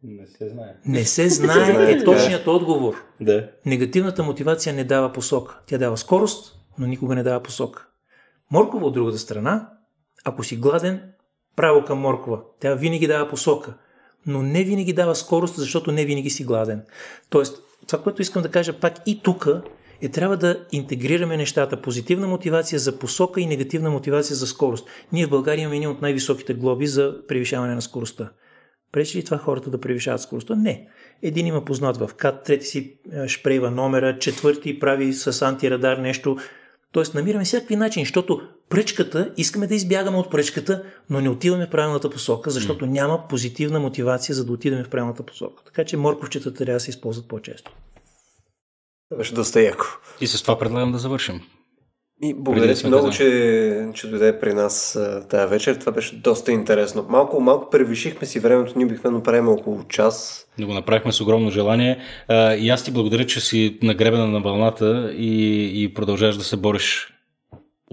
Не 0.02 0.26
се 0.26 0.48
знае. 0.48 0.76
Не 0.86 1.04
се 1.04 1.28
знае 1.28 1.92
е 1.92 2.04
точният 2.04 2.46
отговор. 2.46 2.94
Да. 3.20 3.50
Негативната 3.66 4.22
мотивация 4.22 4.74
не 4.74 4.84
дава 4.84 5.12
посока. 5.12 5.60
Тя 5.66 5.78
дава 5.78 5.96
скорост, 5.96 6.58
но 6.78 6.86
никога 6.86 7.14
не 7.14 7.22
дава 7.22 7.42
посока. 7.42 7.88
Моркова 8.50 8.86
от 8.86 8.94
другата 8.94 9.18
страна, 9.18 9.70
ако 10.24 10.44
си 10.44 10.56
гладен, 10.56 11.13
право 11.56 11.84
към 11.84 11.98
моркова. 11.98 12.40
Тя 12.60 12.74
винаги 12.74 13.06
дава 13.06 13.28
посока, 13.28 13.74
но 14.26 14.42
не 14.42 14.64
винаги 14.64 14.92
дава 14.92 15.14
скорост, 15.14 15.56
защото 15.56 15.92
не 15.92 16.04
винаги 16.04 16.30
си 16.30 16.44
гладен. 16.44 16.82
Тоест, 17.30 17.62
това, 17.86 18.02
което 18.02 18.22
искам 18.22 18.42
да 18.42 18.50
кажа 18.50 18.72
пак 18.72 18.94
и 19.06 19.20
тук 19.22 19.48
е 20.02 20.08
трябва 20.08 20.36
да 20.36 20.66
интегрираме 20.72 21.36
нещата. 21.36 21.82
Позитивна 21.82 22.26
мотивация 22.28 22.78
за 22.78 22.98
посока 22.98 23.40
и 23.40 23.46
негативна 23.46 23.90
мотивация 23.90 24.36
за 24.36 24.46
скорост. 24.46 24.88
Ние 25.12 25.26
в 25.26 25.30
България 25.30 25.62
имаме 25.62 25.76
един 25.76 25.88
от 25.88 26.02
най-високите 26.02 26.54
глоби 26.54 26.86
за 26.86 27.16
превишаване 27.28 27.74
на 27.74 27.82
скоростта. 27.82 28.30
Пречи 28.92 29.18
ли 29.18 29.24
това 29.24 29.38
хората 29.38 29.70
да 29.70 29.80
превишават 29.80 30.20
скоростта? 30.20 30.54
Не. 30.54 30.88
Един 31.22 31.46
има 31.46 31.64
познат 31.64 31.96
в 31.96 32.10
КАТ, 32.16 32.44
трети 32.44 32.66
си 32.66 32.96
шпрейва 33.26 33.70
номера, 33.70 34.18
четвърти 34.18 34.78
прави 34.78 35.12
с 35.12 35.42
антирадар 35.42 35.96
нещо. 35.96 36.36
Тоест 36.92 37.14
намираме 37.14 37.44
всякакви 37.44 37.76
начини, 37.76 38.04
защото 38.04 38.40
пречката, 38.68 39.32
искаме 39.36 39.66
да 39.66 39.74
избягаме 39.74 40.16
от 40.16 40.30
пречката, 40.30 40.82
но 41.10 41.20
не 41.20 41.28
отиваме 41.28 41.66
в 41.66 41.70
правилната 41.70 42.10
посока, 42.10 42.50
защото 42.50 42.86
няма 42.86 43.28
позитивна 43.28 43.80
мотивация 43.80 44.34
за 44.34 44.44
да 44.44 44.52
отидем 44.52 44.84
в 44.84 44.90
правилната 44.90 45.22
посока. 45.22 45.62
Така 45.64 45.84
че 45.84 45.96
морковчетата 45.96 46.64
трябва 46.64 46.76
да 46.76 46.80
се 46.80 46.90
използват 46.90 47.28
по-често. 47.28 47.72
Беше 49.18 49.34
доста 49.34 49.62
яко. 49.62 49.84
И 50.20 50.26
с 50.26 50.42
това 50.42 50.58
предлагам 50.58 50.92
да 50.92 50.98
завършим. 50.98 51.40
И 52.22 52.34
благодаря 52.34 52.74
ти 52.74 52.86
много, 52.86 53.10
че, 53.10 53.88
че 53.94 54.06
дойде 54.06 54.40
при 54.40 54.54
нас 54.54 54.98
тази 55.30 55.50
вечер. 55.50 55.74
Това 55.74 55.92
беше 55.92 56.16
доста 56.16 56.52
интересно. 56.52 57.06
Малко, 57.08 57.40
малко 57.40 57.70
превишихме 57.70 58.26
си 58.26 58.40
времето, 58.40 58.72
ние 58.76 58.86
обикновено 58.86 59.22
правим 59.22 59.48
около 59.48 59.84
час. 59.84 60.46
Не 60.58 60.66
го 60.66 60.74
направихме 60.74 61.12
с 61.12 61.20
огромно 61.20 61.50
желание. 61.50 61.98
А, 62.28 62.54
и 62.54 62.68
аз 62.68 62.84
ти 62.84 62.90
благодаря, 62.90 63.26
че 63.26 63.40
си 63.40 63.78
нагребена 63.82 64.26
на 64.26 64.40
вълната 64.40 65.14
и, 65.16 65.82
и 65.82 65.94
продължаваш 65.94 66.36
да 66.36 66.44
се 66.44 66.56
бориш 66.56 67.13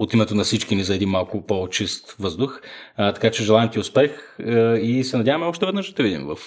от 0.02 0.14
името 0.14 0.34
на 0.34 0.44
всички 0.44 0.76
ни 0.76 0.84
за 0.84 0.94
един 0.94 1.08
малко 1.08 1.46
по-чист 1.46 2.16
въздух. 2.18 2.60
А, 2.96 3.12
така 3.12 3.30
че 3.30 3.44
желаем 3.44 3.70
ти 3.70 3.78
успех 3.78 4.36
а, 4.40 4.76
и 4.78 5.04
се 5.04 5.16
надяваме 5.16 5.46
още 5.46 5.66
веднъж 5.66 5.88
да 5.88 5.94
те 5.94 6.02
видим 6.02 6.26
в 6.26 6.38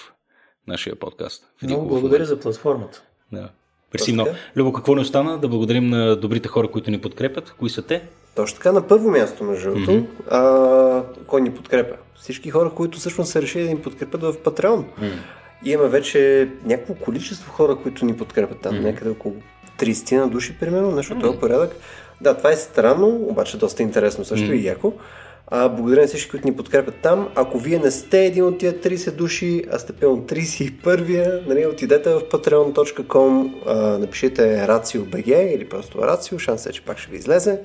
нашия 0.67 0.95
подкаст. 0.95 1.43
Много 1.63 1.87
благодаря 1.87 2.25
за 2.25 2.39
платформата. 2.39 3.03
Да. 3.31 3.49
Мерси 3.93 4.13
много. 4.13 4.29
Любо, 4.55 4.73
какво 4.73 4.95
не 4.95 5.01
остана? 5.01 5.37
Да 5.37 5.47
благодарим 5.47 5.89
на 5.89 6.15
добрите 6.15 6.47
хора, 6.47 6.67
които 6.67 6.91
ни 6.91 7.01
подкрепят. 7.01 7.55
Кои 7.59 7.69
са 7.69 7.81
те? 7.81 8.03
Точно 8.35 8.57
така, 8.57 8.71
на 8.71 8.87
първо 8.87 9.11
място, 9.11 9.43
между 9.43 9.69
другото, 9.69 9.91
mm-hmm. 9.91 11.03
кой 11.27 11.41
ни 11.41 11.51
подкрепя? 11.51 11.95
Всички 12.15 12.49
хора, 12.49 12.69
които 12.69 12.97
всъщност 12.97 13.31
са 13.31 13.41
решили 13.41 13.63
да 13.63 13.69
ни 13.69 13.81
подкрепят 13.81 14.21
в 14.21 14.33
Patreon. 14.33 14.83
Mm-hmm. 14.83 15.11
И 15.65 15.71
имаме 15.71 15.89
вече 15.89 16.49
някакво 16.65 16.93
количество 16.93 17.51
хора, 17.51 17.75
които 17.75 18.05
ни 18.05 18.17
подкрепят 18.17 18.59
там, 18.59 18.75
mm-hmm. 18.75 18.83
някъде 18.83 19.09
около 19.09 19.35
30 19.79 20.17
на 20.17 20.27
души, 20.27 20.57
примерно, 20.59 20.91
нещо 20.91 21.13
mm-hmm. 21.13 21.21
този 21.21 21.39
порядък. 21.39 21.75
Да, 22.21 22.37
това 22.37 22.51
е 22.51 22.55
странно, 22.55 23.07
обаче 23.07 23.57
доста 23.57 23.83
интересно 23.83 24.25
също 24.25 24.47
mm-hmm. 24.47 24.59
и 24.59 24.67
яко. 24.67 24.93
А, 25.47 25.69
благодаря 25.69 26.01
на 26.01 26.07
всички, 26.07 26.29
които 26.29 26.47
ни 26.47 26.55
подкрепят 26.55 26.95
там. 26.95 27.29
Ако 27.35 27.59
вие 27.59 27.79
не 27.79 27.91
сте 27.91 28.25
един 28.25 28.45
от 28.45 28.57
тия 28.57 28.73
30 28.73 29.11
души, 29.11 29.63
а 29.71 29.79
сте 29.79 29.93
пълно 29.93 30.23
31-я, 30.23 31.43
нали, 31.47 31.65
отидете 31.65 32.13
в 32.13 32.21
patreon.com, 32.21 33.53
а, 33.67 33.75
напишете 33.97 34.67
RACIO.BG 34.67 35.55
или 35.55 35.69
просто 35.69 35.97
RACIO, 35.97 36.39
шанс 36.39 36.65
е, 36.65 36.71
че 36.71 36.81
пак 36.81 36.97
ще 36.97 37.11
ви 37.11 37.17
излезе. 37.17 37.59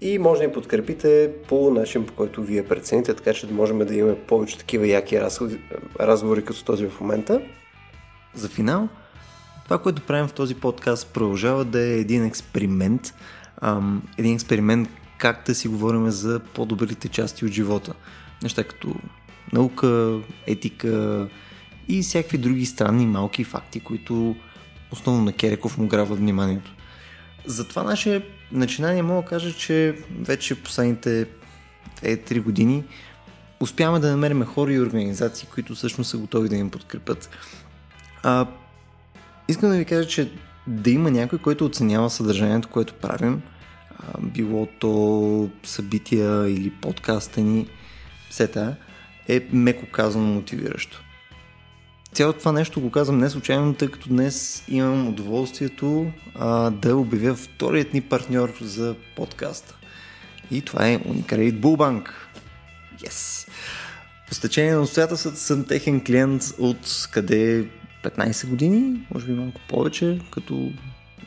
И 0.00 0.18
може 0.18 0.40
да 0.40 0.46
ни 0.46 0.52
подкрепите 0.52 1.30
по 1.48 1.70
начин, 1.70 2.06
по 2.06 2.12
който 2.12 2.42
вие 2.42 2.64
прецените, 2.64 3.14
така 3.14 3.32
че 3.32 3.46
да 3.46 3.54
можем 3.54 3.78
да 3.78 3.94
имаме 3.94 4.16
повече 4.16 4.58
такива 4.58 4.86
яки 4.86 5.20
разговори 6.00 6.44
като 6.44 6.64
този 6.64 6.86
в 6.86 7.00
момента. 7.00 7.40
За 8.34 8.48
финал, 8.48 8.88
това, 9.64 9.78
което 9.78 10.02
правим 10.02 10.28
в 10.28 10.32
този 10.32 10.54
подкаст, 10.54 11.06
продължава 11.06 11.64
да 11.64 11.80
е 11.80 11.98
един 11.98 12.24
експеримент. 12.24 13.14
Ам, 13.60 14.02
един 14.18 14.34
експеримент, 14.34 14.88
как 15.18 15.42
да 15.46 15.54
си 15.54 15.68
говорим 15.68 16.10
за 16.10 16.40
по-добрите 16.54 17.08
части 17.08 17.44
от 17.44 17.52
живота. 17.52 17.94
Неща 18.42 18.64
като 18.64 18.94
наука, 19.52 20.18
етика 20.46 21.28
и 21.88 22.02
всякакви 22.02 22.38
други 22.38 22.66
странни 22.66 23.06
малки 23.06 23.44
факти, 23.44 23.80
които 23.80 24.36
основно 24.90 25.24
на 25.24 25.32
Кереков 25.32 25.78
му 25.78 25.86
грабват 25.86 26.18
вниманието. 26.18 26.74
За 27.46 27.68
това 27.68 27.82
наше 27.82 28.26
начинание 28.52 29.02
мога 29.02 29.22
да 29.22 29.28
кажа, 29.28 29.52
че 29.52 29.96
вече 30.20 30.62
последните 30.62 31.26
2-3 32.02 32.42
години 32.42 32.84
успяваме 33.60 33.98
да 33.98 34.10
намерим 34.10 34.44
хора 34.44 34.72
и 34.72 34.80
организации, 34.80 35.48
които 35.54 35.74
всъщност 35.74 36.10
са 36.10 36.18
готови 36.18 36.48
да 36.48 36.56
им 36.56 36.70
подкрепят. 36.70 37.30
А, 38.22 38.46
искам 39.48 39.70
да 39.70 39.76
ви 39.76 39.84
кажа, 39.84 40.08
че 40.08 40.32
да 40.66 40.90
има 40.90 41.10
някой, 41.10 41.38
който 41.38 41.66
оценява 41.66 42.10
съдържанието, 42.10 42.68
което 42.68 42.94
правим– 42.94 43.42
било 44.20 44.66
то 44.78 45.50
събития 45.62 46.48
или 46.48 46.70
подкаста 46.70 47.40
ни, 47.40 47.66
сета, 48.30 48.76
е 49.28 49.46
меко 49.52 49.86
казано 49.92 50.26
мотивиращо. 50.26 51.02
Цялото 52.12 52.38
това 52.38 52.52
нещо 52.52 52.80
го 52.80 52.90
казвам 52.90 53.18
не 53.18 53.30
случайно, 53.30 53.74
тъй 53.74 53.88
като 53.88 54.08
днес 54.08 54.64
имам 54.68 55.08
удоволствието 55.08 56.12
а, 56.34 56.70
да 56.70 56.96
обявя 56.96 57.34
вторият 57.34 57.94
ни 57.94 58.00
партньор 58.00 58.52
за 58.60 58.94
подкаста. 59.16 59.76
И 60.50 60.62
това 60.62 60.88
е 60.88 60.98
Unicredit 60.98 61.60
Bullbank. 61.60 62.08
Yes! 63.02 63.48
По 64.28 64.34
стечение 64.34 64.74
на 64.74 64.80
обстоятелствата 64.80 65.36
съм 65.36 65.64
техен 65.64 66.04
клиент 66.04 66.42
от 66.58 67.08
къде 67.12 67.66
15 68.04 68.48
години, 68.48 69.06
може 69.14 69.26
би 69.26 69.32
малко 69.32 69.60
повече, 69.68 70.20
като 70.30 70.72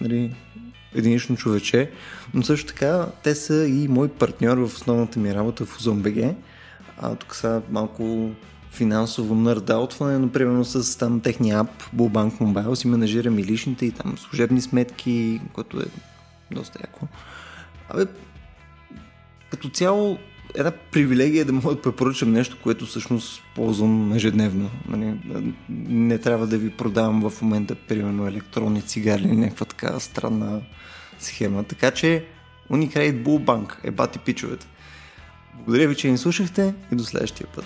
нали, 0.01 0.35
единично 0.95 1.35
човече, 1.35 1.91
но 2.33 2.43
също 2.43 2.67
така 2.67 3.07
те 3.23 3.35
са 3.35 3.67
и 3.67 3.87
мой 3.87 4.07
партньор 4.09 4.57
в 4.57 4.65
основната 4.65 5.19
ми 5.19 5.35
работа 5.35 5.65
в 5.65 5.79
OzonBG. 5.79 6.35
А 6.97 7.15
тук 7.15 7.35
са 7.35 7.61
малко 7.69 8.31
финансово 8.71 9.35
нърдаутване, 9.35 10.17
но 10.17 10.31
примерно 10.31 10.65
с 10.65 10.97
там 10.97 11.19
техния 11.19 11.59
ап 11.59 11.83
Bullbank 11.95 12.39
Mobile 12.39 12.73
си 12.73 12.87
менажирам 12.87 13.39
и 13.39 13.43
личните 13.43 13.85
и 13.85 13.91
там 13.91 14.17
служебни 14.17 14.61
сметки, 14.61 15.41
което 15.53 15.79
е 15.79 15.85
доста 16.51 16.79
яко. 16.81 17.07
Абе, 17.89 18.05
като 19.49 19.69
цяло 19.69 20.17
една 20.55 20.71
привилегия 20.71 21.45
да 21.45 21.53
мога 21.53 21.75
да 21.75 21.81
препоръчам 21.81 22.31
нещо, 22.31 22.57
което 22.63 22.85
всъщност 22.85 23.43
ползвам 23.55 24.13
ежедневно. 24.13 24.69
Нали, 24.87 25.13
не 25.89 26.17
трябва 26.17 26.47
да 26.47 26.57
ви 26.57 26.69
продавам 26.69 27.29
в 27.29 27.41
момента, 27.41 27.75
примерно, 27.75 28.27
електронни 28.27 28.81
цигари 28.81 29.23
или 29.23 29.35
някаква 29.35 29.65
така 29.65 29.99
странна 29.99 30.61
схема. 31.19 31.63
Така 31.63 31.91
че 31.91 32.25
Unicredit 32.71 33.23
Bull 33.23 33.45
Bank 33.45 33.75
е 33.83 33.91
бати 33.91 34.19
пичовете. 34.19 34.67
Благодаря 35.55 35.87
ви, 35.87 35.95
че 35.95 36.11
ни 36.11 36.17
слушахте 36.17 36.73
и 36.91 36.95
до 36.95 37.03
следващия 37.03 37.47
път. 37.55 37.65